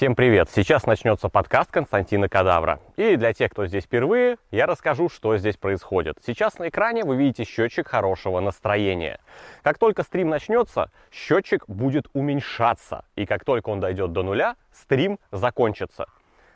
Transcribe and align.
Всем 0.00 0.14
привет! 0.14 0.48
Сейчас 0.48 0.86
начнется 0.86 1.28
подкаст 1.28 1.70
Константина 1.70 2.30
Кадавра. 2.30 2.80
И 2.96 3.16
для 3.16 3.34
тех, 3.34 3.50
кто 3.50 3.66
здесь 3.66 3.84
впервые, 3.84 4.38
я 4.50 4.64
расскажу, 4.64 5.10
что 5.10 5.36
здесь 5.36 5.58
происходит. 5.58 6.16
Сейчас 6.24 6.58
на 6.58 6.70
экране 6.70 7.04
вы 7.04 7.16
видите 7.16 7.44
счетчик 7.44 7.86
хорошего 7.86 8.40
настроения. 8.40 9.20
Как 9.62 9.76
только 9.76 10.02
стрим 10.02 10.30
начнется, 10.30 10.90
счетчик 11.10 11.68
будет 11.68 12.06
уменьшаться. 12.14 13.04
И 13.14 13.26
как 13.26 13.44
только 13.44 13.68
он 13.68 13.80
дойдет 13.80 14.12
до 14.12 14.22
нуля, 14.22 14.56
стрим 14.72 15.18
закончится. 15.32 16.06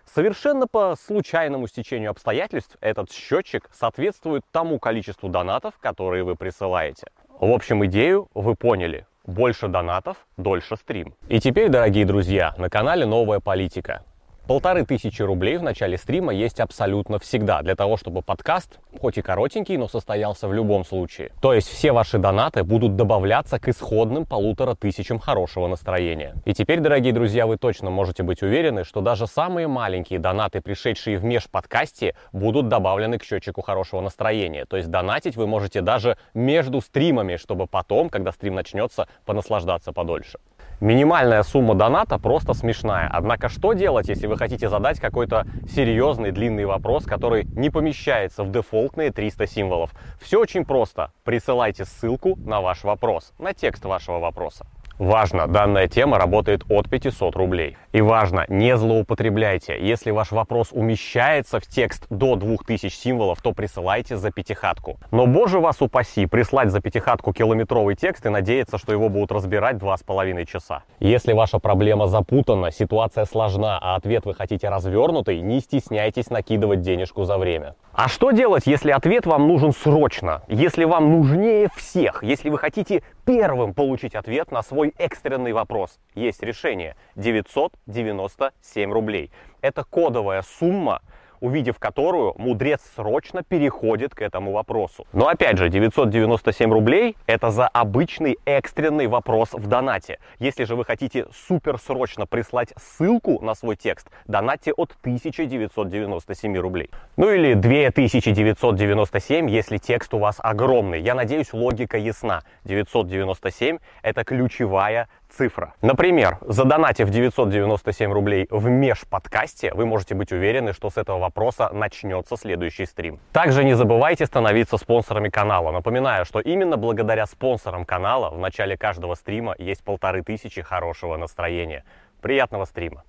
Совершенно 0.06 0.66
по 0.66 0.96
случайному 0.96 1.66
стечению 1.66 2.10
обстоятельств 2.10 2.76
этот 2.80 3.10
счетчик 3.10 3.68
соответствует 3.72 4.42
тому 4.52 4.78
количеству 4.78 5.28
донатов, 5.28 5.74
которые 5.80 6.24
вы 6.24 6.36
присылаете. 6.36 7.08
В 7.40 7.50
общем, 7.50 7.84
идею 7.86 8.28
вы 8.34 8.54
поняли. 8.54 9.06
Больше 9.26 9.68
донатов, 9.68 10.18
дольше 10.36 10.76
стрим. 10.76 11.14
И 11.28 11.40
теперь, 11.40 11.68
дорогие 11.68 12.04
друзья, 12.04 12.54
на 12.58 12.68
канале 12.68 13.06
новая 13.06 13.40
политика. 13.40 14.04
Полторы 14.46 14.84
тысячи 14.84 15.22
рублей 15.22 15.56
в 15.56 15.62
начале 15.62 15.96
стрима 15.96 16.34
есть 16.34 16.60
абсолютно 16.60 17.18
всегда, 17.18 17.62
для 17.62 17.74
того, 17.74 17.96
чтобы 17.96 18.20
подкаст, 18.20 18.78
хоть 19.00 19.16
и 19.16 19.22
коротенький, 19.22 19.78
но 19.78 19.88
состоялся 19.88 20.48
в 20.48 20.52
любом 20.52 20.84
случае. 20.84 21.32
То 21.40 21.54
есть 21.54 21.66
все 21.66 21.92
ваши 21.92 22.18
донаты 22.18 22.62
будут 22.62 22.94
добавляться 22.94 23.58
к 23.58 23.68
исходным 23.68 24.26
полутора 24.26 24.74
тысячам 24.74 25.18
хорошего 25.18 25.66
настроения. 25.66 26.34
И 26.44 26.52
теперь, 26.52 26.80
дорогие 26.80 27.14
друзья, 27.14 27.46
вы 27.46 27.56
точно 27.56 27.88
можете 27.88 28.22
быть 28.22 28.42
уверены, 28.42 28.84
что 28.84 29.00
даже 29.00 29.26
самые 29.26 29.66
маленькие 29.66 30.18
донаты, 30.18 30.60
пришедшие 30.60 31.16
в 31.16 31.24
межподкасте, 31.24 32.14
будут 32.32 32.68
добавлены 32.68 33.16
к 33.16 33.24
счетчику 33.24 33.62
хорошего 33.62 34.02
настроения. 34.02 34.66
То 34.66 34.76
есть 34.76 34.90
донатить 34.90 35.36
вы 35.36 35.46
можете 35.46 35.80
даже 35.80 36.18
между 36.34 36.82
стримами, 36.82 37.36
чтобы 37.36 37.66
потом, 37.66 38.10
когда 38.10 38.30
стрим 38.30 38.56
начнется, 38.56 39.08
понаслаждаться 39.24 39.92
подольше. 39.92 40.38
Минимальная 40.84 41.42
сумма 41.44 41.74
доната 41.74 42.18
просто 42.18 42.52
смешная. 42.52 43.08
Однако 43.10 43.48
что 43.48 43.72
делать, 43.72 44.06
если 44.10 44.26
вы 44.26 44.36
хотите 44.36 44.68
задать 44.68 45.00
какой-то 45.00 45.46
серьезный 45.66 46.30
длинный 46.30 46.66
вопрос, 46.66 47.06
который 47.06 47.44
не 47.44 47.70
помещается 47.70 48.44
в 48.44 48.50
дефолтные 48.52 49.10
300 49.10 49.46
символов? 49.46 49.92
Все 50.20 50.38
очень 50.38 50.66
просто. 50.66 51.10
Присылайте 51.24 51.86
ссылку 51.86 52.36
на 52.36 52.60
ваш 52.60 52.84
вопрос, 52.84 53.32
на 53.38 53.54
текст 53.54 53.82
вашего 53.86 54.18
вопроса. 54.18 54.66
Важно, 54.98 55.48
данная 55.48 55.88
тема 55.88 56.18
работает 56.18 56.62
от 56.68 56.88
500 56.88 57.34
рублей. 57.34 57.76
И 57.92 58.00
важно, 58.00 58.44
не 58.48 58.76
злоупотребляйте. 58.76 59.76
Если 59.80 60.12
ваш 60.12 60.30
вопрос 60.30 60.68
умещается 60.70 61.58
в 61.58 61.66
текст 61.66 62.06
до 62.10 62.36
2000 62.36 62.88
символов, 62.88 63.42
то 63.42 63.52
присылайте 63.52 64.16
за 64.16 64.30
пятихатку. 64.30 64.98
Но, 65.10 65.26
боже 65.26 65.58
вас 65.58 65.82
упаси, 65.82 66.26
прислать 66.26 66.70
за 66.70 66.80
пятихатку 66.80 67.32
километровый 67.32 67.96
текст 67.96 68.24
и 68.26 68.28
надеяться, 68.28 68.78
что 68.78 68.92
его 68.92 69.08
будут 69.08 69.32
разбирать 69.32 69.78
два 69.78 69.96
с 69.96 70.04
половиной 70.04 70.46
часа. 70.46 70.84
Если 71.00 71.32
ваша 71.32 71.58
проблема 71.58 72.06
запутана, 72.06 72.70
ситуация 72.70 73.24
сложна, 73.24 73.78
а 73.82 73.96
ответ 73.96 74.24
вы 74.26 74.34
хотите 74.34 74.68
развернутый, 74.68 75.40
не 75.40 75.58
стесняйтесь 75.58 76.30
накидывать 76.30 76.82
денежку 76.82 77.24
за 77.24 77.36
время. 77.36 77.74
А 77.92 78.08
что 78.08 78.30
делать, 78.30 78.66
если 78.66 78.90
ответ 78.90 79.26
вам 79.26 79.46
нужен 79.48 79.72
срочно? 79.72 80.42
Если 80.48 80.84
вам 80.84 81.12
нужнее 81.12 81.68
всех? 81.76 82.22
Если 82.24 82.48
вы 82.48 82.58
хотите 82.58 83.02
первым 83.24 83.74
получить 83.74 84.14
ответ 84.14 84.50
на 84.50 84.62
свой 84.62 84.94
экстренный 84.98 85.52
вопрос? 85.52 85.98
Есть 86.14 86.42
решение. 86.42 86.96
997 87.16 88.92
рублей. 88.92 89.30
Это 89.60 89.84
кодовая 89.84 90.42
сумма, 90.42 91.02
увидев 91.44 91.78
которую 91.78 92.34
мудрец 92.38 92.80
срочно 92.96 93.42
переходит 93.42 94.14
к 94.14 94.22
этому 94.22 94.52
вопросу. 94.52 95.06
Но 95.12 95.28
опять 95.28 95.58
же, 95.58 95.68
997 95.68 96.72
рублей– 96.72 97.16
это 97.26 97.50
за 97.50 97.68
обычный 97.68 98.38
экстренный 98.46 99.08
вопрос 99.08 99.50
в 99.52 99.66
донате. 99.66 100.20
Если 100.38 100.64
же 100.64 100.74
вы 100.74 100.86
хотите 100.86 101.26
суперсрочно 101.46 102.24
прислать 102.26 102.72
ссылку 102.78 103.44
на 103.44 103.54
свой 103.54 103.76
текст, 103.76 104.08
донатьте 104.26 104.72
от 104.72 104.96
1997 105.02 106.56
рублей. 106.56 106.88
Ну 107.18 107.30
или 107.30 107.52
2997, 107.52 109.50
если 109.50 109.76
текст 109.76 110.14
у 110.14 110.18
вас 110.18 110.36
огромный. 110.38 111.02
Я 111.02 111.14
надеюсь, 111.14 111.52
логика 111.52 111.98
ясна. 111.98 112.42
997– 112.64 113.78
это 114.02 114.24
ключевая 114.24 115.08
цифра. 115.34 115.74
Например, 115.82 116.38
задонатив 116.42 117.10
997 117.10 118.12
рублей 118.12 118.46
в 118.50 118.68
межподкасте, 118.68 119.72
вы 119.74 119.86
можете 119.86 120.14
быть 120.14 120.32
уверены, 120.32 120.72
что 120.72 120.90
с 120.90 120.96
этого 120.96 121.18
вопроса 121.18 121.70
начнется 121.72 122.36
следующий 122.36 122.86
стрим. 122.86 123.18
Также 123.32 123.64
не 123.64 123.74
забывайте 123.74 124.26
становиться 124.26 124.78
спонсорами 124.78 125.28
канала. 125.28 125.72
Напоминаю, 125.72 126.24
что 126.24 126.40
именно 126.40 126.76
благодаря 126.76 127.26
спонсорам 127.26 127.84
канала 127.84 128.30
в 128.30 128.38
начале 128.38 128.76
каждого 128.76 129.14
стрима 129.14 129.54
есть 129.58 129.84
полторы 129.84 130.22
тысячи 130.22 130.62
хорошего 130.62 131.16
настроения. 131.16 131.84
Приятного 132.20 132.64
стрима! 132.64 133.04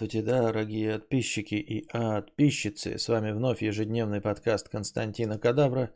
Здравствуйте, 0.00 0.26
дорогие 0.26 0.92
подписчики 1.00 1.54
и 1.56 1.88
подписчицы. 1.88 2.98
С 2.98 3.08
вами 3.08 3.32
вновь 3.32 3.62
ежедневный 3.62 4.20
подкаст 4.20 4.68
Константина 4.68 5.38
Кадавра. 5.38 5.90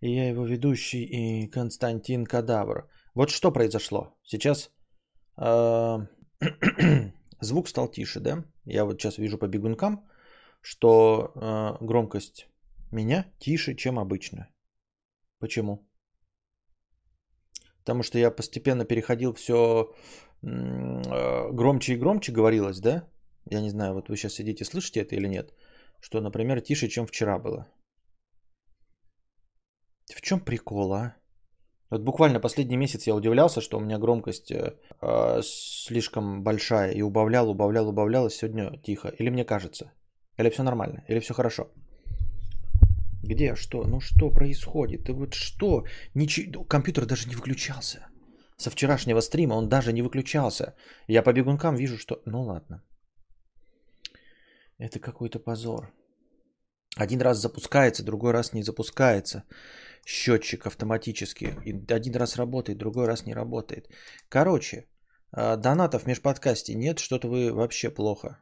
И 0.00 0.10
я 0.10 0.28
его 0.28 0.44
ведущий 0.44 1.02
и 1.02 1.48
Константин 1.48 2.26
Кадавр. 2.26 2.88
Вот 3.18 3.30
что 3.30 3.52
произошло. 3.52 4.14
Сейчас 4.22 4.70
э, 5.36 5.98
звук 7.40 7.68
стал 7.68 7.90
тише, 7.90 8.20
да? 8.20 8.44
Я 8.64 8.84
вот 8.84 9.00
сейчас 9.00 9.18
вижу 9.18 9.38
по 9.38 9.48
бегункам, 9.48 10.08
что 10.62 11.32
э, 11.34 11.84
громкость 11.84 12.46
меня 12.92 13.24
тише, 13.40 13.74
чем 13.74 13.98
обычно. 13.98 14.46
Почему? 15.40 15.90
Потому 17.78 18.04
что 18.04 18.18
я 18.18 18.30
постепенно 18.30 18.84
переходил 18.84 19.32
все 19.32 19.92
э, 20.42 21.52
громче 21.52 21.94
и 21.94 21.98
громче 21.98 22.30
говорилось, 22.30 22.78
да? 22.78 23.02
Я 23.50 23.60
не 23.60 23.70
знаю, 23.70 23.94
вот 23.94 24.08
вы 24.08 24.16
сейчас 24.16 24.34
сидите, 24.34 24.64
слышите 24.64 25.00
это 25.00 25.16
или 25.16 25.26
нет? 25.26 25.54
Что, 26.00 26.20
например, 26.20 26.60
тише, 26.60 26.86
чем 26.88 27.04
вчера 27.04 27.40
было. 27.40 27.66
В 30.14 30.20
чем 30.20 30.38
прикол, 30.38 30.92
а? 30.92 31.17
Вот 31.90 32.02
буквально 32.02 32.40
последний 32.40 32.76
месяц 32.76 33.06
я 33.06 33.14
удивлялся, 33.14 33.60
что 33.60 33.78
у 33.78 33.80
меня 33.80 33.98
громкость 33.98 34.50
э, 34.50 34.74
э, 35.00 35.40
слишком 35.42 36.42
большая 36.42 36.92
и 36.92 37.02
убавлял, 37.02 37.48
убавлял, 37.48 37.88
убавлял, 37.88 38.26
и 38.26 38.30
сегодня 38.30 38.78
тихо. 38.82 39.08
Или 39.08 39.30
мне 39.30 39.44
кажется? 39.44 39.90
Или 40.36 40.50
все 40.50 40.62
нормально? 40.62 41.04
Или 41.08 41.20
все 41.20 41.34
хорошо? 41.34 41.68
Где? 43.22 43.54
Что? 43.54 43.84
Ну 43.84 44.00
что 44.00 44.30
происходит? 44.30 45.08
И 45.08 45.12
вот 45.12 45.34
что? 45.34 45.84
Ничего... 46.14 46.64
Компьютер 46.64 47.06
даже 47.06 47.28
не 47.28 47.34
выключался. 47.34 48.06
Со 48.58 48.70
вчерашнего 48.70 49.20
стрима 49.20 49.54
он 49.54 49.68
даже 49.68 49.92
не 49.92 50.02
выключался. 50.02 50.74
Я 51.06 51.22
по 51.22 51.32
бегункам 51.32 51.74
вижу, 51.74 51.96
что... 51.96 52.20
Ну 52.26 52.42
ладно. 52.42 52.82
Это 54.76 55.00
какой-то 55.00 55.38
позор. 55.38 55.90
Один 56.96 57.22
раз 57.22 57.38
запускается, 57.38 58.04
другой 58.04 58.32
раз 58.32 58.52
не 58.52 58.62
запускается 58.62 59.44
счетчик 60.08 60.66
автоматически. 60.66 61.54
И 61.64 61.92
один 61.92 62.16
раз 62.16 62.36
работает, 62.36 62.78
другой 62.78 63.06
раз 63.06 63.26
не 63.26 63.34
работает. 63.34 63.90
Короче, 64.28 64.86
а, 65.32 65.56
донатов 65.56 66.02
в 66.02 66.06
межподкасте 66.06 66.74
нет, 66.74 66.98
что-то 66.98 67.28
вы 67.28 67.52
вообще 67.52 67.90
плохо. 67.90 68.38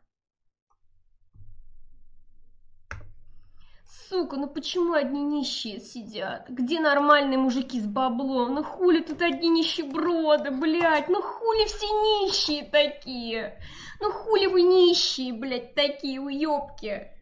Сука, 4.09 4.37
ну 4.37 4.47
почему 4.47 4.93
одни 4.93 5.25
нищие 5.25 5.81
сидят? 5.81 6.49
Где 6.49 6.79
нормальные 6.79 7.39
мужики 7.39 7.81
с 7.81 7.87
баблом? 7.87 8.55
Ну 8.55 8.63
хули 8.63 9.01
тут 9.01 9.21
одни 9.21 9.49
нищеброды, 9.49 10.53
блядь? 10.53 11.09
Ну 11.09 11.21
хули 11.21 11.67
все 11.67 11.87
нищие 11.87 12.63
такие? 12.71 13.59
Ну 14.01 14.13
хули 14.13 14.47
вы 14.47 14.63
нищие, 14.63 15.33
блядь, 15.33 15.75
такие 15.75 16.21
уёбки? 16.21 17.16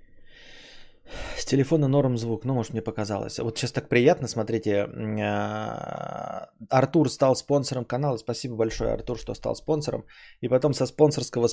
С 1.37 1.45
телефона 1.45 1.89
норм 1.89 2.17
звук, 2.17 2.45
ну, 2.45 2.55
может, 2.55 2.73
мне 2.73 2.83
показалось. 2.83 3.39
Вот 3.39 3.59
сейчас 3.59 3.73
так 3.73 3.89
приятно, 3.89 4.29
смотрите. 4.29 4.89
А, 5.23 6.49
Артур 6.71 7.11
стал 7.11 7.37
спонсором 7.37 7.85
канала. 7.85 8.17
Спасибо 8.17 8.57
большое, 8.57 8.93
Артур, 8.93 9.19
что 9.19 9.35
стал 9.35 9.55
спонсором. 9.55 10.05
И 10.41 10.49
потом 10.49 10.75
со 10.75 10.87
спонсорского 10.87 11.49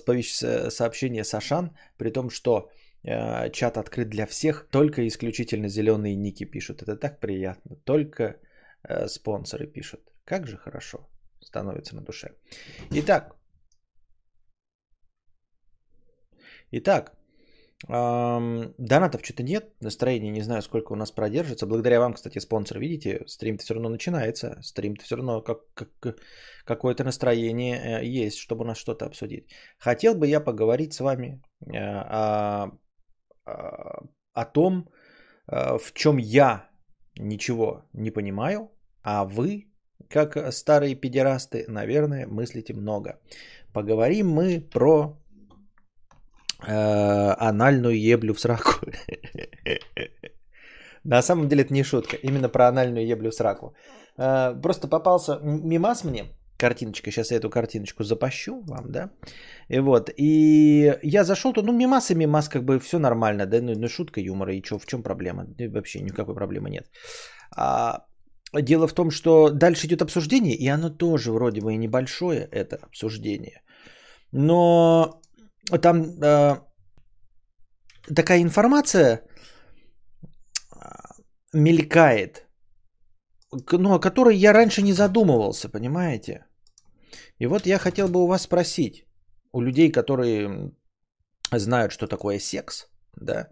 сообщения 0.69 1.23
Сашан, 1.23 1.75
при 1.97 2.11
том, 2.11 2.29
что 2.29 2.69
а, 3.03 3.49
чат 3.49 3.77
открыт 3.77 4.09
для 4.09 4.25
всех, 4.25 4.67
только 4.71 5.07
исключительно 5.07 5.69
зеленые 5.69 6.15
ники 6.15 6.45
пишут. 6.45 6.81
Это 6.81 6.95
так 6.95 7.19
приятно. 7.19 7.75
Только 7.83 8.37
а, 8.83 9.07
спонсоры 9.07 9.67
пишут. 9.67 9.99
Как 10.25 10.47
же 10.47 10.57
хорошо 10.57 11.07
становится 11.41 11.95
на 11.95 12.01
душе. 12.01 12.35
Итак. 12.91 13.35
Итак, 16.71 17.11
Донатов 17.87 19.21
что-то 19.23 19.43
нет, 19.43 19.73
настроения 19.81 20.29
не 20.29 20.41
знаю, 20.41 20.61
сколько 20.61 20.93
у 20.93 20.95
нас 20.95 21.11
продержится. 21.11 21.65
Благодаря 21.65 21.99
вам, 21.99 22.13
кстати, 22.13 22.39
спонсор, 22.39 22.79
видите, 22.79 23.23
стрим-то 23.25 23.63
все 23.63 23.73
равно 23.73 23.89
начинается. 23.89 24.57
Стрим-то 24.61 25.03
все 25.03 25.15
равно 25.15 25.41
как, 25.41 25.59
как, 25.73 26.17
какое-то 26.63 27.03
настроение 27.03 28.01
э, 28.01 28.05
есть, 28.05 28.37
чтобы 28.37 28.63
у 28.63 28.67
нас 28.67 28.77
что-то 28.77 29.05
обсудить. 29.05 29.49
Хотел 29.79 30.13
бы 30.13 30.27
я 30.27 30.39
поговорить 30.39 30.93
с 30.93 30.99
вами 30.99 31.41
э, 31.65 31.77
о, 31.77 32.71
о 33.45 34.03
о 34.33 34.45
том, 34.45 34.89
э, 35.47 35.77
в 35.77 35.93
чем 35.93 36.17
я 36.17 36.69
ничего 37.17 37.83
не 37.93 38.11
понимаю, 38.11 38.71
а 39.03 39.25
вы, 39.25 39.67
как 40.09 40.53
старые 40.53 40.95
педерасты, 40.95 41.65
наверное, 41.67 42.27
мыслите 42.27 42.73
много. 42.73 43.19
Поговорим 43.73 44.29
мы 44.29 44.61
про 44.61 45.20
анальную 46.67 47.99
еблю 47.99 48.33
в 48.33 48.39
сраку. 48.39 48.73
На 51.03 51.21
самом 51.21 51.47
деле 51.47 51.63
это 51.63 51.73
не 51.73 51.83
шутка, 51.83 52.15
именно 52.15 52.49
про 52.49 52.67
анальную 52.67 53.07
еблю 53.07 53.31
в 53.31 53.33
сраку. 53.33 53.73
Э, 54.17 54.61
просто 54.61 54.87
попался 54.87 55.39
мимас 55.41 56.03
мне, 56.03 56.25
картиночка, 56.57 57.11
сейчас 57.11 57.31
я 57.31 57.37
эту 57.37 57.49
картиночку 57.49 58.03
запущу 58.03 58.61
вам, 58.67 58.91
да, 58.91 59.09
и 59.69 59.79
вот, 59.79 60.11
и 60.17 60.93
я 61.01 61.23
зашел, 61.23 61.53
то, 61.53 61.63
ну, 61.63 61.73
мимас 61.73 62.11
и 62.11 62.15
мимас, 62.15 62.49
как 62.49 62.63
бы 62.63 62.79
все 62.79 62.99
нормально, 62.99 63.45
да, 63.45 63.61
ну, 63.61 63.73
ну 63.75 63.87
шутка 63.87 64.21
юмора, 64.21 64.53
и 64.53 64.63
что, 64.63 64.77
в 64.77 64.85
чем 64.85 65.01
проблема? 65.01 65.45
Вообще 65.73 66.01
никакой 66.01 66.35
проблемы 66.35 66.69
нет. 66.69 66.85
А, 67.55 68.05
дело 68.53 68.87
в 68.87 68.93
том, 68.93 69.11
что 69.11 69.49
дальше 69.49 69.87
идет 69.87 70.01
обсуждение, 70.01 70.55
и 70.55 70.67
оно 70.67 70.89
тоже 70.89 71.31
вроде 71.31 71.61
бы 71.61 71.73
и 71.73 71.77
небольшое, 71.77 72.47
это 72.51 72.75
обсуждение, 72.75 73.61
но 74.31 75.20
там 75.69 76.03
э, 76.21 76.57
такая 78.15 78.41
информация 78.41 79.21
а, 80.71 81.15
мелькает, 81.53 82.47
ну, 83.71 83.93
о 83.93 83.99
которой 83.99 84.35
я 84.35 84.53
раньше 84.53 84.81
не 84.81 84.93
задумывался, 84.93 85.69
понимаете? 85.69 86.45
И 87.39 87.47
вот 87.47 87.65
я 87.65 87.79
хотел 87.79 88.07
бы 88.07 88.23
у 88.23 88.27
вас 88.27 88.43
спросить, 88.43 89.05
у 89.53 89.61
людей, 89.61 89.91
которые 89.91 90.71
знают, 91.51 91.91
что 91.91 92.07
такое 92.07 92.39
секс, 92.39 92.87
да, 93.15 93.49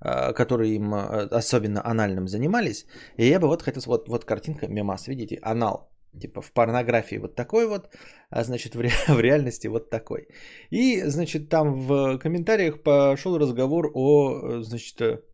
а, 0.00 0.32
которые 0.32 0.76
им 0.76 0.94
а, 0.94 1.28
особенно 1.38 1.80
анальным 1.84 2.28
занимались, 2.28 2.86
и 3.16 3.26
я 3.26 3.40
бы 3.40 3.46
вот 3.46 3.62
хотел, 3.62 3.82
вот, 3.86 4.08
вот 4.08 4.24
картинка, 4.24 4.68
мемас, 4.68 5.08
видите, 5.08 5.38
анал, 5.42 5.89
типа 6.18 6.40
в 6.40 6.52
порнографии 6.52 7.18
вот 7.18 7.34
такой 7.34 7.66
вот, 7.66 7.88
а 8.30 8.44
значит 8.44 8.74
в, 8.74 8.80
ре, 8.80 8.90
в 9.08 9.20
реальности 9.20 9.68
вот 9.68 9.90
такой. 9.90 10.28
И, 10.70 11.02
значит, 11.04 11.48
там 11.48 11.72
в 11.72 12.18
комментариях 12.18 12.82
пошел 12.82 13.38
разговор 13.38 13.90
о, 13.94 14.62
значит, 14.62 15.24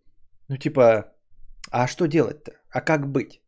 ну 0.48 0.56
типа, 0.56 1.12
а 1.70 1.86
что 1.86 2.06
делать-то? 2.06 2.52
А 2.70 2.80
как 2.80 3.06
быть? 3.06 3.40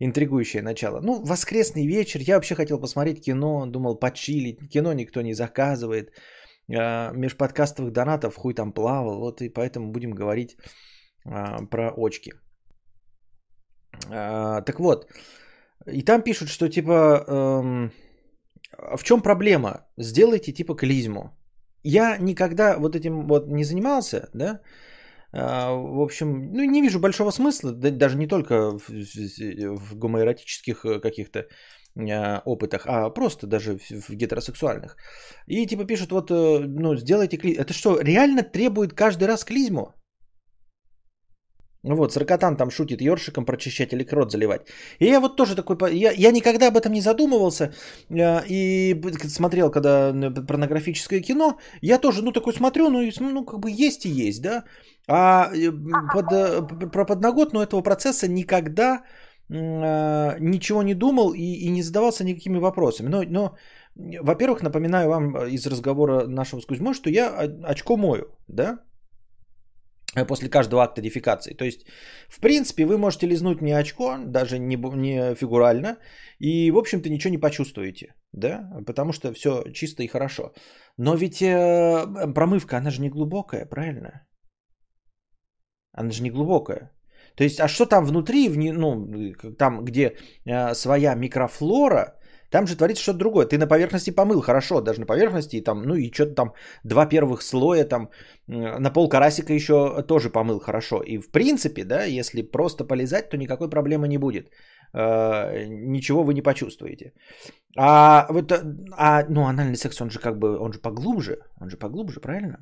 интригующее 0.00 0.62
начало. 0.62 1.00
Ну, 1.00 1.22
воскресный 1.24 1.86
вечер, 1.86 2.20
я 2.20 2.34
вообще 2.36 2.54
хотел 2.54 2.80
посмотреть 2.80 3.24
кино, 3.24 3.66
думал 3.66 3.98
почилить, 3.98 4.68
кино 4.70 4.92
никто 4.92 5.22
не 5.22 5.34
заказывает, 5.34 6.12
а, 6.70 7.12
межподкастовых 7.12 7.92
донатов 7.92 8.36
хуй 8.36 8.54
там 8.54 8.72
плавал, 8.72 9.18
вот 9.18 9.42
и 9.42 9.48
поэтому 9.48 9.92
будем 9.92 10.10
говорить 10.10 10.56
а, 11.24 11.64
про 11.66 11.92
очки. 11.96 12.32
А, 14.10 14.62
так 14.62 14.78
вот, 14.78 15.10
и 15.92 16.02
там 16.02 16.22
пишут, 16.22 16.48
что 16.48 16.68
типа, 16.68 17.24
эм, 17.28 17.92
в 18.96 19.02
чем 19.04 19.22
проблема? 19.22 19.86
Сделайте 19.96 20.52
типа 20.52 20.74
клизму. 20.74 21.36
Я 21.82 22.16
никогда 22.18 22.78
вот 22.78 22.96
этим 22.96 23.26
вот 23.26 23.48
не 23.48 23.64
занимался, 23.64 24.28
да, 24.34 24.60
а, 25.32 25.72
в 25.72 26.00
общем, 26.00 26.52
ну, 26.52 26.64
не 26.64 26.82
вижу 26.82 27.00
большого 27.00 27.32
смысла, 27.32 27.72
даже 27.72 28.16
не 28.16 28.26
только 28.26 28.78
в, 28.78 28.88
в 28.88 29.98
гомоэротических 29.98 30.84
э, 30.84 31.00
каких-то 31.00 31.46
а, 31.98 32.42
опытах, 32.46 32.86
а 32.86 33.10
просто 33.10 33.46
даже 33.46 33.78
в 33.78 34.10
гетеросексуальных. 34.10 34.96
И 35.46 35.66
типа 35.66 35.84
пишут, 35.84 36.12
вот, 36.12 36.30
э, 36.30 36.60
ну, 36.66 36.96
сделайте 36.96 37.36
клизму. 37.36 37.62
Это 37.62 37.72
что, 37.74 38.00
реально 38.00 38.42
требует 38.42 38.94
каждый 38.94 39.28
раз 39.28 39.44
клизму? 39.44 39.94
Вот, 41.84 42.12
Саркатан 42.12 42.56
там 42.56 42.70
шутит 42.70 43.00
ёршиком 43.00 43.44
прочищать 43.44 43.92
или 43.92 44.04
крот 44.04 44.32
заливать. 44.32 44.62
И 44.98 45.06
я 45.06 45.20
вот 45.20 45.36
тоже 45.36 45.54
такой, 45.54 45.76
я, 45.96 46.10
я 46.10 46.32
никогда 46.32 46.68
об 46.68 46.76
этом 46.76 46.92
не 46.92 47.00
задумывался. 47.00 47.72
Э, 48.10 48.44
и 48.48 49.00
смотрел, 49.28 49.70
когда 49.70 50.12
порнографическое 50.46 51.20
кино, 51.20 51.58
я 51.80 51.98
тоже, 51.98 52.22
ну, 52.22 52.32
такой 52.32 52.52
смотрю, 52.52 52.90
ну, 52.90 53.08
ну 53.20 53.44
как 53.44 53.60
бы 53.60 53.70
есть 53.70 54.06
и 54.06 54.28
есть, 54.28 54.42
да. 54.42 54.64
А 55.06 55.50
э, 55.54 55.70
под, 56.12 56.32
э, 56.32 56.88
про 56.90 57.04
подноготную 57.04 57.64
этого 57.64 57.82
процесса 57.82 58.28
никогда 58.28 59.02
ничего 59.50 60.82
не 60.82 60.94
думал 60.94 61.32
и, 61.32 61.40
и 61.40 61.70
не 61.70 61.82
задавался 61.82 62.22
никакими 62.22 62.58
вопросами. 62.58 63.08
Но, 63.08 63.22
но 63.22 63.56
во-первых, 63.94 64.62
напоминаю 64.62 65.08
вам 65.08 65.46
из 65.46 65.66
разговора 65.66 66.26
нашего 66.26 66.60
с 66.60 66.66
Кузьмой, 66.66 66.92
что 66.92 67.08
я 67.08 67.48
очко 67.64 67.96
мою, 67.96 68.26
да, 68.46 68.80
после 70.26 70.48
каждого 70.48 70.82
акта 70.82 71.00
дефекации. 71.00 71.54
То 71.54 71.64
есть, 71.64 71.86
в 72.28 72.40
принципе, 72.40 72.86
вы 72.86 72.98
можете 72.98 73.26
лизнуть 73.26 73.62
не 73.62 73.72
очко, 73.72 74.18
даже 74.26 74.58
не, 74.58 74.76
не 74.76 75.34
фигурально, 75.34 75.98
и, 76.38 76.70
в 76.70 76.78
общем-то, 76.78 77.10
ничего 77.10 77.30
не 77.30 77.40
почувствуете, 77.40 78.14
да, 78.32 78.70
потому 78.86 79.12
что 79.12 79.32
все 79.32 79.62
чисто 79.72 80.02
и 80.02 80.08
хорошо. 80.08 80.52
Но 80.96 81.14
ведь 81.14 81.42
э, 81.42 82.32
промывка, 82.34 82.78
она 82.78 82.90
же 82.90 83.02
не 83.02 83.10
глубокая, 83.10 83.66
правильно? 83.66 84.26
Она 85.92 86.10
же 86.10 86.22
не 86.22 86.30
глубокая. 86.30 86.92
То 87.36 87.44
есть, 87.44 87.60
а 87.60 87.68
что 87.68 87.86
там 87.86 88.04
внутри, 88.04 88.48
ну, 88.72 89.06
там, 89.58 89.84
где 89.84 90.16
э, 90.44 90.74
своя 90.74 91.14
микрофлора, 91.14 92.17
там 92.50 92.66
же 92.66 92.76
творится 92.76 93.02
что-то 93.02 93.18
другое. 93.18 93.46
Ты 93.46 93.58
на 93.58 93.66
поверхности 93.66 94.10
помыл, 94.10 94.40
хорошо, 94.40 94.80
даже 94.80 95.00
на 95.00 95.06
поверхности, 95.06 95.60
там, 95.60 95.82
ну 95.82 95.94
и 95.94 96.12
что-то 96.12 96.34
там, 96.34 96.52
два 96.84 97.06
первых 97.06 97.42
слоя, 97.42 97.84
там, 97.84 98.10
на 98.46 98.90
пол 98.90 99.08
карасика 99.08 99.52
еще 99.52 100.02
тоже 100.02 100.30
помыл, 100.30 100.60
хорошо. 100.60 101.02
И 101.06 101.18
в 101.18 101.30
принципе, 101.30 101.84
да, 101.84 102.04
если 102.04 102.42
просто 102.42 102.84
полезать, 102.84 103.30
то 103.30 103.36
никакой 103.36 103.68
проблемы 103.68 104.08
не 104.08 104.18
будет. 104.18 104.50
Э, 104.94 105.66
ничего 105.66 106.24
вы 106.24 106.34
не 106.34 106.42
почувствуете. 106.42 107.12
А 107.76 108.26
вот, 108.30 108.52
а, 108.96 109.24
ну, 109.28 109.46
анальный 109.46 109.76
секс, 109.76 110.00
он 110.00 110.10
же 110.10 110.18
как 110.18 110.38
бы, 110.38 110.58
он 110.58 110.72
же 110.72 110.80
поглубже, 110.80 111.38
он 111.60 111.70
же 111.70 111.76
поглубже, 111.76 112.20
правильно? 112.20 112.58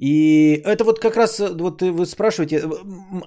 И 0.00 0.62
это 0.64 0.84
вот 0.84 1.00
как 1.00 1.16
раз, 1.16 1.40
э, 1.40 1.48
вот 1.58 1.82
вы 1.82 2.06
спрашиваете, 2.06 2.56
э, 2.56 2.62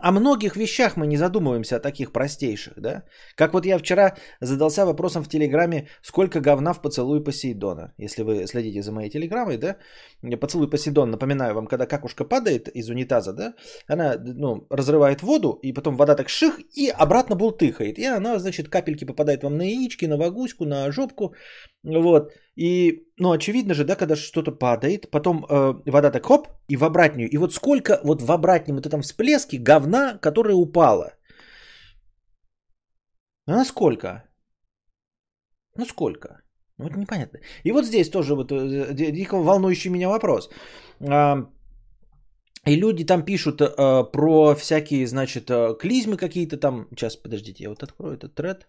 о 0.02 0.12
многих 0.12 0.56
вещах 0.56 0.98
мы 0.98 1.08
не 1.08 1.18
задумываемся, 1.18 1.76
о 1.76 1.80
таких 1.80 2.12
простейших, 2.12 2.74
да? 2.78 3.04
Как 3.36 3.54
вот 3.54 3.66
я 3.66 3.78
вчера 3.78 4.16
задался 4.40 4.86
вопросом 4.86 5.24
в 5.24 5.28
Телеграме, 5.28 5.88
сколько 6.02 6.40
говна 6.40 6.74
в 6.74 6.82
поцелуй 6.82 7.24
Посейдона. 7.24 7.94
Если 7.98 8.24
вы 8.24 8.48
следите 8.48 8.82
за 8.82 8.92
моей 8.92 9.10
Телеграммой, 9.10 9.58
да? 9.58 9.76
Поцелуй 10.40 10.70
Посейдон, 10.70 11.12
напоминаю 11.12 11.56
вам, 11.56 11.68
когда 11.68 11.86
какушка 11.86 12.24
падает 12.24 12.70
из 12.70 12.90
унитаза, 12.90 13.34
да? 13.34 13.54
Она, 13.88 14.16
ну, 14.18 14.66
разрывает 14.70 15.22
воду, 15.22 15.60
и 15.64 15.74
потом 15.74 15.98
вода 15.98 16.16
так 16.16 16.30
ших, 16.30 16.60
и 16.78 16.90
обратно 16.90 17.36
бултыхает. 17.36 18.00
И 18.00 18.06
она, 18.06 18.40
значит, 18.40 18.70
капельки 18.70 19.06
попадает 19.06 19.44
вам 19.44 19.58
на 19.58 19.64
яички, 19.64 20.06
на 20.06 20.18
вагуську, 20.18 20.66
на 20.66 20.92
жопку, 20.92 21.36
вот. 21.84 22.32
И, 22.58 23.08
ну, 23.18 23.32
очевидно 23.32 23.74
же, 23.74 23.86
да, 23.86 23.96
когда 23.96 24.16
что-то 24.16 24.52
падает, 24.52 25.10
потом 25.10 25.46
э, 25.50 25.74
вода 25.86 26.12
так 26.12 26.26
хоп, 26.26 26.48
и 26.68 26.78
в 26.78 26.84
обратную. 26.84 27.30
И 27.30 27.38
вот 27.38 27.54
сколько 27.54 28.00
вот 28.04 28.22
в 28.22 28.32
обратнем 28.32 28.76
вот 28.76 28.86
этом 28.86 29.02
всплеске 29.02 29.58
говна, 29.58 30.18
которое 30.18 30.54
упало. 30.54 31.14
А 33.48 33.56
на 33.56 33.66
сколько? 33.66 34.24
Ну 35.78 35.86
сколько? 35.86 36.42
Ну, 36.78 36.86
вот 36.86 36.98
непонятно. 36.98 37.40
И 37.64 37.72
вот 37.72 37.86
здесь 37.86 38.10
тоже 38.10 38.36
вот 38.36 38.52
э, 38.52 38.94
дико 38.94 39.38
волнующий 39.38 39.92
меня 39.92 40.10
вопрос. 40.10 40.50
А, 41.00 41.48
и 42.66 42.76
люди 42.76 43.06
там 43.06 43.24
пишут 43.24 43.62
а, 43.62 44.04
про 44.04 44.56
всякие, 44.56 45.08
значит, 45.08 45.50
клизмы 45.80 46.18
какие-то 46.18 46.58
там. 46.58 46.88
Сейчас, 46.92 47.16
подождите, 47.16 47.64
я 47.64 47.70
вот 47.70 47.84
открою 47.84 48.18
этот 48.18 48.36
тред. 48.36 48.68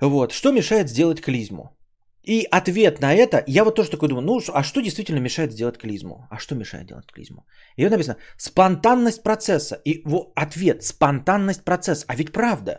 Вот. 0.00 0.32
Что 0.32 0.52
мешает 0.52 0.88
сделать 0.88 1.20
клизму? 1.20 1.76
И 2.26 2.44
ответ 2.50 3.00
на 3.00 3.14
это, 3.14 3.44
я 3.46 3.64
вот 3.64 3.76
тоже 3.76 3.90
такой 3.90 4.08
думаю, 4.08 4.24
ну 4.24 4.40
а 4.52 4.62
что 4.64 4.80
действительно 4.80 5.20
мешает 5.20 5.52
сделать 5.52 5.78
клизму? 5.78 6.26
А 6.30 6.38
что 6.38 6.54
мешает 6.54 6.86
делать 6.86 7.06
клизму? 7.12 7.46
И 7.76 7.84
вот 7.84 7.90
написано, 7.92 8.16
спонтанность 8.36 9.22
процесса. 9.22 9.80
И 9.84 10.02
вот 10.04 10.32
ответ, 10.34 10.82
спонтанность 10.82 11.64
процесса. 11.64 12.04
А 12.08 12.16
ведь 12.16 12.32
правда. 12.32 12.72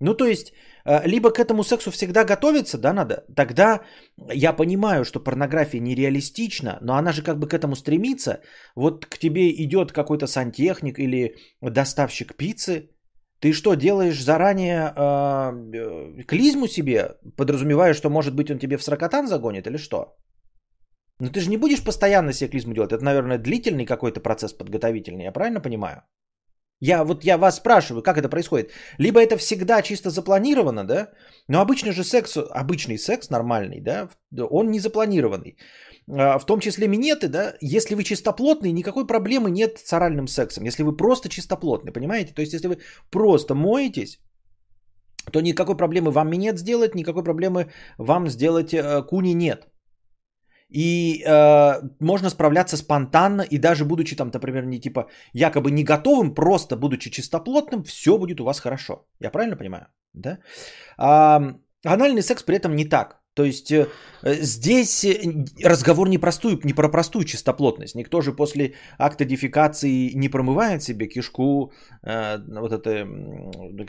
Ну 0.00 0.14
то 0.14 0.26
есть, 0.26 0.52
э, 0.84 1.08
либо 1.08 1.30
к 1.30 1.38
этому 1.38 1.64
сексу 1.64 1.90
всегда 1.90 2.24
готовиться, 2.24 2.76
да, 2.76 2.92
надо, 2.92 3.24
тогда 3.36 3.80
я 4.34 4.52
понимаю, 4.52 5.04
что 5.04 5.20
порнография 5.20 5.80
нереалистична, 5.80 6.78
но 6.82 6.94
она 6.94 7.12
же 7.12 7.22
как 7.22 7.38
бы 7.38 7.48
к 7.48 7.54
этому 7.54 7.76
стремится. 7.76 8.40
Вот 8.76 9.06
к 9.06 9.16
тебе 9.18 9.50
идет 9.50 9.92
какой-то 9.92 10.26
сантехник 10.26 10.98
или 10.98 11.36
доставщик 11.62 12.36
пиццы, 12.36 12.90
ты 13.42 13.52
что, 13.52 13.74
делаешь 13.74 14.22
заранее 14.22 14.92
э, 14.96 16.22
клизму 16.28 16.68
себе, 16.68 17.16
подразумевая, 17.36 17.94
что, 17.94 18.08
может 18.08 18.34
быть, 18.34 18.50
он 18.50 18.58
тебе 18.58 18.76
в 18.76 18.82
сракотан 18.82 19.26
загонит 19.26 19.66
или 19.66 19.78
что? 19.78 20.16
Но 21.18 21.28
ты 21.28 21.40
же 21.40 21.50
не 21.50 21.56
будешь 21.56 21.84
постоянно 21.84 22.32
себе 22.32 22.50
клизму 22.50 22.74
делать. 22.74 22.92
Это, 22.92 23.04
наверное, 23.04 23.38
длительный 23.38 23.86
какой-то 23.86 24.20
процесс 24.20 24.52
подготовительный. 24.52 25.24
Я 25.24 25.32
правильно 25.32 25.60
понимаю? 25.60 26.02
Я 26.80 27.04
вот 27.04 27.24
я 27.24 27.36
вас 27.36 27.56
спрашиваю, 27.56 28.02
как 28.02 28.16
это 28.16 28.28
происходит. 28.28 28.70
Либо 28.98 29.20
это 29.20 29.36
всегда 29.36 29.82
чисто 29.82 30.10
запланировано, 30.10 30.84
да? 30.84 31.08
Но 31.48 31.60
обычно 31.60 31.92
же 31.92 32.04
секс, 32.04 32.36
обычный 32.36 32.98
секс 32.98 33.30
нормальный, 33.30 33.80
да, 33.80 34.08
он 34.50 34.70
не 34.70 34.80
запланированный. 34.80 35.56
А, 36.10 36.38
в 36.38 36.46
том 36.46 36.60
числе 36.60 36.88
минеты, 36.88 37.28
да, 37.28 37.54
если 37.60 37.94
вы 37.94 38.04
чистоплотный, 38.04 38.72
никакой 38.72 39.06
проблемы 39.06 39.50
нет 39.50 39.78
с 39.78 39.92
оральным 39.92 40.28
сексом, 40.28 40.64
если 40.64 40.82
вы 40.82 40.96
просто 40.96 41.28
чистоплотный, 41.28 41.92
понимаете? 41.92 42.34
То 42.34 42.42
есть, 42.42 42.52
если 42.52 42.68
вы 42.68 42.78
просто 43.10 43.54
моетесь, 43.54 44.18
то 45.30 45.40
никакой 45.40 45.76
проблемы 45.76 46.10
вам 46.10 46.30
минет 46.30 46.58
сделать, 46.58 46.94
никакой 46.94 47.22
проблемы 47.22 47.70
вам 47.98 48.28
сделать 48.28 48.74
э, 48.74 49.02
куни 49.02 49.34
нет. 49.34 49.68
И 50.68 51.22
э, 51.24 51.82
можно 52.00 52.30
справляться 52.30 52.76
спонтанно, 52.76 53.42
и 53.42 53.58
даже 53.58 53.84
будучи 53.84 54.16
там, 54.16 54.30
например, 54.32 54.66
не 54.66 54.80
типа 54.80 55.08
якобы 55.32 55.70
не 55.70 55.84
готовым, 55.84 56.34
просто 56.34 56.76
будучи 56.76 57.10
чистоплотным, 57.10 57.84
все 57.84 58.18
будет 58.18 58.40
у 58.40 58.44
вас 58.44 58.60
хорошо. 58.60 59.06
Я 59.20 59.30
правильно 59.30 59.56
понимаю? 59.56 59.86
Да? 60.14 60.38
А, 60.96 61.54
анальный 61.84 62.22
секс 62.22 62.42
при 62.42 62.56
этом 62.56 62.74
не 62.74 62.88
так. 62.88 63.21
То 63.34 63.44
есть 63.44 63.72
э, 63.72 63.86
здесь 64.22 65.04
э, 65.04 65.44
разговор 65.64 66.08
не, 66.08 66.18
простую, 66.18 66.60
не 66.64 66.74
про 66.74 66.90
простую 66.90 67.24
чистоплотность. 67.24 67.94
Никто 67.94 68.20
же 68.20 68.32
после 68.32 68.74
акта 68.98 69.24
дефекации 69.24 70.12
не 70.14 70.28
промывает 70.28 70.82
себе 70.82 71.08
кишку 71.08 71.72
э, 72.02 72.38
вот 72.60 72.72
это, 72.72 73.06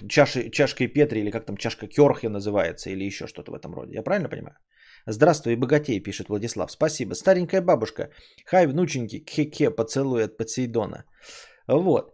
чаши, 0.08 0.50
чашкой 0.50 0.88
Петри 0.88 1.20
или 1.20 1.32
как 1.32 1.46
там 1.46 1.58
чашка 1.58 1.88
Керхи 1.88 2.28
называется 2.28 2.90
или 2.90 3.04
еще 3.04 3.28
что-то 3.28 3.52
в 3.52 3.56
этом 3.56 3.74
роде. 3.74 3.96
Я 3.96 4.04
правильно 4.04 4.30
понимаю? 4.30 4.56
Здравствуй, 5.08 5.58
богатей, 5.58 6.00
пишет 6.00 6.30
Владислав. 6.30 6.72
Спасибо. 6.72 7.14
Старенькая 7.14 7.62
бабушка. 7.62 8.10
Хай, 8.46 8.68
внученьки, 8.68 9.20
кхе-кхе, 9.20 9.72
поцелуй 9.72 10.24
от 10.24 10.38
Посейдона. 10.38 11.04
Вот. 11.68 12.14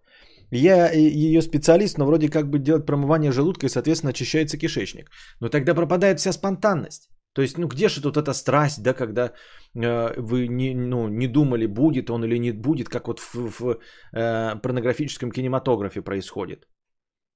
Я 0.51 0.91
ее 0.91 1.43
специалист, 1.43 1.97
но 1.99 2.05
вроде 2.05 2.29
как 2.29 2.49
бы 2.49 2.57
делать 2.57 2.87
промывание 2.87 3.31
желудка 3.31 3.67
и, 3.67 3.69
соответственно, 3.69 4.09
очищается 4.09 4.57
кишечник. 4.57 5.11
Но 5.39 5.49
тогда 5.49 5.75
пропадает 5.75 6.19
вся 6.19 6.31
спонтанность. 6.31 7.09
То 7.39 7.43
есть, 7.43 7.57
ну 7.57 7.67
где 7.67 7.87
же 7.87 8.01
тут 8.01 8.17
эта 8.17 8.33
страсть, 8.33 8.83
да, 8.83 8.93
когда 8.93 9.31
э, 9.73 10.13
вы 10.17 10.47
не, 10.49 10.75
ну, 10.75 11.07
не 11.07 11.27
думали, 11.27 11.67
будет 11.67 12.09
он 12.09 12.23
или 12.25 12.39
не 12.39 12.51
будет, 12.51 12.89
как 12.89 13.07
вот 13.07 13.19
в, 13.19 13.35
в 13.35 13.79
э, 14.13 14.61
порнографическом 14.61 15.31
кинематографе 15.31 16.01
происходит. 16.01 16.67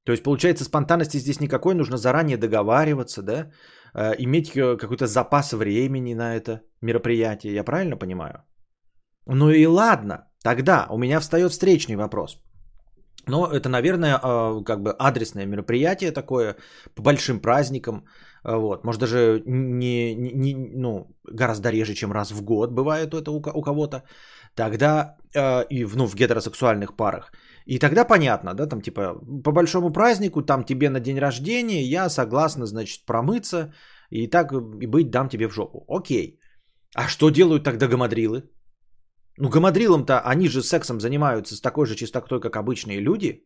То 0.06 0.12
есть, 0.12 0.24
получается, 0.24 0.66
спонтанности 0.66 1.20
здесь 1.20 1.40
никакой, 1.40 1.74
нужно 1.74 1.98
заранее 1.98 2.38
договариваться, 2.38 3.22
да, 3.22 3.52
э, 3.94 4.14
иметь 4.18 4.52
какой-то 4.52 5.08
запас 5.08 5.54
времени 5.54 6.16
на 6.16 6.36
это 6.36 6.60
мероприятие, 6.82 7.54
я 7.54 7.64
правильно 7.64 7.96
понимаю? 7.96 8.44
Ну 9.26 9.52
и 9.52 9.66
ладно, 9.66 10.28
тогда 10.44 10.88
у 10.90 10.98
меня 10.98 11.22
встает 11.22 11.52
встречный 11.52 11.96
вопрос. 11.96 12.44
Но 13.28 13.48
это, 13.48 13.70
наверное, 13.70 14.20
э, 14.22 14.64
как 14.66 14.82
бы 14.82 14.92
адресное 15.00 15.46
мероприятие 15.46 16.12
такое, 16.12 16.58
по 16.96 17.02
большим 17.02 17.40
праздникам, 17.40 17.96
э, 17.96 18.33
вот, 18.44 18.84
может 18.84 19.02
даже 19.02 19.42
не, 19.46 20.16
не, 20.16 20.56
ну, 20.56 21.08
гораздо 21.24 21.70
реже, 21.72 21.94
чем 21.94 22.12
раз 22.12 22.32
в 22.32 22.44
год 22.44 22.72
бывает 22.72 23.14
это 23.14 23.32
у, 23.32 23.38
у 23.38 23.62
кого-то, 23.62 24.04
тогда 24.56 25.16
э, 25.36 25.66
и 25.70 25.86
ну, 25.86 26.08
в 26.08 26.16
гетеросексуальных 26.16 26.96
парах. 26.96 27.32
И 27.66 27.80
тогда 27.80 28.06
понятно, 28.06 28.54
да, 28.54 28.68
там 28.68 28.82
типа 28.82 29.16
по 29.44 29.52
большому 29.52 29.92
празднику, 29.94 30.42
там 30.42 30.64
тебе 30.64 30.90
на 30.90 31.00
день 31.00 31.20
рождения, 31.20 31.84
я 31.84 32.10
согласна, 32.10 32.66
значит, 32.66 33.06
промыться 33.06 33.74
и 34.10 34.28
так 34.28 34.52
и 34.52 34.88
быть 34.88 35.10
дам 35.10 35.30
тебе 35.30 35.48
в 35.48 35.54
жопу. 35.54 35.86
Окей. 35.88 36.40
А 36.96 37.08
что 37.08 37.30
делают 37.30 37.64
тогда 37.64 37.88
гамадрилы? 37.88 38.44
Ну, 39.38 39.50
гамадрилам-то 39.50 40.20
они 40.20 40.50
же 40.50 40.62
сексом 40.62 41.00
занимаются 41.00 41.56
с 41.56 41.62
такой 41.62 41.86
же 41.86 41.96
чистотой, 41.96 42.40
как 42.40 42.56
обычные 42.56 43.00
люди. 43.00 43.44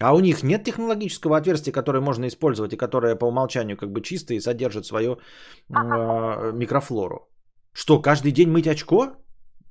А 0.00 0.14
у 0.14 0.20
них 0.20 0.42
нет 0.42 0.64
технологического 0.64 1.36
отверстия, 1.36 1.72
которое 1.72 2.00
можно 2.00 2.26
использовать 2.26 2.72
и 2.72 2.76
которое 2.76 3.16
по 3.16 3.26
умолчанию 3.26 3.76
как 3.76 3.92
бы 3.92 4.02
чистое 4.02 4.36
и 4.36 4.40
содержит 4.40 4.84
свою 4.84 5.12
э, 5.12 6.52
микрофлору. 6.52 7.28
Что, 7.72 8.02
каждый 8.02 8.32
день 8.32 8.50
мыть 8.50 8.66
очко? 8.66 9.16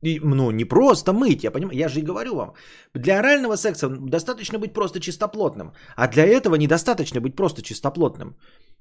И, 0.01 0.19
ну, 0.23 0.51
не 0.51 0.65
просто 0.65 1.13
мыть, 1.13 1.43
я 1.43 1.51
понимаю, 1.51 1.77
я 1.77 1.89
же 1.89 1.99
и 1.99 2.03
говорю 2.03 2.35
вам. 2.35 2.53
Для 2.93 3.19
орального 3.19 3.55
секса 3.55 3.89
достаточно 3.89 4.59
быть 4.59 4.73
просто 4.73 4.99
чистоплотным. 4.99 5.73
А 5.95 6.07
для 6.07 6.25
этого 6.25 6.55
недостаточно 6.55 7.21
быть 7.21 7.35
просто 7.35 7.61
чистоплотным. 7.61 8.35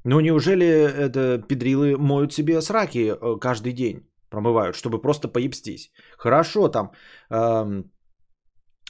Ну, 0.05 0.21
неужели 0.21 0.67
это 0.67 1.39
педрилы 1.49 1.97
моют 1.97 2.33
себе 2.33 2.61
сраки 2.63 3.13
э, 3.13 3.39
каждый 3.41 3.73
день? 3.73 4.07
Промывают, 4.31 4.77
чтобы 4.77 5.01
просто 5.01 5.29
поебстись. 5.29 5.91
Хорошо, 6.19 6.69
там 6.69 6.91
эм, 7.31 7.91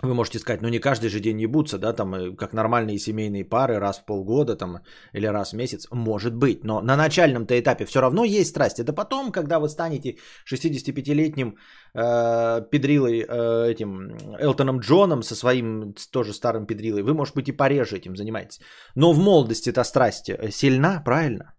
вы 0.02 0.14
можете 0.14 0.38
сказать, 0.38 0.62
ну 0.62 0.68
не 0.68 0.80
каждый 0.80 1.08
же 1.08 1.20
день 1.20 1.40
ебутся, 1.40 1.78
да, 1.78 1.92
там, 1.92 2.14
э, 2.14 2.36
как 2.36 2.52
нормальные 2.52 2.98
семейные 2.98 3.44
пары, 3.44 3.78
раз 3.78 3.98
в 3.98 4.04
полгода 4.04 4.56
там, 4.56 4.78
или 5.12 5.26
раз 5.26 5.52
в 5.52 5.56
месяц, 5.56 5.86
может 5.92 6.34
быть, 6.34 6.64
но 6.64 6.80
на 6.80 6.96
начальном-то 6.96 7.54
этапе 7.54 7.86
все 7.86 8.00
равно 8.00 8.24
есть 8.24 8.50
страсть. 8.50 8.80
Это 8.80 8.92
потом, 8.92 9.32
когда 9.32 9.58
вы 9.60 9.68
станете 9.68 10.16
65-летним 10.50 11.56
э, 11.94 12.70
педрилой, 12.70 13.20
э, 13.20 13.70
этим 13.70 14.10
Элтоном 14.40 14.80
Джоном 14.80 15.22
со 15.22 15.36
своим 15.36 15.94
тоже 16.12 16.32
старым 16.32 16.66
педрилой, 16.66 17.02
вы, 17.02 17.14
может 17.14 17.34
быть, 17.34 17.48
и 17.48 17.52
пореже 17.52 17.96
этим 17.96 18.16
занимаетесь. 18.16 18.60
Но 18.96 19.12
в 19.12 19.18
молодости 19.18 19.70
эта 19.70 19.84
страсть 19.84 20.28
э, 20.28 20.50
сильна, 20.50 21.02
правильно? 21.04 21.54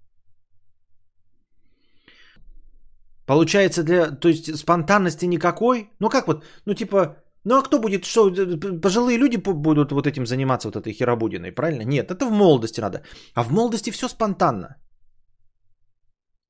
Получается, 3.25 3.84
для, 3.84 4.12
то 4.12 4.27
есть 4.27 4.56
спонтанности 4.56 5.25
никакой? 5.25 5.89
Ну 6.00 6.10
как 6.10 6.27
вот, 6.27 6.44
ну 6.65 6.74
типа, 6.74 7.15
ну 7.46 7.58
а 7.58 7.64
кто 7.64 7.80
будет, 7.80 8.06
что, 8.06 8.30
э, 8.30 8.82
пожилые 8.82 9.18
люди 9.18 9.38
будут 9.38 9.92
вот 9.92 10.08
этим 10.08 10.25
заниматься, 10.25 10.68
вот 10.68 10.75
этой 10.75 10.94
херабудиной, 10.94 11.52
правильно? 11.52 11.84
Нет, 11.84 12.12
это 12.12 12.25
в 12.25 12.32
молодости 12.32 12.82
надо. 12.82 13.04
А 13.34 13.44
в 13.44 13.52
молодости 13.52 13.92
все 13.92 14.08
спонтанно. 14.08 14.75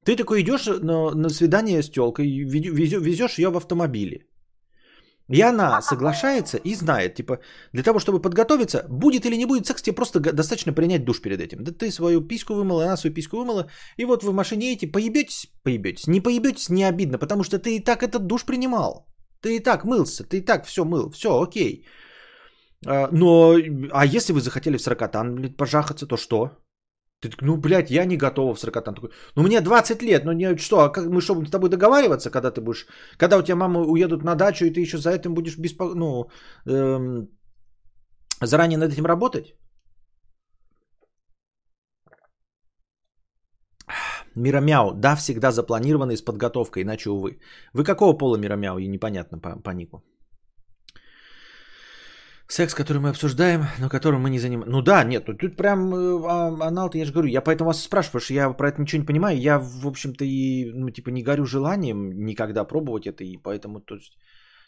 Ты 0.05 0.15
такой 0.15 0.41
идешь 0.41 0.67
на, 0.67 1.11
на 1.11 1.29
свидание 1.29 1.83
с 1.83 1.89
телкой, 1.89 2.25
везешь 2.25 3.39
ее 3.39 3.49
в 3.49 3.57
автомобиле. 3.57 4.25
И 5.33 5.41
она 5.41 5.81
соглашается 5.81 6.57
и 6.57 6.75
знает, 6.75 7.15
типа, 7.15 7.39
для 7.73 7.83
того, 7.83 7.99
чтобы 7.99 8.21
подготовиться, 8.21 8.85
будет 8.89 9.25
или 9.25 9.35
не 9.35 9.45
будет 9.45 9.65
секс, 9.65 9.81
тебе 9.81 9.95
просто 9.95 10.19
достаточно 10.19 10.73
принять 10.73 11.03
душ 11.03 11.19
перед 11.21 11.41
этим. 11.41 11.63
Да 11.63 11.71
ты 11.71 11.91
свою 11.91 12.21
письку 12.21 12.53
вымыла, 12.53 12.83
она 12.83 12.97
свою 12.97 13.13
письку 13.13 13.37
вымыла, 13.37 13.67
и 13.97 14.05
вот 14.05 14.23
вы 14.23 14.31
в 14.31 14.35
машине 14.35 14.67
едете, 14.67 14.91
поебетесь, 14.91 15.47
поебетесь. 15.63 16.07
Не 16.07 16.21
поебетесь, 16.21 16.69
не 16.69 16.83
обидно, 16.83 17.17
потому 17.17 17.43
что 17.43 17.57
ты 17.57 17.75
и 17.75 17.83
так 17.83 18.03
этот 18.03 18.27
душ 18.27 18.45
принимал. 18.45 19.07
Ты 19.45 19.57
и 19.57 19.59
так 19.59 19.85
мылся, 19.85 20.23
ты 20.23 20.37
и 20.37 20.45
так 20.45 20.65
все 20.65 20.85
мыл, 20.85 21.11
все, 21.11 21.29
окей. 21.29 21.85
А, 22.87 23.09
но, 23.11 23.55
а 23.91 24.05
если 24.05 24.33
вы 24.33 24.41
захотели 24.41 24.77
в 24.77 24.81
сорокотан, 24.81 25.53
пожахаться, 25.57 26.07
то 26.07 26.17
что? 26.17 26.49
Ты 27.21 27.29
ну, 27.41 27.57
блядь, 27.57 27.91
я 27.91 28.05
не 28.05 28.17
готова 28.17 28.55
в 28.55 28.59
сорокотан. 28.59 28.95
Такой, 28.95 29.09
ну, 29.35 29.43
мне 29.43 29.61
20 29.61 30.01
лет, 30.01 30.25
ну, 30.25 30.31
не, 30.31 30.57
что, 30.57 30.79
а 30.79 30.89
как, 30.89 31.05
мы 31.05 31.21
что, 31.21 31.35
будем 31.35 31.47
с 31.47 31.51
тобой 31.51 31.69
договариваться, 31.69 32.31
когда 32.31 32.49
ты 32.49 32.61
будешь, 32.61 32.87
когда 33.17 33.37
у 33.37 33.43
тебя 33.43 33.55
мама 33.55 33.81
уедут 33.81 34.23
на 34.23 34.35
дачу, 34.35 34.65
и 34.65 34.71
ты 34.71 34.81
еще 34.81 34.97
за 34.97 35.11
этим 35.11 35.35
будешь 35.35 35.59
беспо... 35.59 35.93
ну, 35.93 36.29
эм, 36.65 37.29
заранее 38.41 38.79
над 38.79 38.93
этим 38.93 39.05
работать? 39.05 39.53
Миромяу, 44.35 44.93
да, 44.93 45.15
всегда 45.15 45.51
запланировано 45.51 46.11
и 46.11 46.17
с 46.17 46.21
подготовкой, 46.21 46.83
иначе, 46.83 47.09
увы. 47.09 47.39
Вы 47.73 47.83
какого 47.83 48.17
пола 48.17 48.37
Миромяу, 48.37 48.77
и 48.77 48.87
непонятно 48.87 49.39
по, 49.39 49.59
по 49.61 49.71
нику. 49.71 50.03
Секс, 52.47 52.75
который 52.75 52.99
мы 52.99 53.09
обсуждаем, 53.09 53.65
но 53.79 53.89
которым 53.89 54.21
мы 54.21 54.29
не 54.29 54.39
занимаемся. 54.39 54.71
Ну 54.71 54.81
да, 54.81 55.03
нет, 55.03 55.25
тут 55.25 55.57
прям 55.57 55.93
э, 55.95 56.21
а, 56.27 56.67
анал 56.67 56.91
я 56.93 57.05
же 57.05 57.11
говорю, 57.11 57.29
я 57.29 57.41
поэтому 57.41 57.69
вас 57.69 57.81
спрашиваю, 57.81 58.21
что 58.21 58.33
я 58.33 58.53
про 58.53 58.67
это 58.69 58.81
ничего 58.81 59.01
не 59.01 59.07
понимаю. 59.07 59.39
Я, 59.39 59.57
в 59.57 59.87
общем-то, 59.87 60.25
и, 60.25 60.71
ну, 60.71 60.91
типа, 60.91 61.09
не 61.09 61.23
горю 61.23 61.45
желанием 61.45 62.25
никогда 62.25 62.63
пробовать 62.63 63.07
это, 63.07 63.23
и 63.23 63.37
поэтому 63.37 63.79
тут, 63.79 64.01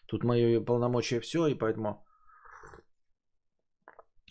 тут 0.07 0.23
мое 0.23 0.59
полномочия 0.65 1.19
все, 1.19 1.47
и 1.47 1.53
поэтому 1.53 2.03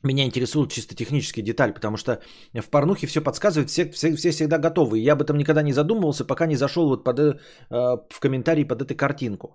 меня 0.03 0.25
интересует 0.25 0.73
чисто 0.73 0.95
технический 0.95 1.43
деталь, 1.43 1.73
потому 1.73 1.97
что 1.97 2.21
в 2.55 2.71
порнухе 2.71 3.07
все 3.07 3.21
подсказывает, 3.23 3.71
все, 3.71 3.91
все, 3.91 4.17
все 4.17 4.31
всегда 4.31 4.59
готовы. 4.59 4.99
Я 4.99 5.13
об 5.13 5.23
этом 5.23 5.37
никогда 5.39 5.63
не 5.63 5.73
задумывался, 5.73 6.25
пока 6.25 6.47
не 6.47 6.57
зашел 6.57 6.89
вот 6.89 7.05
под, 7.05 7.19
э, 7.19 7.39
в 7.71 8.21
комментарии 8.21 8.65
под 8.65 8.83
эту 8.83 8.95
картинку. 8.97 9.49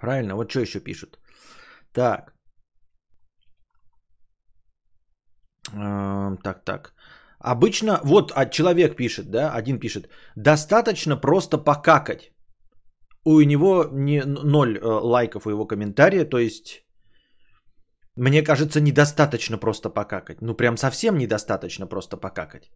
Правильно, 0.00 0.36
вот 0.36 0.50
что 0.50 0.60
еще 0.60 0.80
пишут. 0.80 1.18
Так. 1.92 2.34
Э, 5.72 6.36
так, 6.42 6.64
так. 6.64 6.94
Обычно, 7.40 8.00
вот 8.04 8.32
а 8.34 8.46
человек 8.46 8.96
пишет, 8.96 9.30
да, 9.30 9.52
один 9.52 9.78
пишет, 9.78 10.08
достаточно 10.36 11.16
просто 11.16 11.58
покакать 11.58 12.33
у 13.24 13.40
него 13.40 13.84
не 13.92 14.22
ноль 14.24 14.78
э, 14.78 14.84
лайков 14.84 15.46
у 15.46 15.50
его 15.50 15.66
комментария, 15.66 16.24
то 16.24 16.38
есть 16.38 16.84
мне 18.16 18.42
кажется, 18.42 18.80
недостаточно 18.80 19.58
просто 19.58 19.90
покакать. 19.90 20.40
Ну, 20.40 20.54
прям 20.54 20.76
совсем 20.76 21.18
недостаточно 21.18 21.86
просто 21.86 22.16
покакать. 22.16 22.70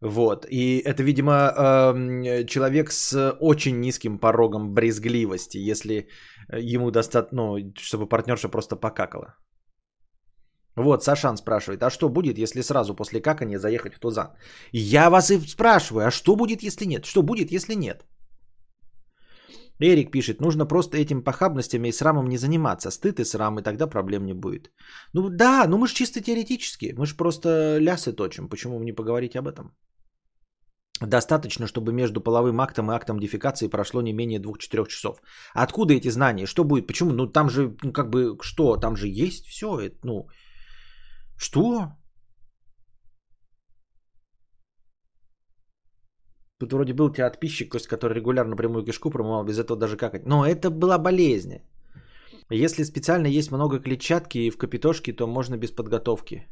Вот. 0.00 0.46
И 0.50 0.82
это, 0.84 1.02
видимо, 1.02 1.32
эм, 1.32 2.46
человек 2.46 2.90
с 2.90 3.36
очень 3.40 3.80
низким 3.80 4.18
порогом 4.18 4.74
брезгливости, 4.74 5.58
если 5.58 6.08
ему 6.52 6.90
достаточно, 6.90 7.36
ну, 7.36 7.72
чтобы 7.78 8.08
партнерша 8.08 8.48
просто 8.48 8.76
покакала. 8.76 9.34
Вот, 10.76 11.04
Сашан 11.04 11.36
спрашивает, 11.36 11.82
а 11.82 11.90
что 11.90 12.08
будет, 12.08 12.38
если 12.38 12.62
сразу 12.62 12.96
после 12.96 13.20
какания 13.20 13.58
заехать 13.58 13.94
в 13.94 14.00
Тузан? 14.00 14.28
Я 14.72 15.08
вас 15.08 15.30
и 15.30 15.38
спрашиваю, 15.38 16.06
а 16.06 16.10
что 16.10 16.36
будет, 16.36 16.62
если 16.62 16.86
нет? 16.86 17.04
Что 17.04 17.22
будет, 17.22 17.52
если 17.52 17.74
нет? 17.74 18.04
Эрик 19.84 20.10
пишет, 20.10 20.40
нужно 20.40 20.66
просто 20.66 20.96
этим 20.96 21.22
похабностями 21.22 21.88
и 21.88 21.92
срамом 21.92 22.28
не 22.28 22.38
заниматься. 22.38 22.90
Стыд 22.90 23.20
и 23.20 23.24
срам, 23.24 23.58
и 23.58 23.62
тогда 23.62 23.86
проблем 23.86 24.24
не 24.24 24.34
будет. 24.34 24.70
Ну 25.12 25.28
да, 25.28 25.66
ну 25.68 25.78
мы 25.78 25.86
же 25.86 25.94
чисто 25.94 26.20
теоретически. 26.20 26.94
Мы 26.96 27.06
же 27.06 27.16
просто 27.16 27.78
лясы 27.78 28.12
точим. 28.12 28.48
Почему 28.48 28.80
не 28.80 28.92
поговорить 28.92 29.36
об 29.36 29.48
этом? 29.48 29.74
Достаточно, 31.00 31.66
чтобы 31.66 31.92
между 31.92 32.20
половым 32.20 32.60
актом 32.60 32.90
и 32.90 32.94
актом 32.94 33.18
дефекации 33.18 33.68
прошло 33.68 34.02
не 34.02 34.12
менее 34.12 34.40
2-4 34.40 34.86
часов. 34.88 35.18
Откуда 35.52 35.94
эти 35.94 36.10
знания? 36.10 36.46
Что 36.46 36.64
будет? 36.64 36.86
Почему? 36.86 37.12
Ну 37.12 37.26
там 37.26 37.50
же, 37.50 37.76
ну 37.82 37.92
как 37.92 38.10
бы, 38.10 38.38
что? 38.42 38.76
Там 38.76 38.96
же 38.96 39.08
есть 39.08 39.46
все. 39.46 39.66
Это, 39.80 39.96
ну, 40.04 40.28
что? 41.36 41.92
Тут 46.58 46.72
вроде 46.72 46.92
был 46.92 47.06
у 47.06 47.10
тебя 47.10 47.30
подписчик, 47.30 47.88
который 47.88 48.14
регулярно 48.14 48.56
прямую 48.56 48.84
кишку 48.84 49.10
промывал, 49.10 49.44
без 49.44 49.58
этого 49.58 49.78
даже 49.78 49.96
какать. 49.96 50.26
Но 50.26 50.46
это 50.46 50.70
была 50.70 50.98
болезнь. 50.98 51.62
Если 52.50 52.84
специально 52.84 53.26
есть 53.26 53.50
много 53.50 53.80
клетчатки 53.80 54.50
в 54.50 54.58
капитошке, 54.58 55.12
то 55.12 55.26
можно 55.26 55.56
без 55.56 55.70
подготовки. 55.70 56.46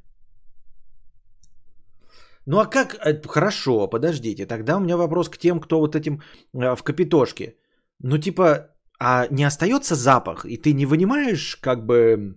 Ну 2.47 2.59
а 2.59 2.67
как? 2.67 2.95
Э, 2.95 3.21
хорошо, 3.29 3.87
подождите. 3.89 4.47
Тогда 4.47 4.77
у 4.77 4.81
меня 4.81 4.97
вопрос 4.97 5.29
к 5.29 5.39
тем, 5.39 5.61
кто 5.61 5.81
вот 5.81 5.95
этим 5.95 6.23
э, 6.55 6.75
в 6.75 6.83
капитошке. 6.83 7.57
Ну 8.01 8.19
типа, 8.19 8.71
а 8.99 9.29
не 9.31 9.45
остается 9.45 9.95
запах? 9.95 10.45
И 10.45 10.57
ты 10.57 10.73
не 10.73 10.87
вынимаешь 10.87 11.57
как 11.57 11.87
бы 11.87 12.35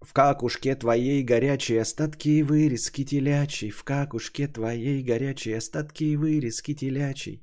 в 0.00 0.12
какушке 0.12 0.74
твоей 0.74 1.22
горячие 1.22 1.82
остатки 1.82 2.28
и 2.28 2.42
вырезки 2.42 3.04
телячий, 3.04 3.70
В 3.70 3.84
какушке 3.84 4.48
твоей 4.48 5.02
горячие 5.02 5.58
остатки 5.58 6.04
и 6.04 6.16
вырезки 6.16 6.74
телячий. 6.74 7.42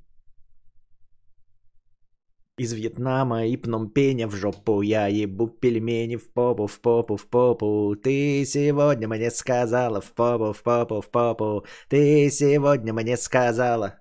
Из 2.58 2.74
Вьетнама 2.74 3.46
и 3.46 3.56
Пномпеня 3.56 4.28
в 4.28 4.36
жопу 4.36 4.82
я 4.82 5.06
ебу 5.06 5.48
пельмени 5.48 6.16
в 6.16 6.34
попу, 6.34 6.66
в 6.66 6.80
попу, 6.82 7.16
в 7.16 7.28
попу. 7.28 7.96
Ты 7.96 8.44
сегодня 8.46 9.08
мне 9.08 9.30
сказала 9.30 10.02
в 10.02 10.12
попу, 10.14 10.54
в 10.54 10.64
попу, 10.64 11.02
в 11.02 11.12
попу. 11.12 11.66
Ты 11.88 12.32
сегодня 12.32 12.94
мне 12.94 13.16
сказала. 13.16 14.00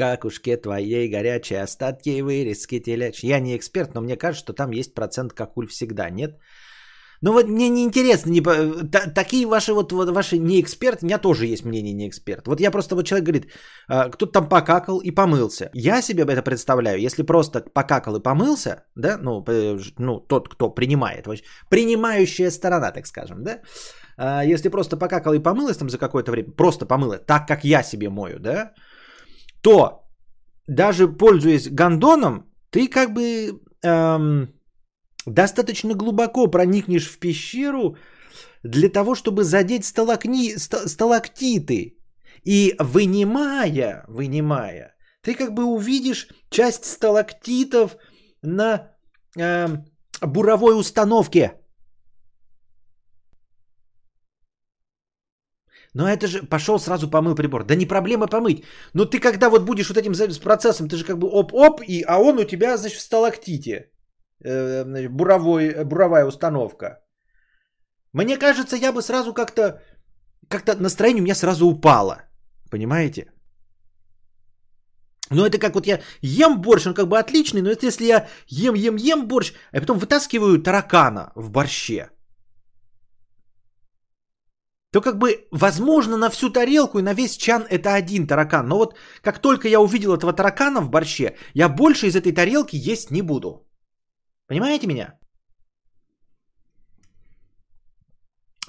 Какушке 0.00 0.56
твоей 0.56 1.08
горячие 1.08 1.62
остатки 1.62 2.10
и 2.10 2.22
вырезки 2.22 2.80
телячьи. 2.80 3.30
Я 3.30 3.40
не 3.40 3.56
эксперт, 3.56 3.94
но 3.94 4.00
мне 4.00 4.16
кажется, 4.16 4.44
что 4.44 4.52
там 4.52 4.70
есть 4.72 4.94
процент 4.94 5.32
какуль 5.32 5.66
всегда, 5.66 6.10
нет? 6.10 6.30
Ну 7.22 7.32
вот 7.32 7.48
мне 7.48 7.68
не 7.68 7.82
интересно, 7.82 8.30
не, 8.30 8.40
та, 8.40 9.14
такие 9.14 9.46
ваши 9.46 9.72
вот, 9.72 9.92
вот 9.92 10.10
ваши 10.10 10.38
не 10.38 10.60
эксперт, 10.60 11.02
у 11.02 11.06
меня 11.06 11.18
тоже 11.18 11.46
есть 11.46 11.64
мнение 11.64 11.94
не 11.94 12.08
эксперт. 12.08 12.46
Вот 12.46 12.60
я 12.60 12.70
просто 12.70 12.94
вот 12.94 13.06
человек 13.06 13.26
говорит, 13.28 13.52
а, 13.88 14.08
кто-то 14.08 14.32
там 14.32 14.48
покакал 14.48 15.00
и 15.02 15.10
помылся. 15.10 15.70
Я 15.74 16.02
себе 16.02 16.22
это 16.22 16.42
представляю, 16.42 16.98
если 16.98 17.22
просто 17.22 17.60
покакал 17.74 18.16
и 18.16 18.22
помылся, 18.22 18.84
да, 18.96 19.18
ну, 19.22 19.44
ну 19.98 20.20
тот, 20.20 20.48
кто 20.48 20.74
принимает, 20.74 21.26
принимающая 21.68 22.50
сторона, 22.50 22.90
так 22.90 23.06
скажем, 23.06 23.44
да, 23.44 23.60
а, 24.16 24.44
если 24.44 24.70
просто 24.70 24.96
покакал 24.96 25.34
и 25.34 25.42
помылась 25.42 25.76
там 25.76 25.90
за 25.90 25.98
какое-то 25.98 26.32
время, 26.32 26.52
просто 26.56 26.86
помыла, 26.86 27.18
так 27.18 27.46
как 27.46 27.64
я 27.64 27.82
себе 27.82 28.08
мою, 28.08 28.38
да, 28.38 28.72
то 29.62 30.00
даже 30.66 31.08
пользуясь 31.08 31.68
гондоном, 31.68 32.48
ты 32.70 32.86
как 32.86 33.12
бы 33.12 33.60
эм, 33.82 34.54
достаточно 35.26 35.94
глубоко 35.94 36.46
проникнешь 36.46 37.08
в 37.08 37.18
пещеру 37.18 37.96
для 38.62 38.88
того, 38.88 39.16
чтобы 39.16 39.42
задеть 39.42 39.84
сталакни, 39.84 40.56
сталактиты. 40.56 41.96
И 42.44 42.74
вынимая, 42.78 44.04
вынимая, 44.06 44.94
ты 45.22 45.34
как 45.34 45.54
бы 45.54 45.64
увидишь 45.64 46.28
часть 46.50 46.84
сталактитов 46.84 47.96
на 48.40 48.92
э, 49.36 49.66
буровой 50.22 50.78
установке. 50.78 51.59
Но 55.94 56.08
это 56.08 56.26
же 56.26 56.42
пошел 56.42 56.78
сразу 56.78 57.10
помыл 57.10 57.34
прибор. 57.34 57.64
Да 57.64 57.74
не 57.74 57.86
проблема 57.86 58.26
помыть. 58.28 58.64
Но 58.94 59.04
ты 59.04 59.18
когда 59.18 59.50
вот 59.50 59.64
будешь 59.64 59.88
вот 59.88 59.98
этим 59.98 60.14
процессом, 60.40 60.88
ты 60.88 60.96
же 60.96 61.04
как 61.04 61.18
бы 61.18 61.28
оп-оп, 61.28 61.80
и, 61.82 62.04
а 62.06 62.18
он 62.18 62.38
у 62.38 62.44
тебя, 62.44 62.76
значит, 62.76 62.98
в 62.98 63.02
сталактите. 63.02 63.90
Э, 64.44 65.08
буровой, 65.08 65.84
буровая 65.84 66.26
установка. 66.26 67.00
Мне 68.12 68.38
кажется, 68.38 68.76
я 68.76 68.92
бы 68.92 69.02
сразу 69.02 69.34
как-то, 69.34 69.82
как-то 70.48 70.76
настроение 70.76 71.20
у 71.20 71.24
меня 71.24 71.34
сразу 71.34 71.66
упало. 71.66 72.22
Понимаете? 72.70 73.32
Но 75.30 75.46
это 75.46 75.58
как 75.58 75.74
вот 75.74 75.86
я 75.86 76.00
ем 76.22 76.60
борщ, 76.60 76.86
он 76.86 76.94
как 76.94 77.08
бы 77.08 77.18
отличный, 77.18 77.62
но 77.62 77.70
это 77.70 77.86
если 77.86 78.04
я 78.04 78.28
ем, 78.48 78.74
ем, 78.74 78.96
ем 78.96 79.28
борщ, 79.28 79.52
а 79.72 79.80
потом 79.80 79.98
вытаскиваю 79.98 80.62
таракана 80.62 81.32
в 81.36 81.50
борще 81.50 82.10
то 84.92 85.00
как 85.00 85.18
бы, 85.18 85.48
возможно, 85.52 86.16
на 86.16 86.30
всю 86.30 86.50
тарелку 86.50 86.98
и 86.98 87.02
на 87.02 87.14
весь 87.14 87.36
чан 87.36 87.64
это 87.70 87.94
один 87.94 88.26
таракан. 88.26 88.66
Но 88.68 88.76
вот 88.76 88.96
как 89.22 89.38
только 89.40 89.68
я 89.68 89.80
увидел 89.80 90.14
этого 90.14 90.32
таракана 90.32 90.80
в 90.80 90.90
борще, 90.90 91.36
я 91.54 91.68
больше 91.68 92.06
из 92.06 92.16
этой 92.16 92.32
тарелки 92.32 92.76
есть 92.76 93.10
не 93.10 93.22
буду. 93.22 93.66
Понимаете 94.48 94.86
меня? 94.86 95.18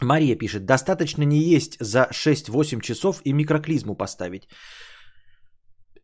Мария 0.01 0.35
пишет, 0.37 0.65
достаточно 0.65 1.23
не 1.23 1.39
есть 1.55 1.77
за 1.79 2.07
6-8 2.11 2.81
часов 2.81 3.21
и 3.23 3.33
микроклизму 3.33 3.95
поставить. 3.95 4.47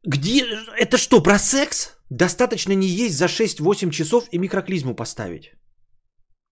Где? 0.04 0.46
Это 0.80 0.98
что, 0.98 1.24
про 1.24 1.40
секс? 1.40 1.98
Достаточно 2.10 2.74
не 2.74 2.88
есть 2.88 3.18
за 3.18 3.26
6-8 3.26 3.92
часов 3.92 4.28
и 4.32 4.38
микроклизму 4.38 4.96
поставить. 4.96 5.54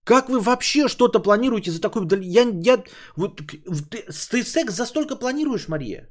Как 0.06 0.30
вы 0.30 0.40
вообще 0.40 0.88
что-то 0.88 1.20
планируете 1.20 1.72
за 1.72 1.82
такой... 1.82 2.08
Я, 2.22 2.44
я, 2.62 2.84
вот, 3.18 3.42
ты, 3.90 4.44
секс 4.44 4.74
за 4.74 4.86
столько 4.86 5.16
планируешь, 5.16 5.68
Мария? 5.68 6.10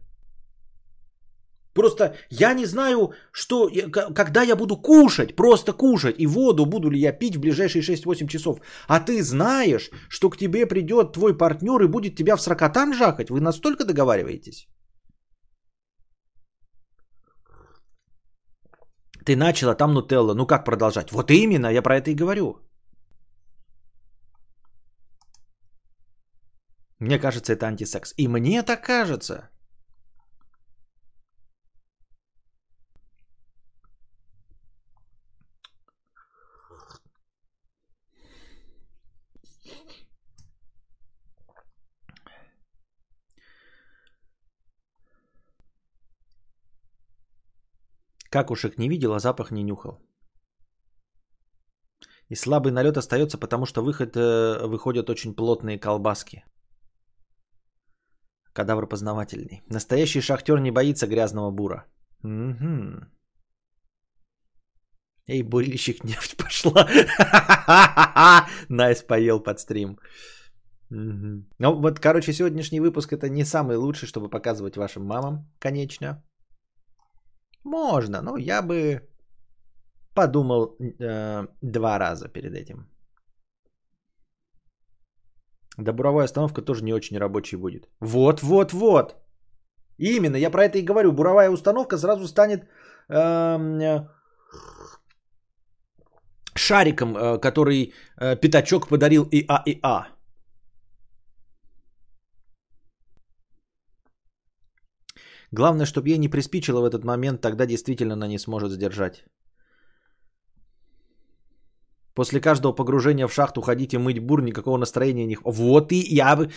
Просто 1.75 2.15
я 2.31 2.55
не 2.55 2.67
знаю, 2.67 3.13
что, 3.33 3.71
когда 4.15 4.43
я 4.43 4.57
буду 4.57 4.77
кушать, 4.77 5.37
просто 5.37 5.73
кушать, 5.73 6.17
и 6.19 6.27
воду 6.27 6.67
буду 6.67 6.91
ли 6.91 6.99
я 6.99 7.13
пить 7.13 7.37
в 7.37 7.41
ближайшие 7.41 7.83
6-8 7.83 8.29
часов. 8.29 8.61
А 8.89 9.01
ты 9.01 9.23
знаешь, 9.23 9.91
что 10.09 10.31
к 10.31 10.37
тебе 10.37 10.67
придет 10.67 11.13
твой 11.13 11.37
партнер 11.37 11.83
и 11.83 11.89
будет 11.89 12.17
тебя 12.17 12.37
в 12.37 12.43
сракотан 12.43 12.95
жахать. 12.95 13.31
Вы 13.31 13.41
настолько 13.41 13.85
договариваетесь? 13.85 14.67
Ты 19.25 19.37
начала, 19.37 19.75
там 19.75 19.95
нутелла. 19.95 20.35
Ну 20.35 20.47
как 20.47 20.65
продолжать? 20.65 21.13
Вот 21.13 21.31
именно, 21.31 21.73
я 21.73 21.83
про 21.83 21.97
это 21.97 22.11
и 22.11 22.15
говорю. 22.15 22.61
Мне 27.01 27.19
кажется, 27.19 27.53
это 27.53 27.67
антисекс. 27.67 28.15
И 28.17 28.29
мне 28.29 28.63
так 28.63 28.83
кажется. 28.83 29.51
Какушек 48.31 48.79
не 48.79 48.89
видел, 48.89 49.13
а 49.13 49.21
запах 49.21 49.53
не 49.53 49.63
нюхал. 49.63 50.01
И 52.29 52.35
слабый 52.35 52.73
налет 52.73 52.97
остается, 52.97 53.39
потому 53.39 53.65
что 53.65 53.83
выход, 53.83 54.17
э, 54.17 54.67
выходят 54.67 55.09
очень 55.09 55.37
плотные 55.37 55.79
колбаски. 55.79 56.43
Кадавр 58.55 58.87
познавательный. 58.87 59.63
Настоящий 59.69 60.21
шахтер 60.21 60.61
не 60.61 60.71
боится 60.71 61.07
грязного 61.07 61.51
бура. 61.51 61.85
Угу. 62.23 63.05
Эй, 65.27 65.43
бурильщик, 65.43 66.05
нефть 66.05 66.37
пошла. 66.37 66.89
Nice 68.69 69.03
поел 69.03 69.43
под 69.43 69.59
стрим. 69.59 69.99
Ну 70.91 71.81
вот, 71.81 71.99
короче, 71.99 72.33
сегодняшний 72.33 72.81
выпуск 72.81 73.13
это 73.13 73.29
не 73.29 73.45
самый 73.45 73.77
лучший, 73.77 74.07
чтобы 74.07 74.31
показывать 74.31 74.77
вашим 74.77 75.05
мамам, 75.05 75.51
конечно. 75.59 76.23
Можно, 77.65 78.23
но 78.23 78.37
я 78.37 78.63
бы 78.63 79.01
подумал 80.15 80.77
э, 80.79 81.47
два 81.63 81.99
раза 81.99 82.29
перед 82.29 82.55
этим. 82.55 82.94
Да 85.79 85.93
буровая 85.93 86.25
остановка 86.25 86.63
тоже 86.63 86.85
не 86.85 86.93
очень 86.93 87.19
рабочий 87.19 87.57
будет. 87.57 87.89
Вот, 88.01 88.43
вот, 88.43 88.73
вот. 88.73 89.17
Именно, 89.99 90.37
я 90.37 90.51
про 90.51 90.65
это 90.65 90.79
и 90.79 90.85
говорю. 90.85 91.13
Буровая 91.13 91.51
установка 91.51 91.99
сразу 91.99 92.27
станет 92.27 92.65
эм, 93.09 94.09
шариком, 96.55 97.17
э, 97.17 97.39
который 97.39 97.93
э, 98.21 98.37
пятачок 98.37 98.89
подарил 98.89 99.29
ИА 99.31 99.63
ИА. 99.67 100.07
Главное, 105.53 105.87
чтобы 105.87 106.09
ей 106.09 106.19
не 106.19 106.29
приспичило 106.29 106.81
в 106.81 106.85
этот 106.85 107.05
момент, 107.05 107.41
тогда 107.41 107.67
действительно 107.67 108.15
она 108.15 108.27
не 108.29 108.39
сможет 108.39 108.73
сдержать. 108.73 109.25
После 112.15 112.41
каждого 112.41 112.73
погружения 112.73 113.27
в 113.27 113.33
шахту 113.33 113.61
ходите 113.61 113.99
мыть 113.99 114.21
бур, 114.21 114.43
никакого 114.43 114.79
настроения 114.79 115.27
не... 115.27 115.37
Вот 115.45 115.93
и 115.93 115.97
я 116.17 116.37
бы... 116.37 116.51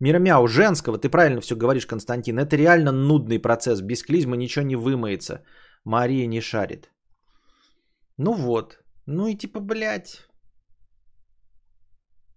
Миромяу, 0.00 0.48
женского, 0.48 0.98
ты 0.98 1.08
правильно 1.08 1.40
все 1.40 1.54
говоришь, 1.56 1.86
Константин. 1.86 2.38
Это 2.38 2.56
реально 2.56 2.90
нудный 2.92 3.38
процесс. 3.38 3.80
Без 3.82 4.02
клизмы 4.02 4.36
ничего 4.36 4.64
не 4.64 4.76
вымоется. 4.76 5.44
Мария 5.84 6.26
не 6.26 6.40
шарит. 6.40 6.90
Ну 8.16 8.32
вот. 8.32 8.78
Ну 9.06 9.26
и 9.26 9.36
типа, 9.36 9.60
блядь. 9.60 10.26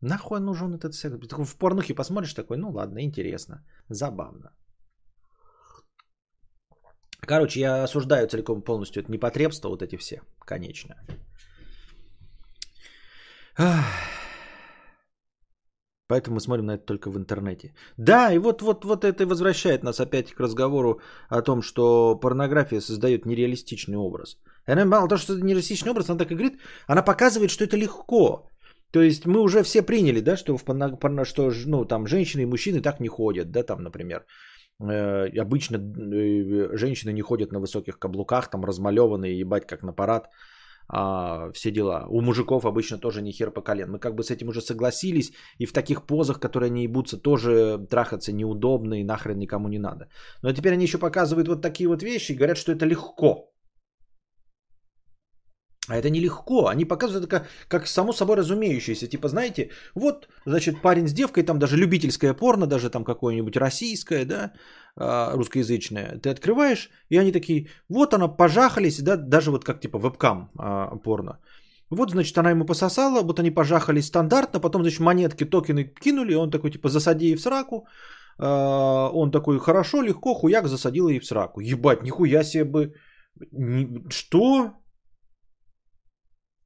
Нахуй 0.02 0.40
нужен 0.40 0.74
этот 0.74 0.94
секс? 0.94 1.16
В 1.32 1.58
порнухе 1.58 1.96
посмотришь 1.96 2.34
такой, 2.34 2.58
ну 2.58 2.72
ладно, 2.72 3.00
интересно, 3.00 3.66
забавно. 3.90 4.52
Короче, 7.26 7.60
я 7.60 7.84
осуждаю 7.84 8.28
целиком 8.28 8.62
полностью 8.62 9.02
это 9.02 9.12
непотребство, 9.12 9.70
вот 9.70 9.82
эти 9.82 9.98
все, 9.98 10.22
конечно. 10.46 10.96
Поэтому 16.08 16.36
мы 16.36 16.42
смотрим 16.42 16.66
на 16.66 16.76
это 16.76 16.86
только 16.86 17.10
в 17.10 17.18
интернете. 17.18 17.74
Да, 17.98 18.34
и 18.34 18.38
вот, 18.38 18.62
вот, 18.62 18.86
вот 18.86 19.04
это 19.04 19.24
и 19.24 19.26
возвращает 19.26 19.84
нас 19.84 20.00
опять 20.00 20.34
к 20.34 20.40
разговору 20.40 21.00
о 21.30 21.42
том, 21.42 21.62
что 21.62 22.16
порнография 22.16 22.82
создает 22.82 23.26
нереалистичный 23.26 23.98
образ. 23.98 24.38
И 24.68 24.72
она 24.72 24.86
мало 24.86 25.08
того, 25.08 25.18
что 25.18 25.34
это 25.34 25.44
нереалистичный 25.44 25.92
образ, 25.92 26.10
она 26.10 26.20
так 26.20 26.32
и 26.32 26.36
говорит, 26.36 26.60
она 26.88 27.02
показывает, 27.02 27.52
что 27.52 27.64
это 27.64 27.78
легко. 27.78 28.50
То 28.92 29.02
есть 29.02 29.26
мы 29.26 29.40
уже 29.42 29.64
все 29.64 29.82
приняли, 29.82 30.20
да, 30.20 30.38
что, 30.38 30.58
в 30.58 30.64
порно, 30.66 31.26
что 31.26 31.52
ну, 31.66 31.86
там 31.86 32.06
женщины 32.06 32.42
и 32.42 32.46
мужчины 32.46 32.82
так 32.82 33.00
не 33.00 33.08
ходят, 33.08 33.52
да, 33.52 33.64
там, 33.64 33.82
например. 33.82 34.26
Э, 34.90 35.30
обычно 35.42 35.78
э, 35.78 36.78
женщины 36.78 37.14
не 37.14 37.22
ходят 37.22 37.52
на 37.52 37.60
высоких 37.60 38.00
каблуках, 38.00 38.50
там 38.50 38.66
размалеванные, 38.66 39.40
ебать, 39.40 39.68
как 39.68 39.84
на 39.84 39.94
парад. 39.94 40.30
А, 40.90 41.52
все 41.54 41.72
дела. 41.72 42.06
У 42.10 42.22
мужиков 42.22 42.66
обычно 42.66 42.98
тоже 42.98 43.22
не 43.22 43.32
хер 43.32 43.52
по 43.52 43.62
колен. 43.62 43.92
Мы 43.92 44.00
как 44.00 44.16
бы 44.16 44.24
с 44.24 44.32
этим 44.32 44.50
уже 44.50 44.62
согласились, 44.62 45.32
и 45.58 45.66
в 45.66 45.74
таких 45.74 46.06
позах, 46.06 46.40
которые 46.40 46.68
они 46.68 46.84
ебутся, 46.84 47.18
тоже 47.18 47.88
трахаться 47.90 48.34
неудобно 48.34 48.96
и 49.00 49.04
нахрен 49.04 49.40
никому 49.40 49.70
не 49.70 49.80
надо. 49.80 50.10
Но 50.42 50.52
теперь 50.52 50.74
они 50.74 50.84
еще 50.84 50.98
показывают 50.98 51.48
вот 51.48 51.62
такие 51.62 51.88
вот 51.88 52.04
вещи 52.04 52.34
и 52.34 52.36
говорят, 52.36 52.58
что 52.58 52.72
это 52.72 52.86
легко. 52.86 53.53
А 55.90 55.98
это 55.98 56.10
нелегко. 56.10 56.68
Они 56.68 56.86
показывают 56.86 57.26
это 57.26 57.28
как, 57.28 57.48
как 57.68 57.88
само 57.88 58.14
собой 58.14 58.38
разумеющееся. 58.38 59.08
Типа, 59.08 59.28
знаете, 59.28 59.70
вот, 59.96 60.30
значит, 60.46 60.82
парень 60.82 61.08
с 61.08 61.14
девкой, 61.14 61.44
там 61.44 61.60
даже 61.60 61.76
любительское 61.76 62.34
порно, 62.34 62.68
даже 62.68 62.90
там 62.90 63.04
какое-нибудь 63.04 63.58
российское, 63.58 64.26
да, 64.26 64.54
а, 64.96 65.36
русскоязычное. 65.36 66.20
Ты 66.20 66.30
открываешь, 66.30 66.90
и 67.10 67.18
они 67.18 67.32
такие, 67.32 67.68
вот 67.90 68.14
она, 68.14 68.28
пожахались, 68.30 69.02
да, 69.02 69.18
даже 69.18 69.52
вот 69.52 69.66
как 69.66 69.82
типа 69.82 70.00
вебкам 70.00 70.52
а, 70.58 70.96
порно. 71.04 71.40
Вот, 71.90 72.12
значит, 72.12 72.38
она 72.38 72.52
ему 72.52 72.66
пососала, 72.66 73.22
вот 73.22 73.40
они 73.40 73.52
пожахались 73.52 74.08
стандартно, 74.08 74.62
потом, 74.62 74.82
значит, 74.84 75.00
монетки, 75.00 75.44
токены 75.44 75.84
кинули, 75.84 76.36
он 76.36 76.50
такой, 76.50 76.72
типа, 76.72 76.90
засади 76.90 77.26
ей 77.26 77.36
в 77.36 77.42
сраку. 77.42 77.88
А, 78.40 79.10
он 79.14 79.32
такой, 79.32 79.60
хорошо, 79.60 80.02
легко, 80.02 80.34
хуяк, 80.34 80.68
засадил 80.68 81.10
ей 81.10 81.20
в 81.20 81.26
сраку. 81.26 81.60
Ебать, 81.60 82.04
нихуя 82.04 82.44
себе 82.44 82.64
бы. 82.64 82.94
Что? 84.10 84.72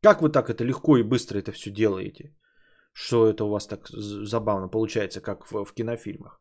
Как 0.02 0.22
вы 0.22 0.30
так 0.30 0.50
это 0.50 0.64
легко 0.64 0.98
и 0.98 1.04
быстро 1.04 1.40
это 1.40 1.52
все 1.52 1.72
делаете? 1.72 2.34
Что 2.94 3.28
это 3.28 3.44
у 3.44 3.50
вас 3.50 3.68
так 3.68 3.88
забавно 3.90 4.70
получается, 4.70 5.22
как 5.22 5.46
в, 5.52 5.66
в 5.66 5.74
кинофильмах? 5.74 6.40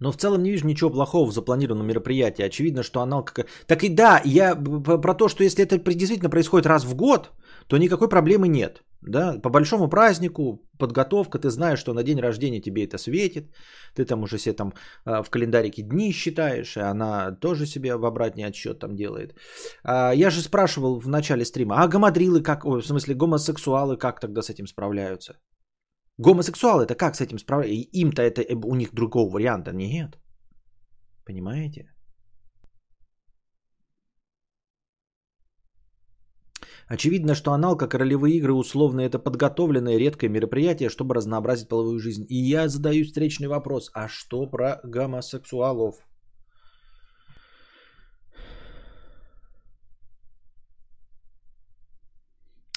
Но 0.00 0.12
в 0.12 0.16
целом 0.16 0.42
не 0.42 0.50
вижу 0.50 0.66
ничего 0.66 0.90
плохого 0.90 1.26
в 1.26 1.32
запланированном 1.32 1.86
мероприятии. 1.86 2.44
Очевидно, 2.44 2.82
что 2.82 3.00
анал 3.00 3.24
как... 3.24 3.46
Так 3.66 3.82
и 3.82 3.88
да, 3.88 4.20
я 4.24 4.54
про 4.54 5.14
то, 5.14 5.28
что 5.28 5.44
если 5.44 5.64
это 5.64 5.78
действительно 5.78 6.30
происходит 6.30 6.66
раз 6.66 6.84
в 6.84 6.94
год, 6.94 7.30
то 7.66 7.78
никакой 7.78 8.08
проблемы 8.08 8.48
нет. 8.48 8.84
Да? 9.06 9.40
По 9.42 9.50
большому 9.50 9.88
празднику, 9.88 10.68
подготовка, 10.78 11.38
ты 11.38 11.48
знаешь, 11.48 11.78
что 11.78 11.94
на 11.94 12.02
день 12.02 12.20
рождения 12.20 12.60
тебе 12.60 12.84
это 12.84 12.98
светит, 12.98 13.54
ты 13.94 14.04
там 14.04 14.22
уже 14.22 14.38
себе 14.38 14.56
там 14.56 14.72
а, 15.04 15.22
в 15.22 15.30
календарике 15.30 15.82
дни 15.82 16.12
считаешь, 16.12 16.76
и 16.76 16.80
она 16.80 17.30
тоже 17.40 17.66
себе 17.66 17.96
в 17.96 18.04
обратный 18.04 18.44
отсчет 18.44 18.78
там 18.78 18.96
делает. 18.96 19.34
А, 19.84 20.12
я 20.12 20.30
же 20.30 20.42
спрашивал 20.42 20.98
в 20.98 21.08
начале 21.08 21.44
стрима, 21.44 21.76
а 21.76 21.88
гамадрилы 21.88 22.42
как, 22.42 22.64
в 22.64 22.82
смысле 22.82 23.14
гомосексуалы 23.14 23.96
как 23.96 24.20
тогда 24.20 24.42
с 24.42 24.50
этим 24.50 24.66
справляются? 24.66 25.34
Гомосексуалы 26.18 26.84
это 26.84 26.94
как 26.94 27.14
с 27.14 27.20
этим 27.20 27.38
справляются? 27.38 27.88
Им-то 27.92 28.22
это 28.22 28.42
э, 28.42 28.54
у 28.54 28.74
них 28.74 28.92
другого 28.92 29.30
варианта 29.32 29.72
нет. 29.72 30.18
Понимаете? 31.24 31.95
Очевидно, 36.88 37.34
что 37.34 37.52
анал, 37.52 37.76
как 37.76 37.94
и 37.94 37.98
ролевые 37.98 38.36
игры, 38.36 38.52
условно 38.52 39.00
это 39.00 39.18
подготовленное 39.18 39.96
редкое 39.96 40.28
мероприятие, 40.28 40.88
чтобы 40.88 41.16
разнообразить 41.16 41.68
половую 41.68 41.98
жизнь. 41.98 42.24
И 42.28 42.36
я 42.36 42.68
задаю 42.68 43.04
встречный 43.04 43.48
вопрос, 43.48 43.90
а 43.92 44.06
что 44.08 44.46
про 44.46 44.80
гомосексуалов? 44.84 45.96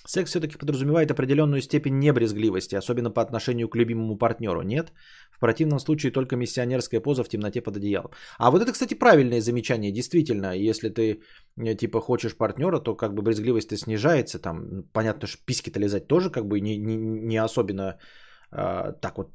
Секс 0.10 0.32
все-таки 0.32 0.58
подразумевает 0.58 1.12
определенную 1.12 1.62
степень 1.62 2.00
небрезгливости, 2.00 2.78
особенно 2.78 3.12
по 3.12 3.22
отношению 3.22 3.70
к 3.70 3.76
любимому 3.76 4.18
партнеру, 4.18 4.64
нет? 4.64 4.92
В 5.32 5.40
противном 5.40 5.80
случае 5.80 6.12
только 6.12 6.36
миссионерская 6.36 7.02
поза 7.02 7.24
в 7.24 7.30
темноте 7.30 7.62
под 7.62 7.78
одеялом. 7.78 8.10
А 8.40 8.50
вот 8.50 8.64
это, 8.64 8.72
кстати, 8.72 8.96
правильное 8.96 9.42
замечание. 9.42 9.92
Действительно, 9.92 10.56
если 10.70 10.90
ты 10.90 11.22
э, 11.58 11.76
типа 11.76 12.02
хочешь 12.02 12.36
партнера, 12.36 12.80
то 12.80 12.96
как 12.96 13.14
бы 13.14 13.22
брезгливость 13.22 13.78
снижается. 13.78 14.40
Там, 14.40 14.84
понятно, 14.94 15.28
что 15.28 15.38
письки-то 15.46 15.80
лизать 15.80 16.08
тоже 16.08 16.32
как 16.32 16.48
бы 16.48 16.60
не, 16.60 16.78
не, 16.78 16.96
не 16.98 17.38
особенно 17.38 18.00
э, 18.52 18.94
так 19.02 19.18
вот 19.18 19.30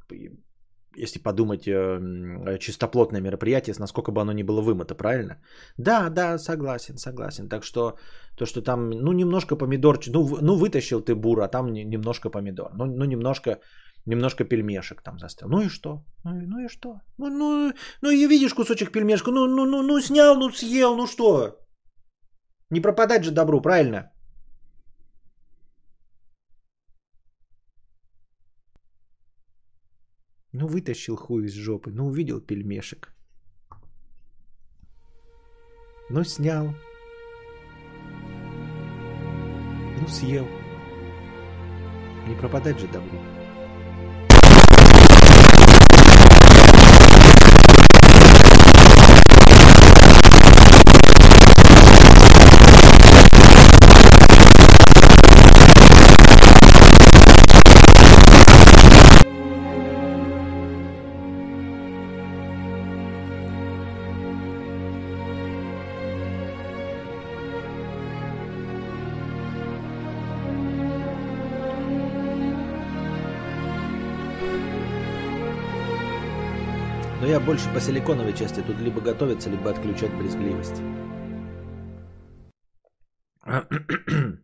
если 0.97 1.23
подумать, 1.23 1.67
э, 1.67 2.59
чистоплотное 2.59 3.21
мероприятие, 3.21 3.75
насколько 3.79 4.13
бы 4.13 4.21
оно 4.21 4.33
ни 4.33 4.43
было 4.43 4.61
вымыто, 4.61 4.95
правильно? 4.95 5.37
Да, 5.79 6.11
да, 6.11 6.39
согласен, 6.39 6.97
согласен. 6.97 7.49
Так 7.49 7.65
что 7.65 7.97
то, 8.37 8.47
что 8.47 8.63
там, 8.63 8.91
ну, 8.91 9.13
немножко 9.13 9.57
помидорчик, 9.57 10.15
ну, 10.15 10.39
ну 10.41 10.57
вытащил 10.57 11.01
ты 11.01 11.15
бур, 11.15 11.41
а 11.41 11.49
там 11.49 11.73
немножко 11.73 12.31
помидор, 12.31 12.71
ну, 12.75 12.87
ну 12.87 13.05
немножко, 13.05 13.59
немножко 14.07 14.45
пельмешек 14.45 15.03
там 15.03 15.19
застрял. 15.19 15.51
Ну 15.51 15.61
и 15.61 15.69
что? 15.69 16.05
Ну, 16.25 16.31
ну 16.47 16.65
и 16.65 16.69
что? 16.69 17.01
Ну, 17.19 17.29
ну, 17.29 17.73
ну 18.03 18.11
и 18.11 18.27
видишь 18.27 18.55
кусочек 18.55 18.93
пельмешка, 18.93 19.31
ну, 19.31 19.47
ну, 19.47 19.65
ну, 19.65 19.83
ну 19.83 20.01
снял, 20.01 20.37
ну 20.37 20.51
съел, 20.51 20.97
ну 20.97 21.07
что? 21.07 21.59
Не 22.71 22.81
пропадать 22.81 23.25
же 23.25 23.31
добру, 23.31 23.61
правильно? 23.61 24.11
Ну, 30.65 30.69
вытащил 30.71 31.17
хуй 31.17 31.45
из 31.45 31.53
жопы, 31.53 31.91
ну, 31.91 32.07
увидел 32.07 32.41
пельмешек. 32.41 33.13
Ну, 36.09 36.25
снял. 36.25 36.75
Ну, 40.01 40.09
съел. 40.09 40.47
Не 42.27 42.35
пропадать 42.35 42.81
же 42.81 42.89
добру. 42.89 43.19
Я 77.35 77.41
больше 77.41 77.73
по 77.75 77.81
силиконовой 77.81 78.33
части. 78.33 78.63
Тут 78.67 78.79
либо 78.79 79.01
готовиться, 79.01 79.51
либо 79.51 79.71
отключать 79.71 80.15
брезгливость. 80.17 80.83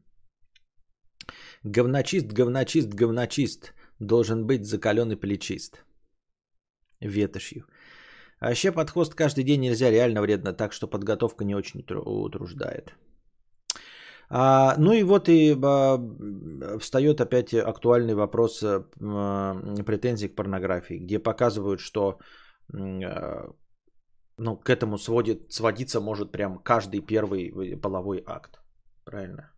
говночист, 1.63 2.33
говночист, 2.33 2.89
говночист. 2.89 3.75
Должен 4.01 4.47
быть 4.47 4.65
закаленный 4.67 5.17
плечист. 5.17 5.85
ветошью. 7.01 7.65
А 8.41 8.49
вообще 8.49 8.73
под 8.73 8.91
хвост 8.91 9.15
каждый 9.15 9.45
день 9.45 9.61
нельзя, 9.61 9.91
реально 9.91 10.21
вредно, 10.23 10.53
так 10.53 10.73
что 10.73 10.89
подготовка 10.89 11.45
не 11.45 11.55
очень 11.55 11.85
утруждает. 11.89 12.95
А, 14.31 14.75
ну 14.79 14.93
и 14.93 15.05
вот 15.05 15.29
и 15.29 15.57
а, 15.63 15.99
встает 16.81 17.21
опять 17.21 17.55
актуальный 17.55 18.15
вопрос 18.15 18.65
а, 18.65 18.85
претензий 19.87 20.29
к 20.29 20.35
порнографии, 20.35 20.99
где 20.99 21.21
показывают, 21.21 21.81
что 21.81 22.19
ну, 22.73 24.57
к 24.57 24.71
этому 24.71 24.99
сводит, 24.99 25.53
сводиться 25.53 26.01
может 26.01 26.33
прям 26.33 26.59
каждый 26.59 27.01
первый 27.01 27.77
половой 27.77 28.23
акт. 28.27 28.61
Правильно? 29.05 29.51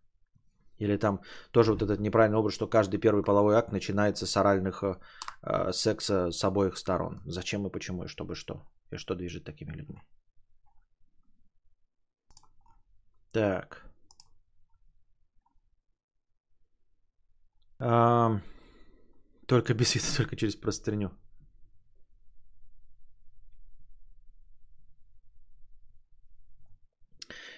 Или 0.79 0.97
там 0.97 1.21
тоже 1.51 1.71
вот 1.71 1.81
этот 1.81 1.99
неправильный 1.99 2.37
образ, 2.37 2.53
что 2.53 2.67
каждый 2.67 2.99
первый 2.99 3.23
половой 3.23 3.55
акт 3.55 3.71
начинается 3.71 4.25
с 4.25 4.37
оральных 4.37 4.83
э, 4.83 5.71
секса 5.71 6.31
с 6.31 6.43
обоих 6.43 6.77
сторон. 6.77 7.21
Зачем 7.25 7.65
и 7.67 7.71
почему, 7.71 8.03
и 8.03 8.07
чтобы 8.07 8.35
что? 8.35 8.63
И 8.91 8.97
что 8.97 9.15
движет 9.15 9.43
такими 9.45 9.71
людьми? 9.71 10.01
Так. 13.31 13.85
А, 17.79 18.39
только 19.47 19.73
без 19.73 19.95
вида, 19.95 20.07
только 20.17 20.35
через 20.35 20.55
простыню. 20.55 21.11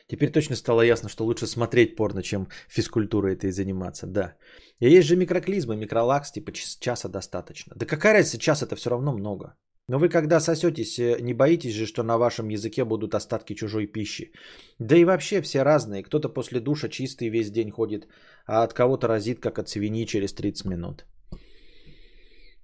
Теперь 0.08 0.32
точно 0.32 0.56
стало 0.56 0.82
ясно, 0.82 1.10
что 1.10 1.26
лучше 1.26 1.48
смотреть 1.48 1.96
порно, 1.96 2.22
чем 2.22 2.48
физкультурой 2.70 3.34
этой 3.34 3.52
заниматься, 3.52 4.08
да. 4.08 4.36
И 4.80 4.90
есть 4.90 5.08
же 5.08 5.16
микроклизмы, 5.16 5.76
микролакс, 5.76 6.32
типа 6.32 6.52
часа 6.52 7.10
достаточно. 7.10 7.74
Да 7.76 7.86
какая 7.86 8.14
разница, 8.14 8.38
час 8.38 8.62
это 8.62 8.76
все 8.76 8.90
равно 8.90 9.14
много. 9.14 9.56
Но 9.88 10.00
вы 10.00 10.10
когда 10.10 10.40
сосетесь, 10.40 11.00
э, 11.00 11.22
не 11.22 11.34
боитесь 11.34 11.74
же, 11.74 11.86
что 11.86 12.04
на 12.04 12.18
вашем 12.18 12.50
языке 12.50 12.86
будут 12.86 13.14
остатки 13.14 13.56
чужой 13.56 13.88
пищи. 13.88 14.32
Да 14.80 14.96
и 14.96 15.06
вообще 15.06 15.42
все 15.42 15.64
разные. 15.64 16.04
Кто-то 16.04 16.30
после 16.30 16.60
душа 16.60 16.90
чистый 16.90 17.30
весь 17.30 17.52
день 17.52 17.72
ходит, 17.72 18.08
а 18.48 18.64
от 18.64 18.74
кого-то 18.74 19.08
разит, 19.08 19.40
как 19.40 19.60
от 19.60 19.70
свиньи 19.70 20.06
через 20.06 20.34
30 20.34 20.66
минут. 20.66 21.06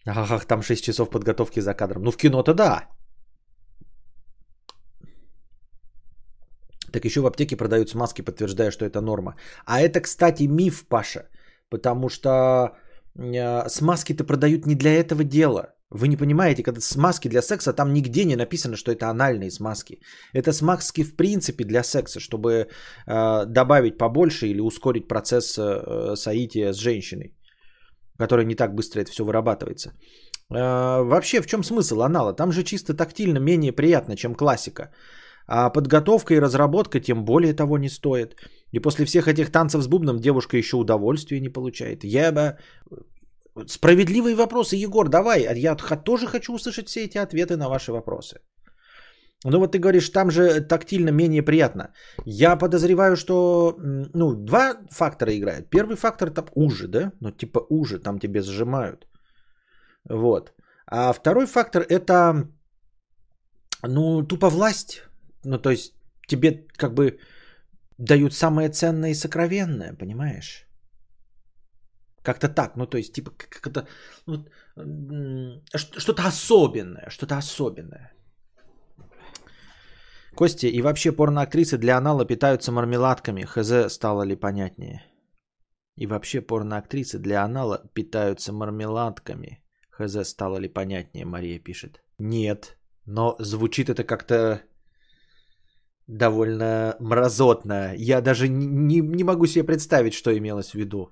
Ах, 0.05 0.45
там 0.45 0.61
6 0.61 0.83
часов 0.83 1.09
подготовки 1.09 1.59
за 1.59 1.73
кадром. 1.73 2.03
Ну 2.03 2.11
в 2.11 2.17
кино-то 2.17 2.53
да. 2.53 2.87
Так 6.91 7.05
еще 7.05 7.21
в 7.21 7.25
аптеке 7.25 7.57
продают 7.57 7.89
смазки, 7.89 8.21
подтверждая, 8.21 8.71
что 8.71 8.85
это 8.85 9.01
норма. 9.01 9.35
А 9.65 9.81
это, 9.81 10.01
кстати, 10.01 10.47
миф, 10.47 10.85
Паша. 10.89 11.29
Потому 11.69 12.09
что 12.09 12.29
э, 13.17 13.69
смазки-то 13.69 14.23
продают 14.23 14.65
не 14.65 14.75
для 14.75 14.91
этого 14.91 15.23
дела. 15.23 15.73
Вы 15.91 16.07
не 16.07 16.17
понимаете, 16.17 16.63
когда 16.63 16.81
смазки 16.81 17.29
для 17.29 17.41
секса, 17.41 17.73
там 17.73 17.93
нигде 17.93 18.25
не 18.25 18.35
написано, 18.35 18.75
что 18.77 18.91
это 18.91 19.09
анальные 19.09 19.51
смазки. 19.51 19.99
Это 20.33 20.53
смазки 20.53 21.03
в 21.03 21.15
принципе 21.15 21.65
для 21.65 21.83
секса, 21.83 22.19
чтобы 22.19 22.51
э, 23.07 23.45
добавить 23.45 23.97
побольше 23.97 24.47
или 24.47 24.61
ускорить 24.61 25.07
процесс 25.07 25.57
э, 25.57 26.15
соития 26.15 26.73
с 26.73 26.77
женщиной, 26.77 27.35
который 28.17 28.45
не 28.45 28.55
так 28.55 28.73
быстро 28.73 29.01
это 29.01 29.11
все 29.11 29.25
вырабатывается. 29.25 29.91
Э, 30.53 31.03
вообще, 31.03 31.41
в 31.41 31.47
чем 31.47 31.63
смысл 31.63 32.01
анала? 32.01 32.33
Там 32.33 32.51
же 32.51 32.63
чисто 32.63 32.93
тактильно 32.93 33.39
менее 33.39 33.73
приятно, 33.73 34.15
чем 34.15 34.35
классика. 34.35 34.91
А 35.47 35.69
подготовка 35.69 36.33
и 36.33 36.39
разработка 36.39 36.99
тем 36.99 37.25
более 37.25 37.53
того 37.53 37.77
не 37.77 37.89
стоит. 37.89 38.35
И 38.71 38.79
после 38.79 39.05
всех 39.05 39.27
этих 39.27 39.51
танцев 39.51 39.81
с 39.81 39.87
бубном 39.87 40.19
девушка 40.19 40.57
еще 40.57 40.77
удовольствия 40.77 41.39
не 41.39 41.49
получает. 41.49 42.03
Я 42.03 42.31
бы... 42.31 42.57
Справедливые 43.67 44.35
вопросы, 44.35 44.77
Егор, 44.77 45.09
давай. 45.09 45.43
А 45.43 45.53
я 45.53 45.75
тоже 45.75 46.27
хочу 46.27 46.53
услышать 46.53 46.87
все 46.87 47.03
эти 47.03 47.17
ответы 47.17 47.57
на 47.57 47.69
ваши 47.69 47.91
вопросы. 47.91 48.39
Ну 49.43 49.59
вот 49.59 49.71
ты 49.71 49.79
говоришь, 49.79 50.09
там 50.09 50.31
же 50.31 50.61
тактильно 50.61 51.09
менее 51.11 51.43
приятно. 51.43 51.93
Я 52.25 52.55
подозреваю, 52.55 53.15
что 53.15 53.75
ну, 54.13 54.35
два 54.35 54.77
фактора 54.91 55.31
играют. 55.31 55.69
Первый 55.69 55.95
фактор 55.95 56.29
там 56.29 56.45
уже, 56.55 56.87
да? 56.87 57.11
Ну 57.19 57.31
типа 57.31 57.65
уже, 57.69 57.99
там 57.99 58.19
тебе 58.19 58.41
сжимают. 58.41 59.07
Вот. 60.09 60.53
А 60.87 61.13
второй 61.13 61.45
фактор 61.45 61.85
это, 61.89 62.47
ну, 63.83 64.23
тупо 64.27 64.49
власть. 64.49 65.03
Ну, 65.43 65.57
то 65.59 65.69
есть 65.71 65.93
тебе 66.27 66.67
как 66.77 66.93
бы 66.93 67.19
дают 67.97 68.33
самое 68.33 68.69
ценное 68.69 69.11
и 69.11 69.15
сокровенное, 69.15 69.93
понимаешь? 69.93 70.67
Как-то 72.23 72.49
так, 72.49 72.75
ну 72.75 72.85
то 72.85 72.97
есть 72.97 73.13
типа 73.13 73.31
как-то 73.31 73.87
ну, 74.27 74.45
что-то 75.75 76.27
особенное, 76.27 77.09
что-то 77.09 77.37
особенное. 77.37 78.11
Костя, 80.35 80.67
и 80.67 80.81
вообще 80.81 81.11
порноактрисы 81.11 81.77
для 81.77 81.97
анала 81.97 82.25
питаются 82.25 82.71
мармеладками. 82.71 83.43
Хз 83.43 83.93
стало 83.93 84.23
ли 84.23 84.35
понятнее? 84.35 85.03
И 85.97 86.07
вообще 86.07 86.41
порноактрисы 86.41 87.19
для 87.19 87.43
анала 87.43 87.89
питаются 87.93 88.53
мармеладками. 88.53 89.63
Хз 89.89 90.29
стало 90.29 90.57
ли 90.57 90.69
понятнее, 90.69 91.25
Мария 91.25 91.59
пишет. 91.59 92.01
Нет, 92.17 92.77
но 93.05 93.35
звучит 93.39 93.89
это 93.89 94.03
как-то 94.03 94.61
довольно 96.07 96.95
мразотно. 96.99 97.93
Я 97.95 98.21
даже 98.21 98.47
не, 98.47 99.01
не 99.01 99.23
могу 99.23 99.47
себе 99.47 99.63
представить, 99.63 100.13
что 100.13 100.37
имелось 100.37 100.71
в 100.71 100.75
виду. 100.75 101.11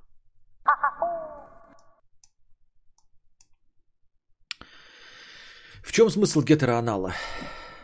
В 5.84 5.92
чем 5.92 6.10
смысл 6.10 6.42
гетероанала? 6.42 7.14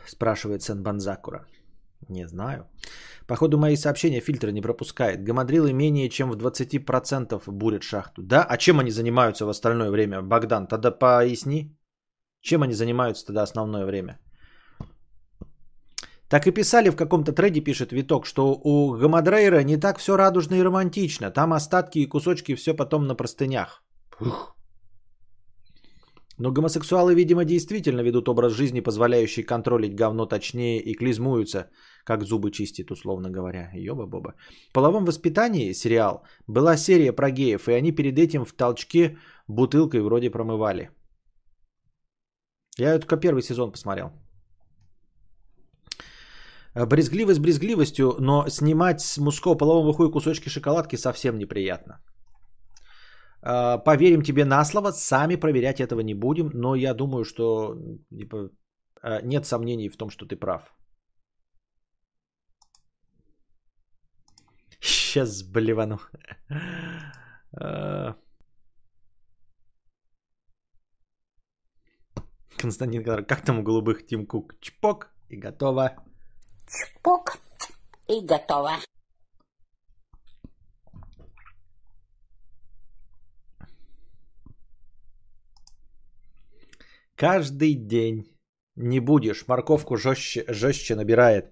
Спрашивает 0.08 0.62
Сен 0.62 0.84
Банзакура. 0.84 1.46
Не 2.10 2.28
знаю. 2.28 2.68
Походу 3.28 3.58
мои 3.58 3.76
сообщения 3.76 4.22
фильтр 4.22 4.52
не 4.52 4.62
пропускает. 4.62 5.24
Гамадрилы 5.24 5.74
менее 5.74 6.10
чем 6.10 6.30
в 6.30 6.36
20% 6.36 7.52
бурят 7.52 7.84
шахту. 7.84 8.22
Да? 8.22 8.44
А 8.44 8.58
чем 8.58 8.80
они 8.80 8.92
занимаются 8.92 9.46
в 9.46 9.50
остальное 9.50 9.90
время? 9.90 10.22
Богдан, 10.22 10.68
тогда 10.68 10.92
поясни. 10.92 11.76
Чем 12.42 12.62
они 12.62 12.74
занимаются 12.74 13.26
тогда 13.26 13.42
основное 13.44 13.86
время? 13.86 14.20
Так 16.30 16.48
и 16.48 16.52
писали 16.52 16.90
в 16.90 16.96
каком-то 16.96 17.34
треде, 17.34 17.62
пишет 17.62 17.92
Виток, 17.92 18.26
что 18.26 18.60
у 18.64 18.98
Гамадрейра 18.98 19.64
не 19.64 19.78
так 19.78 20.00
все 20.00 20.18
радужно 20.18 20.56
и 20.56 20.64
романтично. 20.64 21.32
Там 21.32 21.54
остатки 21.54 22.00
и 22.00 22.08
кусочки 22.08 22.56
все 22.56 22.74
потом 22.74 23.06
на 23.06 23.16
простынях. 23.16 23.84
Ух. 24.20 24.56
Но 26.38 26.52
гомосексуалы, 26.52 27.16
видимо, 27.16 27.46
действительно 27.46 28.02
ведут 28.02 28.28
образ 28.28 28.54
жизни, 28.54 28.82
позволяющий 28.82 29.44
контролить 29.44 29.96
говно 29.96 30.26
точнее 30.26 30.82
и 30.82 30.94
клизмуются, 30.94 31.70
как 32.04 32.24
зубы 32.24 32.52
чистит, 32.52 32.92
условно 32.92 33.30
говоря. 33.30 33.72
Ёба-боба. 33.74 34.34
В 34.70 34.74
половом 34.74 35.06
воспитании, 35.06 35.74
сериал, 35.74 36.24
была 36.48 36.78
серия 36.78 37.14
про 37.14 37.32
геев, 37.32 37.70
и 37.70 37.74
они 37.74 37.92
перед 37.94 38.20
этим 38.20 38.44
в 38.46 38.54
толчке 38.54 39.18
бутылкой 39.48 40.02
вроде 40.02 40.30
промывали. 40.30 40.90
Я 42.78 43.00
только 43.00 43.16
первый 43.16 43.42
сезон 43.42 43.72
посмотрел. 43.72 44.12
Брезгливость 46.76 47.40
брезгливостью, 47.40 48.16
но 48.20 48.50
снимать 48.50 49.00
с 49.00 49.18
мужского 49.18 49.56
полового 49.56 49.94
хуя 49.94 50.12
кусочки 50.12 50.50
шоколадки 50.50 50.98
совсем 50.98 51.38
неприятно. 51.38 52.02
А, 53.42 53.78
поверим 53.78 54.22
тебе 54.24 54.44
на 54.44 54.66
слово, 54.66 54.92
сами 54.92 55.38
проверять 55.38 55.80
этого 55.80 56.02
не 56.02 56.14
будем, 56.14 56.50
но 56.54 56.76
я 56.76 56.94
думаю, 56.94 57.24
что 57.24 57.76
типа, 58.10 58.50
а, 59.02 59.22
нет 59.22 59.46
сомнений 59.46 59.90
в 59.90 59.98
том, 59.98 60.10
что 60.10 60.26
ты 60.26 60.36
прав. 60.36 60.74
Сейчас 64.82 65.44
блевану. 65.44 66.00
А. 67.58 68.16
Константин, 72.58 73.04
как 73.04 73.46
там 73.46 73.60
у 73.60 73.64
голубых 73.64 74.06
Тим 74.06 74.26
Кук? 74.28 74.60
Чпок 74.60 75.14
и 75.30 75.38
готово. 75.38 75.96
Чпок 76.68 77.38
и 78.08 78.26
готово. 78.26 78.72
Каждый 87.16 87.76
день 87.76 88.26
не 88.76 89.00
будешь, 89.00 89.48
морковку 89.48 89.96
жестче, 89.96 90.44
жестче 90.50 90.96
набирает. 90.96 91.46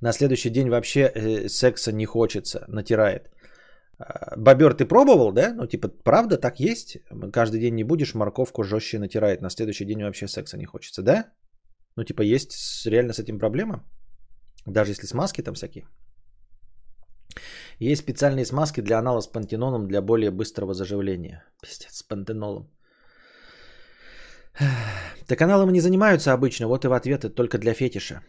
На 0.00 0.12
следующий 0.12 0.50
день 0.50 0.68
вообще 0.68 1.00
э, 1.00 1.48
секса 1.48 1.92
не 1.92 2.06
хочется, 2.06 2.64
натирает. 2.68 3.30
А, 3.98 4.36
бобер, 4.36 4.74
ты 4.74 4.86
пробовал, 4.86 5.32
да? 5.32 5.54
Ну, 5.54 5.66
типа, 5.66 5.88
правда, 6.04 6.36
так 6.36 6.60
есть? 6.60 6.98
Каждый 7.32 7.60
день 7.60 7.74
не 7.74 7.84
будешь, 7.84 8.14
морковку 8.14 8.62
жестче 8.62 8.98
натирает. 8.98 9.42
На 9.42 9.50
следующий 9.50 9.84
день 9.84 10.02
вообще 10.02 10.28
секса 10.28 10.56
не 10.56 10.66
хочется, 10.66 11.02
да? 11.02 11.32
Ну, 11.96 12.04
типа, 12.04 12.22
есть 12.22 12.86
реально 12.86 13.12
с 13.12 13.18
этим 13.18 13.40
проблема? 13.40 13.84
Даже 14.72 14.92
если 14.92 15.06
смазки 15.06 15.42
там 15.42 15.54
всякие. 15.54 15.84
Есть 17.80 18.02
специальные 18.02 18.44
смазки 18.44 18.82
для 18.82 18.98
анала 18.98 19.20
с 19.20 19.26
пантеноном 19.26 19.86
для 19.86 20.02
более 20.02 20.30
быстрого 20.30 20.74
заживления. 20.74 21.44
Пиздец, 21.62 21.94
с 21.96 22.02
пантенолом. 22.02 22.70
Да 25.28 25.36
каналом 25.36 25.72
не 25.72 25.80
занимаются 25.80 26.32
обычно, 26.32 26.68
вот 26.68 26.84
и 26.84 26.88
в 26.88 26.92
ответ 26.92 27.24
это 27.24 27.34
только 27.34 27.58
для 27.58 27.74
фетиша. 27.74 28.22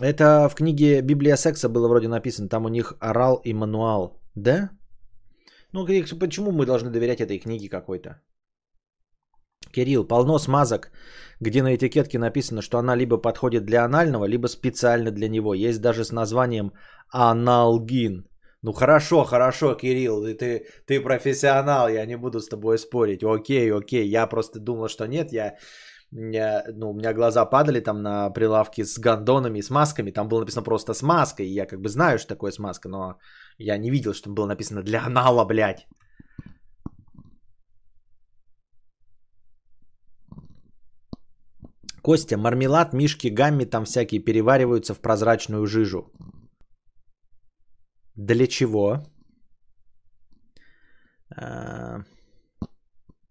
Это 0.00 0.48
в 0.48 0.54
книге 0.54 1.02
«Библия 1.02 1.36
секса» 1.36 1.68
было 1.68 1.88
вроде 1.88 2.08
написано, 2.08 2.48
там 2.48 2.64
у 2.64 2.68
них 2.68 2.94
орал 3.00 3.40
и 3.44 3.52
мануал. 3.52 4.20
Да? 4.36 4.70
Ну, 5.72 5.84
почему 6.20 6.52
мы 6.52 6.64
должны 6.64 6.90
доверять 6.90 7.20
этой 7.20 7.38
книге 7.38 7.68
какой-то? 7.68 8.20
Кирилл, 9.78 10.04
полно 10.04 10.38
смазок, 10.38 10.90
где 11.40 11.62
на 11.62 11.74
этикетке 11.74 12.18
написано, 12.18 12.62
что 12.62 12.78
она 12.78 12.96
либо 12.96 13.16
подходит 13.18 13.64
для 13.64 13.84
анального, 13.84 14.24
либо 14.24 14.48
специально 14.48 15.10
для 15.10 15.28
него. 15.28 15.54
Есть 15.54 15.80
даже 15.80 16.04
с 16.04 16.12
названием 16.12 16.72
аналгин. 17.10 18.24
Ну 18.62 18.72
хорошо, 18.72 19.24
хорошо, 19.24 19.74
Кирилл, 19.74 20.24
ты, 20.34 20.66
ты 20.86 21.00
профессионал, 21.00 21.88
я 21.88 22.06
не 22.06 22.16
буду 22.16 22.40
с 22.40 22.48
тобой 22.48 22.78
спорить. 22.78 23.22
Окей, 23.22 23.72
окей, 23.72 24.08
я 24.08 24.26
просто 24.26 24.58
думал, 24.58 24.88
что 24.88 25.06
нет, 25.06 25.32
я, 25.32 25.54
я 26.10 26.64
ну, 26.74 26.90
у 26.90 26.94
меня 26.94 27.14
глаза 27.14 27.44
падали 27.44 27.80
там 27.80 28.02
на 28.02 28.30
прилавке 28.30 28.84
с 28.84 28.98
гондонами, 28.98 29.60
с 29.60 29.70
масками, 29.70 30.10
там 30.10 30.28
было 30.28 30.40
написано 30.40 30.64
просто 30.64 30.94
смазка, 30.94 31.44
и 31.44 31.54
я 31.54 31.66
как 31.66 31.80
бы 31.80 31.88
знаю, 31.88 32.18
что 32.18 32.34
такое 32.34 32.50
смазка, 32.50 32.88
но 32.88 33.18
я 33.58 33.78
не 33.78 33.90
видел, 33.90 34.12
что 34.12 34.30
было 34.30 34.46
написано 34.46 34.82
для 34.82 35.06
анала, 35.06 35.44
блядь. 35.44 35.86
Костя, 42.08 42.38
мармелад, 42.38 42.94
мишки, 42.94 43.28
гамми 43.28 43.66
там 43.66 43.84
всякие 43.84 44.24
перевариваются 44.24 44.94
в 44.94 45.00
прозрачную 45.00 45.66
жижу. 45.66 46.10
Для 48.16 48.46
чего? 48.46 49.02
А, 51.36 51.98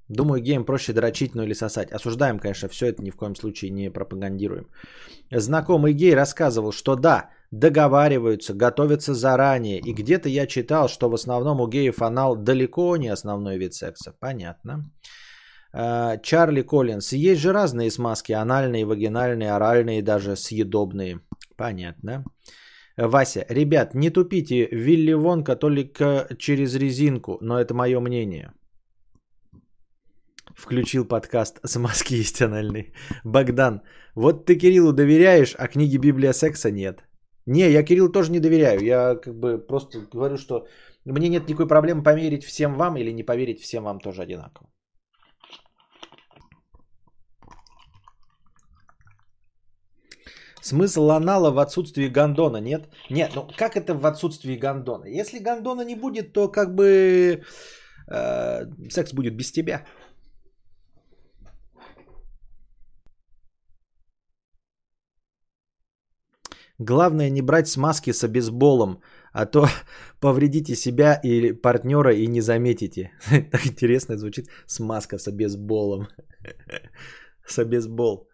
думаю, 0.10 0.44
геем 0.44 0.64
проще 0.64 0.94
дрочить, 0.94 1.34
ну 1.34 1.42
или 1.42 1.54
сосать. 1.54 1.92
Осуждаем, 1.92 2.38
конечно, 2.38 2.70
все 2.70 2.86
это 2.86 3.02
ни 3.02 3.10
в 3.10 3.16
коем 3.16 3.36
случае 3.36 3.72
не 3.72 3.90
пропагандируем. 3.90 4.68
Знакомый 5.32 5.94
гей 5.94 6.16
рассказывал, 6.16 6.72
что 6.72 6.96
да, 6.96 7.30
договариваются, 7.50 8.54
готовятся 8.54 9.16
заранее. 9.16 9.80
И 9.80 9.94
где-то 9.94 10.30
я 10.30 10.46
читал, 10.46 10.88
что 10.88 11.10
в 11.10 11.16
основном 11.16 11.62
у 11.62 11.68
геев 11.68 12.02
анал 12.04 12.36
далеко 12.36 12.96
не 12.98 13.08
основной 13.08 13.58
вид 13.58 13.74
секса. 13.74 14.14
Понятно. 14.20 14.74
А, 14.74 15.17
Чарли 16.24 16.64
Коллинс. 16.64 17.14
Есть 17.14 17.42
же 17.42 17.54
разные 17.54 17.92
смазки. 17.92 18.32
Анальные, 18.32 18.86
вагинальные, 18.86 19.52
оральные, 19.52 20.02
даже 20.02 20.36
съедобные. 20.36 21.20
Понятно. 21.56 22.24
Вася, 22.98 23.46
ребят, 23.50 23.94
не 23.94 24.10
тупите. 24.10 24.68
Вилли 24.72 25.14
Вонка 25.14 25.56
только 25.56 26.28
через 26.40 26.76
резинку, 26.76 27.38
но 27.42 27.60
это 27.60 27.74
мое 27.74 28.00
мнение. 28.00 28.54
Включил 30.56 31.06
подкаст 31.06 31.60
«Смазки 31.64 32.16
есть 32.16 32.42
анальные». 32.42 32.94
Богдан, 33.24 33.82
вот 34.16 34.46
ты 34.48 34.56
Кириллу 34.56 34.92
доверяешь, 34.92 35.54
а 35.60 35.68
книги 35.68 35.98
Библия 35.98 36.34
секса 36.34 36.72
нет. 36.72 37.04
Не, 37.46 37.70
я 37.70 37.84
Кириллу 37.84 38.10
тоже 38.10 38.32
не 38.32 38.40
доверяю. 38.40 38.80
Я 38.82 39.16
как 39.16 39.36
бы 39.36 39.60
просто 39.60 40.00
говорю, 40.12 40.38
что 40.38 40.66
мне 41.06 41.30
нет 41.30 41.48
никакой 41.48 41.68
проблемы 41.68 42.02
поверить 42.02 42.44
всем 42.44 42.74
вам 42.74 42.98
или 42.98 43.12
не 43.12 43.24
поверить 43.24 43.62
всем 43.62 43.84
вам 43.84 44.00
тоже 44.00 44.24
одинаково. 44.24 44.70
Смысл 50.68 51.12
анала 51.12 51.52
в 51.52 51.60
отсутствии 51.60 52.10
гондона, 52.10 52.58
нет? 52.58 52.90
Нет, 53.10 53.32
ну 53.36 53.48
как 53.58 53.78
это 53.78 53.94
в 53.94 54.06
отсутствии 54.06 54.58
гондона? 54.58 55.06
Если 55.06 55.40
гондона 55.40 55.86
не 55.86 55.96
будет, 55.96 56.34
то 56.34 56.52
как 56.52 56.76
бы 56.76 57.42
э, 58.12 58.66
секс 58.90 59.14
будет 59.14 59.38
без 59.38 59.52
тебя. 59.52 59.86
Главное 66.80 67.30
не 67.30 67.42
брать 67.42 67.70
смазки 67.70 68.12
с 68.12 68.24
обезболом, 68.26 69.00
а 69.32 69.46
то 69.46 69.70
повредите 70.20 70.76
себя 70.76 71.20
или 71.24 71.54
партнера 71.54 72.14
и 72.14 72.28
не 72.28 72.42
заметите. 72.42 73.12
Так 73.52 73.66
интересно 73.66 74.18
звучит. 74.18 74.50
Смазка 74.66 75.18
с 75.18 75.30
обезболом. 75.30 76.08
С 77.48 77.58
обезбол. 77.60 78.27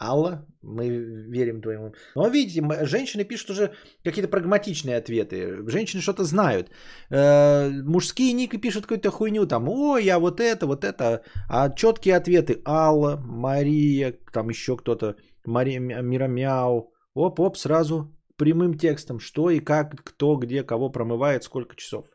Алла, 0.00 0.46
мы 0.62 0.88
верим 0.88 1.60
твоему. 1.60 1.92
Но 2.14 2.28
видите, 2.28 2.62
женщины 2.86 3.24
пишут 3.24 3.50
уже 3.50 3.72
какие-то 4.04 4.28
прагматичные 4.28 4.96
ответы. 4.96 5.68
Женщины 5.68 6.02
что-то 6.02 6.24
знают. 6.24 6.70
Э, 7.10 7.70
мужские 7.70 8.32
ники 8.32 8.56
пишут 8.56 8.86
какую-то 8.86 9.10
хуйню, 9.10 9.46
там, 9.46 9.68
ой, 9.68 10.04
я 10.04 10.18
вот 10.18 10.40
это, 10.40 10.66
вот 10.66 10.84
это. 10.84 11.22
А 11.48 11.70
четкие 11.70 12.16
ответы 12.16 12.62
Алла, 12.64 13.16
Мария, 13.16 14.14
там 14.32 14.50
еще 14.50 14.76
кто-то, 14.76 15.16
Мария 15.44 15.80
Миромяу. 15.80 16.92
Оп-оп, 17.14 17.56
сразу 17.56 18.14
прямым 18.36 18.74
текстом, 18.74 19.18
что 19.18 19.50
и 19.50 19.60
как, 19.60 19.96
кто, 20.04 20.36
где, 20.36 20.62
кого 20.62 20.92
промывает, 20.92 21.42
сколько 21.42 21.74
часов. 21.76 22.06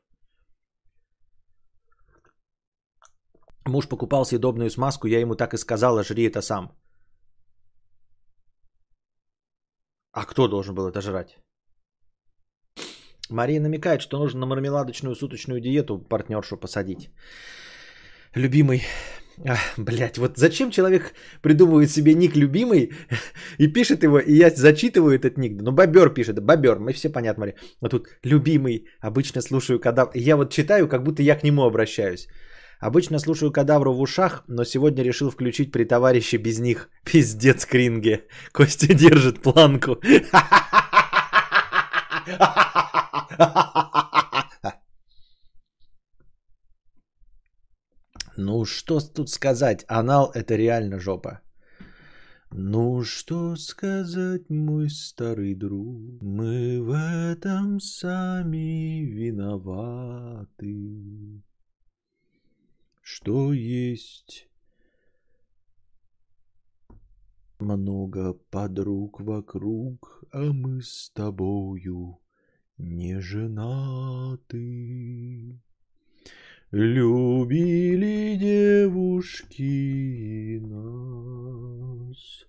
Муж 3.66 3.88
покупал 3.88 4.26
съедобную 4.26 4.70
смазку, 4.70 5.08
я 5.08 5.20
ему 5.20 5.36
так 5.36 5.54
и 5.54 5.58
сказала, 5.58 6.04
жри 6.04 6.24
это 6.24 6.42
сам. 6.42 6.72
А 10.14 10.26
кто 10.26 10.48
должен 10.48 10.76
был 10.76 10.88
это 10.88 11.02
жрать? 11.02 11.38
Мария 13.30 13.60
намекает, 13.60 14.02
что 14.02 14.20
нужно 14.20 14.40
на 14.40 14.46
мармеладочную 14.46 15.16
суточную 15.16 15.60
диету 15.60 15.98
партнершу 15.98 16.58
посадить. 16.58 17.10
Любимый. 18.36 18.84
А, 19.46 19.58
блять, 19.78 20.18
вот 20.18 20.38
зачем 20.38 20.70
человек 20.70 21.14
придумывает 21.42 21.90
себе 21.90 22.14
ник 22.14 22.36
любимый 22.36 22.92
и 23.58 23.68
пишет 23.68 24.04
его, 24.04 24.20
и 24.20 24.34
я 24.34 24.52
зачитываю 24.52 25.16
этот 25.16 25.38
ник. 25.38 25.62
Ну, 25.62 25.72
бобер 25.72 26.14
пишет, 26.14 26.40
бобер, 26.40 26.78
мы 26.78 26.94
все 26.94 27.10
понятно. 27.10 27.54
Вот 27.82 27.92
тут 27.92 28.08
любимый, 28.24 28.86
обычно 29.02 29.42
слушаю, 29.42 29.80
когда... 29.80 30.12
Я 30.14 30.36
вот 30.36 30.54
читаю, 30.54 30.88
как 30.88 31.04
будто 31.04 31.24
я 31.24 31.36
к 31.36 31.44
нему 31.44 31.64
обращаюсь. 31.64 32.28
Обычно 32.80 33.20
слушаю 33.20 33.52
кадавру 33.52 33.94
в 33.94 34.02
ушах, 34.02 34.44
но 34.48 34.64
сегодня 34.66 35.04
решил 35.04 35.30
включить 35.30 35.72
при 35.72 35.86
товарище 35.86 36.38
без 36.38 36.60
них. 36.60 36.90
Пиздец 37.04 37.66
кринге. 37.66 38.26
Костя 38.52 38.94
держит 38.94 39.42
планку. 39.42 40.00
Ну, 48.36 48.66
что 48.66 49.00
тут 49.00 49.30
сказать? 49.30 49.86
Анал– 49.88 50.32
это 50.34 50.56
реально 50.56 51.00
жопа. 51.00 51.42
Ну, 52.52 53.04
что 53.04 53.56
сказать, 53.56 54.50
мой 54.50 54.90
старый 54.90 55.56
друг? 55.56 56.22
Мы 56.22 56.82
в 56.82 56.92
этом 56.92 57.80
сами 57.80 59.06
виноваты 59.06 60.64
что 63.04 63.52
есть 63.52 64.48
много 67.60 68.34
подруг 68.34 69.20
вокруг, 69.20 70.24
а 70.32 70.54
мы 70.54 70.82
с 70.82 71.12
тобою 71.14 72.20
не 72.78 73.20
женаты. 73.20 74.40
Любили 76.72 78.38
девушки 78.38 79.60
нас, 80.60 82.48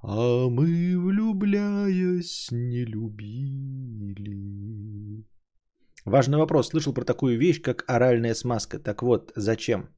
а 0.00 0.48
мы, 0.48 0.98
влюбляясь, 0.98 2.50
не 2.50 2.86
любили. 2.86 4.54
Важный 6.04 6.38
вопрос. 6.38 6.68
Слышал 6.68 6.92
про 6.92 7.04
такую 7.04 7.38
вещь, 7.38 7.62
как 7.62 7.84
оральная 7.88 8.34
смазка. 8.34 8.78
Так 8.78 9.02
вот, 9.02 9.32
зачем? 9.36 9.88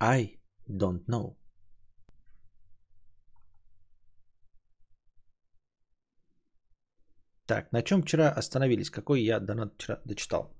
I 0.00 0.40
don't 0.68 1.04
know. 1.06 1.36
Так, 7.46 7.70
на 7.72 7.82
чем 7.82 8.02
вчера 8.02 8.32
остановились? 8.32 8.90
Какой 8.90 9.22
я 9.22 9.38
донат 9.38 9.74
вчера 9.74 10.00
дочитал? 10.04 10.52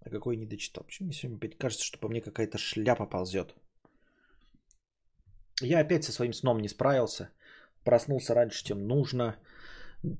А 0.00 0.10
какой 0.10 0.36
не 0.36 0.46
дочитал? 0.46 0.84
Почему 0.84 1.06
мне 1.06 1.14
сегодня 1.14 1.36
опять 1.36 1.58
кажется, 1.58 1.84
что 1.84 1.98
по 1.98 2.08
мне 2.08 2.20
какая-то 2.20 2.58
шляпа 2.58 3.06
ползет? 3.06 3.54
Я 5.62 5.80
опять 5.80 6.04
со 6.04 6.12
своим 6.12 6.32
сном 6.32 6.60
не 6.60 6.68
справился. 6.68 7.28
Проснулся 7.84 8.34
раньше, 8.34 8.64
чем 8.64 8.86
нужно. 8.86 9.36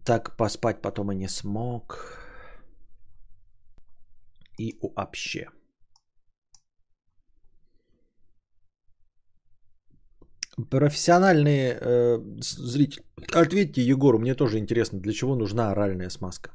Так 0.05 0.37
поспать 0.37 0.83
потом 0.83 1.13
и 1.13 1.17
не 1.17 1.29
смог. 1.29 2.19
И 4.59 4.79
вообще. 4.83 5.47
Профессиональные 10.71 11.79
э, 11.81 12.19
зрители, 12.41 13.05
ответьте 13.33 13.83
Егору, 13.83 14.19
мне 14.19 14.35
тоже 14.35 14.59
интересно, 14.59 15.01
для 15.01 15.13
чего 15.13 15.35
нужна 15.35 15.71
оральная 15.71 16.11
смазка. 16.11 16.51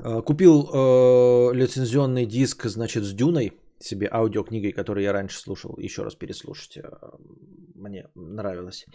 Э, 0.00 0.22
Купил 0.22 0.68
э, 0.68 1.54
лицензионный 1.54 2.26
диск, 2.26 2.66
значит, 2.66 3.04
с 3.04 3.12
Дюной, 3.12 3.52
себе 3.80 4.08
аудиокнигой, 4.10 4.72
которую 4.72 5.04
я 5.04 5.12
раньше 5.12 5.38
слушал. 5.38 5.78
Еще 5.78 6.02
раз 6.02 6.14
переслушать. 6.14 6.78
Э, 6.78 6.82
Мне 7.74 8.08
нравилось 8.14 8.86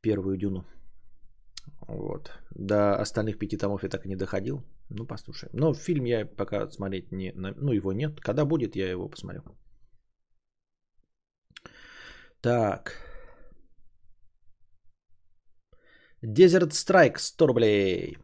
первую 0.00 0.36
Дюну. 0.36 0.64
Вот. 1.88 2.30
До 2.50 3.00
остальных 3.00 3.38
пяти 3.38 3.56
томов 3.56 3.82
я 3.82 3.88
так 3.88 4.06
и 4.06 4.08
не 4.08 4.16
доходил. 4.16 4.62
Ну, 4.88 5.06
послушаем. 5.06 5.52
Но 5.54 5.74
фильм 5.74 6.04
я 6.04 6.26
пока 6.26 6.70
смотреть 6.70 7.12
не... 7.12 7.32
Ну, 7.34 7.72
его 7.72 7.92
нет. 7.92 8.20
Когда 8.20 8.44
будет, 8.44 8.76
я 8.76 8.90
его 8.90 9.08
посмотрю. 9.08 9.42
Так. 12.40 12.92
Desert 16.22 16.70
Strike 16.70 17.18
100 17.18 17.46
рублей. 17.46 18.18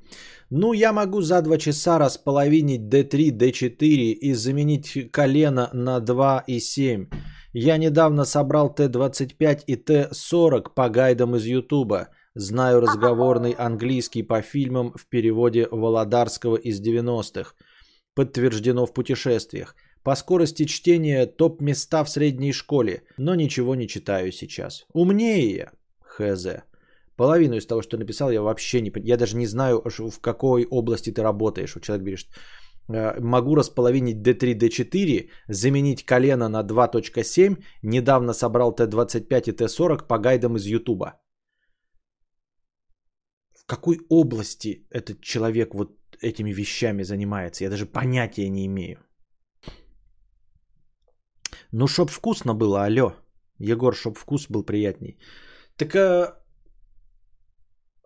Ну, 0.51 0.73
я 0.73 0.93
могу 0.93 1.21
за 1.21 1.43
2 1.43 1.59
часа 1.59 1.99
располовинить 1.99 2.81
D3, 2.81 3.31
D4 3.31 4.13
и 4.13 4.33
заменить 4.33 5.11
колено 5.13 5.69
на 5.75 6.01
2 6.01 6.45
и 6.47 6.59
7. 6.59 7.09
Я 7.53 7.77
недавно 7.77 8.25
собрал 8.25 8.75
Т-25 8.75 9.65
и 9.67 9.77
Т-40 9.77 10.71
по 10.75 10.89
гайдам 10.89 11.37
из 11.37 11.45
Ютуба. 11.45 12.09
Знаю 12.35 12.81
разговорный 12.81 13.53
английский 13.53 14.23
по 14.23 14.41
фильмам 14.41 14.93
в 14.95 15.07
переводе 15.09 15.69
Володарского 15.71 16.57
из 16.57 16.81
90-х. 16.81 17.53
Подтверждено 18.15 18.87
в 18.87 18.95
путешествиях. 18.95 19.75
По 20.03 20.15
скорости 20.15 20.65
чтения 20.65 21.27
топ-места 21.27 22.05
в 22.05 22.09
средней 22.09 22.53
школе, 22.53 23.03
но 23.19 23.35
ничего 23.35 23.75
не 23.75 23.87
читаю 23.87 24.33
сейчас. 24.33 24.87
Умнее 24.95 25.55
я. 25.55 25.73
Хз. 26.01 26.47
Половину 27.19 27.57
из 27.57 27.67
того, 27.67 27.83
что 27.83 27.97
написал, 27.97 28.31
я 28.31 28.43
вообще 28.43 28.81
не. 28.81 28.93
Я 29.05 29.17
даже 29.17 29.37
не 29.37 29.47
знаю, 29.47 29.83
в 29.85 30.21
какой 30.21 30.67
области 30.71 31.11
ты 31.11 31.23
работаешь. 31.23 31.75
Вот 31.75 31.85
человек 31.85 32.05
пишет, 32.05 32.29
э, 32.89 33.21
могу 33.21 33.57
располовинить 33.57 34.23
D3, 34.23 34.55
D4, 34.55 35.29
заменить 35.49 36.05
колено 36.05 36.49
на 36.49 36.63
2.7, 36.63 37.57
недавно 37.83 38.33
собрал 38.33 38.73
Т25 38.73 39.49
и 39.49 39.53
Т40 39.53 40.07
по 40.07 40.19
гайдам 40.19 40.57
из 40.57 40.67
Ютуба. 40.67 41.21
В 43.53 43.67
какой 43.67 43.99
области 44.09 44.87
этот 44.91 45.21
человек 45.21 45.75
вот 45.75 45.91
этими 46.23 46.53
вещами 46.53 47.03
занимается? 47.03 47.65
Я 47.65 47.71
даже 47.71 47.87
понятия 47.87 48.49
не 48.49 48.65
имею. 48.67 48.99
Ну, 51.73 51.89
чтоб 51.89 52.11
вкусно 52.11 52.55
было, 52.55 52.85
алло. 52.85 53.13
Егор, 53.59 53.95
чтоб 53.95 54.17
вкус 54.17 54.47
был 54.49 54.63
приятней. 54.63 55.19
Так, 55.77 55.95
а, 55.97 56.38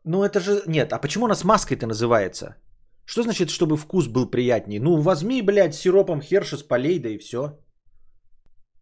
ну 0.05 0.23
это 0.23 0.41
же, 0.41 0.63
нет, 0.67 0.93
а 0.93 0.99
почему 0.99 1.25
она 1.27 1.35
с 1.35 1.45
маской-то 1.45 1.87
называется? 1.87 2.57
Что 3.05 3.23
значит, 3.23 3.51
чтобы 3.51 3.77
вкус 3.77 4.07
был 4.07 4.31
приятней? 4.31 4.79
Ну, 4.79 4.97
возьми, 4.97 5.43
блядь, 5.43 5.75
сиропом 5.75 6.21
Хершес 6.21 6.63
полей, 6.63 6.99
да 6.99 7.09
и 7.09 7.19
все. 7.19 7.59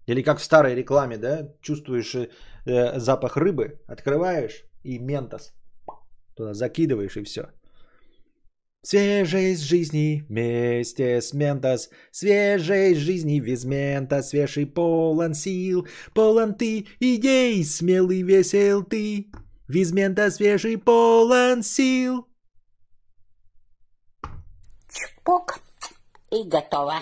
Или 0.06 0.22
как 0.22 0.38
в 0.38 0.44
старой 0.44 0.74
рекламе, 0.74 1.16
да? 1.18 1.48
Чувствуешь 1.62 2.14
э, 2.14 2.28
э, 2.66 2.98
запах 2.98 3.36
рыбы, 3.36 3.80
открываешь 3.86 4.64
и 4.82 4.98
ментос 4.98 5.52
туда 6.40 6.54
закидываешь 6.54 7.16
и 7.16 7.24
все. 7.24 7.42
Свежесть 8.82 9.62
жизни 9.62 10.24
вместе 10.28 11.20
с 11.20 11.34
Ментос, 11.34 11.90
свежесть 12.12 13.00
жизни 13.00 13.40
без 13.40 13.64
мента, 13.64 14.22
свежий 14.22 14.64
полон 14.64 15.34
сил, 15.34 15.86
полон 16.14 16.54
ты 16.54 16.86
идей, 16.98 17.62
смелый 17.64 18.22
весел 18.22 18.82
ты, 18.82 19.26
Визмента 19.70 20.30
свежий 20.30 20.76
полон 20.76 21.62
сил. 21.62 22.26
Чпок. 24.92 25.60
И 26.32 26.48
готово. 26.48 26.94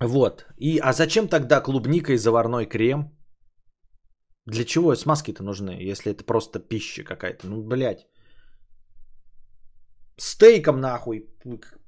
Вот. 0.00 0.46
И, 0.56 0.78
а 0.78 0.92
зачем 0.92 1.28
тогда 1.28 1.60
клубника 1.60 2.12
и 2.12 2.18
заварной 2.18 2.66
крем? 2.66 3.10
Для 4.46 4.64
чего 4.64 4.94
смазки-то 4.94 5.42
нужны, 5.42 5.90
если 5.90 6.12
это 6.12 6.22
просто 6.22 6.60
пища 6.60 7.02
какая-то? 7.02 7.48
Ну, 7.48 7.62
блядь. 7.62 8.06
Стейком 10.18 10.80
нахуй 10.80 11.26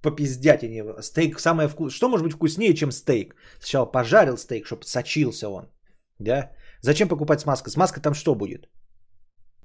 попиздять 0.02 0.64
они. 0.64 0.82
Стейк 1.02 1.38
самое 1.38 1.68
вкусное. 1.68 1.96
Что 1.96 2.08
может 2.08 2.26
быть 2.26 2.34
вкуснее, 2.34 2.74
чем 2.74 2.90
стейк? 2.90 3.36
Сначала 3.60 3.86
пожарил 3.86 4.36
стейк, 4.36 4.66
чтобы 4.66 4.82
сочился 4.84 5.48
он. 5.48 5.68
Да? 6.18 6.50
Зачем 6.82 7.08
покупать 7.08 7.40
смазка? 7.40 7.70
Смазка 7.70 8.00
там 8.00 8.14
что 8.14 8.34
будет? 8.34 8.68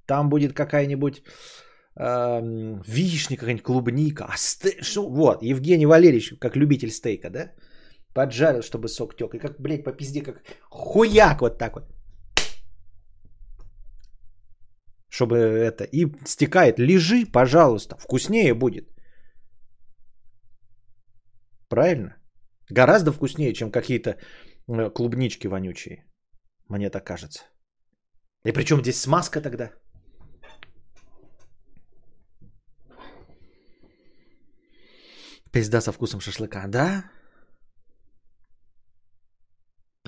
Там 0.05 0.29
будет 0.29 0.53
какая-нибудь 0.53 1.23
эм, 1.99 2.81
вишня, 2.87 3.37
какая-нибудь 3.37 3.63
клубника. 3.63 4.25
А 4.29 4.37
сте... 4.37 4.81
что? 4.81 5.09
Вот, 5.09 5.41
Евгений 5.43 5.85
Валерьевич, 5.85 6.33
как 6.39 6.55
любитель 6.55 6.91
стейка, 6.91 7.29
да? 7.29 7.51
Поджарил, 8.13 8.61
чтобы 8.61 8.87
сок 8.87 9.15
тек. 9.15 9.33
И 9.33 9.39
как, 9.39 9.59
блядь, 9.59 9.83
по 9.83 9.91
пизде, 9.91 10.21
как 10.21 10.41
хуяк 10.69 11.41
вот 11.41 11.57
так 11.57 11.75
вот. 11.75 11.83
Чтобы 15.09 15.35
это... 15.37 15.85
И 15.85 16.07
стекает. 16.25 16.79
Лежи, 16.79 17.25
пожалуйста. 17.25 17.95
Вкуснее 17.97 18.53
будет. 18.53 18.89
Правильно? 21.69 22.15
Гораздо 22.69 23.11
вкуснее, 23.11 23.53
чем 23.53 23.71
какие-то 23.71 24.17
э, 24.67 24.89
клубнички 24.89 25.47
вонючие. 25.47 26.05
Мне 26.69 26.89
так 26.89 27.05
кажется. 27.05 27.43
И 28.45 28.51
причем 28.51 28.81
здесь 28.81 29.01
смазка 29.01 29.41
тогда? 29.41 29.71
Пизда 35.51 35.81
со 35.81 35.91
вкусом 35.91 36.19
шашлыка, 36.19 36.67
да? 36.67 37.03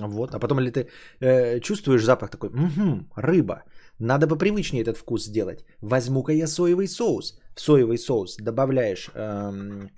Вот, 0.00 0.34
а 0.34 0.38
потом 0.38 0.60
или 0.60 0.70
ты 0.70 0.88
э, 1.20 1.60
чувствуешь 1.60 2.04
запах 2.04 2.30
такой, 2.30 2.50
угу, 2.50 3.06
рыба, 3.16 3.64
надо 3.98 4.26
бы 4.26 4.38
привычнее 4.38 4.82
этот 4.82 4.96
вкус 4.96 5.24
сделать. 5.24 5.64
Возьму-ка 5.80 6.32
я 6.32 6.46
соевый 6.46 6.86
соус. 6.86 7.40
В 7.56 7.60
соевый 7.60 7.98
соус 7.98 8.36
добавляешь 8.36 9.10
эм, 9.14 9.90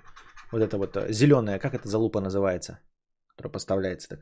вот 0.52 0.62
это 0.62 0.78
вот 0.78 0.96
зеленое, 1.11 1.58
как 1.58 1.74
это 1.74 1.88
залупа 1.88 2.20
называется, 2.20 2.78
которая 3.36 3.52
поставляется 3.52 4.08
так. 4.08 4.20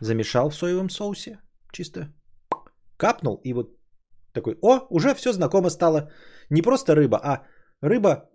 Замешал 0.00 0.50
в 0.50 0.54
соевом 0.56 0.90
соусе, 0.90 1.38
чисто 1.72 2.12
капнул 2.96 3.40
и 3.44 3.52
вот 3.52 3.76
такой, 4.32 4.58
о, 4.62 4.86
уже 4.90 5.14
все 5.14 5.32
знакомо 5.32 5.70
стало. 5.70 6.10
Не 6.50 6.62
просто 6.62 6.94
рыба, 6.94 7.18
а 7.22 7.46
рыба 7.80 8.30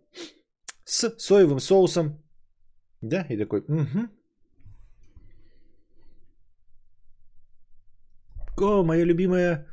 с 0.85 1.15
соевым 1.17 1.59
соусом. 1.59 2.23
Да, 3.01 3.25
и 3.29 3.37
такой, 3.37 3.59
угу. 3.59 4.09
О, 8.57 8.83
моя 8.83 9.05
любимая 9.05 9.67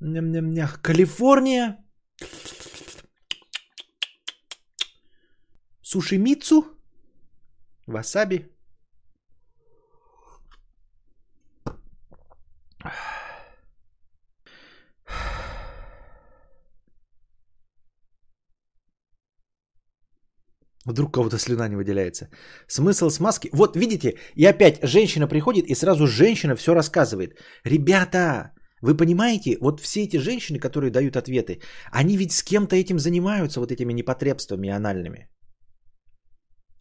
ням-ням-нях, 0.00 0.80
Калифорния. 0.82 1.78
Сушимицу. 5.82 6.64
Васаби. 7.86 8.48
Вдруг 20.90 21.14
кого-то 21.14 21.38
слюна 21.38 21.68
не 21.68 21.76
выделяется. 21.76 22.28
Смысл 22.66 23.10
смазки. 23.10 23.48
Вот 23.52 23.76
видите, 23.76 24.14
и 24.36 24.44
опять 24.44 24.78
женщина 24.82 25.28
приходит, 25.28 25.66
и 25.66 25.74
сразу 25.74 26.06
женщина 26.06 26.56
все 26.56 26.74
рассказывает. 26.74 27.30
Ребята, 27.64 28.52
вы 28.82 28.96
понимаете, 28.96 29.56
вот 29.60 29.80
все 29.80 30.02
эти 30.02 30.18
женщины, 30.18 30.58
которые 30.58 30.90
дают 30.90 31.16
ответы, 31.16 31.60
они 31.92 32.16
ведь 32.16 32.32
с 32.32 32.42
кем-то 32.42 32.74
этим 32.76 32.98
занимаются, 32.98 33.60
вот 33.60 33.70
этими 33.70 33.92
непотребствами 33.92 34.68
анальными. 34.68 35.28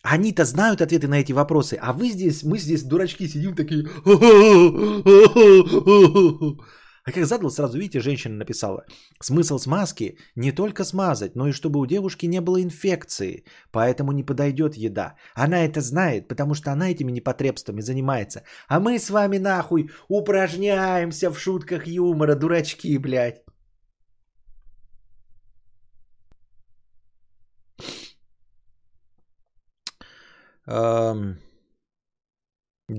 Они-то 0.02 0.46
знают 0.46 0.82
ответы 0.82 1.08
на 1.08 1.20
эти 1.20 1.34
вопросы, 1.34 1.78
а 1.80 1.94
вы 1.94 2.10
здесь, 2.10 2.44
мы 2.44 2.58
здесь 2.58 2.84
дурачки 2.84 3.28
сидим 3.28 3.54
такие. 3.56 3.86
А 7.10 7.12
как 7.12 7.26
задал, 7.26 7.50
сразу 7.50 7.80
видите, 7.80 8.02
женщина 8.02 8.36
написала. 8.36 8.86
Смысл 9.20 9.58
смазки 9.58 10.20
не 10.36 10.52
только 10.52 10.84
смазать, 10.84 11.36
но 11.36 11.48
и 11.48 11.54
чтобы 11.54 11.80
у 11.80 11.88
девушки 11.88 12.28
не 12.28 12.40
было 12.40 12.62
инфекции. 12.62 13.46
Поэтому 13.72 14.12
не 14.12 14.24
подойдет 14.24 14.78
еда. 14.78 15.16
Она 15.34 15.66
это 15.66 15.82
знает, 15.82 16.28
потому 16.28 16.54
что 16.54 16.72
она 16.72 16.92
этими 16.92 17.12
непотребствами 17.12 17.82
занимается. 17.82 18.44
А 18.68 18.80
мы 18.80 19.00
с 19.00 19.10
вами 19.10 19.40
нахуй 19.40 19.90
упражняемся 20.08 21.32
в 21.32 21.40
шутках 21.40 21.88
юмора, 21.88 22.36
дурачки, 22.36 22.96
блядь. 23.00 23.42
Да 30.68 31.16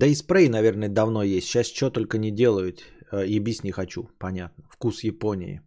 и 0.07 0.17
спрей, 0.17 0.49
наверное, 0.49 0.89
давно 0.89 1.23
есть. 1.23 1.47
Сейчас 1.47 1.73
что 1.73 1.91
только 1.91 2.19
не 2.19 2.33
делают. 2.33 2.83
Э, 3.13 3.27
ебись 3.27 3.65
не 3.65 3.73
хочу, 3.73 4.09
понятно. 4.19 4.65
Вкус 4.71 5.05
Японии. 5.05 5.61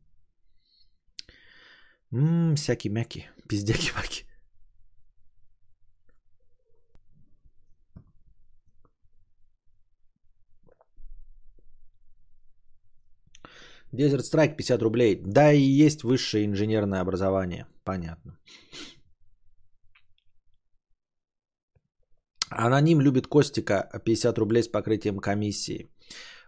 Ммм, 2.11 2.55
всякие 2.55 2.93
мяки, 2.93 3.29
пиздяки-маки. 3.49 4.25
Дезерт 13.91 14.25
Страйк 14.25 14.57
50 14.57 14.81
рублей. 14.81 15.21
Да 15.23 15.53
и 15.53 15.85
есть 15.85 16.03
высшее 16.03 16.45
инженерное 16.45 17.01
образование. 17.01 17.67
Понятно. 17.83 18.39
Аноним 22.49 23.01
любит 23.01 23.27
Костика 23.27 23.89
50 24.05 24.37
рублей 24.37 24.63
с 24.63 24.67
покрытием 24.67 25.19
комиссии. 25.19 25.92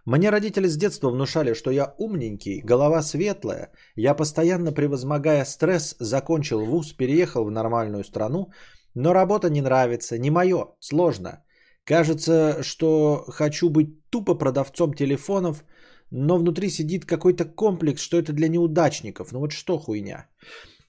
Мне 0.06 0.30
родители 0.30 0.68
с 0.68 0.76
детства 0.76 1.10
внушали, 1.10 1.54
что 1.54 1.72
я 1.72 1.94
умненький, 1.98 2.60
голова 2.60 3.02
светлая, 3.02 3.72
я 3.96 4.14
постоянно 4.14 4.70
превозмогая 4.72 5.44
стресс 5.44 5.96
закончил 5.98 6.64
вуз, 6.64 6.92
переехал 6.92 7.44
в 7.44 7.50
нормальную 7.50 8.04
страну, 8.04 8.50
но 8.94 9.12
работа 9.12 9.50
не 9.50 9.60
нравится, 9.60 10.16
не 10.16 10.30
мое, 10.30 10.66
сложно. 10.80 11.42
Кажется, 11.84 12.62
что 12.62 13.24
хочу 13.28 13.68
быть 13.68 14.08
тупо 14.10 14.36
продавцом 14.36 14.94
телефонов, 14.94 15.64
но 16.12 16.38
внутри 16.38 16.70
сидит 16.70 17.04
какой-то 17.04 17.44
комплекс, 17.44 18.00
что 18.00 18.16
это 18.16 18.32
для 18.32 18.48
неудачников. 18.48 19.32
Ну 19.32 19.40
вот 19.40 19.52
что 19.52 19.76
хуйня? 19.76 20.28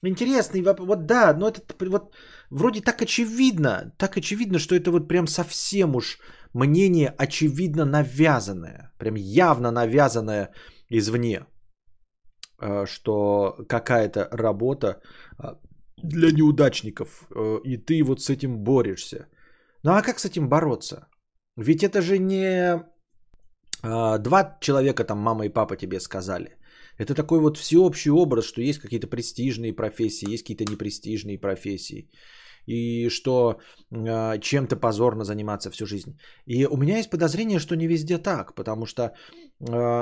Интересный 0.02 0.62
вопрос. 0.62 0.88
Вот 0.88 1.06
да, 1.06 1.34
но 1.34 1.48
это 1.48 1.60
вот 1.90 2.14
вроде 2.50 2.80
так 2.80 3.02
очевидно, 3.02 3.92
так 3.98 4.16
очевидно, 4.16 4.60
что 4.60 4.76
это 4.76 4.92
вот 4.92 5.08
прям 5.08 5.26
совсем 5.26 5.96
уж 5.96 6.20
мнение 6.54 7.14
очевидно 7.18 7.84
навязанное, 7.84 8.92
прям 8.98 9.14
явно 9.16 9.70
навязанное 9.70 10.52
извне, 10.90 11.46
э, 12.60 12.86
что 12.86 13.56
какая-то 13.68 14.28
работа 14.32 15.00
э, 15.38 15.54
для 16.02 16.32
неудачников, 16.32 17.28
э, 17.34 17.60
и 17.64 17.76
ты 17.76 18.02
вот 18.02 18.20
с 18.20 18.30
этим 18.30 18.58
борешься. 18.58 19.26
Ну 19.82 19.92
а 19.92 20.02
как 20.02 20.18
с 20.18 20.24
этим 20.24 20.48
бороться? 20.48 21.08
Ведь 21.56 21.82
это 21.82 22.02
же 22.02 22.18
не 22.18 22.82
два 23.82 24.58
человека, 24.60 25.04
там 25.04 25.18
мама 25.18 25.46
и 25.46 25.48
папа 25.48 25.76
тебе 25.76 26.00
сказали. 26.00 26.56
Это 26.98 27.14
такой 27.14 27.38
вот 27.38 27.56
всеобщий 27.56 28.10
образ, 28.10 28.44
что 28.44 28.60
есть 28.60 28.80
какие-то 28.80 29.06
престижные 29.06 29.72
профессии, 29.72 30.30
есть 30.30 30.42
какие-то 30.42 30.64
непрестижные 30.64 31.38
профессии 31.38 32.10
и 32.68 33.08
что 33.08 33.60
э, 33.90 34.40
чем-то 34.40 34.76
позорно 34.76 35.24
заниматься 35.24 35.70
всю 35.70 35.86
жизнь. 35.86 36.18
И 36.46 36.66
у 36.66 36.76
меня 36.76 36.96
есть 36.96 37.10
подозрение, 37.10 37.58
что 37.58 37.76
не 37.76 37.86
везде 37.86 38.18
так, 38.18 38.54
потому 38.54 38.86
что 38.86 39.02
э, 39.02 39.12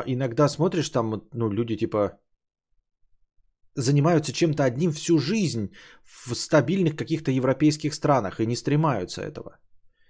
иногда 0.06 0.48
смотришь 0.48 0.90
там, 0.90 1.22
ну, 1.32 1.50
люди 1.50 1.76
типа 1.76 2.18
занимаются 3.76 4.32
чем-то 4.32 4.64
одним 4.64 4.90
всю 4.90 5.18
жизнь 5.18 5.70
в 6.02 6.34
стабильных 6.34 6.96
каких-то 6.96 7.30
европейских 7.30 7.94
странах 7.94 8.40
и 8.40 8.46
не 8.46 8.56
стремаются 8.56 9.22
этого. 9.22 9.58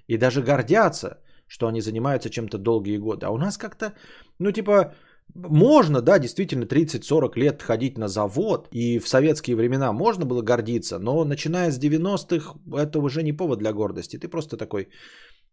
И 0.09 0.17
даже 0.19 0.43
гордятся, 0.43 1.19
что 1.49 1.67
они 1.67 1.81
занимаются 1.81 2.31
чем-то 2.31 2.59
долгие 2.59 2.99
годы. 2.99 3.27
А 3.27 3.31
у 3.31 3.39
нас 3.39 3.59
как-то, 3.59 3.93
ну, 4.39 4.53
типа, 4.53 4.95
можно, 5.35 6.01
да, 6.01 6.19
действительно 6.19 6.65
30-40 6.65 7.39
лет 7.39 7.63
ходить 7.63 7.99
на 7.99 8.09
завод, 8.09 8.69
и 8.73 8.99
в 8.99 9.09
советские 9.09 9.57
времена 9.57 9.93
можно 9.93 10.25
было 10.25 10.43
гордиться, 10.43 10.99
но 10.99 11.25
начиная 11.25 11.71
с 11.71 11.79
90-х 11.79 12.59
это 12.77 12.99
уже 12.99 13.23
не 13.23 13.33
повод 13.33 13.59
для 13.59 13.73
гордости. 13.73 14.19
Ты 14.19 14.29
просто 14.29 14.57
такой, 14.57 14.89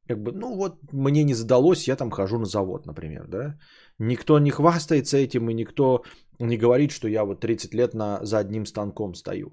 как 0.08 0.22
бы, 0.24 0.32
ну 0.32 0.56
вот 0.56 0.76
мне 0.92 1.24
не 1.24 1.34
задалось, 1.34 1.88
я 1.88 1.96
там 1.96 2.12
хожу 2.12 2.40
на 2.40 2.46
завод, 2.46 2.86
например, 2.86 3.28
да. 3.28 3.58
Никто 4.00 4.40
не 4.40 4.52
хвастается 4.52 5.18
этим, 5.18 5.50
и 5.50 5.54
никто 5.54 6.04
не 6.40 6.58
говорит, 6.58 6.92
что 6.92 7.08
я 7.08 7.26
вот 7.26 7.42
30 7.42 7.74
лет 7.74 7.94
на, 7.94 8.20
за 8.24 8.40
одним 8.40 8.66
станком 8.66 9.16
стою. 9.16 9.52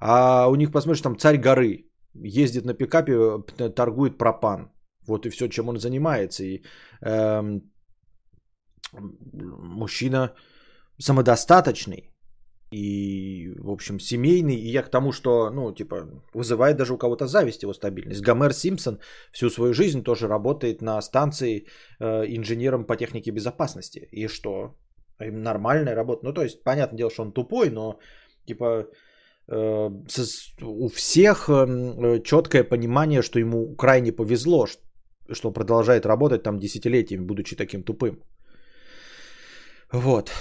А 0.00 0.48
у 0.48 0.56
них, 0.56 0.72
посмотришь, 0.72 1.02
там 1.02 1.18
царь 1.18 1.38
горы, 1.38 1.86
ездит 2.14 2.64
на 2.64 2.74
пикапе, 2.74 3.42
торгует 3.74 4.18
пропан. 4.18 4.70
Вот 5.06 5.26
и 5.26 5.30
все, 5.30 5.48
чем 5.48 5.68
он 5.68 5.78
занимается. 5.78 6.44
И 6.44 6.62
эм, 7.00 7.62
мужчина 8.98 10.34
самодостаточный 10.98 12.16
и, 12.72 13.52
в 13.58 13.70
общем, 13.70 14.00
семейный. 14.00 14.56
И 14.56 14.70
я 14.70 14.82
к 14.82 14.90
тому, 14.90 15.12
что, 15.12 15.50
ну, 15.50 15.72
типа, 15.72 15.96
вызывает 16.34 16.76
даже 16.76 16.94
у 16.94 16.98
кого-то 16.98 17.26
зависть 17.26 17.62
его 17.62 17.74
стабильность. 17.74 18.22
Гомер 18.22 18.52
Симпсон 18.52 18.98
всю 19.32 19.50
свою 19.50 19.72
жизнь 19.72 20.02
тоже 20.02 20.28
работает 20.28 20.82
на 20.82 21.00
станции 21.02 21.66
э, 22.00 22.24
инженером 22.36 22.84
по 22.84 22.96
технике 22.96 23.30
безопасности. 23.30 24.08
И 24.12 24.28
что? 24.28 24.74
Нормальная 25.18 25.94
работа. 25.94 26.24
Ну, 26.24 26.32
то 26.32 26.42
есть, 26.42 26.62
понятное 26.64 26.98
дело, 26.98 27.10
что 27.10 27.22
он 27.22 27.32
тупой, 27.32 27.70
но, 27.70 27.98
типа, 28.46 28.86
э, 29.48 29.90
у 30.62 30.88
всех 30.88 31.48
э, 31.48 32.20
четкое 32.24 32.64
понимание, 32.64 33.22
что 33.22 33.38
ему 33.38 33.76
крайне 33.76 34.12
повезло, 34.12 34.66
что 34.66 35.48
он 35.48 35.54
продолжает 35.54 36.04
работать 36.04 36.42
там 36.42 36.58
десятилетиями, 36.58 37.26
будучи 37.26 37.56
таким 37.56 37.82
тупым. 37.82 38.18
Вот. 39.92 40.32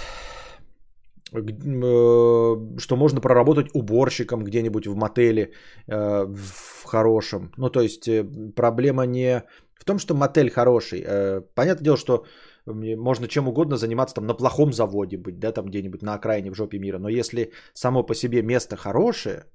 Э, 1.36 2.78
что 2.78 2.96
можно 2.96 3.22
проработать 3.22 3.68
уборщиком 3.74 4.44
где-нибудь 4.44 4.88
в 4.88 4.96
мотеле 4.96 5.52
э, 5.88 6.26
в 6.26 6.84
хорошем. 6.86 7.52
Ну, 7.58 7.70
то 7.70 7.82
есть 7.82 8.08
э, 8.08 8.24
проблема 8.56 9.06
не 9.06 9.44
в 9.80 9.86
том, 9.86 10.00
что 10.00 10.16
мотель 10.16 10.50
хороший. 10.50 11.06
Понятное 11.54 11.84
дело, 11.84 11.98
что 11.98 12.26
можно 12.66 13.28
чем 13.28 13.48
угодно 13.48 13.78
заниматься 13.78 14.16
там 14.16 14.26
на 14.26 14.34
плохом 14.34 14.74
заводе 14.74 15.18
быть, 15.18 15.40
да, 15.40 15.52
там 15.52 15.66
где-нибудь 15.66 16.02
на 16.02 16.14
окраине 16.16 16.52
в 16.52 16.56
жопе 16.56 16.80
мира. 16.80 17.00
Но 17.00 17.10
если 17.10 17.52
само 17.74 18.04
по 18.04 18.16
себе 18.16 18.42
место 18.42 18.76
хорошее, 18.76 19.46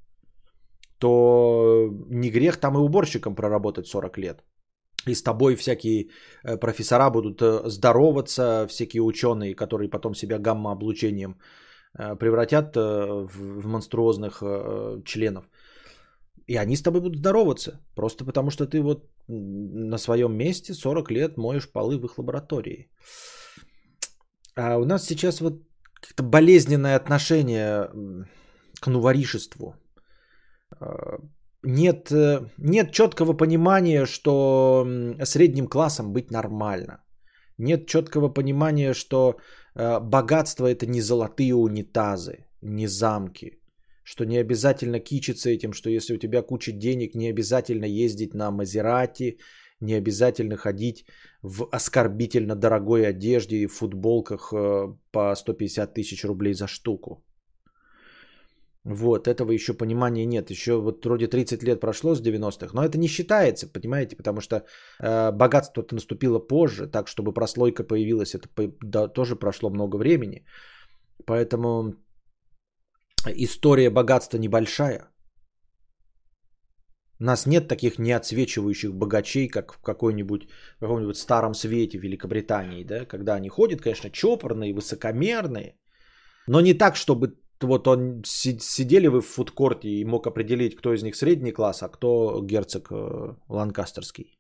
то 0.99 1.89
не 2.11 2.31
грех 2.31 2.59
там 2.59 2.75
и 2.75 2.81
уборщиком 2.81 3.35
проработать 3.35 3.87
40 3.87 4.19
лет. 4.19 4.45
И 5.09 5.15
с 5.15 5.23
тобой 5.23 5.57
всякие 5.57 6.11
э, 6.45 6.57
профессора 6.57 7.11
будут 7.11 7.41
э, 7.41 7.69
здороваться, 7.69 8.67
всякие 8.69 9.03
ученые, 9.03 9.55
которые 9.55 9.89
потом 9.89 10.15
себя 10.15 10.39
гамма-облучением 10.39 11.39
э, 11.99 12.17
превратят 12.17 12.77
в 12.77 13.67
монструозных 13.67 14.43
членов. 15.05 15.45
И 16.47 16.57
они 16.57 16.77
с 16.77 16.83
тобой 16.83 17.01
будут 17.01 17.19
здороваться. 17.19 17.81
Просто 17.95 18.25
потому, 18.25 18.51
что 18.51 18.67
ты 18.67 18.83
вот 18.83 19.09
на 19.29 19.99
своем 19.99 20.37
месте 20.37 20.75
40 20.75 21.11
лет 21.11 21.37
моешь 21.37 21.71
полы 21.73 21.99
в 21.99 22.05
их 22.05 22.19
лаборатории. 22.19 22.91
А 24.57 24.79
у 24.79 24.85
нас 24.85 25.07
сейчас 25.07 25.41
вот 25.41 25.63
как-то 25.95 26.23
болезненное 26.23 26.97
отношение 26.97 27.89
к 28.81 28.91
новоришеству 28.91 29.75
нет, 31.63 32.11
э, 32.13 32.41
нет 32.59 32.93
четкого 32.93 33.35
понимания, 33.35 34.07
что 34.07 34.87
средним 35.25 35.67
классом 35.67 36.13
быть 36.13 36.31
нормально. 36.31 37.03
Нет 37.59 37.87
четкого 37.87 38.29
понимания, 38.29 38.95
что 38.95 39.37
э, 39.75 40.01
богатство 40.01 40.67
это 40.67 40.87
не 40.87 41.01
золотые 41.03 41.55
унитазы, 41.55 42.47
не 42.63 42.87
замки. 42.87 43.61
Что 44.03 44.25
не 44.25 44.39
обязательно 44.39 44.99
кичиться 44.99 45.51
этим, 45.51 45.73
что 45.73 45.91
если 45.91 46.15
у 46.15 46.19
тебя 46.19 46.43
куча 46.43 46.73
денег, 46.73 47.15
не 47.15 47.29
обязательно 47.29 47.85
ездить 47.85 48.35
на 48.35 48.51
Мазерати, 48.51 49.39
не 49.81 49.95
обязательно 49.95 50.57
ходить 50.57 51.05
в 51.43 51.69
оскорбительно 51.73 52.57
дорогой 52.57 53.07
одежде 53.07 53.57
и 53.57 53.67
футболках 53.67 54.53
э, 54.53 54.95
по 55.13 55.35
150 55.35 55.95
тысяч 55.95 56.25
рублей 56.25 56.55
за 56.55 56.67
штуку. 56.67 57.25
Вот, 58.85 59.29
этого 59.29 59.53
еще 59.53 59.75
понимания 59.75 60.27
нет. 60.27 60.51
Еще 60.51 60.81
вот 60.81 61.05
вроде 61.05 61.27
30 61.27 61.63
лет 61.63 61.81
прошло 61.81 62.15
с 62.15 62.23
90-х, 62.23 62.71
но 62.73 62.83
это 62.83 62.99
не 62.99 63.09
считается, 63.09 63.67
понимаете, 63.73 64.17
потому 64.17 64.41
что 64.41 64.57
э, 65.03 65.33
богатство-то 65.33 65.95
наступило 65.95 66.39
позже, 66.39 66.87
так 66.87 67.09
чтобы 67.09 67.35
прослойка 67.35 67.85
появилась, 67.85 68.35
это 68.35 68.49
по, 68.49 68.63
да, 68.83 69.09
тоже 69.09 69.37
прошло 69.37 69.71
много 69.71 69.97
времени. 69.97 70.47
Поэтому 71.27 71.95
история 73.27 73.91
богатства 73.91 74.39
небольшая. 74.39 75.11
У 77.21 77.25
нас 77.25 77.47
нет 77.47 77.69
таких 77.69 77.99
неотсвечивающих 77.99 78.95
богачей, 78.95 79.49
как 79.49 79.75
в 79.75 79.83
какой-нибудь, 79.83 80.49
в 80.79 80.81
каком-нибудь 80.81 81.19
старом 81.19 81.55
свете 81.55 81.99
Великобритании, 81.99 82.83
да, 82.83 83.05
когда 83.05 83.35
они 83.35 83.51
ходят, 83.51 83.83
конечно, 83.83 84.11
чопорные, 84.11 84.73
высокомерные, 84.73 85.77
но 86.47 86.63
не 86.63 86.73
так, 86.73 86.97
чтобы 86.97 87.35
вот 87.63 87.87
он 87.89 88.23
сидели 88.25 89.07
вы 89.07 89.21
в 89.21 89.27
фудкорте 89.27 89.89
и 89.89 90.05
мог 90.05 90.27
определить, 90.27 90.77
кто 90.77 90.95
из 90.95 91.03
них 91.03 91.15
средний 91.15 91.53
класс, 91.53 91.83
а 91.83 91.89
кто 91.89 92.41
герцог 92.43 92.89
э, 92.91 93.35
ланкастерский. 93.49 94.35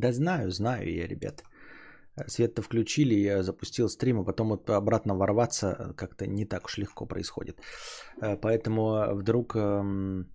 Да 0.00 0.12
знаю, 0.12 0.50
знаю 0.50 0.92
я, 0.92 1.08
ребят. 1.08 1.44
Свет-то 2.26 2.62
включили, 2.62 3.14
я 3.14 3.42
запустил 3.42 3.88
стрим, 3.88 4.20
а 4.20 4.24
потом 4.24 4.48
вот 4.48 4.70
обратно 4.70 5.14
ворваться 5.14 5.94
как-то 5.96 6.26
не 6.26 6.46
так 6.46 6.64
уж 6.64 6.78
легко 6.78 7.06
происходит. 7.06 7.60
Э, 8.20 8.36
поэтому 8.36 9.14
вдруг, 9.14 9.54
эм, 9.56 10.26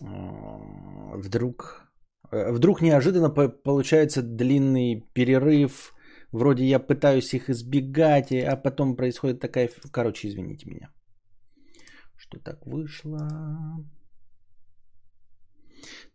э, 0.00 1.18
вдруг 1.18 1.92
Э, 2.32 2.52
Вдруг 2.52 2.82
неожиданно 2.82 3.30
по- 3.30 3.48
получается 3.48 4.22
длинный 4.22 5.04
перерыв. 5.14 5.94
Вроде 6.32 6.64
я 6.64 6.78
пытаюсь 6.78 7.34
их 7.34 7.50
избегать, 7.50 8.32
а 8.32 8.56
потом 8.56 8.96
происходит 8.96 9.40
такая... 9.40 9.70
Короче, 9.92 10.28
извините 10.28 10.66
меня. 10.70 10.88
Что 12.16 12.38
так 12.38 12.66
вышло? 12.66 13.28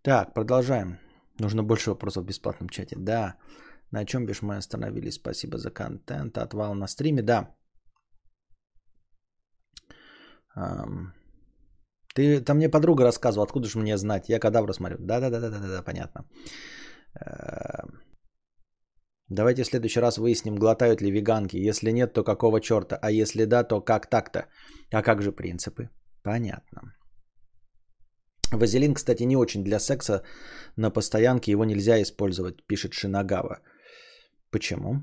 Так, 0.02 0.34
продолжаем. 0.34 0.98
Нужно 1.40 1.64
больше 1.64 1.90
вопросов 1.90 2.24
в 2.24 2.28
бесплатном 2.28 2.70
чате. 2.70 2.96
Да. 2.98 3.36
На 3.92 4.06
чем 4.06 4.26
бишь 4.26 4.42
мы 4.42 4.58
остановились? 4.58 5.16
Спасибо 5.16 5.58
за 5.58 5.72
контент. 5.72 6.38
Отвал 6.38 6.76
на 6.76 6.88
стриме. 6.88 7.22
Да. 7.22 7.56
Ты, 12.16 12.42
там 12.42 12.58
мне 12.58 12.70
подруга 12.70 13.04
рассказывала, 13.04 13.46
откуда 13.46 13.68
же 13.68 13.80
мне 13.80 13.98
знать? 13.98 14.30
Я 14.30 14.40
кадавра 14.40 14.74
смотрю. 14.74 14.98
Да-да-да-да-да, 15.00 15.84
понятно. 15.84 16.26
Давайте 19.30 19.64
в 19.64 19.68
следующий 19.68 20.00
раз 20.00 20.18
выясним, 20.18 20.56
глотают 20.56 21.02
ли 21.02 21.12
веганки. 21.12 21.58
Если 21.58 21.92
нет, 21.92 22.14
то 22.14 22.24
какого 22.24 22.62
черта? 22.62 22.98
А 23.02 23.12
если 23.12 23.46
да, 23.46 23.64
то 23.64 23.82
как 23.82 24.10
так-то? 24.10 24.48
А 24.92 25.04
как 25.04 25.22
же 25.22 25.32
принципы? 25.32 25.90
Понятно. 26.24 26.82
Вазелин, 28.52 28.94
кстати, 28.94 29.24
не 29.24 29.36
очень 29.36 29.64
для 29.64 29.80
секса. 29.80 30.24
На 30.78 30.90
постоянке 30.90 31.52
его 31.52 31.66
нельзя 31.66 32.02
использовать, 32.02 32.64
пишет 32.68 32.94
Шинагава. 32.94 33.60
Почему? 34.52 35.02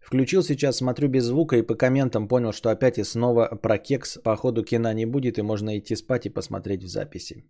Включил 0.00 0.42
сейчас, 0.42 0.76
смотрю 0.76 1.08
без 1.08 1.24
звука 1.24 1.56
и 1.56 1.62
по 1.62 1.74
комментам 1.74 2.28
понял, 2.28 2.52
что 2.52 2.70
опять 2.70 2.98
и 2.98 3.04
снова 3.04 3.46
про 3.62 3.78
кекс. 3.78 4.18
По 4.24 4.36
ходу 4.36 4.64
кино 4.64 4.92
не 4.92 5.06
будет 5.06 5.38
и 5.38 5.42
можно 5.42 5.78
идти 5.78 5.96
спать 5.96 6.26
и 6.26 6.30
посмотреть 6.30 6.82
в 6.82 6.88
записи. 6.88 7.44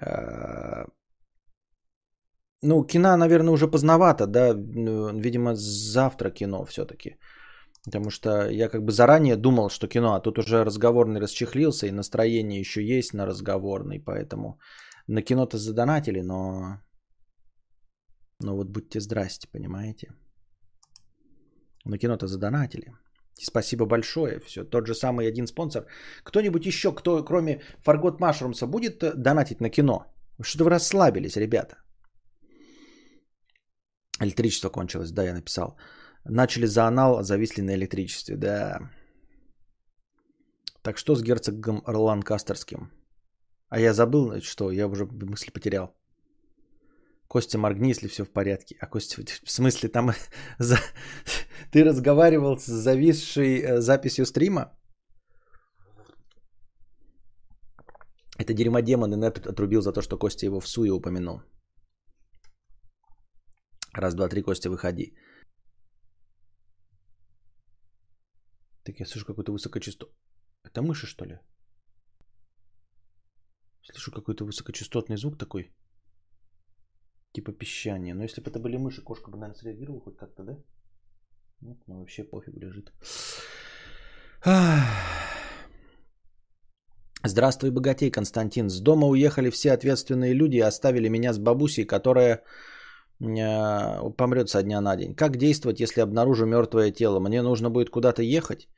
Э, 0.00 0.84
Ну, 2.62 2.84
кино, 2.84 3.16
наверное, 3.16 3.52
уже 3.52 3.68
поздновато, 3.68 4.26
да? 4.26 4.54
Ну, 4.54 5.18
Видимо, 5.20 5.54
завтра 5.54 6.30
кино 6.30 6.64
все-таки. 6.64 7.16
Потому 7.86 8.10
что 8.10 8.50
я 8.50 8.68
как 8.68 8.82
бы 8.82 8.90
заранее 8.92 9.36
думал, 9.36 9.70
что 9.70 9.88
кино, 9.88 10.14
а 10.14 10.20
тут 10.20 10.38
уже 10.38 10.64
разговорный 10.64 11.20
расчехлился, 11.20 11.86
и 11.86 11.92
настроение 11.92 12.60
еще 12.60 12.82
есть 12.84 13.14
на 13.14 13.26
разговорный, 13.26 14.00
поэтому 14.00 14.58
на 15.08 15.22
кино-то 15.22 15.56
задонатили, 15.56 16.20
но... 16.22 16.80
Но 18.40 18.56
вот 18.56 18.68
будьте 18.68 19.00
здрасте, 19.00 19.48
понимаете? 19.52 20.08
На 21.84 21.98
кино-то 21.98 22.26
задонатили. 22.26 22.92
И 23.38 23.44
спасибо 23.44 23.86
большое. 23.86 24.40
Все, 24.40 24.64
тот 24.64 24.86
же 24.86 24.94
самый 24.94 25.28
один 25.28 25.46
спонсор. 25.46 25.86
Кто-нибудь 26.24 26.66
еще, 26.66 26.92
кто 26.92 27.24
кроме 27.24 27.62
Фаргот 27.84 28.20
Машрумса 28.20 28.66
будет 28.66 29.02
э, 29.02 29.12
донатить 29.14 29.60
на 29.60 29.70
кино? 29.70 30.06
Что-то 30.42 30.64
вы 30.64 30.70
расслабились, 30.70 31.36
ребята. 31.36 31.76
Электричество 34.20 34.70
кончилось, 34.70 35.12
да, 35.12 35.22
я 35.22 35.34
написал. 35.34 35.76
Начали 36.28 36.66
за 36.66 36.86
анал, 36.86 37.22
зависли 37.22 37.62
на 37.62 37.74
электричестве, 37.74 38.36
да. 38.36 38.90
Так 40.82 40.98
что 40.98 41.14
с 41.14 41.22
герцогом 41.22 41.82
Ланкастерским? 41.86 42.90
А 43.68 43.80
я 43.80 43.92
забыл, 43.92 44.40
что 44.42 44.70
я 44.70 44.86
уже 44.86 45.06
мысли 45.06 45.50
потерял. 45.50 45.94
Костя, 47.28 47.58
моргни, 47.58 47.88
если 47.88 48.08
все 48.08 48.24
в 48.24 48.30
порядке. 48.30 48.76
А 48.80 48.86
Костя, 48.86 49.22
в 49.44 49.50
смысле, 49.50 49.88
там 49.88 50.10
за... 50.58 50.78
ты 51.72 51.84
разговаривал 51.84 52.58
с 52.58 52.66
зависшей 52.66 53.60
э, 53.60 53.80
записью 53.80 54.26
стрима? 54.26 54.72
Это 58.38 58.52
дерьмо 58.52 58.80
демон 58.80 59.14
и 59.14 59.16
Нэп 59.16 59.38
отрубил 59.46 59.80
за 59.80 59.92
то, 59.92 60.02
что 60.02 60.18
Костя 60.18 60.46
его 60.46 60.60
в 60.60 60.68
суе 60.68 60.92
упомянул. 60.92 61.40
Раз, 63.92 64.14
два, 64.14 64.28
три, 64.28 64.42
Костя, 64.42 64.70
выходи. 64.70 65.14
Так 68.86 69.00
я 69.00 69.06
слышу 69.06 69.26
какой-то 69.26 69.52
высокочастот... 69.52 70.10
Это 70.64 70.80
мыши, 70.80 71.06
что 71.06 71.24
ли? 71.24 71.38
Слышу 73.82 74.12
какой-то 74.12 74.44
высокочастотный 74.44 75.16
звук 75.16 75.38
такой. 75.38 75.72
Типа 77.32 77.52
пищание. 77.52 78.14
Но 78.14 78.22
если 78.22 78.40
бы 78.40 78.50
это 78.50 78.60
были 78.60 78.76
мыши, 78.76 79.02
кошка 79.02 79.30
бы, 79.30 79.38
наверное, 79.38 79.58
среагировала 79.58 80.00
хоть 80.00 80.16
как-то, 80.16 80.44
да? 80.44 80.56
Нет, 81.60 81.78
ну 81.88 81.98
вообще 81.98 82.22
пофигу 82.22 82.60
лежит. 82.60 82.92
Здравствуй, 87.24 87.70
богатей, 87.70 88.10
Константин. 88.12 88.70
С 88.70 88.80
дома 88.80 89.08
уехали 89.08 89.50
все 89.50 89.72
ответственные 89.72 90.32
люди 90.32 90.56
и 90.58 90.66
оставили 90.68 91.08
меня 91.08 91.32
с 91.32 91.38
бабусей, 91.38 91.86
которая 91.86 92.44
э, 93.20 94.10
помрет 94.16 94.48
со 94.48 94.62
дня 94.62 94.80
на 94.80 94.96
день. 94.96 95.16
Как 95.16 95.36
действовать, 95.36 95.80
если 95.80 96.02
обнаружу 96.02 96.46
мертвое 96.46 96.92
тело? 96.92 97.18
Мне 97.18 97.42
нужно 97.42 97.70
будет 97.70 97.90
куда-то 97.90 98.22
ехать? 98.22 98.68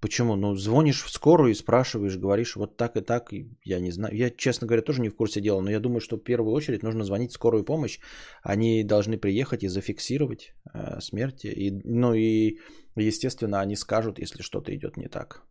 Почему? 0.00 0.36
Ну, 0.36 0.54
звонишь 0.54 1.02
в 1.02 1.10
скорую 1.10 1.50
и 1.50 1.54
спрашиваешь, 1.54 2.16
говоришь 2.16 2.56
вот 2.56 2.76
так 2.76 2.96
и 2.96 3.02
так. 3.02 3.32
И 3.32 3.50
я 3.64 3.80
не 3.80 3.90
знаю. 3.90 4.16
Я, 4.16 4.30
честно 4.30 4.66
говоря, 4.66 4.82
тоже 4.82 5.02
не 5.02 5.10
в 5.10 5.16
курсе 5.16 5.40
дела, 5.40 5.60
но 5.60 5.70
я 5.70 5.80
думаю, 5.80 6.00
что 6.00 6.16
в 6.16 6.24
первую 6.24 6.54
очередь 6.54 6.82
нужно 6.82 7.04
звонить 7.04 7.30
в 7.30 7.34
скорую 7.34 7.64
помощь. 7.64 8.00
Они 8.42 8.82
должны 8.82 9.18
приехать 9.18 9.62
и 9.62 9.68
зафиксировать 9.68 10.54
э, 10.74 11.00
смерть. 11.00 11.44
И, 11.44 11.82
ну 11.84 12.14
и, 12.14 12.58
естественно, 12.96 13.60
они 13.60 13.76
скажут, 13.76 14.18
если 14.18 14.42
что-то 14.42 14.74
идет 14.74 14.96
не 14.96 15.08
так. 15.08 15.42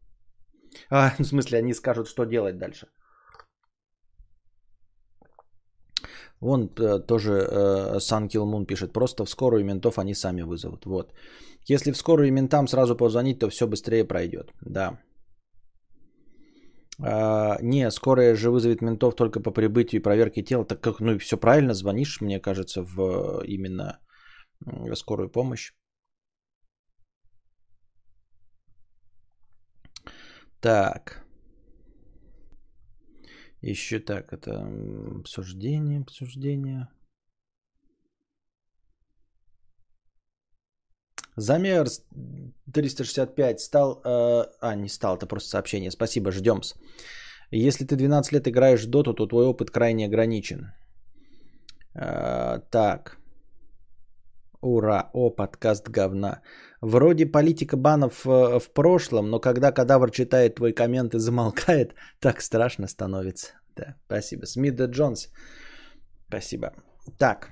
А, 0.90 1.14
в 1.20 1.24
смысле, 1.24 1.60
они 1.60 1.74
скажут, 1.74 2.08
что 2.08 2.26
делать 2.26 2.58
дальше. 2.58 2.88
Вон 6.42 6.70
э, 6.80 7.00
тоже 7.00 7.32
э, 7.32 8.00
Сан 8.00 8.28
Килмун 8.28 8.66
пишет, 8.66 8.94
просто 8.94 9.26
в 9.26 9.30
скорую 9.30 9.66
ментов 9.66 9.98
они 10.00 10.14
сами 10.14 10.42
вызовут. 10.42 10.86
Вот. 10.86 11.14
Если 11.68 11.92
в 11.92 11.98
скорую 11.98 12.32
ментам 12.32 12.68
сразу 12.68 12.96
позвонить, 12.96 13.40
то 13.40 13.50
все 13.50 13.68
быстрее 13.68 14.06
пройдет. 14.06 14.52
Да. 14.62 15.00
А, 17.02 17.58
не, 17.62 17.92
скорая 17.92 18.36
же 18.36 18.50
вызовет 18.50 18.82
ментов 18.82 19.16
только 19.16 19.40
по 19.42 19.52
прибытию 19.52 20.00
и 20.00 20.04
проверке 20.04 20.44
тела. 20.44 20.66
Так 20.66 20.82
как, 20.82 21.00
ну 21.00 21.14
и 21.14 21.18
все 21.18 21.38
правильно, 21.38 21.74
звонишь, 21.74 22.22
мне 22.22 22.40
кажется, 22.40 22.84
в 22.84 23.44
именно 23.46 24.00
в 24.62 24.96
скорую 24.96 25.30
помощь. 25.30 25.74
Так. 30.62 31.29
Еще 33.62 34.00
так, 34.00 34.34
это 34.34 34.70
обсуждение, 35.20 36.00
обсуждение. 36.00 36.88
Замер 41.36 41.88
365 42.74 43.60
стал... 43.60 44.02
э, 44.04 44.46
а, 44.62 44.76
не 44.76 44.90
стал, 44.90 45.16
это 45.18 45.26
просто 45.26 45.50
сообщение. 45.50 45.92
Спасибо, 45.92 46.32
ждем. 46.32 46.62
Если 47.52 47.86
ты 47.86 47.96
12 47.96 48.34
лет 48.34 48.48
играешь 48.48 48.84
в 48.84 48.90
доту, 48.90 49.14
то 49.14 49.28
твой 49.28 49.46
опыт 49.46 49.72
крайне 49.72 50.06
ограничен. 50.06 50.74
Э, 51.96 52.60
так. 52.72 53.18
Ура, 54.62 55.10
о, 55.14 55.30
подкаст 55.30 55.90
говна. 55.90 56.42
Вроде 56.82 57.26
политика 57.26 57.78
банов 57.78 58.26
э, 58.26 58.60
в 58.60 58.72
прошлом, 58.74 59.30
но 59.30 59.40
когда 59.40 59.72
кадавр 59.72 60.12
читает 60.12 60.56
твой 60.56 60.74
коммент 60.74 61.14
и 61.14 61.20
замолкает, 61.20 61.94
так 62.20 62.42
страшно 62.42 62.88
становится. 62.88 63.54
Да, 63.76 63.96
спасибо. 64.06 64.46
Смита 64.46 64.86
Джонс. 64.86 65.30
Спасибо. 66.28 66.74
Так. 67.18 67.50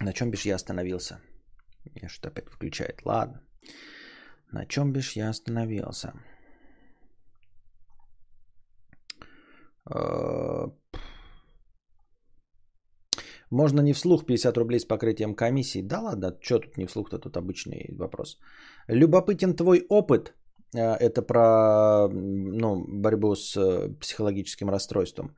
На 0.00 0.12
чем 0.12 0.30
бишь 0.30 0.46
я 0.46 0.56
остановился? 0.56 1.20
Меня 1.94 2.08
что-то 2.08 2.28
опять 2.28 2.50
включает. 2.50 3.00
Ладно. 3.04 3.40
На 4.52 4.66
чем 4.66 4.92
бишь 4.92 5.16
я 5.16 5.30
остановился? 5.30 6.12
Можно 13.50 13.80
не 13.80 13.92
вслух 13.92 14.26
50 14.26 14.56
рублей 14.58 14.80
с 14.80 14.84
покрытием 14.84 15.34
комиссии. 15.34 15.82
Да 15.82 16.00
ладно, 16.00 16.36
что 16.40 16.58
тут 16.58 16.76
не 16.78 16.86
вслух-то, 16.86 17.18
тут 17.18 17.36
обычный 17.36 17.94
вопрос. 17.98 18.38
Любопытен 18.88 19.54
твой 19.54 19.84
опыт. 19.88 20.34
Э, 20.74 20.96
Это 20.96 21.22
про 21.22 22.08
ну, 22.08 22.84
борьбу 22.88 23.34
с 23.36 23.56
э, 23.56 23.88
психологическим 24.00 24.68
расстройством. 24.68 25.36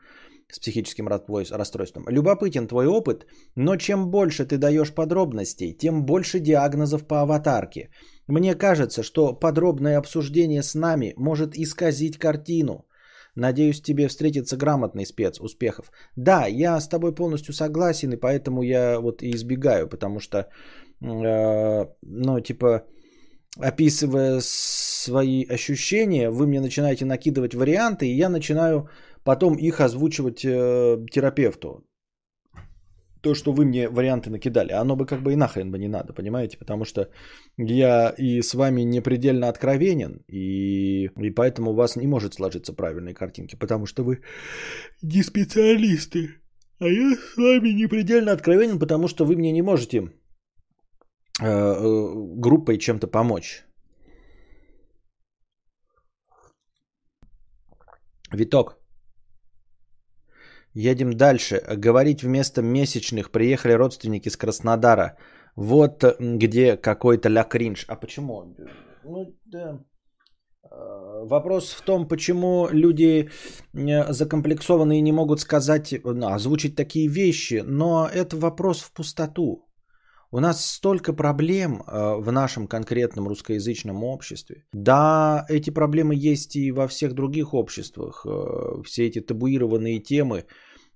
С 0.51 0.59
психическим 0.59 1.09
расстройством. 1.09 2.05
Любопытен 2.09 2.67
твой 2.67 2.87
опыт, 2.87 3.27
но 3.55 3.77
чем 3.77 4.11
больше 4.11 4.47
ты 4.47 4.57
даешь 4.57 4.95
подробностей, 4.95 5.77
тем 5.77 6.07
больше 6.07 6.41
диагнозов 6.41 7.07
по 7.07 7.21
аватарке. 7.21 7.91
Мне 8.27 8.55
кажется, 8.55 9.03
что 9.03 9.35
подробное 9.35 9.99
обсуждение 9.99 10.63
с 10.63 10.75
нами 10.75 11.13
может 11.19 11.55
исказить 11.55 12.17
картину. 12.17 12.88
Надеюсь, 13.39 13.81
тебе 13.81 14.09
встретится 14.09 14.57
грамотный 14.57 15.07
спец. 15.07 15.41
Успехов. 15.41 15.93
Да, 16.17 16.47
я 16.47 16.81
с 16.81 16.89
тобой 16.89 17.15
полностью 17.15 17.55
согласен, 17.55 18.13
и 18.13 18.17
поэтому 18.17 18.63
я 18.63 18.99
вот 19.01 19.23
и 19.23 19.31
избегаю, 19.31 19.89
потому 19.89 20.19
что, 20.21 20.39
э, 20.39 21.87
ну, 22.03 22.41
типа, 22.41 22.83
описывая 23.61 24.41
свои 24.43 25.45
ощущения, 25.45 26.31
вы 26.31 26.47
мне 26.47 26.61
начинаете 26.61 27.05
накидывать 27.05 27.55
варианты, 27.55 28.07
и 28.07 28.17
я 28.17 28.29
начинаю 28.29 28.89
потом 29.23 29.55
их 29.55 29.81
озвучивать 29.81 30.45
э, 30.45 31.07
терапевту. 31.13 31.85
То, 33.21 33.35
что 33.35 33.53
вы 33.53 33.65
мне 33.65 33.89
варианты 33.89 34.31
накидали, 34.31 34.73
оно 34.73 34.97
бы 34.97 35.07
как 35.07 35.23
бы 35.23 35.33
и 35.33 35.37
нахрен 35.37 35.71
бы 35.71 35.79
не 35.79 35.89
надо, 35.89 36.13
понимаете? 36.13 36.59
Потому 36.59 36.85
что 36.85 37.09
я 37.57 38.15
и 38.19 38.43
с 38.43 38.55
вами 38.55 38.83
не 38.83 39.03
предельно 39.03 39.49
откровенен, 39.49 40.23
и, 40.29 41.07
и 41.07 41.31
поэтому 41.31 41.71
у 41.71 41.75
вас 41.75 41.97
не 41.97 42.07
может 42.07 42.35
сложиться 42.35 42.73
правильной 42.73 43.15
картинки, 43.15 43.57
потому 43.57 43.87
что 43.87 44.05
вы 44.05 44.21
не 45.03 45.23
специалисты. 45.23 46.29
А 46.81 46.87
я 46.87 47.17
с 47.17 47.37
вами 47.37 47.71
не 47.75 47.89
предельно 47.89 48.33
откровенен, 48.33 48.79
потому 48.79 49.09
что 49.09 49.25
вы 49.25 49.37
мне 49.37 49.53
не 49.53 49.63
можете 49.63 49.99
э, 49.99 51.47
э, 51.47 52.13
группой 52.37 52.79
чем-то 52.79 53.09
помочь. 53.09 53.65
Виток. 58.33 58.78
Едем 60.75 61.17
дальше. 61.17 61.63
Говорить 61.77 62.23
вместо 62.23 62.63
месячных 62.63 63.31
приехали 63.31 63.73
родственники 63.73 64.29
с 64.29 64.37
Краснодара. 64.37 65.17
Вот 65.57 66.05
где 66.21 66.77
какой-то 66.77 67.29
ля 67.29 67.45
кринж. 67.45 67.85
А 67.89 67.97
почему? 67.97 68.55
Ну, 69.05 69.35
да. 69.47 69.81
Э, 70.71 71.25
вопрос 71.25 71.73
в 71.73 71.83
том, 71.83 72.07
почему 72.09 72.69
люди 72.71 73.29
э, 73.75 74.13
закомплексованные 74.13 75.01
не 75.01 75.13
могут 75.13 75.41
сказать, 75.41 75.95
ну, 76.05 76.29
озвучить 76.29 76.77
такие 76.77 77.09
вещи, 77.09 77.63
но 77.67 78.09
это 78.13 78.37
вопрос 78.37 78.81
в 78.83 78.93
пустоту. 78.93 79.68
У 80.31 80.41
нас 80.41 80.65
столько 80.65 81.13
проблем 81.13 81.83
э, 81.87 82.17
в 82.17 82.33
нашем 82.33 82.67
конкретном 82.67 83.29
русскоязычном 83.29 84.05
обществе. 84.05 84.65
Да, 84.73 85.47
эти 85.49 85.71
проблемы 85.71 86.15
есть 86.15 86.57
и 86.57 86.73
во 86.73 86.87
всех 86.87 87.15
других 87.15 87.55
обществах. 87.55 88.27
Все 88.85 89.07
эти 89.07 89.21
табуированные 89.21 90.01
темы, 90.01 90.45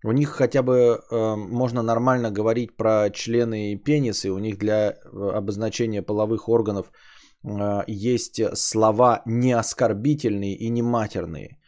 у 0.04 0.12
них 0.12 0.30
хотя 0.30 0.62
бы 0.62 1.00
можно 1.10 1.82
нормально 1.82 2.30
говорить 2.30 2.76
про 2.76 3.10
члены 3.10 3.72
и 3.72 3.76
пенисы, 3.76 4.30
у 4.30 4.38
них 4.38 4.58
для 4.58 4.90
обозначения 4.90 6.02
половых 6.02 6.48
органов– 6.48 6.92
есть 7.86 8.40
слова 8.56 9.22
не 9.26 9.52
оскорбительные 9.52 10.54
и 10.54 10.68
не 10.70 10.82
матерные. 10.82 11.58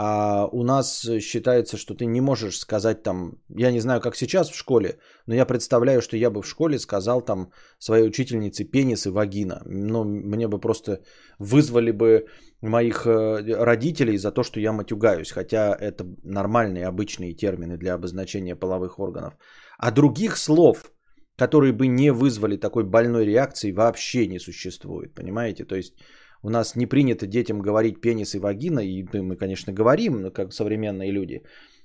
А 0.00 0.46
у 0.52 0.62
нас 0.62 1.08
считается, 1.20 1.76
что 1.76 1.94
ты 1.94 2.06
не 2.06 2.20
можешь 2.20 2.58
сказать 2.58 3.02
там, 3.02 3.32
я 3.48 3.72
не 3.72 3.80
знаю, 3.80 4.00
как 4.00 4.16
сейчас 4.16 4.48
в 4.48 4.56
школе, 4.56 4.98
но 5.26 5.34
я 5.34 5.44
представляю, 5.44 6.00
что 6.02 6.16
я 6.16 6.30
бы 6.30 6.40
в 6.40 6.46
школе 6.46 6.78
сказал 6.78 7.20
там 7.20 7.50
своей 7.80 8.06
учительнице 8.06 8.64
пенис 8.64 9.06
и 9.06 9.10
вагина. 9.10 9.62
Но 9.66 10.04
мне 10.04 10.46
бы 10.46 10.60
просто 10.60 11.00
вызвали 11.40 11.90
бы 11.90 12.26
моих 12.60 13.06
э, 13.06 13.64
родителей 13.64 14.18
за 14.18 14.30
то, 14.30 14.44
что 14.44 14.60
я 14.60 14.72
матюгаюсь, 14.72 15.32
хотя 15.32 15.76
это 15.80 16.04
нормальные 16.22 16.86
обычные 16.86 17.34
термины 17.34 17.76
для 17.76 17.94
обозначения 17.94 18.54
половых 18.54 19.00
органов. 19.00 19.34
А 19.78 19.90
других 19.90 20.36
слов, 20.36 20.92
которые 21.36 21.72
бы 21.72 21.88
не 21.88 22.12
вызвали 22.12 22.56
такой 22.56 22.84
больной 22.84 23.26
реакции, 23.26 23.72
вообще 23.72 24.28
не 24.28 24.38
существует, 24.38 25.12
понимаете? 25.14 25.64
То 25.64 25.74
есть 25.74 25.94
у 26.42 26.50
нас 26.50 26.76
не 26.76 26.86
принято 26.86 27.26
детям 27.26 27.60
говорить 27.60 28.00
пенис 28.00 28.34
и 28.34 28.38
вагина, 28.38 28.80
и 28.80 29.04
мы, 29.20 29.36
конечно, 29.36 29.72
говорим, 29.72 30.20
ну, 30.22 30.30
как 30.30 30.52
современные 30.52 31.12
люди, 31.12 31.42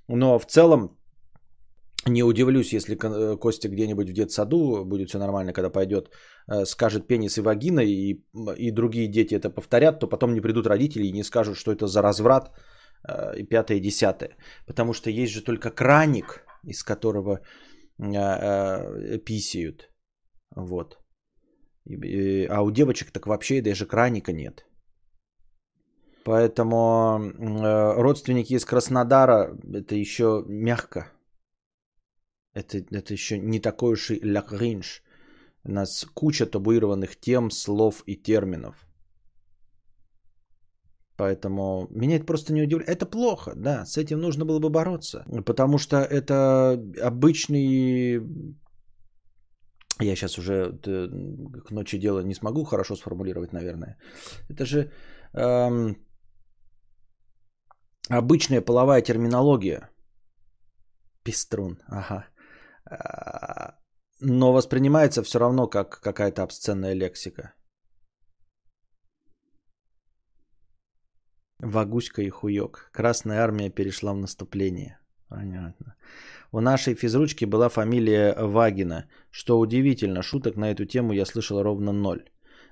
но 0.07 0.39
в 0.39 0.45
целом 0.45 0.97
не 2.05 2.23
удивлюсь, 2.23 2.73
если 2.73 2.95
э, 2.95 3.37
Костя 3.37 3.69
где-нибудь 3.69 4.09
в 4.09 4.13
детсаду, 4.13 4.83
будет 4.85 5.09
все 5.09 5.19
нормально, 5.19 5.53
когда 5.53 5.69
пойдет, 5.69 6.09
э, 6.51 6.65
скажет 6.65 7.07
пенис 7.07 7.37
и 7.37 7.41
вагина, 7.41 7.79
и, 7.79 8.21
и 8.57 8.71
другие 8.71 9.07
дети 9.07 9.35
это 9.35 9.49
повторят, 9.49 9.99
то 9.99 10.07
потом 10.07 10.33
не 10.33 10.41
придут 10.41 10.67
родители 10.67 11.05
и 11.05 11.13
не 11.13 11.23
скажут, 11.23 11.57
что 11.57 11.71
это 11.71 11.87
за 11.87 12.01
разврат, 12.01 12.51
э, 13.07 13.37
и 13.37 13.43
пятое, 13.43 13.77
и 13.77 13.81
десятое. 13.81 14.35
Потому 14.67 14.93
что 14.93 15.09
есть 15.09 15.33
же 15.33 15.43
только 15.43 15.71
краник, 15.71 16.45
из 16.63 16.83
которого 16.83 17.39
писают. 19.25 19.89
Вот. 20.55 21.02
А 21.86 22.61
у 22.61 22.71
девочек 22.71 23.11
так 23.11 23.27
вообще 23.27 23.61
даже 23.61 23.86
краника 23.86 24.31
нет. 24.31 24.65
Поэтому 26.23 27.19
э, 27.19 28.01
родственники 28.01 28.53
из 28.53 28.65
Краснодара 28.65 29.57
это 29.73 29.95
еще 29.95 30.43
мягко. 30.47 31.11
Это, 32.53 32.77
это 32.77 33.13
еще 33.13 33.39
не 33.39 33.59
такой 33.59 33.93
уж 33.93 34.11
и 34.11 34.19
лякринж. 34.23 35.03
У 35.65 35.71
нас 35.71 36.05
куча 36.13 36.45
табуированных 36.45 37.19
тем, 37.19 37.51
слов 37.51 38.03
и 38.05 38.15
терминов. 38.15 38.75
Поэтому 41.17 41.88
меня 41.91 42.15
это 42.15 42.25
просто 42.25 42.53
не 42.53 42.63
удивляет. 42.63 42.89
Это 42.89 43.05
плохо, 43.05 43.53
да, 43.55 43.86
с 43.86 43.97
этим 43.97 44.19
нужно 44.19 44.45
было 44.45 44.59
бы 44.59 44.69
бороться. 44.69 45.25
Потому 45.45 45.77
что 45.77 45.97
это 45.97 46.81
обычный... 47.01 48.21
Я 50.01 50.15
сейчас 50.15 50.37
уже 50.37 50.71
к 51.65 51.71
ночи 51.71 51.99
дела 51.99 52.23
не 52.23 52.33
смогу 52.33 52.63
хорошо 52.63 52.95
сформулировать, 52.95 53.53
наверное. 53.53 53.97
Это 54.49 54.65
же 54.65 54.91
эм, 55.33 55.95
обычная 58.09 58.61
половая 58.61 59.01
терминология. 59.01 59.89
Пеструн, 61.23 61.77
ага. 61.87 62.25
А, 62.85 63.77
но 64.19 64.53
воспринимается 64.53 65.23
все 65.23 65.39
равно 65.39 65.67
как 65.67 66.01
какая-то 66.01 66.43
обсценная 66.43 66.95
лексика. 66.95 67.53
Вагуська 71.59 72.21
и 72.21 72.29
хуёк. 72.29 72.89
Красная 72.91 73.41
армия 73.41 73.69
перешла 73.69 74.13
в 74.13 74.17
наступление. 74.17 74.99
Понятно. 75.34 75.95
У 76.51 76.59
нашей 76.59 76.93
физручки 76.93 77.45
была 77.45 77.69
фамилия 77.69 78.36
Вагина. 78.38 79.05
Что 79.31 79.59
удивительно, 79.59 80.21
шуток 80.21 80.55
на 80.57 80.71
эту 80.71 80.86
тему 80.86 81.13
я 81.13 81.25
слышал 81.25 81.63
ровно 81.63 81.91
ноль. 81.91 82.21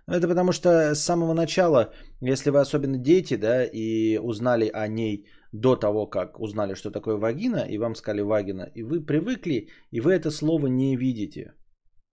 Это 0.08 0.28
потому 0.28 0.52
что 0.52 0.70
с 0.70 1.00
самого 1.00 1.34
начала, 1.34 1.94
если 2.22 2.52
вы 2.52 2.60
особенно 2.60 2.98
дети, 2.98 3.38
да, 3.38 3.66
и 3.66 4.20
узнали 4.20 4.70
о 4.74 4.88
ней 4.88 5.26
до 5.52 5.76
того, 5.76 6.08
как 6.08 6.40
узнали, 6.40 6.76
что 6.76 6.92
такое 6.92 7.18
вагина, 7.18 7.66
и 7.70 7.78
вам 7.78 7.96
сказали 7.96 8.22
вагина, 8.22 8.70
и 8.76 8.84
вы 8.84 9.06
привыкли, 9.06 9.70
и 9.92 10.02
вы 10.02 10.14
это 10.14 10.32
слово 10.32 10.68
не 10.68 10.96
видите. 10.96 11.54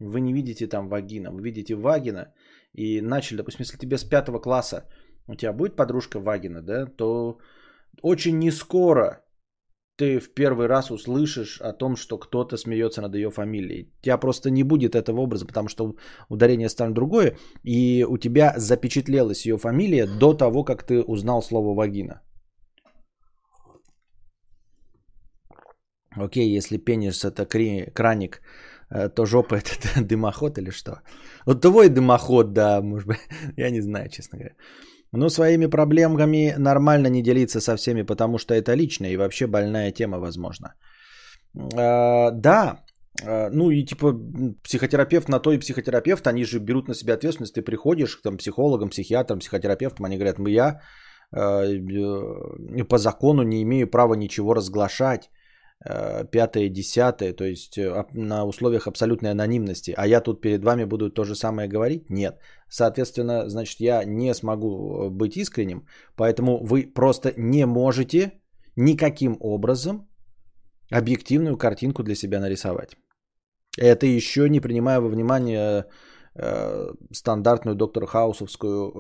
Вы 0.01 0.21
не 0.21 0.33
видите 0.33 0.67
там 0.67 0.89
вагина, 0.89 1.31
вы 1.31 1.43
видите 1.43 1.75
вагина, 1.75 2.33
и 2.73 3.01
начали, 3.01 3.39
допустим, 3.39 3.63
если 3.63 3.79
тебе 3.79 3.99
с 3.99 4.05
пятого 4.05 4.39
класса 4.41 4.85
у 5.27 5.35
тебя 5.35 5.53
будет 5.53 5.77
подружка 5.77 6.21
Вагина, 6.21 6.63
да, 6.63 6.87
то 6.87 7.39
очень 8.03 8.39
не 8.39 8.51
скоро 8.51 9.25
ты 9.99 10.21
в 10.21 10.29
первый 10.35 10.69
раз 10.69 10.91
услышишь 10.91 11.61
о 11.61 11.73
том, 11.73 11.97
что 11.97 12.19
кто-то 12.19 12.57
смеется 12.57 13.03
над 13.03 13.15
ее 13.15 13.31
фамилией. 13.31 13.91
У 13.99 14.03
тебя 14.03 14.19
просто 14.19 14.51
не 14.51 14.63
будет 14.63 14.95
этого 14.95 15.21
образа, 15.21 15.47
потому 15.47 15.69
что 15.69 15.95
ударение 16.29 16.69
станет 16.69 16.95
другое, 16.95 17.37
и 17.65 18.07
у 18.09 18.19
тебя 18.19 18.55
запечатлелась 18.57 19.47
ее 19.47 19.59
фамилия 19.59 20.07
до 20.07 20.35
того, 20.35 20.65
как 20.65 20.85
ты 20.85 21.03
узнал 21.03 21.43
слово 21.43 21.75
вагина. 21.75 22.21
Окей, 26.17 26.57
если 26.57 26.79
пенис 26.79 27.25
это 27.25 27.45
кри- 27.45 27.91
краник, 27.93 28.41
э, 28.91 29.09
то 29.09 29.27
жопа 29.27 29.55
это 29.57 30.05
дымоход 30.05 30.59
или 30.59 30.71
что? 30.71 31.01
Вот 31.47 31.61
твой 31.61 31.89
дымоход, 31.89 32.53
да, 32.53 32.81
может 32.83 33.09
быть, 33.09 33.19
я 33.57 33.71
не 33.71 33.81
знаю, 33.81 34.09
честно 34.11 34.39
говоря. 34.39 34.55
Ну, 35.13 35.31
своими 35.31 35.67
проблемами 35.67 36.55
нормально 36.59 37.09
не 37.09 37.23
делиться 37.23 37.61
со 37.61 37.77
всеми, 37.77 38.03
потому 38.03 38.39
что 38.39 38.55
это 38.55 38.75
личная 38.75 39.11
и 39.11 39.17
вообще 39.17 39.47
больная 39.47 39.93
тема, 39.93 40.19
возможно. 40.19 40.75
А, 41.75 42.31
да, 42.31 42.85
а, 43.25 43.49
ну 43.51 43.71
и 43.71 43.85
типа 43.85 44.13
психотерапевт 44.63 45.29
на 45.29 45.41
то 45.41 45.53
и 45.53 45.59
психотерапевт, 45.59 46.27
они 46.27 46.45
же 46.45 46.59
берут 46.59 46.89
на 46.89 46.95
себя 46.95 47.15
ответственность. 47.15 47.55
Ты 47.55 47.63
приходишь 47.63 48.17
к 48.17 48.23
там, 48.23 48.37
психологам, 48.37 48.91
психиатрам, 48.91 49.39
психотерапевтам, 49.39 50.05
они 50.05 50.17
говорят, 50.17 50.39
мы 50.39 50.51
я 50.51 50.81
а, 51.33 51.65
э, 51.65 52.85
по 52.85 52.99
закону 52.99 53.43
не 53.43 53.63
имею 53.63 53.91
права 53.91 54.15
ничего 54.15 54.55
разглашать 54.55 55.31
Э, 55.31 55.38
пятое, 55.81 56.69
десятое, 56.69 57.33
то 57.33 57.45
есть 57.45 57.79
э, 57.79 58.05
на 58.13 58.45
условиях 58.45 58.87
абсолютной 58.87 59.31
анонимности, 59.31 59.95
а 59.97 60.07
я 60.07 60.21
тут 60.21 60.41
перед 60.41 60.65
вами 60.65 60.85
буду 60.85 61.11
то 61.11 61.25
же 61.25 61.35
самое 61.35 61.69
говорить? 61.69 62.11
Нет. 62.11 62.41
Соответственно, 62.69 63.49
значит, 63.49 63.81
я 63.81 64.05
не 64.05 64.35
смогу 64.35 64.69
э, 64.69 65.11
быть 65.11 65.37
искренним, 65.37 65.87
поэтому 66.17 66.65
вы 66.65 66.93
просто 66.95 67.33
не 67.37 67.67
можете 67.67 68.33
никаким 68.77 69.37
образом 69.41 70.09
объективную 70.91 71.57
картинку 71.57 72.03
для 72.03 72.15
себя 72.15 72.41
нарисовать. 72.41 72.97
Это 73.79 74.07
еще 74.07 74.49
не 74.49 74.61
принимая 74.61 75.01
во 75.01 75.09
внимание 75.09 75.85
э, 76.35 76.93
стандартную 77.13 77.77
доктор 77.77 78.07
Хаусовскую 78.07 78.93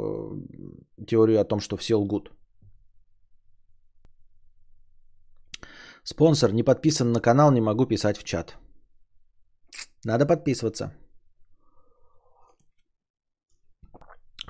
э, 0.98 1.04
теорию 1.06 1.40
о 1.40 1.44
том, 1.44 1.60
что 1.60 1.76
все 1.76 1.96
лгут. 1.96 2.30
Спонсор, 6.10 6.52
не 6.52 6.62
подписан 6.62 7.12
на 7.12 7.20
канал, 7.20 7.52
не 7.52 7.60
могу 7.60 7.86
писать 7.86 8.18
в 8.18 8.24
чат. 8.24 8.56
Надо 10.06 10.26
подписываться. 10.26 10.92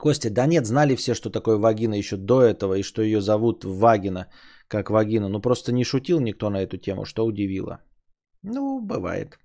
Костя, 0.01 0.31
да 0.31 0.47
нет, 0.47 0.67
знали 0.67 0.95
все, 0.95 1.15
что 1.15 1.31
такое 1.31 1.59
вагина 1.59 1.95
еще 1.95 2.17
до 2.17 2.43
этого, 2.43 2.75
и 2.75 2.83
что 2.83 3.03
ее 3.03 3.21
зовут 3.21 3.65
Вагина, 3.65 4.27
как 4.69 4.91
вагина. 4.91 5.29
Ну 5.29 5.41
просто 5.41 5.73
не 5.73 5.85
шутил 5.85 6.21
никто 6.21 6.49
на 6.51 6.63
эту 6.63 6.77
тему, 6.77 7.05
что 7.05 7.27
удивило. 7.27 7.81
Ну, 8.43 8.81
бывает. 8.81 9.39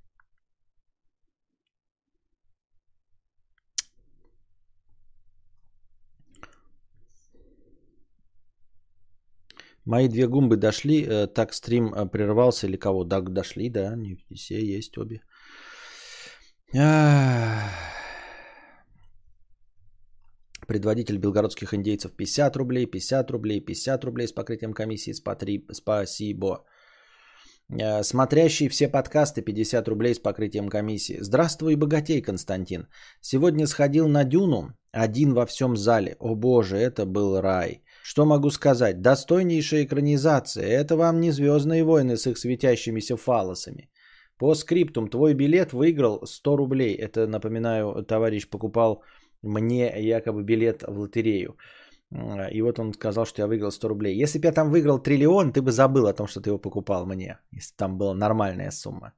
Мои 9.86 10.08
две 10.08 10.28
гумбы 10.28 10.58
дошли, 10.58 11.04
э, 11.04 11.28
так 11.28 11.54
стрим 11.54 11.94
э, 11.94 12.06
прервался 12.10 12.68
или 12.68 12.78
кого? 12.78 13.04
Да, 13.04 13.22
дошли, 13.22 13.70
да, 13.70 13.96
не 13.96 14.18
все 14.36 14.78
есть 14.78 14.98
обе. 14.98 15.22
Предводитель 20.68 21.18
белгородских 21.18 21.74
индейцев 21.74 22.16
50 22.16 22.56
рублей, 22.56 22.86
50 22.86 23.32
рублей, 23.32 23.60
50 23.60 24.04
рублей 24.06 24.28
с 24.28 24.32
покрытием 24.32 24.74
комиссии. 24.74 25.14
Спасибо. 25.14 26.66
Э, 27.70 28.04
Смотрящий 28.04 28.70
все 28.70 28.88
подкасты 28.88 29.42
50 29.42 29.88
рублей 29.88 30.14
с 30.16 30.20
покрытием 30.20 30.70
комиссии. 30.70 31.18
Здравствуй, 31.20 31.76
богатей, 31.76 32.22
Константин. 32.22 32.88
Сегодня 33.22 33.68
сходил 33.68 34.08
на 34.08 34.24
Дюну, 34.24 34.74
один 34.92 35.34
во 35.34 35.46
всем 35.46 35.76
зале. 35.76 36.16
О 36.20 36.36
боже, 36.36 36.78
это 36.78 37.06
был 37.06 37.42
рай. 37.42 37.84
Что 38.06 38.26
могу 38.26 38.50
сказать? 38.50 39.02
Достойнейшая 39.02 39.86
экранизация. 39.86 40.66
Это 40.66 40.98
вам 40.98 41.22
не 41.22 41.32
Звездные 41.32 41.84
войны 41.84 42.18
с 42.18 42.28
их 42.28 42.38
светящимися 42.38 43.16
фалосами. 43.16 43.90
По 44.38 44.56
скриптум, 44.56 45.08
твой 45.08 45.34
билет 45.34 45.72
выиграл 45.72 46.26
100 46.26 46.58
рублей. 46.58 46.96
Это, 46.96 47.28
напоминаю, 47.28 48.04
товарищ 48.04 48.50
покупал 48.50 49.04
мне 49.42 49.90
якобы 50.02 50.44
билет 50.44 50.84
в 50.84 51.00
лотерею. 51.00 51.56
И 52.52 52.62
вот 52.62 52.80
он 52.80 52.94
сказал, 52.94 53.26
что 53.26 53.42
я 53.42 53.48
выиграл 53.48 53.72
100 53.72 53.88
рублей. 53.88 54.24
Если 54.24 54.38
бы 54.38 54.48
я 54.48 54.52
там 54.52 54.70
выиграл 54.70 55.00
триллион, 55.00 55.54
ты 55.54 55.62
бы 55.62 55.72
забыл 55.72 56.08
о 56.08 56.14
том, 56.14 56.28
что 56.28 56.42
ты 56.42 56.50
его 56.50 56.60
покупал 56.60 57.06
мне. 57.06 57.40
Если 57.54 57.74
там 57.78 57.98
была 57.98 58.14
нормальная 58.14 58.72
сумма. 58.72 59.14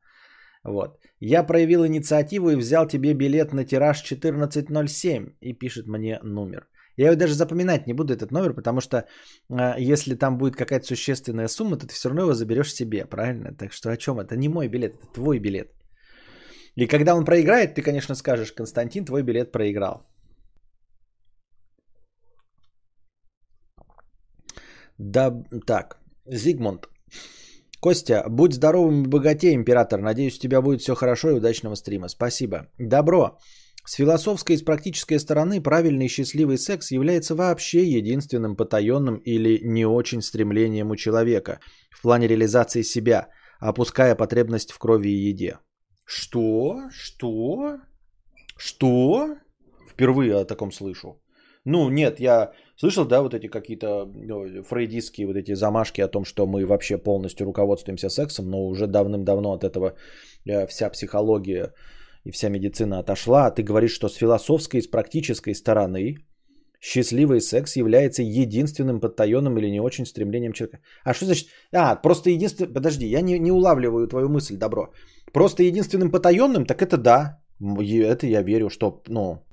Вот. 0.64 1.00
Я 1.20 1.44
проявил 1.44 1.86
инициативу 1.88 2.52
и 2.52 2.56
взял 2.56 2.88
тебе 2.88 3.14
билет 3.14 3.52
на 3.52 3.66
тираж 3.66 4.04
1407. 4.04 5.30
И 5.42 5.54
пишет 5.54 5.88
мне 5.88 6.20
номер. 6.24 6.68
Я 6.98 7.08
его 7.08 7.16
даже 7.16 7.34
запоминать 7.34 7.88
не 7.88 7.94
буду, 7.94 8.14
этот 8.14 8.32
номер, 8.32 8.54
потому 8.54 8.82
что 8.82 8.98
э, 8.98 9.76
если 9.78 10.16
там 10.16 10.38
будет 10.38 10.56
какая-то 10.56 10.86
существенная 10.86 11.48
сумма, 11.48 11.78
то 11.78 11.88
ты 11.88 11.94
все 11.94 12.10
равно 12.10 12.24
его 12.24 12.34
заберешь 12.34 12.74
себе, 12.74 13.06
правильно? 13.06 13.54
Так 13.54 13.74
что 13.74 13.92
о 13.92 13.98
чем? 13.98 14.20
Это 14.20 14.36
не 14.38 14.50
мой 14.50 14.68
билет, 14.68 14.96
это 14.96 15.14
твой 15.14 15.40
билет. 15.40 15.68
И 16.76 16.88
когда 16.88 17.16
он 17.16 17.26
проиграет, 17.26 17.76
ты, 17.76 17.82
конечно, 17.82 18.16
скажешь, 18.16 18.52
Константин, 18.52 19.06
твой 19.06 19.24
билет 19.24 19.52
проиграл. 19.52 20.06
Да, 24.98 25.32
так, 25.66 25.98
Зигмунд. 26.26 26.88
Костя, 27.80 28.26
будь 28.30 28.54
здоровым 28.54 29.04
и 29.04 29.08
богатей, 29.08 29.54
император. 29.54 30.02
Надеюсь, 30.02 30.38
у 30.38 30.40
тебя 30.40 30.62
будет 30.62 30.82
все 30.82 30.96
хорошо 30.96 31.30
и 31.30 31.34
удачного 31.34 31.76
стрима. 31.76 32.08
Спасибо. 32.08 32.68
Добро. 32.80 33.38
С 33.86 33.98
философской 33.98 34.56
и 34.56 34.58
с 34.58 34.64
практической 34.64 35.20
стороны 35.20 35.62
правильный 35.62 36.08
счастливый 36.08 36.58
секс 36.58 36.92
является 36.92 37.36
вообще 37.36 37.84
единственным 37.84 38.56
потаенным 38.56 39.18
или 39.18 39.60
не 39.64 39.86
очень 39.86 40.22
стремлением 40.22 40.90
у 40.90 40.96
человека 40.96 41.60
в 41.92 42.02
плане 42.02 42.28
реализации 42.28 42.84
себя, 42.84 43.28
опуская 43.60 44.16
потребность 44.16 44.72
в 44.72 44.80
крови 44.80 45.10
и 45.10 45.30
еде. 45.30 45.60
Что? 46.04 46.90
Что? 46.92 47.78
Что? 48.58 49.36
Впервые 49.92 50.36
о 50.36 50.46
таком 50.46 50.72
слышу. 50.72 51.22
Ну, 51.64 51.90
нет, 51.90 52.20
я 52.20 52.54
слышал, 52.78 53.06
да, 53.06 53.22
вот 53.22 53.34
эти 53.34 53.48
какие-то 53.48 54.06
ну, 54.06 54.64
фрейдистские 54.64 55.28
вот 55.28 55.36
эти 55.36 55.56
замашки 55.56 56.02
о 56.02 56.08
том, 56.08 56.26
что 56.26 56.48
мы 56.48 56.66
вообще 56.66 56.98
полностью 56.98 57.46
руководствуемся 57.46 58.10
сексом, 58.10 58.50
но 58.50 58.68
уже 58.68 58.88
давным-давно 58.88 59.54
от 59.54 59.64
этого 59.64 59.96
э, 60.46 60.68
вся 60.68 60.90
психология 60.90 61.74
и 62.26 62.32
вся 62.32 62.50
медицина 62.50 63.00
отошла. 63.00 63.46
А 63.46 63.52
ты 63.52 63.64
говоришь, 63.64 63.94
что 63.94 64.10
с 64.10 64.16
философской 64.16 64.80
и 64.80 64.84
с 64.84 64.88
практической 64.88 65.54
стороны 65.54 66.16
счастливый 66.82 67.40
секс 67.42 67.76
является 67.76 68.22
единственным 68.24 69.00
подтаенным 69.00 69.58
или 69.58 69.70
не 69.70 69.82
очень 69.82 70.06
стремлением 70.06 70.54
человека. 70.54 70.80
А 71.04 71.14
что 71.14 71.26
значит? 71.26 71.48
А, 71.74 71.96
просто 71.96 72.30
единственным... 72.30 72.74
Подожди, 72.74 73.08
я 73.08 73.22
не, 73.22 73.40
не 73.40 73.52
улавливаю 73.52 74.08
твою 74.08 74.30
мысль, 74.30 74.58
добро. 74.58 74.92
Просто 75.34 75.64
единственным 75.64 76.12
потаенным, 76.12 76.66
так 76.66 76.82
это 76.82 76.98
да. 76.98 77.40
Это 77.60 78.28
я 78.28 78.44
верю, 78.44 78.70
что, 78.70 79.02
ну, 79.08 79.44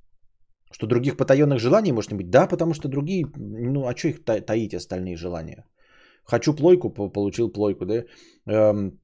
что 0.73 0.87
других 0.87 1.17
потаенных 1.17 1.61
желаний 1.61 1.93
может 1.93 2.11
не 2.11 2.19
быть? 2.19 2.31
Да, 2.31 2.47
потому 2.47 2.75
что 2.75 2.89
другие, 2.89 3.27
ну 3.37 3.87
а 3.87 3.97
что 3.97 4.09
их 4.09 4.25
таить 4.25 4.75
остальные 4.75 5.17
желания? 5.17 5.65
Хочу 6.25 6.55
плойку, 6.55 6.91
получил 6.91 7.53
плойку, 7.53 7.85
да? 7.85 8.05
Эм, 8.47 8.99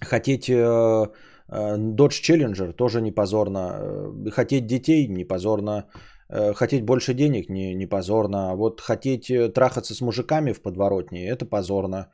хотеть 0.00 0.48
э, 0.48 1.06
Dodge 1.50 2.22
Challenger 2.22 2.72
тоже 2.72 3.00
не 3.00 3.12
позорно. 3.12 3.58
Э, 3.58 4.30
хотеть 4.30 4.66
детей 4.66 5.08
не 5.08 5.24
позорно. 5.24 5.84
Э, 6.28 6.54
хотеть 6.54 6.84
больше 6.84 7.14
денег 7.14 7.50
не, 7.50 7.74
не 7.74 7.86
позорно. 7.86 8.50
А 8.50 8.56
вот 8.56 8.80
хотеть 8.80 9.30
э, 9.30 9.48
трахаться 9.48 9.94
с 9.94 10.00
мужиками 10.00 10.52
в 10.52 10.62
подворотне, 10.62 11.28
это 11.28 11.46
позорно. 11.46 12.10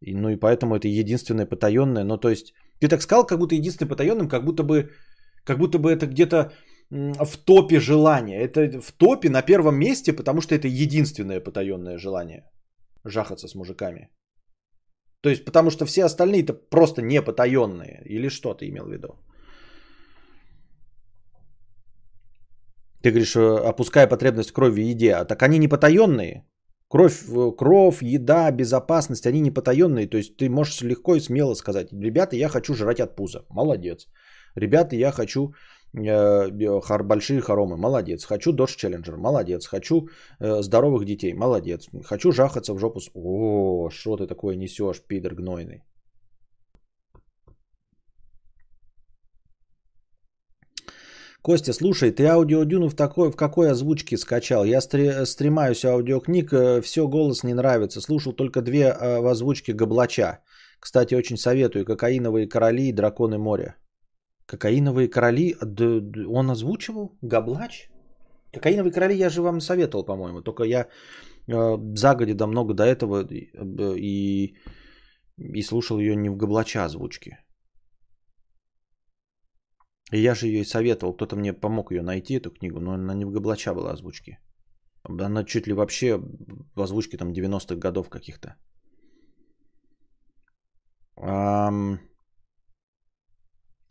И, 0.00 0.14
ну 0.14 0.30
и 0.30 0.36
поэтому 0.36 0.74
это 0.74 0.88
единственное 0.88 1.46
потаенное. 1.46 2.04
Ну 2.04 2.18
то 2.18 2.28
есть, 2.28 2.54
ты 2.80 2.88
так 2.88 3.02
сказал, 3.02 3.26
как 3.26 3.38
будто 3.38 3.54
единственное 3.54 3.88
потаенным, 3.88 4.28
как 4.28 4.44
будто 4.44 4.64
бы, 4.64 4.90
как 5.44 5.58
будто 5.58 5.78
бы 5.78 5.92
это 5.92 6.06
где-то 6.06 6.52
в 6.90 7.36
топе 7.44 7.80
желания. 7.80 8.40
Это 8.40 8.80
в 8.80 8.92
топе 8.92 9.30
на 9.30 9.42
первом 9.42 9.76
месте, 9.76 10.12
потому 10.12 10.40
что 10.40 10.54
это 10.54 10.68
единственное 10.68 11.40
потаенное 11.40 11.98
желание. 11.98 12.44
Жахаться 13.04 13.48
с 13.48 13.54
мужиками. 13.54 14.08
То 15.22 15.30
есть, 15.30 15.44
потому 15.44 15.70
что 15.70 15.86
все 15.86 16.04
остальные-то 16.04 16.52
просто 16.52 17.02
не 17.02 17.22
потаенные. 17.22 18.02
Или 18.06 18.28
что 18.28 18.54
ты 18.54 18.68
имел 18.68 18.84
в 18.84 18.92
виду? 18.92 19.08
Ты 23.02 23.10
говоришь, 23.10 23.36
э, 23.36 23.68
опуская 23.70 24.08
потребность 24.08 24.52
крови 24.52 24.82
и 24.82 24.90
еде. 24.90 25.14
А 25.14 25.24
так 25.24 25.42
они 25.42 25.58
не 25.58 25.68
потаенные. 25.68 26.44
Кровь, 26.88 27.22
э, 27.28 27.52
кровь, 27.56 28.02
еда, 28.02 28.50
безопасность, 28.50 29.26
они 29.26 29.40
не 29.40 29.52
потаенные. 29.52 30.08
То 30.08 30.18
есть 30.18 30.36
ты 30.36 30.48
можешь 30.48 30.82
легко 30.82 31.14
и 31.14 31.20
смело 31.20 31.54
сказать, 31.54 31.92
ребята, 31.92 32.36
я 32.36 32.48
хочу 32.48 32.74
жрать 32.74 33.00
от 33.00 33.16
пуза. 33.16 33.44
Молодец. 33.48 34.08
Ребята, 34.56 34.96
я 34.96 35.12
хочу 35.12 35.54
Э, 35.94 36.50
большие 37.02 37.40
хоромы, 37.40 37.76
молодец. 37.76 38.24
Хочу 38.24 38.52
Dodge 38.52 38.76
Challenger, 38.78 39.16
молодец. 39.16 39.66
Хочу 39.66 40.08
э, 40.40 40.62
здоровых 40.62 41.04
детей, 41.04 41.34
молодец. 41.34 41.88
Хочу 42.04 42.32
жахаться 42.32 42.74
в 42.74 42.78
жопу. 42.78 43.00
О, 43.14 43.90
что 43.90 44.16
ты 44.16 44.26
такое 44.26 44.56
несешь, 44.56 45.02
пидор 45.06 45.34
гнойный. 45.34 45.82
Костя, 51.42 51.72
слушай, 51.72 52.12
ты 52.12 52.24
аудиодюну 52.26 52.88
в, 52.88 52.94
такой, 52.94 53.32
в 53.32 53.36
какой 53.36 53.68
озвучке 53.70 54.16
скачал? 54.16 54.64
Я 54.64 54.80
стри, 54.80 55.26
стремаюсь 55.26 55.84
аудиокниг, 55.84 56.52
э, 56.52 56.80
все 56.80 57.06
голос 57.08 57.44
не 57.44 57.52
нравится. 57.52 58.00
Слушал 58.00 58.32
только 58.32 58.62
две 58.62 58.94
в 58.94 59.26
озвучке 59.26 59.74
Гоблача. 59.74 60.38
Кстати, 60.80 61.14
очень 61.14 61.36
советую. 61.36 61.84
Кокаиновые 61.84 62.48
короли 62.48 62.88
и 62.88 62.92
драконы 62.92 63.38
моря. 63.38 63.76
Кокаиновые 64.46 65.08
короли, 65.08 65.56
он 66.28 66.50
озвучивал? 66.50 67.16
Габлач? 67.22 67.88
Кокаиновые 68.52 68.92
короли 68.92 69.14
я 69.16 69.30
же 69.30 69.42
вам 69.42 69.60
советовал, 69.60 70.04
по-моему. 70.04 70.42
Только 70.42 70.64
я 70.64 70.88
э, 71.48 71.78
загоди 71.94 72.34
да 72.34 72.46
много 72.46 72.74
до 72.74 72.84
этого 72.84 73.26
и, 73.96 74.54
и 75.38 75.62
слушал 75.62 75.98
ее 75.98 76.16
не 76.16 76.28
в 76.28 76.36
Габлача 76.36 76.84
озвучке. 76.84 77.38
И 80.12 80.18
я 80.20 80.34
же 80.34 80.46
ее 80.46 80.60
и 80.60 80.64
советовал. 80.64 81.14
Кто-то 81.14 81.36
мне 81.36 81.52
помог 81.54 81.92
ее 81.92 82.02
найти, 82.02 82.34
эту 82.34 82.50
книгу, 82.50 82.80
но 82.80 82.92
она 82.92 83.14
не 83.14 83.24
в 83.24 83.30
Габлача 83.30 83.74
была 83.74 83.92
озвучки. 83.92 84.38
Она 85.04 85.44
чуть 85.44 85.66
ли 85.66 85.72
вообще 85.72 86.18
в 86.76 86.82
озвучке 86.82 87.16
там 87.16 87.32
90-х 87.32 87.76
годов 87.76 88.08
каких-то. 88.08 88.56
Um... 91.16 91.98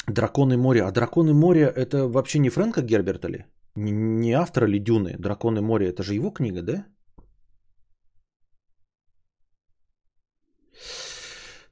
Драконы 0.07 0.57
моря. 0.57 0.87
А 0.87 0.91
Драконы 0.91 1.33
моря 1.33 1.67
это 1.75 2.07
вообще 2.07 2.39
не 2.39 2.49
Фрэнка 2.49 2.81
Герберта 2.81 3.27
ли? 3.29 3.45
Не, 3.75 4.33
автора 4.33 4.67
ли 4.67 4.79
Дюны? 4.79 5.15
Драконы 5.17 5.61
моря 5.61 5.89
это 5.89 6.03
же 6.03 6.13
его 6.13 6.31
книга, 6.31 6.61
да? 6.61 6.85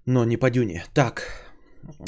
Но 0.06 0.26
не 0.26 0.38
по 0.38 0.50
Дюне. 0.50 0.86
Так. 0.94 1.24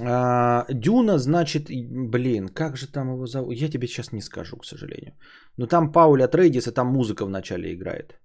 А, 0.01 0.65
Дюна, 0.69 1.17
значит, 1.17 1.69
блин, 2.09 2.49
как 2.49 2.78
же 2.78 2.88
там 2.88 3.13
его 3.13 3.26
зовут? 3.26 3.55
Я 3.55 3.69
тебе 3.69 3.88
сейчас 3.88 4.11
не 4.11 4.22
скажу, 4.22 4.57
к 4.57 4.65
сожалению. 4.65 5.13
Но 5.57 5.67
там 5.67 5.91
Пауля 5.91 6.28
Трейдис, 6.28 6.67
и 6.67 6.72
там 6.72 6.88
музыка 6.88 7.26
вначале 7.26 7.74
играет. 7.74 8.19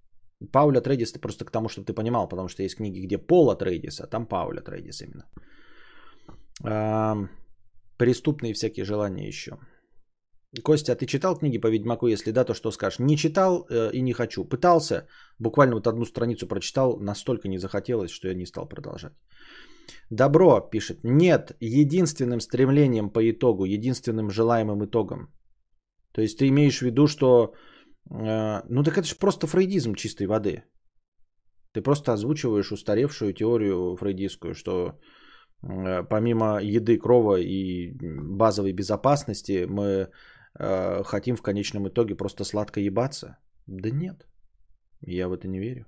Пауля 0.53 0.81
Трейдис 0.81 1.13
это 1.13 1.21
просто 1.21 1.45
к 1.45 1.51
тому, 1.51 1.69
чтобы 1.69 1.87
ты 1.87 1.95
понимал, 1.95 2.29
потому 2.29 2.49
что 2.49 2.63
есть 2.63 2.77
книги, 2.77 3.07
где 3.07 3.19
Пола 3.19 3.57
Трейдис, 3.57 4.01
а 4.01 4.07
там 4.07 4.27
Пауля 4.27 4.61
Трейдис 4.61 5.01
именно. 5.03 5.25
А, 6.65 7.17
Преступные 7.99 8.53
всякие 8.53 8.85
желания 8.85 9.29
еще. 9.29 9.59
Костя, 10.63 10.93
а 10.93 10.97
ты 10.97 11.07
читал 11.07 11.37
книги 11.37 11.59
по 11.59 11.69
Ведьмаку? 11.69 12.07
Если 12.07 12.33
да, 12.33 12.45
то 12.45 12.55
что 12.55 12.71
скажешь? 12.71 12.99
Не 12.99 13.17
читал 13.17 13.67
э, 13.69 13.91
и 13.93 14.03
не 14.03 14.13
хочу. 14.13 14.45
Пытался, 14.45 15.07
буквально 15.39 15.75
вот 15.75 15.87
одну 15.87 16.05
страницу 16.05 16.47
прочитал, 16.47 16.99
настолько 17.01 17.49
не 17.49 17.59
захотелось, 17.59 18.11
что 18.11 18.29
я 18.29 18.35
не 18.35 18.47
стал 18.47 18.69
продолжать. 18.69 19.13
Добро 20.11 20.61
пишет. 20.61 20.99
Нет, 21.05 21.57
единственным 21.61 22.41
стремлением 22.41 23.11
по 23.11 23.21
итогу, 23.31 23.65
единственным 23.65 24.31
желаемым 24.31 24.85
итогом. 24.85 25.33
То 26.13 26.23
есть 26.23 26.39
ты 26.39 26.49
имеешь 26.49 26.79
в 26.79 26.83
виду, 26.83 27.07
что... 27.07 27.55
Э, 28.11 28.63
ну 28.69 28.83
так 28.83 28.97
это 28.99 29.07
же 29.07 29.17
просто 29.17 29.47
фрейдизм 29.47 29.95
чистой 29.95 30.27
воды. 30.27 30.65
Ты 31.73 31.83
просто 31.83 32.13
озвучиваешь 32.13 32.73
устаревшую 32.73 33.35
теорию 33.35 33.97
фрейдистскую, 33.97 34.55
что 34.55 34.99
помимо 35.61 36.61
еды, 36.63 36.99
крова 36.99 37.37
и 37.37 37.93
базовой 38.39 38.73
безопасности 38.73 39.67
мы 39.69 40.11
э, 40.59 41.03
хотим 41.05 41.37
в 41.37 41.43
конечном 41.43 41.89
итоге 41.89 42.15
просто 42.15 42.45
сладко 42.45 42.81
ебаться. 42.81 43.39
Да 43.67 43.91
нет, 43.91 44.27
я 45.01 45.29
в 45.29 45.33
это 45.33 45.49
не 45.49 45.59
верю. 45.59 45.87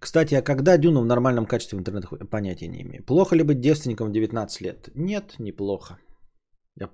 Кстати, 0.00 0.34
а 0.34 0.42
когда 0.42 0.78
Дюна 0.78 1.00
в 1.00 1.06
нормальном 1.06 1.46
качестве 1.46 1.76
в 1.76 1.80
интернет 1.80 2.04
понятия 2.30 2.68
не 2.68 2.82
имею. 2.82 3.04
Плохо 3.04 3.36
ли 3.36 3.42
быть 3.42 3.60
девственником 3.60 4.08
в 4.08 4.12
19 4.12 4.60
лет? 4.60 4.88
Нет, 4.94 5.34
неплохо. 5.38 5.98
Я 6.76 6.88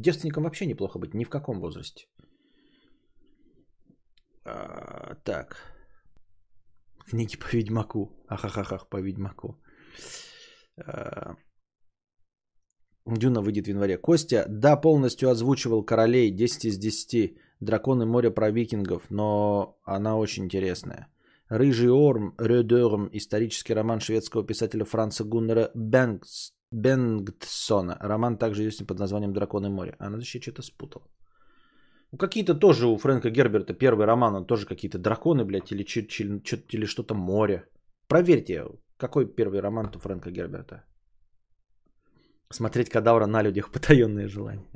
девственником 0.00 0.44
вообще 0.44 0.66
неплохо 0.66 0.98
быть, 0.98 1.14
ни 1.14 1.24
в 1.24 1.28
каком 1.28 1.60
возрасте. 1.60 2.06
А, 4.46 5.16
так. 5.24 5.56
Книги 7.10 7.36
по 7.36 7.56
Ведьмаку. 7.56 8.12
Ахахахах, 8.28 8.88
по 8.88 9.00
Ведьмаку. 9.00 9.56
А, 10.76 11.34
Дюна 13.06 13.40
выйдет 13.40 13.66
в 13.66 13.68
январе. 13.68 13.98
Костя, 13.98 14.46
да, 14.48 14.76
полностью 14.76 15.30
озвучивал 15.30 15.84
Королей 15.84 16.30
10 16.30 16.64
из 16.64 16.78
10. 16.78 17.36
Драконы 17.60 18.06
моря 18.06 18.30
про 18.30 18.50
викингов, 18.50 19.10
но 19.10 19.78
она 19.84 20.16
очень 20.16 20.44
интересная. 20.44 21.08
Рыжий 21.48 21.90
Орм, 21.90 22.34
Рёдерм, 22.38 23.08
исторический 23.12 23.74
роман 23.74 24.00
шведского 24.00 24.46
писателя 24.46 24.84
Франца 24.84 25.24
Гуннера 25.24 25.70
Бенгс, 25.74 26.52
Бенгтсона. 26.70 27.96
Роман 28.00 28.36
также 28.36 28.62
известен 28.62 28.86
под 28.86 28.98
названием 28.98 29.32
«Драконы 29.32 29.70
моря». 29.70 29.96
А 29.98 30.10
надо 30.10 30.22
еще 30.22 30.40
что-то 30.40 30.62
спутал. 30.62 31.02
Какие-то 32.18 32.54
тоже 32.54 32.86
у 32.86 32.96
Фрэнка 32.96 33.30
Герберта 33.30 33.74
первый 33.74 34.06
роман, 34.06 34.34
он 34.34 34.46
тоже 34.46 34.66
какие-то 34.66 34.98
драконы, 34.98 35.44
блядь, 35.44 35.72
или, 35.72 35.84
чи- 35.84 36.06
чи- 36.06 36.40
чи- 36.44 36.64
или 36.72 36.86
что-то 36.86 37.14
море. 37.14 37.68
Проверьте, 38.08 38.64
какой 38.96 39.26
первый 39.26 39.60
роман 39.60 39.90
у 39.94 39.98
Фрэнка 39.98 40.30
Герберта. 40.30 40.84
Смотреть 42.50 42.90
кадавра 42.90 43.26
на 43.26 43.42
людях 43.42 43.70
потаенные 43.70 44.28
желания. 44.28 44.66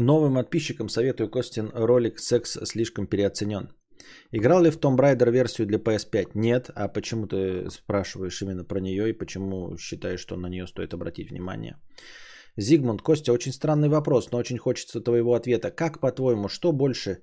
Новым 0.00 0.34
подписчикам 0.34 0.88
советую 0.88 1.30
Костин 1.30 1.70
ролик 1.74 2.18
«Секс 2.18 2.58
слишком 2.64 3.06
переоценен». 3.06 3.68
Играл 4.32 4.62
ли 4.62 4.70
в 4.70 4.78
Tomb 4.78 4.96
Raider 4.98 5.30
версию 5.30 5.66
для 5.66 5.78
PS5? 5.78 6.30
Нет. 6.34 6.70
А 6.74 6.88
почему 6.88 7.26
ты 7.26 7.70
спрашиваешь 7.70 8.40
именно 8.42 8.64
про 8.64 8.80
нее 8.80 9.10
и 9.10 9.18
почему 9.18 9.76
считаешь, 9.76 10.20
что 10.20 10.36
на 10.36 10.48
нее 10.48 10.66
стоит 10.66 10.94
обратить 10.94 11.30
внимание? 11.30 11.76
Зигмунд, 12.56 13.02
Костя, 13.02 13.32
очень 13.32 13.52
странный 13.52 13.88
вопрос, 13.88 14.30
но 14.30 14.38
очень 14.38 14.58
хочется 14.58 15.00
твоего 15.00 15.34
ответа. 15.34 15.70
Как, 15.70 16.00
по-твоему, 16.00 16.48
что 16.48 16.72
больше... 16.72 17.18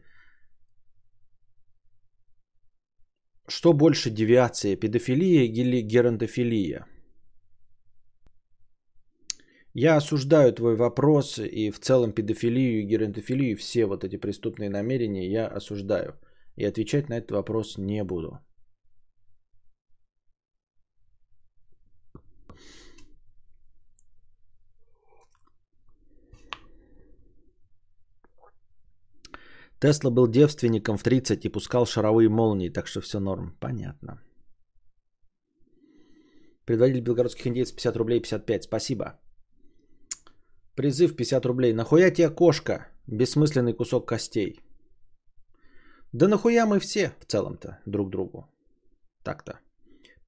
Что 3.50 3.74
больше 3.74 4.10
девиация, 4.10 4.76
педофилия 4.76 5.46
или 5.46 5.82
геронтофилия? 5.82 6.86
Я 9.80 9.96
осуждаю 9.98 10.54
твой 10.54 10.76
вопрос 10.76 11.38
и 11.38 11.70
в 11.70 11.80
целом 11.80 12.12
педофилию 12.12 12.80
и 12.80 12.88
геронтофилию, 12.88 13.56
все 13.56 13.86
вот 13.86 14.04
эти 14.04 14.18
преступные 14.18 14.70
намерения 14.72 15.30
я 15.30 15.46
осуждаю. 15.46 16.16
И 16.56 16.66
отвечать 16.66 17.10
на 17.10 17.18
этот 17.18 17.32
вопрос 17.32 17.78
не 17.78 18.04
буду. 18.04 18.40
Тесла 29.80 30.10
был 30.10 30.28
девственником 30.28 30.98
в 30.98 31.04
30 31.04 31.46
и 31.46 31.50
пускал 31.50 31.86
шаровые 31.86 32.30
молнии, 32.30 32.70
так 32.70 32.88
что 32.88 33.02
все 33.02 33.20
норм. 33.20 33.56
Понятно. 33.60 34.20
Предводитель 36.66 37.04
белгородских 37.04 37.46
индейцев 37.46 37.76
50 37.76 37.96
рублей 37.96 38.20
55. 38.20 38.64
Спасибо. 38.64 39.20
Призыв 40.78 41.16
50 41.16 41.46
рублей. 41.46 41.74
Нахуя 41.74 42.12
тебе 42.12 42.30
кошка? 42.30 42.88
Бессмысленный 43.08 43.74
кусок 43.74 44.08
костей. 44.08 44.62
Да 46.14 46.28
нахуя 46.28 46.66
мы 46.66 46.80
все 46.80 47.14
в 47.20 47.26
целом-то 47.26 47.80
друг 47.86 48.10
другу. 48.10 48.46
Так-то. 49.24 49.60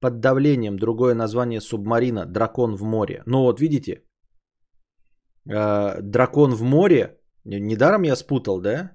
Под 0.00 0.20
давлением 0.20 0.76
другое 0.76 1.14
название 1.14 1.60
субмарина 1.60 2.26
дракон 2.26 2.74
в 2.74 2.82
море. 2.82 3.22
Ну 3.26 3.42
вот 3.42 3.60
видите, 3.60 4.02
э, 5.48 6.02
дракон 6.02 6.54
в 6.54 6.62
море, 6.62 7.20
недаром 7.44 8.02
я 8.02 8.16
спутал, 8.16 8.60
да? 8.60 8.90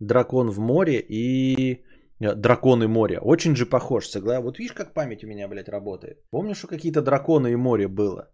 Дракон 0.00 0.50
в 0.50 0.60
море 0.60 1.04
и 1.08 1.84
э, 2.20 2.34
драконы 2.36 2.86
моря. 2.86 3.18
Очень 3.20 3.56
же 3.56 3.66
похож, 3.66 4.06
согласен. 4.06 4.44
Вот 4.44 4.58
видишь, 4.58 4.74
как 4.74 4.94
память 4.94 5.24
у 5.24 5.26
меня, 5.26 5.48
блядь, 5.48 5.68
работает. 5.68 6.22
Помнишь, 6.30 6.58
что 6.58 6.68
какие-то 6.68 7.02
драконы 7.02 7.52
и 7.52 7.56
море 7.56 7.88
было? 7.88 8.28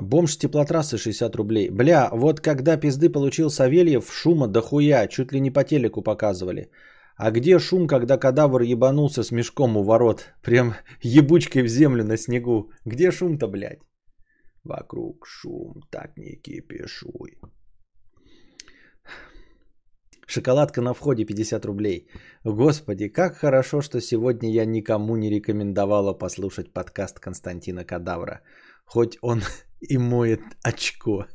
Бомж 0.00 0.32
с 0.32 0.38
теплотрассы 0.38 0.96
60 0.96 1.36
рублей. 1.36 1.70
Бля, 1.70 2.08
вот 2.12 2.40
когда 2.40 2.76
пизды 2.76 3.10
получил 3.10 3.50
Савельев, 3.50 4.12
шума 4.12 4.46
дохуя, 4.46 5.08
чуть 5.08 5.32
ли 5.32 5.40
не 5.40 5.50
по 5.50 5.64
телеку 5.64 6.02
показывали. 6.02 6.70
А 7.16 7.32
где 7.32 7.58
шум, 7.58 7.88
когда 7.88 8.16
кадавр 8.16 8.62
ебанулся 8.62 9.24
с 9.24 9.32
мешком 9.32 9.76
у 9.76 9.82
ворот? 9.82 10.26
Прям 10.42 10.74
ебучкой 11.02 11.62
в 11.62 11.68
землю 11.68 12.04
на 12.04 12.16
снегу. 12.16 12.70
Где 12.84 13.10
шум-то, 13.10 13.48
блядь? 13.48 13.80
Вокруг 14.64 15.26
шум, 15.26 15.82
так 15.90 16.16
не 16.16 16.36
кипишуй. 16.36 17.38
Шоколадка 20.26 20.82
на 20.82 20.94
входе 20.94 21.24
50 21.24 21.64
рублей. 21.64 22.08
Господи, 22.44 23.08
как 23.08 23.36
хорошо, 23.36 23.80
что 23.80 24.00
сегодня 24.00 24.50
я 24.50 24.66
никому 24.66 25.16
не 25.16 25.30
рекомендовала 25.30 26.12
послушать 26.12 26.72
подкаст 26.72 27.18
Константина 27.18 27.84
Кадавра. 27.84 28.42
Хоть 28.84 29.18
он 29.22 29.42
и 29.80 29.98
моет 29.98 30.40
очко. 30.62 31.26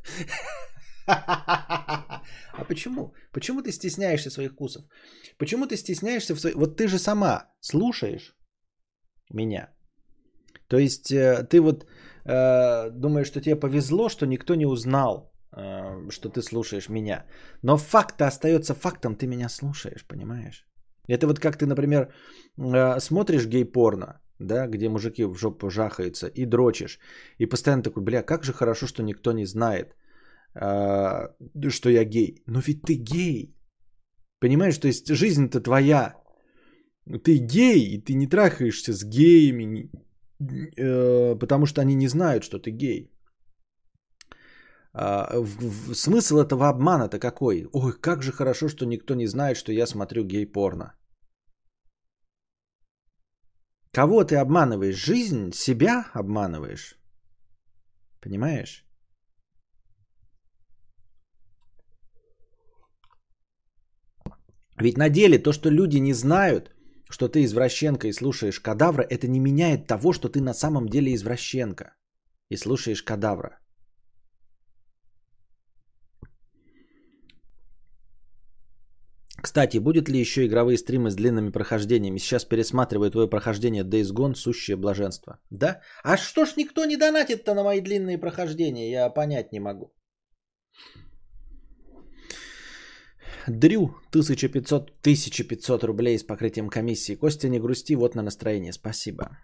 А 2.56 2.64
почему? 2.64 3.12
Почему 3.32 3.62
ты 3.62 3.72
стесняешься 3.72 4.30
своих 4.30 4.52
вкусов? 4.52 4.84
Почему 5.38 5.66
ты 5.66 5.76
стесняешься 5.76 6.34
в 6.34 6.40
своих... 6.40 6.54
Вот 6.56 6.76
ты 6.76 6.88
же 6.88 6.98
сама 6.98 7.50
слушаешь 7.60 8.36
меня. 9.30 9.68
То 10.68 10.78
есть 10.78 11.10
э, 11.10 11.46
ты 11.50 11.60
вот 11.60 11.84
э, 12.24 12.90
думаешь, 12.90 13.26
что 13.26 13.40
тебе 13.40 13.56
повезло, 13.56 14.08
что 14.08 14.26
никто 14.26 14.54
не 14.54 14.66
узнал, 14.66 15.32
э, 15.56 16.10
что 16.10 16.28
ты 16.28 16.42
слушаешь 16.42 16.88
меня. 16.88 17.26
Но 17.62 17.76
факт 17.76 18.22
остается 18.22 18.74
фактом, 18.74 19.16
ты 19.16 19.26
меня 19.26 19.48
слушаешь, 19.48 20.06
понимаешь? 20.06 20.66
Это 21.08 21.26
вот 21.26 21.38
как 21.38 21.58
ты, 21.58 21.66
например, 21.66 22.12
э, 22.56 23.00
смотришь 23.00 23.46
гей-порно, 23.46 24.20
да, 24.44 24.66
где 24.66 24.88
мужики 24.88 25.24
в 25.24 25.34
жопу 25.34 25.70
жахаются 25.70 26.26
и 26.26 26.46
дрочишь. 26.46 26.98
И 27.38 27.46
постоянно 27.46 27.82
такой, 27.82 28.02
бля, 28.02 28.22
как 28.22 28.44
же 28.44 28.52
хорошо, 28.52 28.86
что 28.86 29.02
никто 29.02 29.32
не 29.32 29.46
знает, 29.46 29.94
а, 30.54 31.30
что 31.68 31.90
я 31.90 32.04
гей. 32.04 32.42
Но 32.46 32.60
ведь 32.60 32.82
ты 32.82 32.94
гей. 32.94 33.56
Понимаешь, 34.40 34.78
то 34.78 34.88
есть 34.88 35.08
жизнь-то 35.08 35.60
твоя. 35.60 36.14
Ты 37.24 37.38
гей, 37.38 37.94
и 37.94 38.00
ты 38.00 38.14
не 38.14 38.26
трахаешься 38.26 38.92
с 38.92 39.04
геями, 39.04 39.90
э, 40.76 41.36
потому 41.38 41.66
что 41.66 41.80
они 41.80 41.94
не 41.94 42.08
знают, 42.08 42.44
что 42.44 42.58
ты 42.58 42.70
гей. 42.70 43.10
А, 44.94 45.44
смысл 45.92 46.38
этого 46.38 46.68
обмана-то 46.68 47.18
какой? 47.18 47.68
Ой, 47.72 47.92
как 48.00 48.22
же 48.22 48.32
хорошо, 48.32 48.68
что 48.68 48.86
никто 48.86 49.14
не 49.14 49.26
знает, 49.26 49.56
что 49.56 49.72
я 49.72 49.86
смотрю 49.86 50.24
гей-порно. 50.24 50.94
Кого 53.94 54.24
ты 54.24 54.36
обманываешь? 54.36 54.96
Жизнь? 54.96 55.52
Себя 55.52 56.06
обманываешь? 56.14 56.98
Понимаешь? 58.20 58.84
Ведь 64.80 64.98
на 64.98 65.08
деле 65.08 65.38
то, 65.38 65.52
что 65.52 65.70
люди 65.70 65.98
не 65.98 66.12
знают, 66.12 66.74
что 67.08 67.28
ты 67.28 67.44
извращенка 67.44 68.08
и 68.08 68.12
слушаешь 68.12 68.58
кадавра, 68.58 69.02
это 69.02 69.28
не 69.28 69.38
меняет 69.38 69.86
того, 69.86 70.12
что 70.12 70.28
ты 70.28 70.40
на 70.40 70.54
самом 70.54 70.88
деле 70.88 71.14
извращенка 71.14 71.94
и 72.50 72.56
слушаешь 72.56 73.04
кадавра. 73.04 73.60
Кстати, 79.44 79.76
будет 79.76 80.08
ли 80.08 80.18
еще 80.18 80.46
игровые 80.46 80.78
стримы 80.78 81.10
с 81.10 81.14
длинными 81.16 81.50
прохождениями? 81.50 82.18
Сейчас 82.18 82.46
пересматриваю 82.46 83.10
твое 83.10 83.28
прохождение 83.28 83.84
Days 83.84 84.10
Gone, 84.10 84.34
сущее 84.34 84.76
блаженство. 84.76 85.38
Да? 85.50 85.80
А 86.02 86.16
что 86.16 86.46
ж 86.46 86.56
никто 86.56 86.86
не 86.86 86.96
донатит-то 86.96 87.54
на 87.54 87.62
мои 87.62 87.82
длинные 87.82 88.16
прохождения? 88.16 88.90
Я 88.90 89.10
понять 89.10 89.52
не 89.52 89.60
могу. 89.60 89.92
Дрю, 93.46 93.94
1500, 94.12 94.90
1500 95.02 95.84
рублей 95.84 96.18
с 96.18 96.22
покрытием 96.22 96.70
комиссии. 96.70 97.14
Костя, 97.14 97.50
не 97.50 97.60
грусти, 97.60 97.96
вот 97.96 98.14
на 98.14 98.22
настроение. 98.22 98.72
Спасибо. 98.72 99.36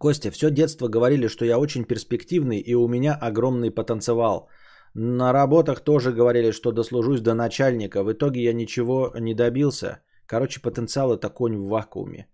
Костя, 0.00 0.32
все 0.32 0.50
детство 0.50 0.88
говорили, 0.88 1.28
что 1.28 1.44
я 1.44 1.58
очень 1.60 1.84
перспективный 1.84 2.58
и 2.58 2.74
у 2.74 2.88
меня 2.88 3.14
огромный 3.14 3.70
потенциал. 3.70 4.48
На 4.94 5.32
работах 5.32 5.80
тоже 5.80 6.12
говорили, 6.12 6.52
что 6.52 6.72
дослужусь 6.72 7.20
до 7.20 7.34
начальника. 7.34 8.04
В 8.04 8.12
итоге 8.12 8.42
я 8.42 8.52
ничего 8.52 9.12
не 9.18 9.34
добился. 9.34 10.00
Короче, 10.26 10.60
потенциал 10.60 11.12
это 11.12 11.28
конь 11.28 11.56
в 11.56 11.68
вакууме. 11.68 12.26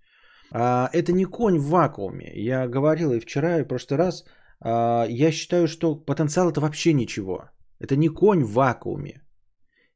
А, 0.53 0.91
это 0.93 1.13
не 1.13 1.25
конь 1.25 1.59
в 1.59 1.69
вакууме. 1.71 2.31
Я 2.35 2.69
говорил 2.69 3.13
и 3.13 3.21
вчера, 3.21 3.59
и 3.59 3.65
в 3.65 3.69
прошлый 3.69 3.99
раз. 3.99 4.25
А, 4.61 5.07
я 5.09 5.33
считаю, 5.33 5.69
что 5.69 5.95
потенциал 5.95 6.51
это 6.51 6.61
вообще 6.61 6.93
ничего. 6.93 7.51
Это 7.79 7.97
не 7.97 8.09
конь 8.09 8.45
в 8.45 8.53
вакууме. 8.53 9.23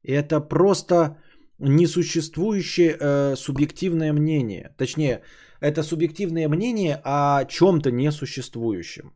Это 0.02 0.40
просто 0.40 1.18
несуществующее 1.58 2.96
э, 2.98 3.36
субъективное 3.36 4.12
мнение. 4.12 4.74
Точнее, 4.76 5.22
это 5.60 5.82
субъективное 5.82 6.48
мнение 6.48 7.00
о 7.04 7.44
чем-то 7.44 7.90
несуществующем. 7.90 9.14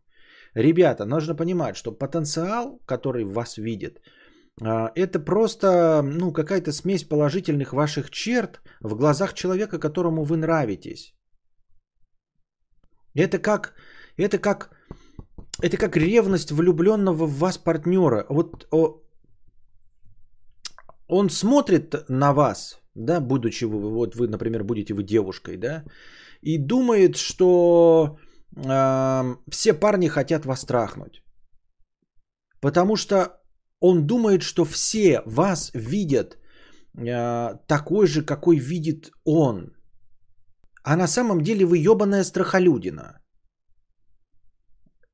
Ребята, 0.59 1.05
нужно 1.05 1.37
понимать, 1.37 1.77
что 1.77 1.93
потенциал, 1.93 2.81
который 2.85 3.25
вас 3.25 3.59
видит, 3.59 4.01
а, 4.61 4.91
это 4.97 5.21
просто 5.21 6.03
ну, 6.03 6.33
какая-то 6.33 6.73
смесь 6.73 7.05
положительных 7.05 7.73
ваших 7.73 8.11
черт 8.11 8.61
в 8.81 8.97
глазах 8.97 9.35
человека, 9.35 9.79
которому 9.79 10.25
вы 10.25 10.37
нравитесь. 10.37 11.15
Это 13.15 13.39
как, 13.39 13.75
это 14.17 14.39
как, 14.39 14.71
это 15.63 15.77
как 15.77 15.97
ревность 15.97 16.51
влюбленного 16.51 17.27
в 17.27 17.39
вас 17.39 17.59
партнера. 17.59 18.27
Вот 18.29 18.67
он 21.09 21.31
смотрит 21.31 21.95
на 22.09 22.33
вас, 22.33 22.81
да, 22.97 23.21
будучи 23.21 23.65
вот 23.65 24.17
вы, 24.17 24.27
например, 24.27 24.65
будете 24.65 24.93
вы 24.93 25.05
девушкой, 25.05 25.57
да, 25.57 25.85
и 26.43 26.59
думает, 26.59 27.17
что 27.17 28.19
все 28.55 29.75
парни 29.75 30.09
хотят 30.09 30.45
вас 30.45 30.65
трахнуть. 30.65 31.23
Потому 32.61 32.97
что 32.97 33.41
он 33.81 34.07
думает, 34.07 34.43
что 34.43 34.65
все 34.65 35.23
вас 35.27 35.71
видят 35.75 36.39
э, 36.97 37.55
такой 37.67 38.07
же, 38.07 38.25
какой 38.25 38.59
видит 38.59 39.11
он. 39.25 39.77
А 40.83 40.97
на 40.97 41.07
самом 41.07 41.41
деле 41.43 41.65
вы 41.65 41.79
ебаная 41.79 42.25
страхолюдина. 42.25 43.21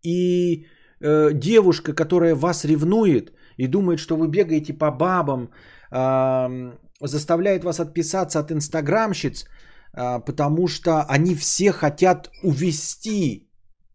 И 0.03 0.67
э, 1.01 1.33
девушка, 1.35 1.93
которая 1.93 2.35
вас 2.35 2.65
ревнует 2.65 3.33
и 3.59 3.67
думает, 3.67 3.99
что 3.99 4.17
вы 4.17 4.29
бегаете 4.29 4.73
по 4.73 4.91
бабам, 4.91 5.51
э, 5.91 6.73
заставляет 7.01 7.65
вас 7.65 7.81
отписаться 7.81 8.39
от 8.39 8.51
инстаграмщиц, 8.51 9.45
а, 9.45 9.49
потому 9.95 10.69
что 10.69 11.03
они 11.05 11.35
все 11.35 11.73
хотят 11.73 12.31
увести 12.43 13.49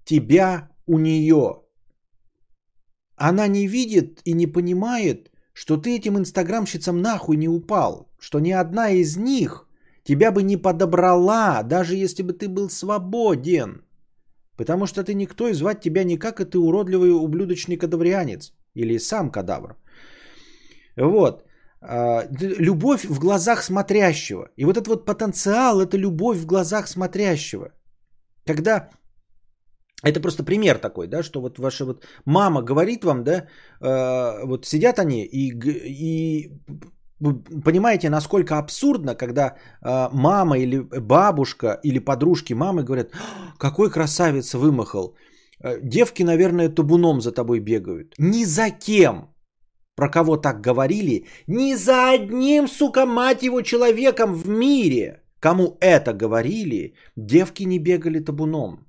тебя 0.06 0.70
у 0.86 1.00
нее. 1.00 1.62
Она 3.16 3.48
не 3.48 3.68
видит 3.68 4.22
и 4.26 4.34
не 4.34 4.48
понимает, 4.48 5.32
что 5.54 5.78
ты 5.78 5.98
этим 5.98 6.18
инстаграмщицам 6.18 7.02
нахуй 7.02 7.38
не 7.38 7.50
упал, 7.50 8.10
что 8.20 8.40
ни 8.40 8.52
одна 8.52 8.92
из 8.92 9.18
них 9.18 9.68
тебя 10.04 10.32
бы 10.32 10.42
не 10.42 10.58
подобрала, 10.58 11.64
даже 11.64 11.96
если 11.96 12.24
бы 12.24 12.34
ты 12.34 12.48
был 12.48 12.70
свободен. 12.70 13.84
Потому 14.56 14.88
что 14.88 15.04
ты 15.04 15.14
никто 15.14 15.48
и 15.48 15.54
звать 15.54 15.82
тебя 15.82 16.04
никак, 16.04 16.40
и 16.40 16.46
ты 16.46 16.58
уродливый 16.58 17.12
ублюдочный 17.12 17.78
кадаврианец. 17.78 18.54
Или 18.74 19.00
сам 19.00 19.32
кадавр. 19.32 19.78
Вот. 20.98 21.44
А, 21.82 22.28
любовь 22.60 23.06
в 23.06 23.20
глазах 23.20 23.64
смотрящего. 23.64 24.50
И 24.58 24.66
вот 24.66 24.78
этот 24.78 24.88
вот 24.88 25.06
потенциал– 25.06 25.80
это 25.82 25.98
любовь 25.98 26.38
в 26.38 26.46
глазах 26.46 26.88
смотрящего. 26.88 27.72
Когда 28.46 28.90
это 30.04 30.20
просто 30.22 30.44
пример 30.44 30.78
такой, 30.78 31.08
да, 31.08 31.24
что 31.24 31.42
вот 31.42 31.60
ваша 31.60 31.86
вот 31.86 32.06
мама 32.26 32.62
говорит 32.62 33.04
вам, 33.04 33.24
да, 33.24 33.46
э, 33.82 34.46
вот 34.46 34.66
сидят 34.66 35.00
они 35.00 35.26
и, 35.26 35.52
и 35.86 36.52
понимаете, 37.64 38.10
насколько 38.10 38.58
абсурдно, 38.58 39.16
когда 39.16 39.56
э, 39.82 40.10
мама 40.12 40.58
или 40.58 40.80
бабушка 40.80 41.80
или 41.84 42.00
подружки 42.00 42.54
мамы 42.54 42.84
говорят, 42.84 43.12
какой 43.58 43.90
красавец 43.90 44.54
вымахал. 44.54 45.16
Девки, 45.84 46.24
наверное, 46.24 46.70
табуном 46.70 47.20
за 47.22 47.34
тобой 47.34 47.60
бегают. 47.60 48.16
Ни 48.18 48.46
за 48.46 48.70
кем 48.70 49.30
про 50.00 50.10
кого 50.10 50.38
так 50.38 50.62
говорили, 50.62 51.26
ни 51.48 51.76
за 51.76 52.12
одним, 52.14 52.68
сука, 52.68 53.06
мать 53.06 53.44
его, 53.44 53.62
человеком 53.62 54.34
в 54.34 54.48
мире, 54.48 55.24
кому 55.42 55.78
это 55.82 56.14
говорили, 56.14 56.94
девки 57.18 57.66
не 57.66 57.80
бегали 57.80 58.20
табуном. 58.20 58.88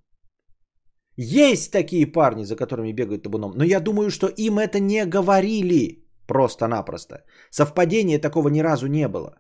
Есть 1.17 1.73
такие 1.73 2.07
парни, 2.07 2.45
за 2.45 2.55
которыми 2.55 2.93
бегают 2.93 3.25
табуном, 3.25 3.53
но 3.57 3.65
я 3.65 3.81
думаю, 3.81 4.11
что 4.11 4.29
им 4.29 4.59
это 4.59 4.79
не 4.79 5.05
говорили 5.05 6.05
просто-напросто. 6.29 7.25
Совпадения 7.51 8.21
такого 8.21 8.49
ни 8.49 8.63
разу 8.63 8.87
не 8.87 9.09
было. 9.09 9.35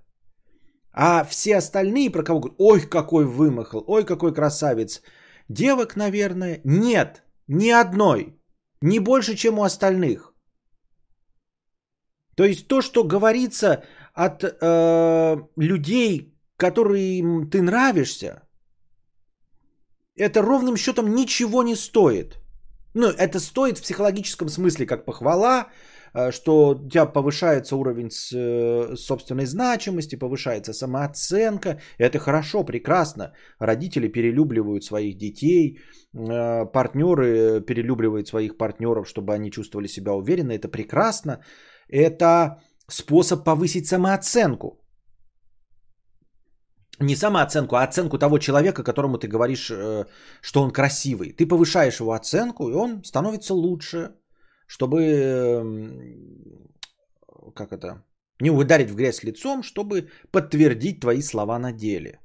А 0.93 1.25
все 1.25 1.59
остальные, 1.59 2.11
про 2.11 2.25
кого 2.25 2.41
говорят, 2.41 2.61
ой, 2.61 2.81
какой 2.81 3.27
вымахал, 3.27 3.85
ой, 3.87 4.05
какой 4.05 4.35
красавец, 4.35 5.03
девок, 5.49 5.95
наверное, 5.95 6.61
нет, 6.65 7.23
ни 7.47 7.71
одной, 7.71 8.35
не 8.83 8.99
больше, 8.99 9.37
чем 9.37 9.61
у 9.61 9.63
остальных. 9.63 10.30
То 12.41 12.47
есть 12.47 12.69
то, 12.69 12.81
что 12.81 13.05
говорится 13.05 13.83
от 14.15 14.45
э, 14.45 15.37
людей, 15.59 16.35
которым 16.57 17.51
ты 17.51 17.61
нравишься, 17.61 18.49
это 20.17 20.41
ровным 20.41 20.77
счетом 20.77 21.15
ничего 21.15 21.63
не 21.63 21.77
стоит. 21.77 22.39
Ну, 22.95 23.09
это 23.09 23.41
стоит 23.41 23.79
в 23.79 23.83
психологическом 23.83 24.49
смысле, 24.49 24.87
как 24.87 25.05
похвала, 25.05 25.67
э, 26.15 26.33
что 26.33 26.69
у 26.71 26.89
тебя 26.89 27.05
повышается 27.05 27.77
уровень 27.77 28.09
э, 28.09 28.97
собственной 28.97 29.45
значимости, 29.45 30.17
повышается 30.17 30.73
самооценка. 30.73 31.79
Это 31.99 32.19
хорошо, 32.19 32.65
прекрасно. 32.65 33.35
Родители 33.59 34.09
перелюбливают 34.09 34.83
своих 34.83 35.19
детей, 35.19 35.77
э, 36.15 36.65
партнеры 36.73 37.61
перелюбливают 37.61 38.29
своих 38.29 38.57
партнеров, 38.57 39.07
чтобы 39.07 39.35
они 39.35 39.51
чувствовали 39.51 39.89
себя 39.89 40.15
уверенно. 40.15 40.53
Это 40.53 40.69
прекрасно 40.69 41.41
это 41.93 42.61
способ 42.89 43.45
повысить 43.45 43.87
самооценку. 43.87 44.77
Не 47.01 47.17
самооценку, 47.17 47.77
а 47.77 47.83
оценку 47.85 48.19
того 48.19 48.39
человека, 48.39 48.83
которому 48.83 49.19
ты 49.19 49.27
говоришь, 49.27 49.71
э, 49.71 50.05
что 50.43 50.63
он 50.63 50.71
красивый. 50.71 51.33
Ты 51.33 51.47
повышаешь 51.47 52.01
его 52.01 52.13
оценку, 52.13 52.69
и 52.69 52.75
он 52.75 53.03
становится 53.05 53.55
лучше, 53.55 54.13
чтобы, 54.67 55.09
как 57.55 57.73
это, 57.73 58.05
не 58.41 58.51
ударить 58.51 58.91
в 58.91 58.95
грязь 58.95 59.25
лицом, 59.25 59.63
чтобы 59.63 60.11
подтвердить 60.31 61.01
твои 61.01 61.23
слова 61.23 61.59
на 61.59 61.73
деле. 61.73 62.21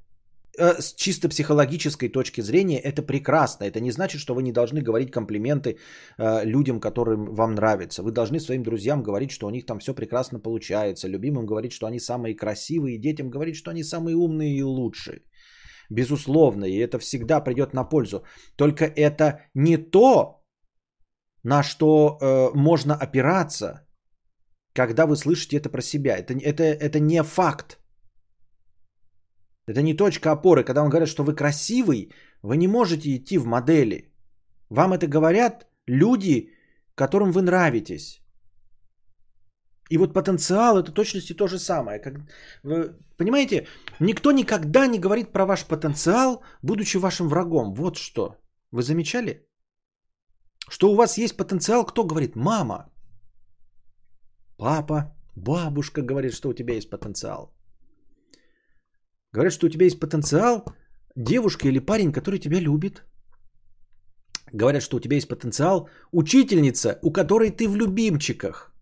Э, 0.58 0.80
с 0.80 0.94
чисто 0.94 1.28
психологической 1.28 2.08
точки 2.08 2.42
зрения 2.42 2.78
это 2.78 3.02
прекрасно. 3.02 3.64
Это 3.64 3.80
не 3.80 3.90
значит, 3.90 4.20
что 4.20 4.34
вы 4.34 4.42
не 4.42 4.52
должны 4.52 4.82
говорить 4.82 5.10
комплименты 5.10 5.78
э, 6.18 6.44
людям, 6.44 6.80
которым 6.80 7.34
вам 7.34 7.54
нравятся. 7.54 8.02
Вы 8.02 8.12
должны 8.12 8.40
своим 8.40 8.62
друзьям 8.62 9.02
говорить, 9.02 9.30
что 9.30 9.46
у 9.46 9.50
них 9.50 9.66
там 9.66 9.78
все 9.78 9.94
прекрасно 9.94 10.40
получается. 10.40 11.08
Любимым 11.08 11.46
говорить, 11.46 11.72
что 11.72 11.86
они 11.86 12.00
самые 12.00 12.36
красивые. 12.36 12.98
Детям 12.98 13.30
говорить, 13.30 13.56
что 13.56 13.70
они 13.70 13.84
самые 13.84 14.16
умные 14.16 14.56
и 14.56 14.62
лучшие. 14.62 15.20
Безусловно, 15.90 16.64
и 16.64 16.78
это 16.78 16.98
всегда 16.98 17.40
придет 17.40 17.74
на 17.74 17.84
пользу. 17.84 18.24
Только 18.56 18.84
это 18.84 19.40
не 19.54 19.76
то, 19.76 20.42
на 21.44 21.62
что 21.62 22.18
э, 22.20 22.50
можно 22.54 22.94
опираться, 22.94 23.86
когда 24.72 25.06
вы 25.06 25.16
слышите 25.16 25.56
это 25.56 25.68
про 25.68 25.82
себя. 25.82 26.16
Это, 26.16 26.34
это, 26.34 26.62
это 26.64 26.98
не 27.00 27.22
факт. 27.22 27.78
Это 29.66 29.82
не 29.82 29.94
точка 29.94 30.32
опоры. 30.32 30.64
Когда 30.64 30.80
вам 30.80 30.90
говорят, 30.90 31.08
что 31.08 31.24
вы 31.24 31.34
красивый, 31.34 32.12
вы 32.42 32.56
не 32.56 32.68
можете 32.68 33.16
идти 33.16 33.38
в 33.38 33.46
модели. 33.46 34.12
Вам 34.70 34.92
это 34.92 35.06
говорят 35.06 35.66
люди, 35.86 36.50
которым 36.94 37.32
вы 37.32 37.42
нравитесь. 37.42 38.20
И 39.90 39.98
вот 39.98 40.14
потенциал 40.14 40.78
это 40.78 40.92
точности 40.92 41.36
то 41.36 41.46
же 41.46 41.58
самое. 41.58 42.00
Как, 42.00 42.14
вы, 42.64 42.96
понимаете, 43.16 43.66
никто 44.00 44.32
никогда 44.32 44.86
не 44.86 44.98
говорит 44.98 45.32
про 45.32 45.46
ваш 45.46 45.64
потенциал, 45.64 46.42
будучи 46.62 46.98
вашим 46.98 47.28
врагом. 47.28 47.74
Вот 47.74 47.96
что. 47.96 48.36
Вы 48.72 48.82
замечали? 48.82 49.46
Что 50.68 50.90
у 50.90 50.96
вас 50.96 51.18
есть 51.18 51.36
потенциал, 51.36 51.86
кто 51.86 52.04
говорит? 52.04 52.34
Мама, 52.34 52.90
папа, 54.56 55.16
Бабушка 55.36 56.02
говорит, 56.02 56.32
что 56.32 56.48
у 56.48 56.54
тебя 56.54 56.74
есть 56.74 56.90
потенциал. 56.90 57.55
Говорят, 59.36 59.52
что 59.52 59.66
у 59.66 59.70
тебя 59.70 59.84
есть 59.84 60.00
потенциал 60.00 60.64
девушка 61.14 61.68
или 61.68 61.78
парень, 61.78 62.12
который 62.12 62.38
тебя 62.38 62.58
любит. 62.60 63.04
Говорят, 64.54 64.82
что 64.82 64.96
у 64.96 65.00
тебя 65.00 65.16
есть 65.16 65.28
потенциал 65.28 65.90
учительница, 66.12 66.98
у 67.02 67.12
которой 67.12 67.50
ты 67.50 67.68
в 67.68 67.76
любимчиках. 67.76 68.72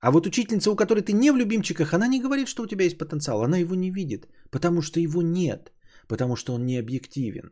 А 0.00 0.12
вот 0.12 0.26
учительница, 0.26 0.70
у 0.70 0.76
которой 0.76 1.02
ты 1.02 1.12
не 1.12 1.32
в 1.32 1.36
любимчиках, 1.36 1.94
она 1.94 2.06
не 2.06 2.20
говорит, 2.20 2.46
что 2.46 2.62
у 2.62 2.66
тебя 2.66 2.84
есть 2.84 2.98
потенциал. 2.98 3.42
Она 3.42 3.58
его 3.58 3.74
не 3.74 3.90
видит, 3.90 4.28
потому 4.50 4.82
что 4.82 5.00
его 5.00 5.20
нет, 5.20 5.72
потому 6.06 6.36
что 6.36 6.54
он 6.54 6.64
не 6.64 6.78
объективен. 6.78 7.50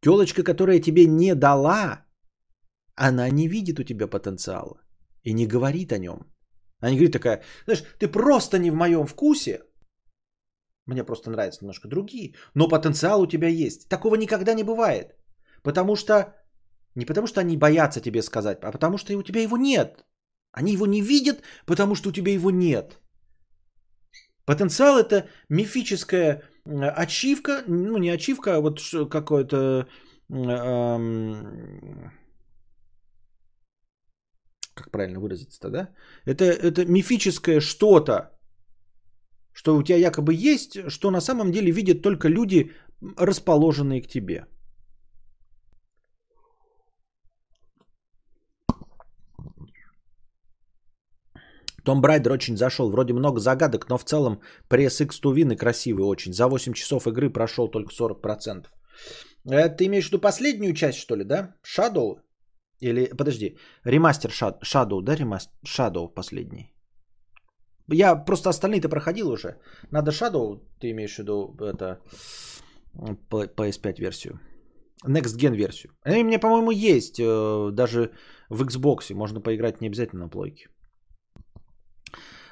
Телочка, 0.00 0.42
которая 0.42 0.80
тебе 0.80 1.06
не 1.06 1.36
дала, 1.36 2.04
она 2.96 3.30
не 3.30 3.46
видит 3.46 3.78
у 3.78 3.84
тебя 3.84 4.08
потенциала 4.08 4.80
и 5.22 5.32
не 5.32 5.46
говорит 5.46 5.92
о 5.92 5.98
нем. 5.98 6.32
Она 6.82 6.90
не 6.90 6.96
говорит 6.96 7.12
такая, 7.12 7.42
знаешь, 7.64 7.84
ты 7.98 8.08
просто 8.08 8.58
не 8.58 8.70
в 8.70 8.74
моем 8.74 9.06
вкусе, 9.06 9.60
мне 10.86 11.04
просто 11.04 11.30
нравятся 11.30 11.60
немножко 11.62 11.88
другие, 11.88 12.34
но 12.54 12.68
потенциал 12.68 13.22
у 13.22 13.26
тебя 13.26 13.48
есть. 13.48 13.88
Такого 13.88 14.16
никогда 14.16 14.54
не 14.54 14.64
бывает. 14.64 15.14
Потому 15.62 15.96
что, 15.96 16.34
не 16.96 17.06
потому 17.06 17.26
что 17.26 17.40
они 17.40 17.56
боятся 17.56 18.00
тебе 18.00 18.22
сказать, 18.22 18.58
а 18.62 18.72
потому 18.72 18.98
что 18.98 19.16
у 19.16 19.22
тебя 19.22 19.42
его 19.42 19.56
нет. 19.56 20.04
Они 20.50 20.72
его 20.72 20.86
не 20.86 21.00
видят, 21.00 21.42
потому 21.66 21.94
что 21.94 22.08
у 22.08 22.12
тебя 22.12 22.32
его 22.32 22.50
нет. 22.50 22.98
Потенциал 24.44 24.98
это 24.98 25.28
мифическая 25.48 26.42
ачивка, 26.66 27.62
ну 27.68 27.96
не 27.98 28.10
ачивка, 28.10 28.56
а 28.56 28.60
вот 28.60 28.80
какое-то, 29.08 29.86
эм, 30.30 32.12
как 34.74 34.90
правильно 34.90 35.20
выразиться-то, 35.20 35.70
да? 35.70 35.88
Это, 36.24 36.44
это 36.44 36.84
мифическое 36.84 37.60
что-то, 37.60 38.30
что 39.52 39.76
у 39.76 39.82
тебя 39.82 39.98
якобы 39.98 40.34
есть, 40.34 40.90
что 40.90 41.10
на 41.10 41.20
самом 41.20 41.52
деле 41.52 41.72
видят 41.72 42.02
только 42.02 42.28
люди, 42.28 42.70
расположенные 43.16 44.02
к 44.02 44.08
тебе. 44.08 44.46
Том 51.84 52.00
Брайдер 52.00 52.32
очень 52.32 52.56
зашел. 52.56 52.90
Вроде 52.90 53.12
много 53.12 53.40
загадок, 53.40 53.88
но 53.88 53.98
в 53.98 54.04
целом 54.04 54.40
пресс 54.68 55.00
X 55.00 55.20
Тувины 55.20 55.56
красивый 55.56 56.04
очень. 56.04 56.32
За 56.32 56.46
8 56.46 56.72
часов 56.74 57.06
игры 57.06 57.30
прошел 57.30 57.68
только 57.68 57.92
40%. 57.92 58.66
Это 59.50 59.76
ты 59.76 59.86
имеешь 59.86 60.04
в 60.04 60.12
виду 60.12 60.20
последнюю 60.20 60.74
часть, 60.74 60.98
что 60.98 61.16
ли, 61.16 61.24
да? 61.24 61.54
Shadow? 61.64 62.20
Или, 62.82 63.16
подожди, 63.16 63.56
ремастер 63.84 64.30
Shadow, 64.30 65.02
да, 65.02 65.16
ремастер? 65.16 65.52
Shadow 65.64 66.14
последний. 66.14 66.72
Я 67.92 68.16
просто 68.16 68.50
остальные-то 68.50 68.88
проходил 68.88 69.30
уже. 69.30 69.56
Надо 69.90 70.10
Shadow, 70.10 70.60
ты 70.80 70.90
имеешь 70.90 71.14
в 71.14 71.18
виду, 71.18 71.56
это 71.60 72.00
PS5 73.30 74.00
версию. 74.00 74.40
Next 75.06 75.36
Gen 75.38 75.54
версию. 75.54 75.92
Они 76.04 76.24
мне, 76.24 76.38
по-моему, 76.38 76.70
есть. 76.70 77.20
Э, 77.20 77.70
даже 77.72 78.10
в 78.48 78.62
Xbox 78.62 79.14
можно 79.14 79.40
поиграть 79.40 79.80
не 79.80 79.88
обязательно 79.88 80.24
на 80.24 80.30
плойке. 80.30 80.68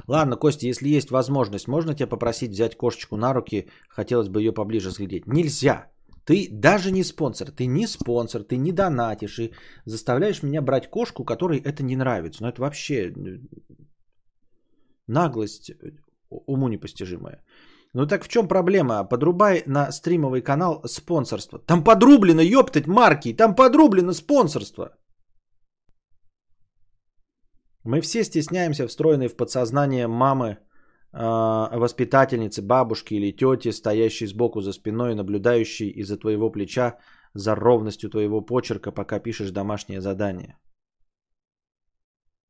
Ладно, 0.09 0.37
Костя, 0.37 0.67
если 0.67 0.89
есть 0.89 1.11
возможность, 1.11 1.69
можно 1.69 1.95
тебя 1.95 2.09
попросить 2.09 2.51
взять 2.51 2.77
кошечку 2.77 3.17
на 3.17 3.33
руки? 3.33 3.69
Хотелось 3.89 4.29
бы 4.29 4.41
ее 4.41 4.53
поближе 4.53 4.89
взглядеть. 4.89 5.27
Нельзя. 5.27 5.87
Ты 6.31 6.49
даже 6.53 6.93
не 6.93 7.05
спонсор, 7.05 7.51
ты 7.51 7.67
не 7.67 7.87
спонсор, 7.89 8.43
ты 8.45 8.57
не 8.57 8.73
донатишь 8.73 9.39
и 9.39 9.53
заставляешь 9.85 10.43
меня 10.43 10.63
брать 10.63 10.89
кошку, 10.89 11.25
которой 11.25 11.59
это 11.59 11.83
не 11.83 11.97
нравится. 11.97 12.43
Но 12.43 12.49
это 12.49 12.61
вообще 12.61 13.13
Наглость 15.09 15.71
э, 15.71 15.75
уму 16.31 16.69
непостижимая. 16.69 17.43
Ну 17.95 18.07
так 18.07 18.25
в 18.25 18.29
чем 18.29 18.47
проблема? 18.47 19.09
Подрубай 19.09 19.65
на 19.67 19.91
стримовый 19.91 20.41
канал 20.43 20.83
спонсорство. 20.87 21.59
Там 21.59 21.83
подрублено, 21.83 22.43
ёптать, 22.43 22.87
марки. 22.87 23.37
Там 23.37 23.57
подрублено 23.57 24.13
спонсорство. 24.13 24.91
Мы 27.85 28.01
все 28.03 28.23
стесняемся 28.23 28.87
встроенной 28.87 29.29
в 29.29 29.37
подсознание 29.37 30.07
мамы, 30.07 30.47
э, 30.47 30.59
воспитательницы, 31.13 32.63
бабушки 32.63 33.15
или 33.15 33.33
тети, 33.33 33.73
стоящей 33.73 34.27
сбоку 34.27 34.61
за 34.61 34.73
спиной, 34.73 35.15
наблюдающей 35.15 35.89
из-за 35.89 36.17
твоего 36.17 36.51
плеча 36.51 36.99
за 37.35 37.55
ровностью 37.55 38.11
твоего 38.11 38.41
почерка, 38.41 38.93
пока 38.93 39.21
пишешь 39.21 39.51
домашнее 39.51 40.01
задание. 40.01 40.57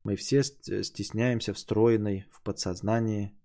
Мы 0.03 0.15
все 0.15 0.43
стесняемся 0.43 1.53
встроенной 1.53 2.25
в 2.31 2.41
подсознании 2.43 3.35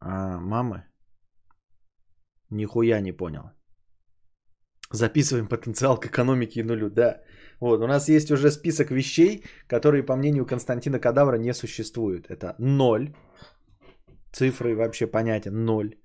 а 0.00 0.38
мамы. 0.40 0.84
Нихуя 2.50 3.00
не 3.00 3.12
понял. 3.12 3.50
Записываем 4.90 5.46
потенциал 5.46 6.00
к 6.00 6.06
экономике 6.06 6.60
и 6.60 6.64
нулю, 6.64 6.90
да. 6.90 7.22
Вот, 7.60 7.80
у 7.80 7.86
нас 7.86 8.08
есть 8.08 8.30
уже 8.30 8.50
список 8.50 8.90
вещей, 8.90 9.44
которые, 9.68 10.02
по 10.02 10.16
мнению 10.16 10.46
Константина 10.46 10.98
Кадавра, 10.98 11.38
не 11.38 11.54
существуют. 11.54 12.30
Это 12.30 12.54
ноль. 12.58 13.14
Цифры 14.32 14.74
вообще 14.74 15.06
понятен, 15.06 15.64
ноль. 15.64 15.96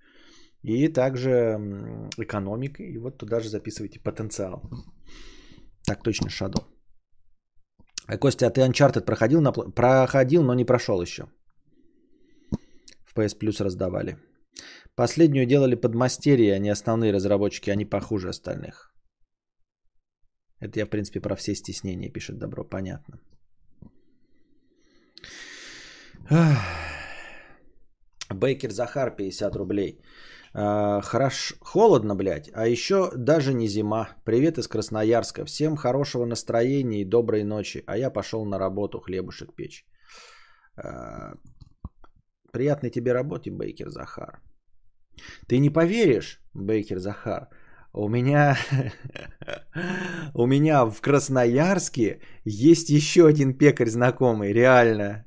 И 0.64 0.90
также 0.90 1.32
экономика. 2.18 2.84
И 2.84 2.98
вот 2.98 3.18
туда 3.18 3.40
же 3.40 3.50
записывайте 3.50 4.00
потенциал. 4.00 4.62
Так 5.86 6.04
точно, 6.04 6.28
Shadow. 6.28 6.64
А 8.08 8.18
Костя, 8.18 8.48
а 8.48 8.50
ты 8.50 8.62
Uncharted 8.62 9.06
проходил? 9.06 9.42
На... 9.42 9.52
Проходил, 9.52 10.44
но 10.44 10.54
не 10.56 10.66
прошел 10.66 11.02
еще. 11.02 11.24
В 13.06 13.16
PS 13.16 13.40
Plus 13.40 13.64
раздавали. 13.64 14.18
Последнюю 14.96 15.46
делали 15.46 15.76
подмастерье, 15.76 16.56
а 16.56 16.60
не 16.60 16.70
основные 16.70 17.14
разработчики. 17.14 17.70
Они 17.70 17.86
похуже 17.86 18.30
остальных. 18.30 18.95
Это 20.60 20.80
я, 20.80 20.86
в 20.86 20.90
принципе, 20.90 21.20
про 21.20 21.36
все 21.36 21.56
стеснения 21.56 22.10
пишет 22.10 22.38
Добро. 22.38 22.64
Понятно. 22.64 23.20
Бейкер 28.30 28.72
Захар 28.72 29.16
50 29.16 29.56
рублей. 29.56 30.00
А, 30.54 31.02
хорошо, 31.02 31.56
холодно, 31.62 32.16
блядь, 32.16 32.50
а 32.54 32.68
еще 32.68 33.12
даже 33.16 33.54
не 33.54 33.68
зима. 33.68 34.10
Привет 34.24 34.58
из 34.58 34.68
Красноярска. 34.68 35.46
Всем 35.46 35.76
хорошего 35.76 36.26
настроения 36.26 37.02
и 37.02 37.10
доброй 37.10 37.44
ночи. 37.44 37.84
А 37.86 37.98
я 37.98 38.10
пошел 38.10 38.46
на 38.46 38.60
работу 38.60 39.00
хлебушек 39.00 39.54
печь. 39.56 39.86
А, 40.78 41.34
приятной 42.52 42.90
тебе 42.90 43.14
работы, 43.14 43.52
Бейкер 43.52 43.90
Захар. 43.90 44.42
Ты 45.48 45.60
не 45.60 45.70
поверишь, 45.70 46.42
Бейкер 46.54 47.00
Захар, 47.00 47.50
у 47.98 48.10
меня, 48.10 48.58
у 50.34 50.46
меня 50.46 50.86
в 50.86 51.02
Красноярске 51.02 52.20
есть 52.44 52.90
еще 52.90 53.26
один 53.26 53.58
пекарь 53.58 53.90
знакомый, 53.90 54.54
реально. 54.54 55.26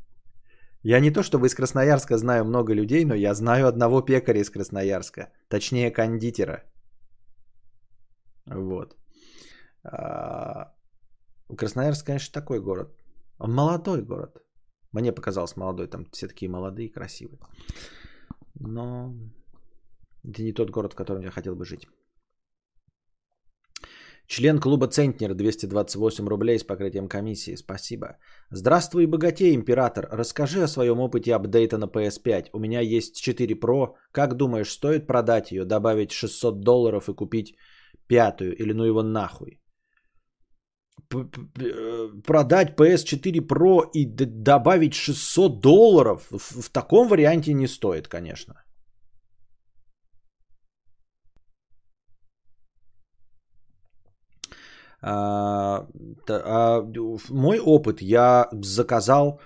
Я 0.82 1.00
не 1.00 1.10
то 1.10 1.22
чтобы 1.22 1.46
из 1.46 1.54
Красноярска 1.54 2.18
знаю 2.18 2.44
много 2.44 2.74
людей, 2.74 3.04
но 3.04 3.14
я 3.14 3.34
знаю 3.34 3.66
одного 3.66 4.02
пекаря 4.02 4.40
из 4.40 4.50
Красноярска. 4.50 5.32
Точнее, 5.48 5.90
кондитера. 5.90 6.62
Вот. 8.46 8.96
А, 9.82 10.74
Красноярск, 11.56 12.06
конечно, 12.06 12.32
такой 12.32 12.60
город. 12.60 12.88
Он 13.38 13.54
молодой 13.54 14.02
город. 14.02 14.42
Мне 14.92 15.12
показалось 15.12 15.56
молодой, 15.56 15.88
там 15.88 16.04
все 16.12 16.28
такие 16.28 16.50
молодые 16.50 16.92
красивые. 16.92 17.40
Но 18.60 19.14
это 20.22 20.42
не 20.42 20.52
тот 20.52 20.70
город, 20.70 20.92
в 20.92 20.96
котором 20.96 21.22
я 21.22 21.30
хотел 21.30 21.54
бы 21.54 21.64
жить. 21.64 21.88
Член 24.28 24.58
клуба 24.60 24.86
Центнер 24.88 25.34
228 25.34 26.28
рублей 26.28 26.58
с 26.58 26.64
покрытием 26.64 27.08
комиссии. 27.08 27.56
Спасибо. 27.56 28.18
Здравствуй, 28.50 29.06
богатей, 29.06 29.54
император. 29.54 30.06
Расскажи 30.12 30.62
о 30.62 30.68
своем 30.68 31.00
опыте 31.00 31.34
апдейта 31.34 31.78
на 31.78 31.86
PS5. 31.86 32.50
У 32.52 32.58
меня 32.58 32.80
есть 32.80 33.16
4 33.16 33.54
Pro. 33.54 33.94
Как 34.12 34.36
думаешь, 34.36 34.70
стоит 34.70 35.06
продать 35.06 35.50
ее, 35.50 35.64
добавить 35.64 36.12
600 36.12 36.60
долларов 36.60 37.08
и 37.08 37.14
купить 37.14 37.54
пятую? 38.06 38.54
Или 38.54 38.74
ну 38.74 38.84
его 38.84 39.02
нахуй? 39.02 39.60
Э, 41.14 42.08
продать 42.26 42.76
PS4 42.76 43.46
Pro 43.46 43.90
и 43.94 44.04
добавить 44.04 44.94
600 44.94 45.62
долларов 45.62 46.28
в 46.30 46.70
таком 46.70 47.08
варианте 47.08 47.54
не 47.54 47.66
стоит, 47.66 48.08
конечно. 48.08 48.54
А, 55.00 55.86
а, 56.28 56.82
мой 57.30 57.60
опыт, 57.60 58.02
я 58.02 58.48
заказал 58.52 59.40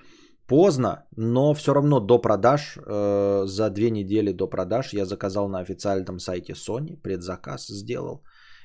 поздно, 0.47 1.05
но 1.17 1.55
все 1.55 1.75
равно 1.75 2.01
до 2.01 2.19
продаж, 2.19 2.77
э, 2.77 3.47
за 3.47 3.71
две 3.71 3.91
недели 3.91 4.33
до 4.33 4.51
продаж 4.51 4.93
я 4.93 5.05
заказал 5.05 5.49
на 5.49 5.61
официальном 5.61 6.19
сайте 6.19 6.55
Sony, 6.55 6.97
предзаказ 6.97 7.67
сделал. 7.69 8.23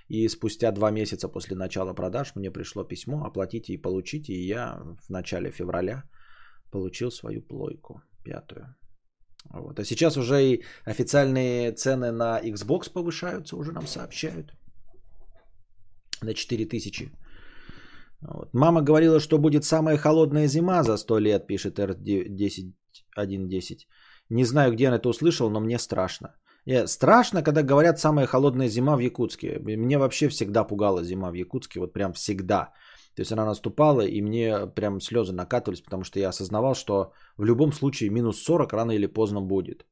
И 0.10 0.30
спустя 0.30 0.72
два 0.72 0.92
месяца 0.92 1.28
после 1.30 1.56
начала 1.56 1.94
продаж 1.94 2.36
мне 2.36 2.52
пришло 2.52 2.84
письмо, 2.84 3.26
оплатите 3.26 3.74
и 3.74 3.82
получите. 3.82 4.34
И 4.34 4.48
я 4.48 4.80
в 5.08 5.10
начале 5.10 5.52
февраля 5.52 6.04
получил 6.72 7.12
свою 7.12 7.42
плойку, 7.42 8.02
пятую. 8.24 8.76
Вот. 9.50 9.80
А 9.80 9.86
сейчас 9.86 10.18
уже 10.18 10.44
и 10.44 10.64
официальные 10.86 11.72
цены 11.74 12.12
на 12.12 12.40
Xbox 12.42 12.92
повышаются, 12.92 13.56
уже 13.56 13.72
нам 13.72 13.88
сообщают. 13.88 14.57
На 16.22 16.34
4000. 16.34 17.11
Вот. 18.22 18.53
Мама 18.53 18.81
говорила, 18.81 19.19
что 19.19 19.38
будет 19.38 19.64
самая 19.64 19.98
холодная 19.98 20.48
зима 20.48 20.84
за 20.84 20.98
100 20.98 21.19
лет, 21.19 21.48
пишет 21.48 21.80
R10110. 21.80 23.88
Не 24.30 24.45
знаю, 24.45 24.73
где 24.73 24.88
он 24.88 24.94
это 24.94 25.10
услышал, 25.10 25.49
но 25.49 25.60
мне 25.60 25.80
страшно. 25.80 26.35
Я, 26.65 26.88
страшно, 26.88 27.44
когда 27.44 27.64
говорят 27.64 27.99
самая 27.99 28.26
холодная 28.26 28.68
зима 28.68 28.98
в 28.98 28.99
Якутске. 28.99 29.60
Мне 29.60 29.98
вообще 29.98 30.27
всегда 30.27 30.65
пугала 30.65 31.03
зима 31.03 31.31
в 31.31 31.34
Якутске, 31.34 31.80
вот 31.80 31.94
прям 31.94 32.14
всегда. 32.14 32.73
То 33.15 33.22
есть 33.22 33.31
она 33.31 33.45
наступала, 33.45 34.02
и 34.02 34.22
мне 34.22 34.68
прям 34.76 34.99
слезы 34.99 35.34
накатывались, 35.34 35.81
потому 35.81 36.03
что 36.03 36.19
я 36.19 36.30
осознавал, 36.30 36.76
что 36.76 37.14
в 37.38 37.45
любом 37.45 37.72
случае 37.72 38.10
минус 38.10 38.44
40 38.44 38.73
рано 38.73 38.91
или 38.91 39.07
поздно 39.07 39.41
будет. 39.41 39.85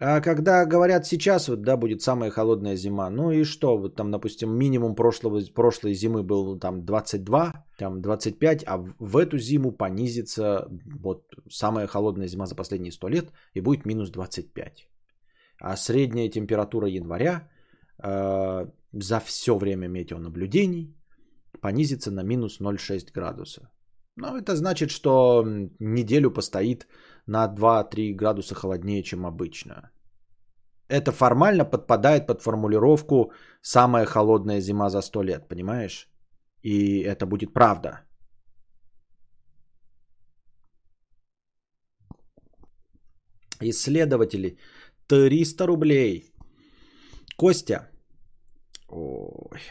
А 0.00 0.20
когда 0.20 0.64
говорят 0.64 1.06
сейчас, 1.06 1.48
вот, 1.48 1.62
да, 1.62 1.76
будет 1.76 2.02
самая 2.02 2.30
холодная 2.30 2.76
зима, 2.76 3.10
ну 3.10 3.32
и 3.32 3.44
что, 3.44 3.76
вот 3.76 3.96
там, 3.96 4.10
допустим, 4.10 4.50
минимум 4.50 4.94
прошлого, 4.94 5.40
прошлой 5.54 5.94
зимы 5.94 6.22
был 6.22 6.58
там 6.58 6.84
22, 6.84 7.66
там 7.78 8.00
25, 8.00 8.64
а 8.66 8.78
в, 8.78 8.94
в 8.98 9.16
эту 9.16 9.38
зиму 9.38 9.72
понизится 9.72 10.68
вот 11.00 11.24
самая 11.50 11.86
холодная 11.86 12.28
зима 12.28 12.46
за 12.46 12.54
последние 12.54 12.92
100 12.92 13.08
лет 13.08 13.32
и 13.54 13.60
будет 13.60 13.86
минус 13.86 14.10
25. 14.10 14.88
А 15.60 15.76
средняя 15.76 16.28
температура 16.28 16.88
января 16.88 17.48
э, 18.02 18.66
за 18.92 19.20
все 19.20 19.58
время 19.58 19.88
метеонаблюдений 19.88 20.94
понизится 21.60 22.12
на 22.12 22.22
минус 22.22 22.60
0,6 22.60 23.12
градуса. 23.12 23.68
Ну, 24.16 24.36
это 24.36 24.56
значит, 24.56 24.90
что 24.90 25.44
неделю 25.78 26.30
постоит 26.30 26.86
на 27.28 27.46
2-3 27.46 28.14
градуса 28.14 28.54
холоднее, 28.54 29.02
чем 29.02 29.26
обычно. 29.26 29.90
Это 30.88 31.12
формально 31.12 31.64
подпадает 31.64 32.26
под 32.26 32.42
формулировку 32.42 33.32
«самая 33.62 34.06
холодная 34.06 34.60
зима 34.60 34.90
за 34.90 35.02
100 35.02 35.22
лет», 35.22 35.48
понимаешь? 35.48 36.08
И 36.62 37.00
это 37.00 37.26
будет 37.26 37.52
правда. 37.52 38.00
Исследователи. 43.60 44.56
300 45.08 45.66
рублей. 45.66 46.32
Костя, 47.36 47.88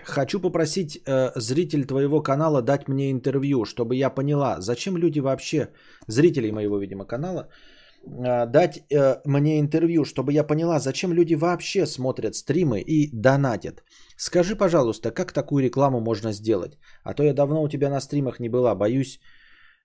Хочу 0.03 0.39
попросить 0.39 1.01
э, 1.05 1.31
зритель 1.35 1.85
твоего 1.85 2.21
канала 2.21 2.61
дать 2.61 2.87
мне 2.87 3.11
интервью, 3.11 3.65
чтобы 3.65 3.95
я 3.95 4.09
поняла, 4.11 4.61
зачем 4.61 4.97
люди 4.97 5.19
вообще, 5.19 5.69
зрителей 6.07 6.51
моего, 6.51 6.77
видимо, 6.77 7.05
канала, 7.05 7.49
э, 8.05 8.45
дать 8.45 8.83
э, 8.91 9.21
мне 9.25 9.59
интервью, 9.59 10.05
чтобы 10.05 10.33
я 10.33 10.43
поняла, 10.43 10.79
зачем 10.79 11.13
люди 11.13 11.33
вообще 11.33 11.87
смотрят 11.87 12.35
стримы 12.35 12.79
и 12.79 13.09
донатят. 13.11 13.83
Скажи, 14.17 14.55
пожалуйста, 14.55 15.09
как 15.09 15.33
такую 15.33 15.63
рекламу 15.63 15.99
можно 15.99 16.31
сделать? 16.31 16.77
А 17.03 17.13
то 17.15 17.23
я 17.23 17.33
давно 17.33 17.63
у 17.63 17.69
тебя 17.69 17.89
на 17.89 18.01
стримах 18.01 18.39
не 18.39 18.49
была, 18.49 18.75
боюсь, 18.75 19.19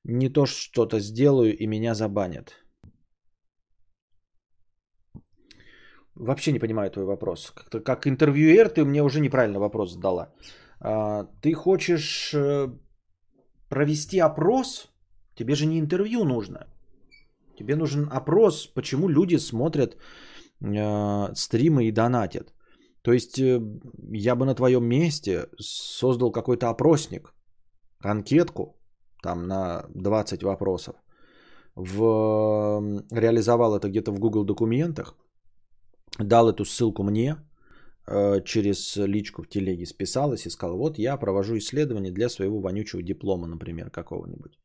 не 0.05 0.29
то 0.29 0.45
что-то 0.45 1.01
сделаю 1.01 1.57
и 1.57 1.67
меня 1.67 1.95
забанят. 1.95 2.53
Вообще 6.15 6.53
не 6.53 6.59
понимаю 6.59 6.91
твой 6.91 7.05
вопрос. 7.05 7.53
Как-то 7.55 7.81
как 7.81 8.07
интервьюер 8.07 8.69
ты 8.69 8.85
мне 8.85 9.03
уже 9.03 9.21
неправильно 9.21 9.59
вопрос 9.59 9.93
задала. 9.93 10.29
А, 10.81 11.25
ты 11.41 11.55
хочешь 11.55 12.35
э, 12.35 12.69
провести 13.69 14.19
опрос? 14.19 14.89
Тебе 15.35 15.55
же 15.55 15.67
не 15.67 15.79
интервью 15.79 16.25
нужно. 16.25 16.67
Тебе 17.59 17.77
нужен 17.77 18.09
опрос, 18.11 18.67
почему 18.67 19.09
люди 19.09 19.39
смотрят 19.39 19.97
э, 20.61 21.35
стримы 21.35 21.85
и 21.85 21.93
донатят. 21.93 22.53
То 23.03 23.13
есть 23.13 23.39
э, 23.39 23.61
я 24.13 24.37
бы 24.37 24.45
на 24.45 24.55
твоем 24.55 24.85
месте 24.85 25.49
создал 25.59 26.33
какой-то 26.33 26.69
опросник, 26.69 27.35
анкетку, 28.01 28.77
там 29.23 29.47
на 29.47 29.87
20 29.95 30.43
вопросов, 30.43 30.97
в, 31.75 33.03
реализовал 33.11 33.77
это 33.77 33.89
где-то 33.89 34.13
в 34.13 34.19
Google 34.19 34.45
документах, 34.45 35.17
дал 36.19 36.49
эту 36.49 36.65
ссылку 36.65 37.03
мне, 37.03 37.37
э, 38.07 38.41
через 38.45 38.97
личку 38.97 39.43
в 39.43 39.49
телеге 39.49 39.87
списалась 39.87 40.47
и 40.47 40.51
сказал, 40.51 40.79
вот 40.79 40.99
я 40.99 41.17
провожу 41.17 41.57
исследование 41.57 42.13
для 42.13 42.29
своего 42.29 42.61
вонючего 42.61 43.03
диплома, 43.03 43.47
например, 43.47 43.91
какого-нибудь. 43.91 44.59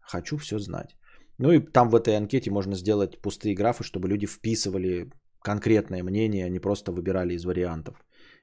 Хочу 0.00 0.36
все 0.36 0.58
знать. 0.58 0.96
Ну 1.38 1.52
и 1.52 1.60
там 1.60 1.88
в 1.90 1.94
этой 1.94 2.16
анкете 2.16 2.50
можно 2.50 2.74
сделать 2.74 3.20
пустые 3.22 3.54
графы, 3.54 3.84
чтобы 3.84 4.08
люди 4.08 4.26
вписывали 4.26 5.10
конкретное 5.42 6.02
мнение, 6.02 6.46
а 6.46 6.50
не 6.50 6.60
просто 6.60 6.92
выбирали 6.92 7.34
из 7.34 7.44
вариантов. 7.44 7.94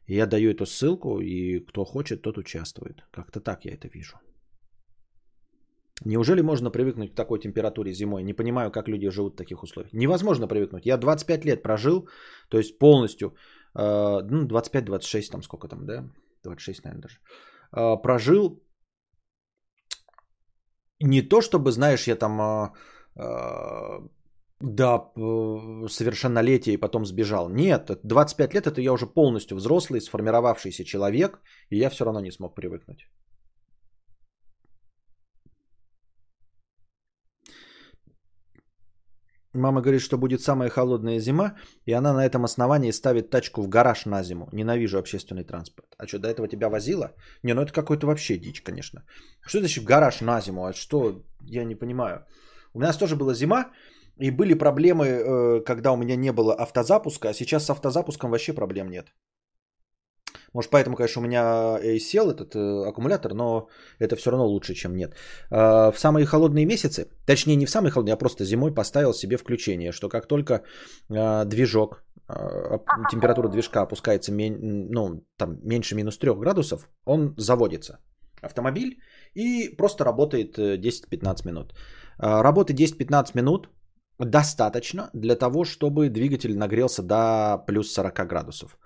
Я 0.08 0.26
даю 0.26 0.52
эту 0.52 0.66
ссылку, 0.66 1.20
и 1.20 1.60
кто 1.60 1.86
хочет, 1.86 2.22
тот 2.22 2.38
участвует. 2.38 3.04
Как-то 3.12 3.40
так 3.40 3.66
я 3.66 3.74
это 3.74 3.88
вижу. 3.88 4.18
Неужели 6.06 6.42
можно 6.42 6.72
привыкнуть 6.72 7.12
к 7.12 7.16
такой 7.16 7.40
температуре 7.40 7.92
зимой? 7.92 8.24
Не 8.24 8.34
понимаю, 8.34 8.72
как 8.72 8.88
люди 8.88 9.10
живут 9.10 9.34
в 9.34 9.38
таких 9.38 9.64
условиях. 9.64 9.94
Невозможно 9.94 10.48
привыкнуть. 10.48 10.86
Я 10.86 10.98
25 10.98 11.46
лет 11.46 11.64
прожил, 11.64 12.08
то 12.50 12.58
есть 12.58 12.78
полностью, 12.80 13.36
э, 13.76 14.22
ну, 14.30 14.48
25-26, 14.48 15.32
там 15.32 15.42
сколько 15.42 15.68
там, 15.68 15.86
да? 15.86 16.04
26, 16.44 16.84
наверное, 16.84 17.02
даже. 17.02 17.20
Э, 17.76 18.02
прожил 18.02 18.62
не 21.00 21.22
то, 21.22 21.42
чтобы, 21.42 21.72
знаешь, 21.72 22.08
я 22.08 22.16
там 22.16 22.40
э, 22.42 22.70
э, 23.16 24.00
до 24.60 25.12
совершеннолетия 25.90 26.74
и 26.74 26.78
потом 26.78 27.06
сбежал. 27.06 27.50
Нет, 27.50 27.92
25 28.04 28.54
лет 28.54 28.68
это 28.68 28.82
я 28.82 28.94
уже 28.94 29.08
полностью 29.08 29.58
взрослый, 29.58 30.02
сформировавшийся 30.02 30.84
человек, 30.84 31.40
и 31.70 31.78
я 31.78 31.90
все 31.90 32.06
равно 32.06 32.22
не 32.22 32.32
смог 32.32 32.56
привыкнуть. 32.56 33.08
Мама 39.58 39.82
говорит, 39.82 40.02
что 40.02 40.18
будет 40.18 40.42
самая 40.42 40.70
холодная 40.70 41.20
зима, 41.20 41.56
и 41.86 41.94
она 41.94 42.14
на 42.14 42.26
этом 42.26 42.46
основании 42.46 42.92
ставит 42.92 43.30
тачку 43.30 43.62
в 43.62 43.68
гараж 43.68 44.06
на 44.06 44.24
зиму. 44.24 44.50
Ненавижу 44.54 44.98
общественный 44.98 45.44
транспорт. 45.44 45.88
А 45.98 46.08
что, 46.08 46.20
до 46.20 46.28
этого 46.28 46.48
тебя 46.48 46.70
возила? 46.70 47.12
Не, 47.44 47.54
ну 47.54 47.62
это 47.62 47.74
какой-то 47.74 48.08
вообще 48.08 48.38
дичь, 48.38 48.62
конечно. 48.62 49.04
Что 49.42 49.60
значит 49.60 49.84
гараж 49.84 50.22
на 50.22 50.42
зиму? 50.42 50.66
А 50.66 50.74
что? 50.74 51.24
Я 51.42 51.66
не 51.66 51.76
понимаю. 51.76 52.26
У 52.74 52.80
нас 52.80 52.98
тоже 52.98 53.16
была 53.16 53.34
зима, 53.34 53.72
и 54.20 54.32
были 54.32 54.54
проблемы, 54.54 55.06
э, 55.06 55.64
когда 55.66 55.92
у 55.92 55.98
меня 55.98 56.16
не 56.16 56.32
было 56.32 56.54
автозапуска, 56.54 57.30
а 57.30 57.34
сейчас 57.34 57.66
с 57.66 57.70
автозапуском 57.70 58.32
вообще 58.32 58.54
проблем 58.54 58.90
нет. 58.90 59.08
Может, 60.54 60.72
поэтому, 60.72 60.96
конечно, 60.96 61.22
у 61.22 61.26
меня 61.26 61.78
и 61.84 62.00
сел 62.00 62.30
этот 62.30 62.56
э, 62.56 62.90
аккумулятор, 62.90 63.34
но 63.34 63.68
это 64.00 64.16
все 64.16 64.32
равно 64.32 64.46
лучше, 64.48 64.74
чем 64.74 64.96
нет. 64.96 65.14
Э, 65.52 65.92
в 65.92 65.98
самые 65.98 66.26
холодные 66.26 66.66
месяцы, 66.66 67.08
точнее 67.26 67.56
не 67.56 67.66
в 67.66 67.70
самые 67.70 67.92
холодные, 67.92 68.12
я 68.12 68.18
просто 68.18 68.46
зимой 68.46 68.74
поставил 68.74 69.14
себе 69.14 69.38
включение, 69.38 69.92
что 69.92 70.10
как 70.10 70.28
только 70.28 70.64
э, 71.10 71.46
движок, 71.46 72.04
э, 72.30 72.80
температура 73.12 73.50
движка 73.50 73.82
опускается 73.82 74.32
мен, 74.32 74.88
ну, 74.90 75.24
там, 75.38 75.60
меньше 75.64 75.96
минус 75.96 76.18
3 76.18 76.36
градусов, 76.36 76.90
он 77.06 77.34
заводится. 77.38 78.00
Автомобиль 78.42 79.00
и 79.34 79.76
просто 79.78 80.04
работает 80.04 80.58
10-15 80.58 80.78
э, 81.44 81.48
минут. 81.48 81.74
Э, 82.20 82.42
работы 82.42 82.74
10-15 82.74 83.32
минут 83.36 83.70
достаточно 84.20 85.10
для 85.14 85.36
того, 85.36 85.64
чтобы 85.64 86.10
двигатель 86.10 86.58
нагрелся 86.58 87.04
до 87.04 87.64
плюс 87.68 87.94
40 87.94 88.28
градусов. 88.28 88.78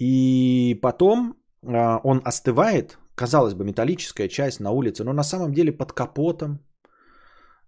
И 0.00 0.78
потом 0.82 1.34
а, 1.62 2.00
он 2.04 2.22
остывает, 2.24 2.98
казалось 3.14 3.54
бы, 3.54 3.64
металлическая 3.64 4.28
часть 4.28 4.60
на 4.60 4.70
улице, 4.70 5.04
но 5.04 5.12
на 5.12 5.24
самом 5.24 5.52
деле 5.52 5.72
под 5.72 5.92
капотом 5.92 6.58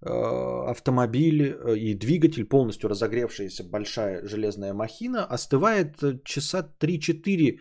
а, 0.00 0.70
автомобиль 0.70 1.42
э, 1.42 1.76
и 1.76 1.94
двигатель, 1.94 2.44
полностью 2.44 2.88
разогревшаяся 2.88 3.64
большая 3.64 4.26
железная 4.26 4.72
махина, 4.72 5.26
остывает 5.26 6.02
э, 6.02 6.20
часа 6.24 6.74
3-4 6.80 7.58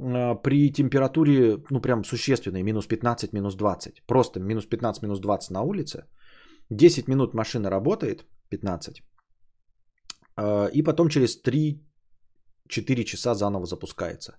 а, 0.00 0.34
при 0.34 0.72
температуре, 0.72 1.62
ну 1.70 1.80
прям 1.80 2.04
существенной, 2.04 2.62
минус 2.64 2.88
15, 2.88 3.32
минус 3.32 3.54
20. 3.54 4.02
Просто 4.06 4.40
минус 4.40 4.66
15, 4.66 5.02
минус 5.02 5.20
20 5.20 5.50
на 5.50 5.62
улице. 5.62 6.06
10 6.70 7.08
минут 7.08 7.34
машина 7.34 7.70
работает, 7.70 8.24
15. 8.50 9.02
И 10.74 10.82
потом 10.82 11.08
через 11.08 11.42
3 11.42 11.91
4 12.68 13.04
часа 13.04 13.34
заново 13.34 13.66
запускается. 13.66 14.38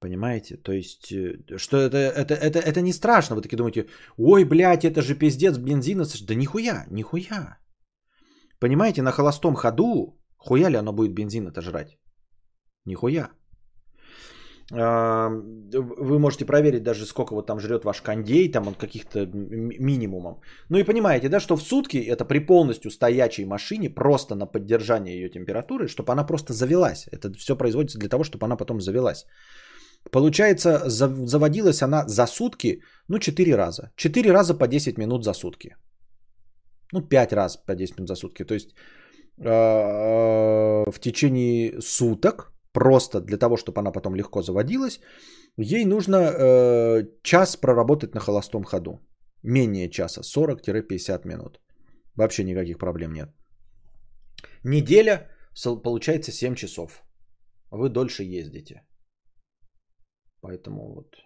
Понимаете? 0.00 0.56
То 0.56 0.72
есть, 0.72 1.12
э, 1.12 1.58
что 1.58 1.76
это, 1.76 1.96
это, 1.96 2.34
это, 2.34 2.58
это 2.58 2.80
не 2.80 2.92
страшно. 2.92 3.36
Вы 3.36 3.42
такие 3.42 3.56
думаете, 3.56 3.86
ой, 4.16 4.44
блядь, 4.44 4.84
это 4.84 5.00
же 5.00 5.14
пиздец 5.14 5.58
бензина. 5.58 6.04
Да 6.26 6.34
нихуя, 6.34 6.86
нихуя. 6.90 7.58
Понимаете, 8.58 9.02
на 9.02 9.12
холостом 9.12 9.54
ходу, 9.54 10.18
хуя 10.36 10.70
ли 10.70 10.76
оно 10.76 10.92
будет 10.92 11.14
бензин 11.14 11.46
это 11.46 11.62
жрать? 11.62 11.98
Нихуя. 12.84 13.30
А, 14.74 15.28
вы 15.28 16.18
можете 16.18 16.44
проверить 16.46 16.82
даже, 16.82 17.06
сколько 17.06 17.34
вот 17.34 17.46
там 17.46 17.60
жрет 17.60 17.84
ваш 17.84 18.00
кондей, 18.00 18.50
там 18.52 18.68
он 18.68 18.74
каких-то 18.74 19.26
ми- 19.26 19.78
минимумом. 19.78 20.40
Ну 20.70 20.78
и 20.78 20.84
понимаете, 20.84 21.28
да, 21.28 21.40
что 21.40 21.56
в 21.56 21.62
сутки 21.62 21.98
это 21.98 22.24
при 22.24 22.38
полностью 22.38 22.90
стоячей 22.90 23.44
машине, 23.44 23.90
просто 23.90 24.34
на 24.34 24.46
поддержание 24.46 25.14
ее 25.20 25.28
температуры, 25.28 25.88
чтобы 25.88 26.12
она 26.12 26.24
просто 26.24 26.52
завелась. 26.52 27.06
Это 27.12 27.32
все 27.34 27.56
производится 27.56 27.98
для 27.98 28.08
того, 28.08 28.24
чтобы 28.24 28.46
она 28.46 28.56
потом 28.56 28.80
завелась. 28.80 29.26
Получается, 30.10 30.82
за- 30.88 31.26
заводилась 31.26 31.82
она 31.82 32.04
за 32.08 32.26
сутки, 32.26 32.80
ну, 33.08 33.18
4 33.18 33.54
раза. 33.54 33.90
4 33.96 34.32
раза 34.32 34.54
по 34.54 34.66
10 34.66 34.98
минут 34.98 35.24
за 35.24 35.34
сутки. 35.34 35.76
Ну, 36.92 37.02
5 37.02 37.32
раз 37.32 37.56
по 37.56 37.74
10 37.74 37.98
минут 37.98 38.08
за 38.08 38.16
сутки. 38.16 38.44
То 38.44 38.54
есть 38.54 38.74
э, 39.38 40.90
в 40.90 40.98
течение 41.00 41.80
суток, 41.80 42.52
просто 42.72 43.20
для 43.20 43.38
того, 43.38 43.56
чтобы 43.56 43.80
она 43.80 43.92
потом 43.92 44.14
легко 44.14 44.42
заводилась, 44.42 45.00
ей 45.56 45.84
нужно 45.84 46.16
э, 46.16 47.04
час 47.22 47.56
проработать 47.56 48.14
на 48.14 48.20
холостом 48.20 48.64
ходу. 48.64 49.00
Менее 49.42 49.90
часа, 49.90 50.22
40-50 50.22 51.26
минут. 51.26 51.60
Вообще 52.16 52.44
никаких 52.44 52.78
проблем 52.78 53.12
нет. 53.12 53.28
Неделя, 54.64 55.28
получается 55.82 56.32
7 56.32 56.54
часов. 56.54 57.02
Вы 57.70 57.88
дольше 57.88 58.22
ездите. 58.22 58.82
Поэтому 60.40 60.94
вот. 60.94 61.16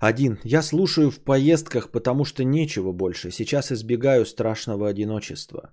Один. 0.00 0.38
Я 0.44 0.62
слушаю 0.62 1.10
в 1.10 1.20
поездках, 1.20 1.90
потому 1.90 2.24
что 2.24 2.44
нечего 2.44 2.92
больше. 2.92 3.30
Сейчас 3.30 3.72
избегаю 3.72 4.26
страшного 4.26 4.88
одиночества. 4.88 5.72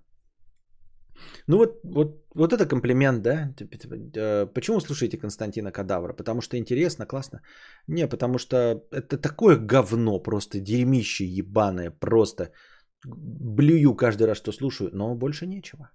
Ну 1.47 1.57
вот, 1.57 1.79
вот, 1.83 2.25
вот 2.35 2.53
это 2.53 2.65
комплимент, 2.65 3.21
да? 3.21 3.53
Типа, 3.57 3.77
типа, 3.77 3.95
э, 3.95 4.47
Почему 4.53 4.79
слушаете 4.81 5.17
Константина 5.17 5.71
Кадавра? 5.71 6.13
Потому 6.13 6.41
что 6.41 6.57
интересно, 6.57 7.05
классно? 7.05 7.41
Не, 7.87 8.07
потому 8.07 8.37
что 8.37 8.55
это 8.91 9.17
такое 9.17 9.57
говно, 9.57 10.19
просто 10.19 10.59
дерьмище 10.59 11.25
ебаное, 11.25 11.91
просто 11.91 12.51
блюю 13.05 13.95
каждый 13.95 14.27
раз, 14.27 14.37
что 14.37 14.51
слушаю, 14.51 14.89
но 14.93 15.15
больше 15.15 15.45
нечего. 15.45 15.89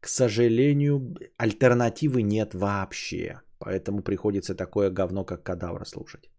К 0.00 0.08
сожалению, 0.08 1.14
альтернативы 1.36 2.22
нет 2.22 2.54
вообще. 2.54 3.40
Поэтому 3.58 4.02
приходится 4.02 4.54
такое 4.54 4.90
говно, 4.90 5.24
как 5.24 5.42
Кадавра 5.42 5.84
слушать. 5.84 6.30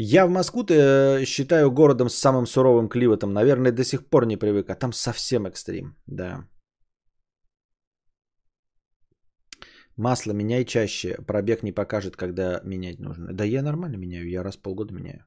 Я 0.00 0.26
в 0.26 0.30
Москву 0.30 0.64
э, 0.68 1.24
считаю 1.24 1.72
городом 1.72 2.08
с 2.08 2.14
самым 2.14 2.46
суровым 2.46 2.88
климатом. 2.88 3.32
Наверное, 3.32 3.72
до 3.72 3.84
сих 3.84 4.08
пор 4.08 4.26
не 4.26 4.36
привык. 4.36 4.70
А 4.70 4.76
там 4.76 4.92
совсем 4.92 5.46
экстрим, 5.46 5.96
да. 6.06 6.48
Масло 9.96 10.32
меняй 10.32 10.64
чаще. 10.64 11.16
Пробег 11.26 11.64
не 11.64 11.72
покажет, 11.72 12.16
когда 12.16 12.60
менять 12.64 13.00
нужно. 13.00 13.32
Да 13.32 13.44
я 13.44 13.60
нормально 13.62 13.96
меняю. 13.96 14.30
Я 14.30 14.44
раз 14.44 14.56
в 14.56 14.62
полгода 14.62 14.94
меняю. 14.94 15.26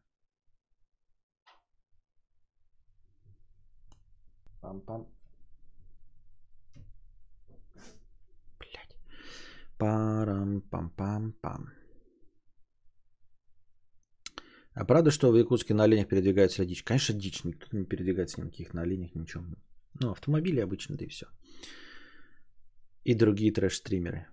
Пам-пам. 4.61 5.05
Блять. 8.57 8.95
Парам-пам-пам-пам. 9.77 11.80
А 14.73 14.85
правда, 14.85 15.11
что 15.11 15.31
в 15.31 15.37
Якутске 15.37 15.73
на 15.73 15.83
оленях 15.83 16.07
передвигается 16.07 16.65
дичь? 16.65 16.83
Конечно, 16.83 17.13
дичь. 17.13 17.43
Никто 17.43 17.77
не 17.77 17.85
передвигается 17.85 18.41
никаких 18.41 18.73
на 18.73 18.81
оленях, 18.81 19.15
ничего. 19.15 19.43
Ну, 20.01 20.11
автомобили 20.11 20.61
обычно, 20.61 20.95
да 20.95 21.05
и 21.05 21.09
все. 21.09 21.25
И 23.03 23.15
другие 23.15 23.51
трэш-стримеры. 23.51 24.27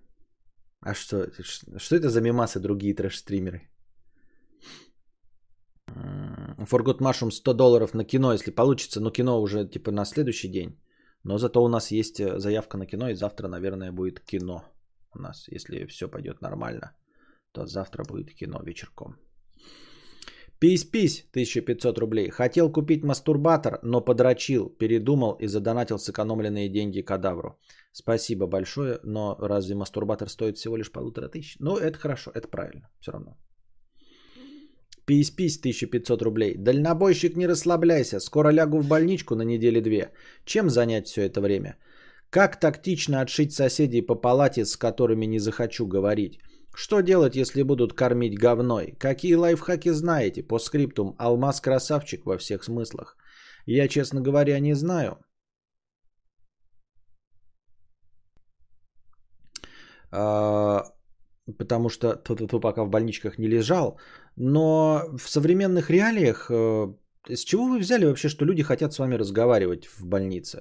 А 0.81 0.95
что, 0.95 1.31
что 1.79 1.97
это 1.97 2.09
за 2.09 2.21
мемасы 2.21 2.61
другие 2.61 2.95
трэш-стримеры? 2.95 3.69
Forgot 6.71 7.01
Mushroom 7.01 7.31
100 7.31 7.55
долларов 7.55 7.95
на 7.95 8.05
кино, 8.05 8.33
если 8.33 8.51
получится. 8.51 9.01
Но 9.01 9.11
кино 9.11 9.41
уже 9.41 9.69
типа 9.69 9.91
на 9.91 10.05
следующий 10.05 10.49
день. 10.49 10.79
Но 11.25 11.39
зато 11.39 11.65
у 11.65 11.69
нас 11.69 11.91
есть 11.91 12.21
э, 12.21 12.39
заявка 12.39 12.79
на 12.79 12.87
кино, 12.87 13.09
и 13.09 13.15
завтра, 13.15 13.49
наверное, 13.49 13.93
будет 13.93 14.21
кино 14.21 14.65
у 15.15 15.19
нас. 15.19 15.49
Если 15.49 15.87
все 15.87 16.09
пойдет 16.09 16.43
нормально, 16.43 16.97
то 17.53 17.67
завтра 17.67 18.05
будет 18.05 18.33
кино 18.35 18.63
вечерком. 18.63 19.17
Пись-пись, 20.61 21.25
1500 21.31 21.99
рублей. 21.99 22.31
Хотел 22.31 22.73
купить 22.73 23.05
мастурбатор, 23.05 23.79
но 23.83 24.01
подрочил, 24.01 24.69
передумал 24.71 25.37
и 25.41 25.47
задонатил 25.47 25.99
сэкономленные 25.99 26.69
деньги 26.69 27.01
кадавру. 27.01 27.59
Спасибо 27.93 28.47
большое, 28.47 28.99
но 29.05 29.37
разве 29.41 29.75
мастурбатор 29.75 30.29
стоит 30.29 30.57
всего 30.57 30.77
лишь 30.77 30.91
полутора 30.91 31.29
тысяч? 31.29 31.57
Ну, 31.61 31.77
это 31.77 31.99
хорошо, 31.99 32.33
это 32.35 32.49
правильно, 32.49 32.89
все 33.01 33.13
равно. 33.13 33.37
Пись-пись, 35.07 35.59
1500 35.61 36.23
рублей. 36.23 36.55
Дальнобойщик, 36.59 37.37
не 37.37 37.47
расслабляйся, 37.47 38.21
скоро 38.21 38.51
лягу 38.51 38.81
в 38.81 38.89
больничку 38.89 39.35
на 39.37 39.43
недели 39.43 39.81
две. 39.81 40.11
Чем 40.45 40.71
занять 40.71 41.07
все 41.07 41.23
это 41.23 41.41
время? 41.41 41.77
Как 42.31 42.61
тактично 42.61 43.21
отшить 43.21 43.53
соседей 43.53 44.03
по 44.03 44.17
палате, 44.17 44.67
с 44.67 44.77
которыми 44.77 45.25
не 45.27 45.39
захочу 45.39 45.87
говорить? 45.87 46.41
Что 46.81 47.01
делать, 47.01 47.35
если 47.35 47.65
будут 47.65 47.93
кормить 47.93 48.39
говной? 48.39 48.95
Какие 48.99 49.35
лайфхаки 49.35 49.91
знаете? 49.91 50.45
По 50.45 50.61
скриптум 50.61 51.17
алмаз 51.19 51.61
красавчик 51.61 52.25
во 52.25 52.39
всех 52.39 52.63
смыслах. 52.63 53.17
Я, 53.67 53.89
честно 53.89 54.21
говоря, 54.21 54.61
не 54.61 54.75
знаю. 54.75 55.19
А, 60.13 60.85
потому 61.59 61.89
что 61.89 62.15
ту 62.15 62.61
пока 62.61 62.85
в 62.85 62.89
больничках 62.89 63.39
не 63.39 63.49
лежал. 63.49 63.99
Но 64.37 65.03
в 65.19 65.29
современных 65.29 65.91
реалиях, 65.91 66.49
э, 66.49 66.95
с 67.29 67.45
чего 67.45 67.67
вы 67.67 67.81
взяли 67.81 68.05
вообще, 68.05 68.29
что 68.29 68.45
люди 68.45 68.63
хотят 68.63 68.93
с 68.93 68.99
вами 69.01 69.17
разговаривать 69.17 69.87
в 69.87 70.07
больнице? 70.07 70.61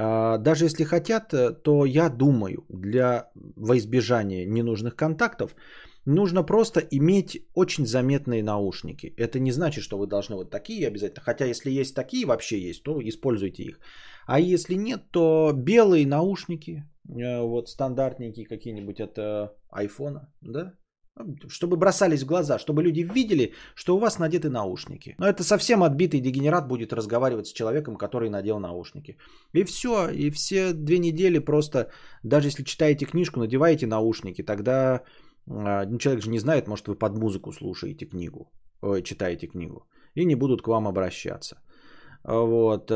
А, 0.00 0.38
Даже 0.38 0.64
если 0.64 0.84
хотят, 0.84 1.34
э, 1.34 1.52
то 1.52 1.84
я 1.84 2.08
думаю, 2.08 2.64
для 2.68 3.30
во 3.56 3.76
избежания 3.76 4.46
ненужных 4.46 4.94
контактов 4.94 5.56
нужно 6.06 6.44
просто 6.44 6.80
иметь 6.80 7.46
очень 7.54 7.86
заметные 7.86 8.42
наушники. 8.42 9.12
Это 9.16 9.40
не 9.40 9.52
значит, 9.52 9.82
что 9.84 9.98
вы 9.98 10.06
должны 10.06 10.36
вот 10.36 10.50
такие 10.50 10.86
обязательно. 10.86 11.24
Хотя 11.24 11.46
если 11.46 11.80
есть 11.80 11.96
такие, 11.96 12.26
вообще 12.26 12.68
есть, 12.68 12.82
то 12.84 13.00
используйте 13.00 13.62
их. 13.64 13.80
А 14.26 14.38
если 14.38 14.74
нет, 14.74 15.10
то 15.10 15.52
белые 15.52 16.06
наушники, 16.06 16.84
э, 17.08 17.40
вот 17.42 17.68
стандартненькие 17.68 18.46
какие-нибудь 18.46 19.00
от 19.00 19.18
э, 19.18 19.48
айфона, 19.70 20.32
да, 20.42 20.74
чтобы 21.48 21.76
бросались 21.76 22.22
в 22.22 22.26
глаза, 22.26 22.58
чтобы 22.58 22.82
люди 22.82 23.00
видели, 23.00 23.52
что 23.74 23.96
у 23.96 23.98
вас 23.98 24.18
надеты 24.18 24.48
наушники. 24.48 25.14
Но 25.18 25.26
это 25.26 25.42
совсем 25.42 25.82
отбитый 25.82 26.20
дегенерат 26.20 26.68
будет 26.68 26.92
разговаривать 26.92 27.46
с 27.46 27.52
человеком, 27.52 27.96
который 27.96 28.30
надел 28.30 28.58
наушники. 28.58 29.16
И 29.54 29.64
все, 29.64 30.08
и 30.10 30.30
все 30.30 30.72
две 30.72 30.98
недели 30.98 31.38
просто, 31.38 31.90
даже 32.22 32.48
если 32.48 32.64
читаете 32.64 33.06
книжку, 33.06 33.40
надеваете 33.40 33.86
наушники, 33.86 34.42
тогда 34.42 35.02
ну, 35.46 35.98
человек 35.98 36.22
же 36.22 36.30
не 36.30 36.38
знает, 36.38 36.68
может 36.68 36.88
вы 36.88 36.94
под 36.94 37.16
музыку 37.16 37.52
слушаете 37.52 38.06
книгу, 38.06 38.50
ой, 38.82 39.02
читаете 39.02 39.46
книгу, 39.46 39.86
и 40.14 40.24
не 40.24 40.34
будут 40.34 40.62
к 40.62 40.68
вам 40.68 40.86
обращаться. 40.86 41.56
Вот. 42.24 42.90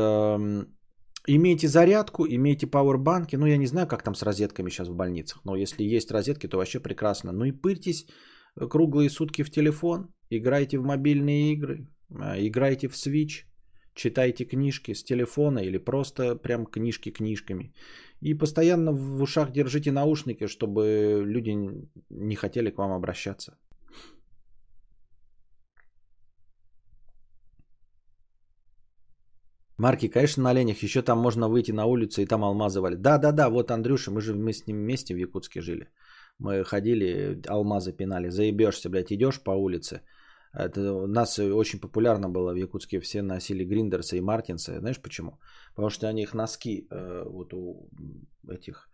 Имейте 1.27 1.67
зарядку, 1.67 2.25
имейте 2.27 2.67
пауэрбанки. 2.67 3.37
Ну, 3.37 3.45
я 3.45 3.57
не 3.57 3.67
знаю, 3.67 3.87
как 3.87 4.03
там 4.03 4.15
с 4.15 4.23
розетками 4.23 4.69
сейчас 4.69 4.89
в 4.89 4.95
больницах, 4.95 5.41
но 5.45 5.55
если 5.55 5.83
есть 5.83 6.11
розетки, 6.11 6.47
то 6.47 6.57
вообще 6.57 6.79
прекрасно. 6.79 7.31
Ну 7.31 7.45
и 7.45 7.51
пырьтесь 7.51 8.07
круглые 8.55 9.09
сутки 9.09 9.43
в 9.43 9.49
телефон, 9.49 10.07
играйте 10.29 10.77
в 10.77 10.83
мобильные 10.83 11.53
игры, 11.53 11.87
играйте 12.09 12.87
в 12.87 12.93
Switch, 12.93 13.45
читайте 13.95 14.45
книжки 14.45 14.93
с 14.93 15.03
телефона 15.03 15.59
или 15.59 15.77
просто 15.77 16.35
прям 16.35 16.65
книжки 16.65 17.11
книжками. 17.11 17.73
И 18.21 18.33
постоянно 18.33 18.91
в 18.91 19.21
ушах 19.21 19.51
держите 19.51 19.91
наушники, 19.91 20.47
чтобы 20.47 21.23
люди 21.25 21.57
не 22.09 22.35
хотели 22.35 22.69
к 22.69 22.77
вам 22.77 22.91
обращаться. 22.91 23.57
Марки, 29.77 30.07
конечно, 30.07 30.43
на 30.43 30.49
оленях. 30.51 30.83
Еще 30.83 31.01
там 31.01 31.19
можно 31.19 31.49
выйти 31.49 31.71
на 31.71 31.85
улицу 31.85 32.21
и 32.21 32.25
там 32.25 32.43
алмазы 32.43 32.81
валят. 32.81 33.01
Да, 33.01 33.17
да, 33.17 33.31
да, 33.31 33.49
вот 33.49 33.71
Андрюша, 33.71 34.11
мы 34.11 34.21
же 34.21 34.33
мы 34.33 34.53
с 34.53 34.67
ним 34.67 34.77
вместе 34.77 35.13
в 35.13 35.17
Якутске 35.17 35.61
жили. 35.61 35.89
Мы 36.39 36.63
ходили, 36.63 37.41
алмазы 37.47 37.93
пинали. 37.93 38.29
Заебешься, 38.29 38.89
блядь, 38.89 39.11
идешь 39.11 39.41
по 39.43 39.51
улице. 39.51 40.01
Это 40.53 40.93
у 40.93 41.07
нас 41.07 41.39
очень 41.39 41.79
популярно 41.79 42.29
было 42.29 42.53
в 42.53 42.55
Якутске. 42.55 42.99
Все 42.99 43.21
носили 43.21 43.65
Гриндерсы 43.65 44.17
и 44.17 44.21
Мартинсы. 44.21 44.79
Знаешь 44.79 45.01
почему? 45.01 45.39
Потому 45.75 45.89
что 45.89 46.07
они 46.07 46.21
их 46.21 46.33
носки 46.33 46.87
э, 46.91 47.23
вот 47.25 47.53
у 47.53 47.89
этих 48.47 48.87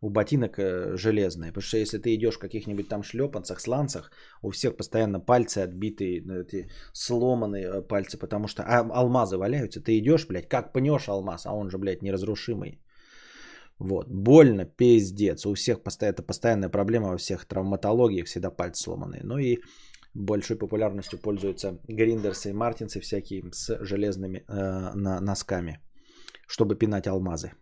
у 0.00 0.10
ботинок 0.10 0.58
э, 0.58 0.96
железные. 0.96 1.52
Потому 1.52 1.62
что 1.62 1.78
если 1.78 1.98
ты 1.98 2.14
идешь 2.14 2.36
в 2.36 2.38
каких-нибудь 2.38 2.88
там 2.88 3.02
шлепанцах, 3.02 3.60
сланцах, 3.60 4.10
у 4.42 4.50
всех 4.50 4.76
постоянно 4.76 5.20
пальцы 5.20 5.58
отбитые, 5.58 6.22
ну, 6.24 6.34
эти 6.34 6.68
сломанные 6.92 7.66
э, 7.66 7.82
пальцы, 7.82 8.18
потому 8.18 8.48
что 8.48 8.62
а, 8.62 8.80
алмазы 8.80 9.36
валяются. 9.36 9.80
Ты 9.80 9.98
идешь, 9.98 10.26
блядь, 10.26 10.48
как 10.48 10.72
пнешь 10.72 11.08
алмаз, 11.08 11.46
а 11.46 11.52
он 11.52 11.70
же, 11.70 11.78
блядь, 11.78 12.02
неразрушимый. 12.02 12.80
Вот, 13.78 14.08
больно, 14.08 14.64
пиздец. 14.64 15.46
У 15.46 15.54
всех 15.54 15.82
постоянно, 15.82 16.14
это 16.14 16.22
постоянная 16.22 16.70
проблема 16.70 17.08
во 17.08 17.18
всех 17.18 17.46
травматологиях, 17.46 18.26
всегда 18.26 18.50
пальцы 18.50 18.82
сломанные. 18.82 19.20
Ну 19.24 19.38
и 19.38 19.58
большой 20.14 20.56
популярностью 20.56 21.18
пользуются 21.18 21.78
гриндерсы 21.88 22.50
и 22.50 22.52
мартинсы 22.52 23.00
всякие 23.00 23.42
с 23.52 23.78
железными 23.84 24.44
э, 24.48 24.92
на, 24.94 25.20
носками, 25.20 25.80
чтобы 26.48 26.74
пинать 26.74 27.06
алмазы. 27.06 27.52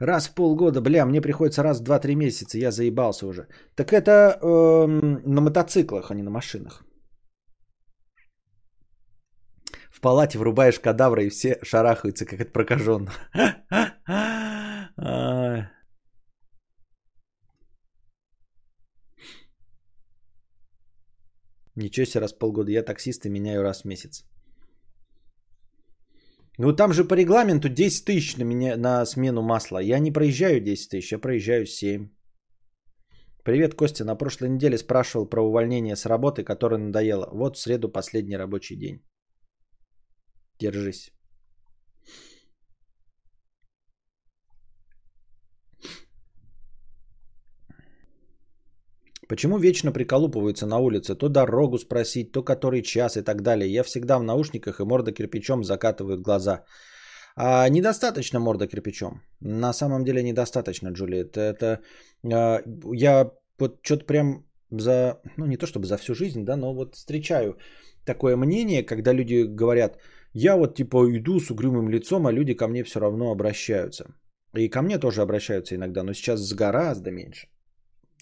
Раз 0.00 0.28
в 0.28 0.34
полгода, 0.34 0.80
бля, 0.80 1.04
мне 1.06 1.20
приходится 1.20 1.62
раз 1.62 1.80
в 1.80 1.82
2-3 1.82 2.14
месяца, 2.14 2.58
я 2.58 2.70
заебался 2.70 3.26
уже. 3.26 3.48
Так 3.74 3.92
это 3.92 4.38
э, 4.40 4.86
на 5.26 5.40
мотоциклах, 5.40 6.10
а 6.10 6.14
не 6.14 6.22
на 6.22 6.30
машинах. 6.30 6.84
В 9.90 10.00
палате 10.00 10.38
врубаешь 10.38 10.78
кадавра, 10.78 11.24
и 11.24 11.30
все 11.30 11.58
шарахаются, 11.64 12.24
как 12.24 12.40
это 12.40 12.52
прокаженно. 12.52 13.10
Ничего 21.74 22.06
себе, 22.06 22.20
раз 22.20 22.32
в 22.32 22.38
полгода. 22.38 22.70
Я 22.70 22.82
таксист 22.82 23.26
и 23.26 23.30
меняю 23.30 23.62
раз 23.62 23.82
в 23.82 23.86
месяц. 23.86 24.24
Ну 26.58 26.72
там 26.72 26.92
же 26.92 27.04
по 27.04 27.14
регламенту 27.14 27.68
10 27.68 28.04
тысяч 28.04 28.36
на, 28.36 28.42
меня, 28.42 28.76
на 28.76 29.06
смену 29.06 29.42
масла. 29.42 29.78
Я 29.78 30.00
не 30.00 30.10
проезжаю 30.10 30.60
10 30.60 30.90
тысяч, 30.90 31.12
я 31.12 31.18
проезжаю 31.20 31.66
7. 31.66 32.08
Привет, 33.44 33.74
Костя. 33.74 34.04
На 34.04 34.16
прошлой 34.16 34.48
неделе 34.48 34.76
спрашивал 34.76 35.28
про 35.28 35.40
увольнение 35.40 35.94
с 35.94 36.04
работы, 36.04 36.42
которое 36.42 36.78
надоело. 36.78 37.28
Вот 37.32 37.56
в 37.56 37.60
среду 37.60 37.88
последний 37.88 38.36
рабочий 38.36 38.76
день. 38.76 39.04
Держись. 40.58 41.12
Почему 49.28 49.58
вечно 49.58 49.92
приколупываются 49.92 50.66
на 50.66 50.78
улице? 50.78 51.14
То 51.14 51.28
дорогу 51.28 51.78
спросить, 51.78 52.32
то 52.32 52.42
который 52.42 52.82
час 52.82 53.16
и 53.16 53.22
так 53.22 53.42
далее. 53.42 53.70
Я 53.70 53.82
всегда 53.82 54.18
в 54.18 54.22
наушниках 54.22 54.80
и 54.80 54.84
морда 54.84 55.12
кирпичом 55.12 55.64
закатывают 55.64 56.22
глаза. 56.22 56.64
А 57.36 57.68
недостаточно 57.68 58.40
морда 58.40 58.66
кирпичом. 58.66 59.22
На 59.40 59.72
самом 59.72 60.04
деле 60.04 60.22
недостаточно, 60.22 60.88
Джулиет. 60.92 61.36
Это 61.36 61.80
а, 62.24 62.62
я 62.94 63.30
вот 63.58 63.80
что-то 63.82 64.06
прям 64.06 64.44
за, 64.70 65.20
ну 65.36 65.46
не 65.46 65.56
то 65.56 65.66
чтобы 65.66 65.86
за 65.86 65.98
всю 65.98 66.14
жизнь, 66.14 66.44
да, 66.44 66.56
но 66.56 66.74
вот 66.74 66.94
встречаю 66.94 67.58
такое 68.06 68.36
мнение, 68.36 68.82
когда 68.82 69.12
люди 69.12 69.44
говорят, 69.44 69.98
я 70.32 70.56
вот 70.56 70.74
типа 70.74 71.06
иду 71.16 71.38
с 71.38 71.50
угрюмым 71.50 71.90
лицом, 71.90 72.26
а 72.26 72.32
люди 72.32 72.54
ко 72.54 72.66
мне 72.66 72.82
все 72.82 73.00
равно 73.00 73.30
обращаются. 73.30 74.04
И 74.54 74.70
ко 74.70 74.82
мне 74.82 74.98
тоже 74.98 75.20
обращаются 75.20 75.74
иногда, 75.74 76.02
но 76.02 76.14
сейчас 76.14 76.54
гораздо 76.54 77.10
меньше. 77.10 77.48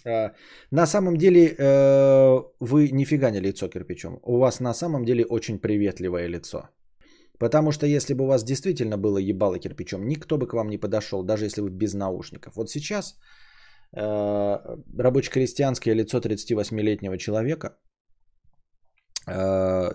А, 0.07 0.33
на 0.71 0.87
самом 0.87 1.17
деле 1.17 1.55
э, 1.59 2.43
вы 2.61 2.91
нифига 2.93 3.31
не 3.31 3.41
лицо 3.41 3.69
кирпичом. 3.69 4.21
У 4.23 4.39
вас 4.39 4.61
на 4.61 4.75
самом 4.75 5.05
деле 5.05 5.25
очень 5.25 5.59
приветливое 5.59 6.29
лицо. 6.29 6.69
Потому 7.39 7.73
что 7.73 7.87
если 7.87 8.15
бы 8.15 8.25
у 8.25 8.29
вас 8.29 8.45
действительно 8.45 8.97
было 8.97 9.19
ебало 9.19 9.59
кирпичом, 9.59 10.07
никто 10.07 10.39
бы 10.39 10.47
к 10.47 10.55
вам 10.55 10.69
не 10.69 10.79
подошел, 10.79 11.23
даже 11.23 11.45
если 11.45 11.61
вы 11.61 11.71
без 11.71 11.95
наушников. 11.95 12.57
Вот 12.57 12.71
сейчас 12.71 13.19
э, 13.97 14.59
рабоче-крестьянское 14.99 15.95
лицо 15.95 16.19
38-летнего 16.19 17.19
человека 17.19 17.77
э, 19.29 19.91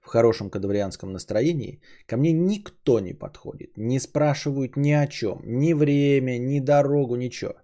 в 0.00 0.06
хорошем 0.06 0.50
кадаврианском 0.50 1.12
настроении, 1.12 1.80
ко 2.06 2.16
мне 2.16 2.32
никто 2.32 3.00
не 3.00 3.14
подходит, 3.14 3.78
не 3.78 4.00
спрашивают 4.00 4.76
ни 4.76 4.92
о 4.92 5.06
чем, 5.06 5.40
ни 5.44 5.72
время, 5.74 6.38
ни 6.38 6.60
дорогу, 6.60 7.16
ничего. 7.16 7.61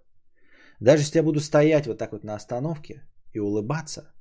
Даже 0.79 1.03
если 1.03 1.17
я 1.19 1.23
буду 1.23 1.39
стоять 1.39 1.87
вот 1.87 1.97
так 1.97 2.11
вот 2.11 2.23
на 2.23 2.35
остановке 2.35 3.03
и 3.33 3.39
улыбаться, 3.39 4.13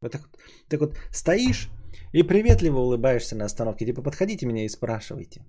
вот 0.00 0.12
так 0.12 0.22
вот, 0.22 0.38
так 0.68 0.80
вот 0.80 0.98
стоишь 1.12 1.70
и 2.12 2.22
приветливо 2.22 2.78
улыбаешься 2.78 3.36
на 3.36 3.44
остановке, 3.44 3.86
типа 3.86 4.02
подходите 4.02 4.46
меня 4.46 4.64
и 4.64 4.68
спрашивайте. 4.68 5.44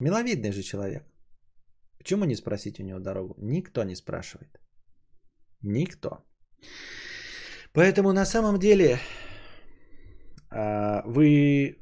Миловидный 0.00 0.52
же 0.52 0.62
человек. 0.62 1.04
Почему 1.98 2.24
не 2.24 2.36
спросить 2.36 2.78
у 2.80 2.84
него 2.84 3.00
дорогу? 3.00 3.34
Никто 3.38 3.82
не 3.82 3.96
спрашивает. 3.96 4.60
Никто. 5.62 6.24
Поэтому 7.72 8.12
на 8.12 8.24
самом 8.24 8.58
деле 8.58 8.98
вы 10.50 11.78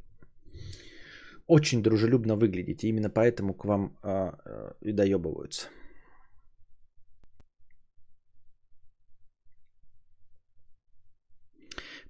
очень 1.47 1.83
дружелюбно 1.83 2.37
выглядите. 2.37 2.89
Именно 2.89 3.11
поэтому 3.11 3.55
к 3.55 3.65
вам 3.65 3.97
а, 4.03 4.39
а, 4.45 4.75
и 4.81 4.93
доебываются. 4.93 5.69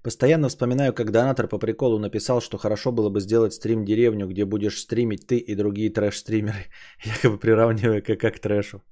Постоянно 0.03 0.47
вспоминаю, 0.47 0.93
как 0.93 1.11
донатор 1.11 1.47
по 1.47 1.59
приколу 1.59 1.99
написал, 1.99 2.39
что 2.39 2.57
хорошо 2.57 2.91
было 2.91 3.09
бы 3.09 3.19
сделать 3.19 3.53
стрим-деревню, 3.53 4.27
где 4.27 4.45
будешь 4.45 4.79
стримить 4.79 5.27
ты 5.27 5.37
и 5.37 5.55
другие 5.55 5.89
трэш-стримеры, 5.89 6.67
якобы 7.03 7.37
приравнивая 7.37 8.01
к, 8.01 8.15
к 8.15 8.39
трэшу. 8.39 8.83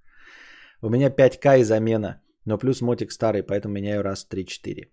У 0.82 0.90
меня 0.90 1.10
5к 1.10 1.60
и 1.60 1.64
замена, 1.64 2.22
но 2.46 2.58
плюс 2.58 2.82
мотик 2.82 3.12
старый, 3.12 3.44
поэтому 3.44 3.76
меняю 3.76 4.04
раз 4.04 4.28
3-4. 4.30 4.90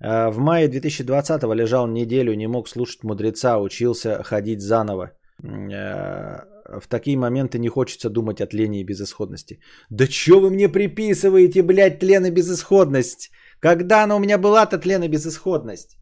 А, 0.00 0.30
в 0.30 0.38
мае 0.38 0.68
2020 0.68 1.42
лежал 1.54 1.86
неделю, 1.86 2.34
не 2.34 2.46
мог 2.46 2.68
слушать 2.68 3.04
мудреца, 3.04 3.58
учился 3.58 4.22
ходить 4.22 4.60
заново. 4.60 5.12
А, 5.44 6.44
в 6.80 6.86
такие 6.88 7.16
моменты 7.16 7.58
не 7.58 7.68
хочется 7.68 8.10
думать 8.10 8.40
о 8.40 8.46
тлении 8.46 8.80
и 8.80 8.84
безысходности. 8.84 9.60
Да 9.90 10.06
чё 10.06 10.40
вы 10.40 10.50
мне 10.50 10.68
приписываете, 10.68 11.62
блядь, 11.62 11.98
тлен 11.98 12.26
и 12.26 12.30
безысходность? 12.30 13.30
Когда 13.60 14.04
она 14.04 14.16
у 14.16 14.20
меня 14.20 14.38
была-то 14.38 14.78
тлен 14.78 15.02
и 15.02 15.08
безысходность? 15.08 15.98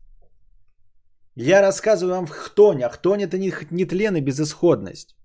Я 1.37 1.61
рассказываю 1.61 2.17
вам 2.17 2.27
в 2.27 2.31
хтонь, 2.31 2.83
а 2.83 2.89
хтонь 2.89 3.23
это 3.23 3.39
не, 3.39 3.53
не 3.71 3.85
тлен 3.85 4.17
и 4.17 4.21
безысходность. 4.21 5.16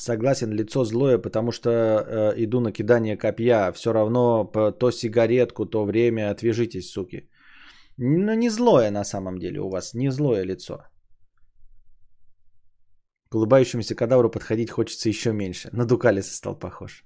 Согласен, 0.00 0.50
лицо 0.52 0.84
злое, 0.84 1.18
потому 1.18 1.52
что 1.52 1.70
э, 1.70 2.34
иду 2.44 2.60
на 2.60 2.72
кидание 2.72 3.18
копья. 3.18 3.70
Все 3.72 3.92
равно 3.92 4.44
то 4.78 4.90
сигаретку, 4.90 5.66
то 5.66 5.84
время. 5.84 6.30
Отвяжитесь, 6.30 6.90
суки. 6.90 7.28
Ну, 7.98 8.34
не 8.34 8.50
злое 8.50 8.90
на 8.90 9.04
самом 9.04 9.38
деле 9.38 9.60
у 9.60 9.68
вас. 9.68 9.94
Не 9.94 10.10
злое 10.10 10.46
лицо. 10.46 10.78
К 13.28 13.34
улыбающемуся 13.34 13.94
кадавру 13.94 14.30
подходить 14.30 14.70
хочется 14.70 15.08
еще 15.08 15.32
меньше. 15.32 15.68
На 15.72 15.84
Дукалиса 15.84 16.34
стал 16.34 16.58
похож. 16.58 17.04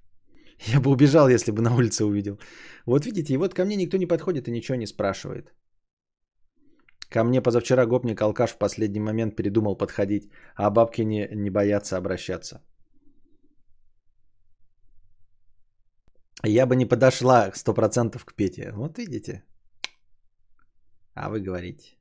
Я 0.73 0.81
бы 0.81 0.91
убежал, 0.91 1.29
если 1.29 1.51
бы 1.51 1.62
на 1.62 1.75
улице 1.75 2.05
увидел. 2.05 2.39
Вот 2.87 3.07
видите, 3.07 3.35
и 3.35 3.39
вот 3.39 3.55
ко 3.55 3.65
мне 3.65 3.77
никто 3.77 3.97
не 3.97 4.07
подходит 4.07 4.47
и 4.47 4.53
ничего 4.53 4.79
не 4.79 4.87
спрашивает. 4.87 5.53
Ко 7.11 7.25
мне 7.25 7.43
позавчера 7.43 7.87
гопник 7.87 8.23
алкаш 8.23 8.51
в 8.51 8.59
последний 8.59 9.01
момент 9.01 9.35
передумал 9.35 9.77
подходить, 9.77 10.31
а 10.55 10.71
бабки 10.71 11.03
не, 11.03 11.29
не 11.35 11.51
боятся 11.51 11.97
обращаться. 11.97 12.61
Я 16.47 16.66
бы 16.66 16.77
не 16.77 16.87
подошла 16.87 17.51
100% 17.51 18.19
к 18.25 18.35
Пете. 18.35 18.73
Вот 18.77 18.99
видите. 18.99 19.43
А 21.15 21.29
вы 21.31 21.41
говорите. 21.41 21.97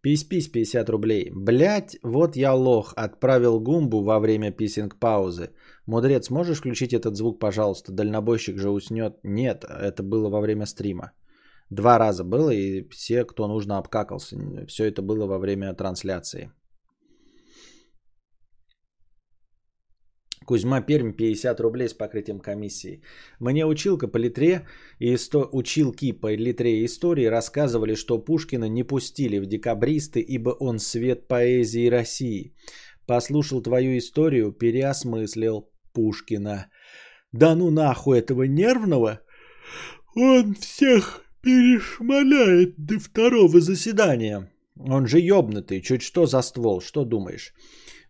Пись-пись 0.00 0.48
50 0.48 0.88
рублей. 0.90 1.30
Блять, 1.34 1.96
вот 2.02 2.36
я 2.36 2.54
лох. 2.54 2.92
Отправил 2.96 3.60
гумбу 3.60 4.02
во 4.02 4.20
время 4.20 4.50
писинг-паузы. 4.50 5.50
Мудрец, 5.86 6.30
можешь 6.30 6.58
включить 6.58 6.92
этот 6.92 7.16
звук, 7.16 7.40
пожалуйста? 7.40 7.92
Дальнобойщик 7.92 8.58
же 8.58 8.70
уснет. 8.70 9.18
Нет, 9.22 9.64
это 9.64 10.02
было 10.02 10.28
во 10.28 10.40
время 10.40 10.66
стрима. 10.66 11.12
Два 11.70 11.98
раза 11.98 12.24
было, 12.24 12.50
и 12.50 12.88
все, 12.90 13.24
кто 13.24 13.48
нужно, 13.48 13.78
обкакался. 13.78 14.36
Все 14.66 14.84
это 14.84 15.02
было 15.02 15.26
во 15.26 15.38
время 15.38 15.74
трансляции. 15.74 16.50
Кузьма 20.46 20.80
Пермь 20.80 21.12
50 21.12 21.60
рублей 21.60 21.88
с 21.88 21.94
покрытием 21.94 22.40
комиссии. 22.40 23.02
Мне 23.40 23.66
училка 23.66 24.08
по 24.08 24.18
литре 24.18 24.66
и 24.98 25.16
сто... 25.16 25.48
училки 25.52 26.12
по 26.12 26.34
литре 26.34 26.80
и 26.80 26.84
истории 26.84 27.26
рассказывали, 27.26 27.94
что 27.94 28.18
Пушкина 28.18 28.68
не 28.68 28.84
пустили 28.84 29.38
в 29.38 29.46
декабристы, 29.46 30.20
ибо 30.20 30.50
он 30.50 30.78
свет 30.78 31.28
поэзии 31.28 31.90
России. 31.90 32.54
Послушал 33.06 33.62
твою 33.62 33.98
историю, 33.98 34.52
переосмыслил 34.52 35.70
Пушкина. 35.92 36.66
да 37.32 37.54
ну 37.54 37.70
нахуй 37.70 38.18
этого 38.18 38.44
нервного, 38.44 39.20
он 40.16 40.54
всех 40.54 41.24
перешмаляет 41.42 42.74
до 42.76 42.98
второго 42.98 43.60
заседания. 43.60 44.50
Он 44.76 45.06
же 45.06 45.20
ёбнутый, 45.20 45.82
чуть 45.82 46.02
что 46.02 46.26
за 46.26 46.42
ствол, 46.42 46.80
что 46.80 47.04
думаешь? 47.04 47.54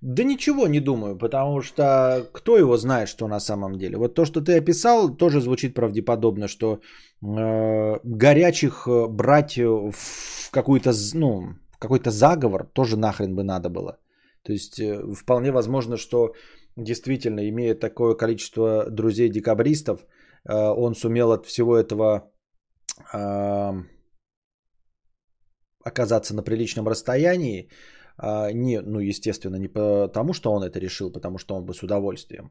Да 0.05 0.23
ничего 0.23 0.69
не 0.69 0.81
думаю, 0.81 1.17
потому 1.17 1.63
что 1.63 2.29
кто 2.33 2.59
его 2.59 2.77
знает, 2.77 3.09
что 3.09 3.27
на 3.27 3.41
самом 3.41 3.79
деле. 3.79 3.97
Вот 3.97 4.15
то, 4.15 4.27
что 4.27 4.43
ты 4.43 4.59
описал, 4.59 5.17
тоже 5.17 5.41
звучит 5.41 5.75
правдеподобно, 5.75 6.47
что 6.47 6.79
э, 7.23 8.01
горячих 8.05 8.87
э, 8.87 9.07
брать 9.09 9.57
в 9.57 10.51
какую-то, 10.51 10.93
ну, 11.15 11.55
какой-то 11.79 12.11
заговор 12.11 12.67
тоже 12.75 12.99
нахрен 12.99 13.35
бы 13.35 13.45
надо 13.45 13.71
было. 13.71 13.97
То 14.43 14.53
есть 14.53 14.79
э, 14.79 15.15
вполне 15.15 15.53
возможно, 15.53 15.97
что 15.97 16.35
действительно, 16.77 17.49
имея 17.49 17.75
такое 17.75 18.15
количество 18.15 18.91
друзей-декабристов, 18.91 20.01
э, 20.01 20.55
он 20.55 20.95
сумел 20.95 21.33
от 21.33 21.47
всего 21.47 21.79
этого 21.79 22.31
оказаться 25.83 26.35
на 26.35 26.43
приличном 26.43 26.87
расстоянии, 26.89 27.71
а, 28.17 28.53
не, 28.53 28.81
ну, 28.81 29.01
естественно, 29.01 29.57
не 29.57 29.69
потому, 29.69 30.33
что 30.33 30.53
он 30.53 30.63
это 30.63 30.79
решил, 30.79 31.11
потому 31.11 31.39
что 31.39 31.55
он 31.55 31.65
бы 31.65 31.75
с 31.75 31.83
удовольствием. 31.83 32.51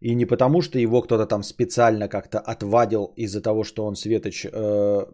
И 0.00 0.14
не 0.14 0.26
потому, 0.26 0.62
что 0.62 0.78
его 0.78 1.02
кто-то 1.02 1.26
там 1.26 1.42
специально 1.42 2.08
как-то 2.08 2.38
отвадил 2.38 3.12
из-за 3.16 3.42
того, 3.42 3.64
что 3.64 3.84
он 3.84 3.96
светоч, 3.96 4.46
э, 4.46 5.06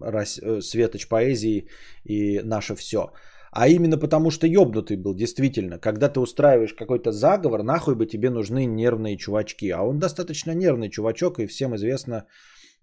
рас, 0.00 0.38
э, 0.38 0.60
светоч 0.62 1.06
поэзии 1.08 1.68
и 2.04 2.40
наше 2.44 2.74
все. 2.74 3.12
А 3.50 3.68
именно 3.68 3.98
потому, 3.98 4.30
что 4.30 4.46
ёбнутый 4.46 4.96
был, 4.96 5.14
действительно. 5.14 5.78
Когда 5.78 6.08
ты 6.08 6.20
устраиваешь 6.20 6.72
какой-то 6.72 7.12
заговор, 7.12 7.62
нахуй 7.62 7.94
бы 7.94 8.06
тебе 8.06 8.30
нужны 8.30 8.64
нервные 8.64 9.18
чувачки. 9.18 9.70
А 9.70 9.82
он 9.82 9.98
достаточно 9.98 10.54
нервный 10.54 10.88
чувачок, 10.88 11.38
и 11.38 11.46
всем 11.46 11.74
известно, 11.74 12.24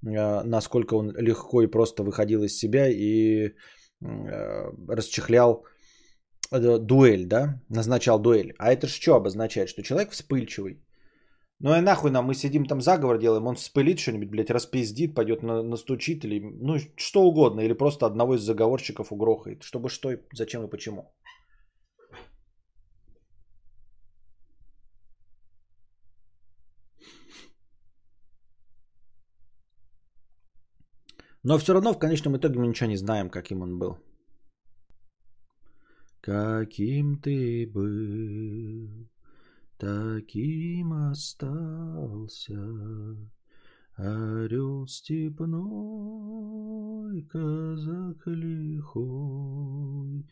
э, 0.05 0.43
насколько 0.43 0.93
он 0.97 1.15
легко 1.17 1.63
и 1.63 1.67
просто 1.67 2.03
выходил 2.03 2.43
из 2.43 2.55
себя 2.55 2.87
и 2.87 3.53
э, 4.01 4.71
расчехлял 4.87 5.63
э, 5.63 5.78
дуэль, 6.51 7.25
да, 7.25 7.61
назначал 7.69 8.19
дуэль. 8.19 8.53
А 8.57 8.71
это 8.71 8.87
что 8.87 9.15
обозначает? 9.15 9.69
Что 9.69 9.83
человек 9.83 10.11
вспыльчивый. 10.11 10.81
Ну 11.61 11.75
и 11.75 11.81
нахуй 11.81 12.09
нам, 12.09 12.25
мы 12.25 12.35
сидим 12.35 12.65
там 12.65 12.81
заговор 12.81 13.17
делаем, 13.17 13.45
он 13.47 13.55
вспылит 13.55 13.99
что-нибудь, 13.99 14.29
блядь, 14.29 14.49
распиздит, 14.49 15.13
пойдет 15.13 15.43
на, 15.43 15.61
настучит 15.61 16.23
или 16.23 16.39
ну 16.39 16.77
что 16.95 17.23
угодно, 17.23 17.61
или 17.61 17.73
просто 17.73 18.05
одного 18.05 18.35
из 18.35 18.41
заговорщиков 18.41 19.11
угрохает. 19.11 19.63
Чтобы 19.63 19.89
что, 19.89 20.09
зачем 20.33 20.63
и 20.65 20.69
почему. 20.69 21.11
Но 31.43 31.57
все 31.57 31.73
равно 31.73 31.93
в 31.93 31.99
конечном 31.99 32.37
итоге 32.37 32.59
мы 32.59 32.67
ничего 32.67 32.89
не 32.89 32.97
знаем, 32.97 33.29
каким 33.29 33.61
он 33.61 33.79
был. 33.79 33.97
Каким 36.21 37.17
ты 37.17 37.65
был, 37.65 39.07
таким 39.77 40.93
остался. 40.93 42.59
Орел 43.95 44.85
степной, 44.87 45.63
казак 47.23 48.27
лихой, 48.27 50.25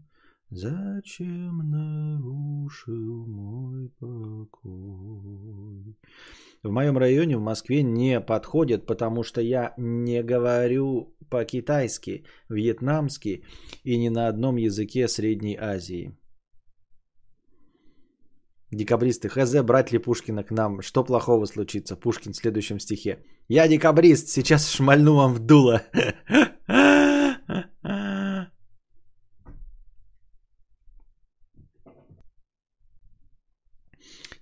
Зачем 0.48 1.58
нарушил 1.70 3.26
мой 3.26 3.90
покой? 4.00 5.94
В 6.62 6.70
моем 6.70 6.98
районе 6.98 7.36
в 7.36 7.40
Москве 7.40 7.82
не 7.82 8.20
подходят, 8.20 8.86
потому 8.86 9.22
что 9.22 9.40
я 9.40 9.72
не 9.78 10.22
говорю 10.22 11.16
по-китайски, 11.30 12.24
вьетнамски 12.50 13.44
и 13.84 13.96
ни 13.96 14.10
на 14.10 14.28
одном 14.28 14.56
языке 14.56 15.08
Средней 15.08 15.56
Азии. 15.56 16.12
Декабристы, 18.70 19.28
хз, 19.28 19.62
брать 19.62 19.90
ли 19.90 19.98
Пушкина 19.98 20.44
к 20.44 20.50
нам? 20.50 20.82
Что 20.82 21.02
плохого 21.02 21.46
случится? 21.46 21.96
Пушкин 21.96 22.32
в 22.32 22.36
следующем 22.36 22.78
стихе. 22.78 23.24
Я 23.48 23.66
декабрист, 23.66 24.28
сейчас 24.28 24.70
шмальну 24.70 25.14
вам 25.14 25.34
в 25.34 25.38
дуло. 25.38 25.82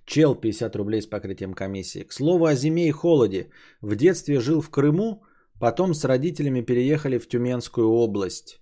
Чел 0.09 0.33
50 0.33 0.75
рублей 0.75 1.01
с 1.01 1.05
покрытием 1.05 1.53
комиссии. 1.53 2.03
К 2.03 2.13
слову 2.13 2.45
о 2.45 2.55
зиме 2.55 2.87
и 2.87 2.91
холоде. 2.91 3.51
В 3.81 3.95
детстве 3.95 4.39
жил 4.39 4.59
в 4.61 4.71
Крыму, 4.71 5.21
потом 5.59 5.93
с 5.93 6.03
родителями 6.03 6.61
переехали 6.61 7.19
в 7.19 7.27
Тюменскую 7.27 7.87
область. 7.87 8.59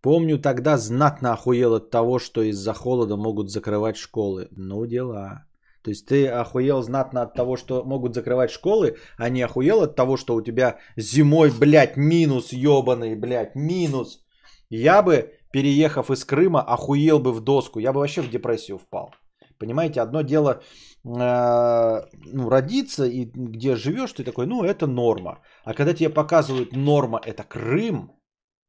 Помню, 0.00 0.38
тогда 0.38 0.78
знатно 0.78 1.32
охуел 1.32 1.74
от 1.74 1.90
того, 1.90 2.20
что 2.20 2.42
из-за 2.42 2.74
холода 2.74 3.16
могут 3.16 3.50
закрывать 3.50 3.96
школы. 3.96 4.46
Ну, 4.52 4.86
дела. 4.86 5.46
То 5.82 5.90
есть 5.90 6.06
ты 6.06 6.28
охуел 6.28 6.82
знатно 6.82 7.22
от 7.22 7.34
того, 7.34 7.56
что 7.56 7.82
могут 7.84 8.14
закрывать 8.14 8.52
школы, 8.52 8.96
а 9.18 9.30
не 9.30 9.42
охуел 9.42 9.82
от 9.82 9.96
того, 9.96 10.16
что 10.16 10.36
у 10.36 10.42
тебя 10.42 10.78
зимой, 10.96 11.50
блядь, 11.50 11.96
минус 11.96 12.52
ебаный, 12.52 13.16
блядь, 13.16 13.56
минус. 13.56 14.24
Я 14.70 15.02
бы, 15.02 15.32
переехав 15.50 16.12
из 16.12 16.24
Крыма, 16.24 16.60
охуел 16.60 17.18
бы 17.18 17.32
в 17.32 17.40
доску. 17.40 17.80
Я 17.80 17.92
бы 17.92 17.98
вообще 17.98 18.22
в 18.22 18.30
депрессию 18.30 18.78
впал. 18.78 19.10
Понимаете, 19.58 20.00
одно 20.00 20.22
дело 20.22 20.62
э, 21.04 22.02
ну, 22.32 22.50
родиться 22.50 23.04
и 23.04 23.24
где 23.24 23.76
живешь, 23.76 24.12
ты 24.12 24.24
такой, 24.24 24.46
ну 24.46 24.64
это 24.64 24.86
норма. 24.86 25.40
А 25.64 25.74
когда 25.74 25.94
тебе 25.94 26.10
показывают 26.10 26.72
норма 26.72 27.20
это 27.24 27.44
Крым, 27.44 28.10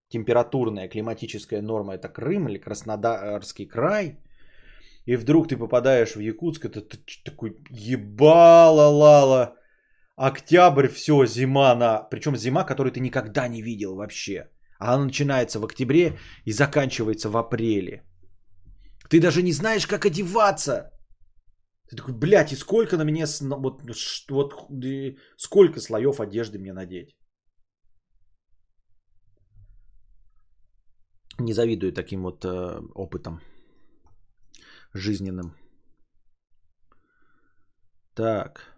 температурная 0.10 0.88
климатическая 0.88 1.62
норма 1.62 1.96
это 1.96 2.10
Крым 2.10 2.48
или 2.48 2.58
Краснодарский 2.58 3.66
край, 3.66 4.20
и 5.06 5.18
вдруг 5.18 5.48
ты 5.48 5.58
попадаешь 5.58 6.16
в 6.16 6.20
Якутск, 6.20 6.66
это 6.66 6.82
ты 6.82 6.98
такой 7.24 7.58
ебала-лала, 7.70 9.56
октябрь, 10.16 10.88
все, 10.88 11.26
зима 11.26 11.76
на... 11.76 12.08
Причем 12.10 12.36
зима, 12.36 12.64
которую 12.64 12.92
ты 12.92 13.00
никогда 13.00 13.48
не 13.48 13.62
видел 13.62 13.96
вообще. 13.96 14.50
Она 14.80 15.06
начинается 15.06 15.60
в 15.60 15.66
октябре 15.66 16.18
и 16.46 16.52
заканчивается 16.52 17.30
в 17.30 17.38
апреле. 17.38 18.04
Ты 19.10 19.22
даже 19.22 19.42
не 19.44 19.54
знаешь, 19.54 19.88
как 19.88 20.06
одеваться. 20.06 20.92
Ты 21.90 21.96
такой, 21.96 22.14
блядь, 22.14 22.52
и 22.52 22.56
сколько 22.56 22.98
на 22.98 23.06
мне, 23.06 23.26
вот, 23.42 23.82
вот 24.30 24.54
сколько 25.38 25.80
слоев 25.80 26.20
одежды 26.20 26.60
мне 26.60 26.74
надеть? 26.74 27.16
Не 31.40 31.54
завидую 31.54 31.94
таким 31.94 32.24
вот 32.24 32.46
э, 32.46 32.82
опытом 32.96 33.42
жизненным. 34.94 35.54
Так. 38.16 38.74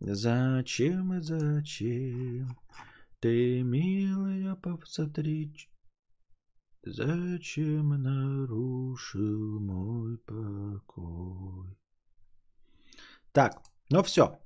Зачем 0.00 1.14
и 1.14 1.20
зачем 1.20 2.56
ты, 3.20 3.62
милая, 3.62 4.54
посмотри, 4.56 5.52
Зачем 6.86 7.88
нарушил 8.00 9.60
мой 9.60 10.18
покой? 10.18 11.76
Так, 13.32 13.60
ну 13.90 14.04
все, 14.04 14.38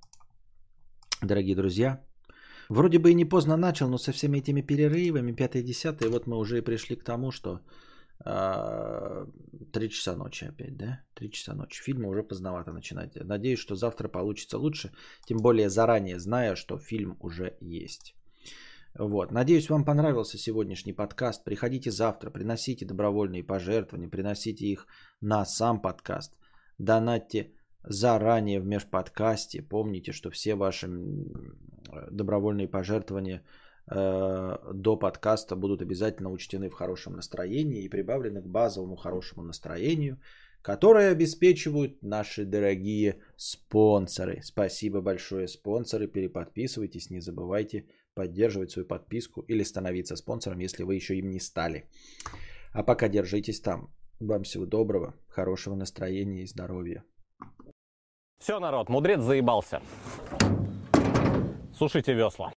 дорогие 1.21 1.55
друзья. 1.55 2.01
Вроде 2.71 2.99
бы 2.99 3.11
и 3.11 3.15
не 3.15 3.27
поздно 3.27 3.59
начал, 3.59 3.91
но 3.91 3.99
со 3.99 4.12
всеми 4.12 4.39
этими 4.39 4.62
перерывами, 4.62 5.33
5-10, 5.33 6.09
вот 6.09 6.27
мы 6.27 6.39
уже 6.39 6.57
и 6.57 6.62
пришли 6.62 6.97
к 6.97 7.05
тому, 7.05 7.31
что 7.31 7.61
а, 8.25 9.27
три 9.73 9.89
3 9.89 9.91
часа 9.91 10.17
ночи 10.17 10.45
опять, 10.47 10.79
да? 10.79 11.05
3 11.17 11.31
часа 11.31 11.55
ночи. 11.55 11.83
Фильмы 11.83 12.09
уже 12.09 12.23
поздновато 12.23 12.73
начинать. 12.73 13.17
Надеюсь, 13.17 13.61
что 13.61 13.75
завтра 13.75 14.09
получится 14.09 14.57
лучше, 14.57 14.93
тем 15.27 15.39
более 15.43 15.69
заранее 15.69 16.19
зная, 16.19 16.57
что 16.57 16.79
фильм 16.79 17.19
уже 17.21 17.59
есть. 17.61 18.15
Вот. 18.99 19.33
Надеюсь, 19.33 19.71
вам 19.71 19.85
понравился 19.85 20.39
сегодняшний 20.39 20.93
подкаст. 20.93 21.45
Приходите 21.45 21.91
завтра, 21.91 22.31
приносите 22.31 22.85
добровольные 22.85 23.45
пожертвования, 23.45 24.09
приносите 24.09 24.67
их 24.67 24.87
на 25.21 25.45
сам 25.45 25.81
подкаст. 25.81 26.39
Донатьте 26.79 27.53
заранее 27.85 28.61
в 28.61 28.67
межподкасте. 28.67 29.62
Помните, 29.62 30.12
что 30.12 30.31
все 30.31 30.55
ваши 30.55 30.89
добровольные 32.11 32.69
пожертвования 32.69 33.43
э, 33.87 34.57
до 34.75 34.97
подкаста 34.97 35.57
будут 35.57 35.83
обязательно 35.83 36.31
учтены 36.31 36.69
в 36.69 36.75
хорошем 36.75 37.15
настроении 37.15 37.85
и 37.85 37.89
прибавлены 37.89 38.43
к 38.43 38.47
базовому 38.47 38.97
хорошему 38.97 39.43
настроению, 39.43 40.19
которое 40.62 41.12
обеспечивают 41.12 42.03
наши 42.03 42.45
дорогие 42.45 43.21
спонсоры. 43.37 44.41
Спасибо 44.43 45.01
большое, 45.01 45.49
спонсоры. 45.49 46.09
Переподписывайтесь, 46.09 47.11
не 47.11 47.21
забывайте 47.21 47.85
поддерживать 48.15 48.70
свою 48.70 48.87
подписку 48.87 49.43
или 49.43 49.62
становиться 49.62 50.16
спонсором, 50.16 50.59
если 50.59 50.85
вы 50.85 50.95
еще 50.95 51.16
им 51.16 51.31
не 51.31 51.41
стали. 51.41 51.89
А 52.73 52.82
пока 52.82 53.09
держитесь 53.09 53.61
там. 53.61 53.91
Вам 54.20 54.43
всего 54.43 54.66
доброго, 54.66 55.15
хорошего 55.28 55.74
настроения 55.74 56.43
и 56.43 56.47
здоровья. 56.47 57.05
Все, 58.39 58.61
народ, 58.61 58.89
мудрец 58.89 59.20
заебался. 59.20 59.81
Сушите 61.73 62.12
весла. 62.12 62.53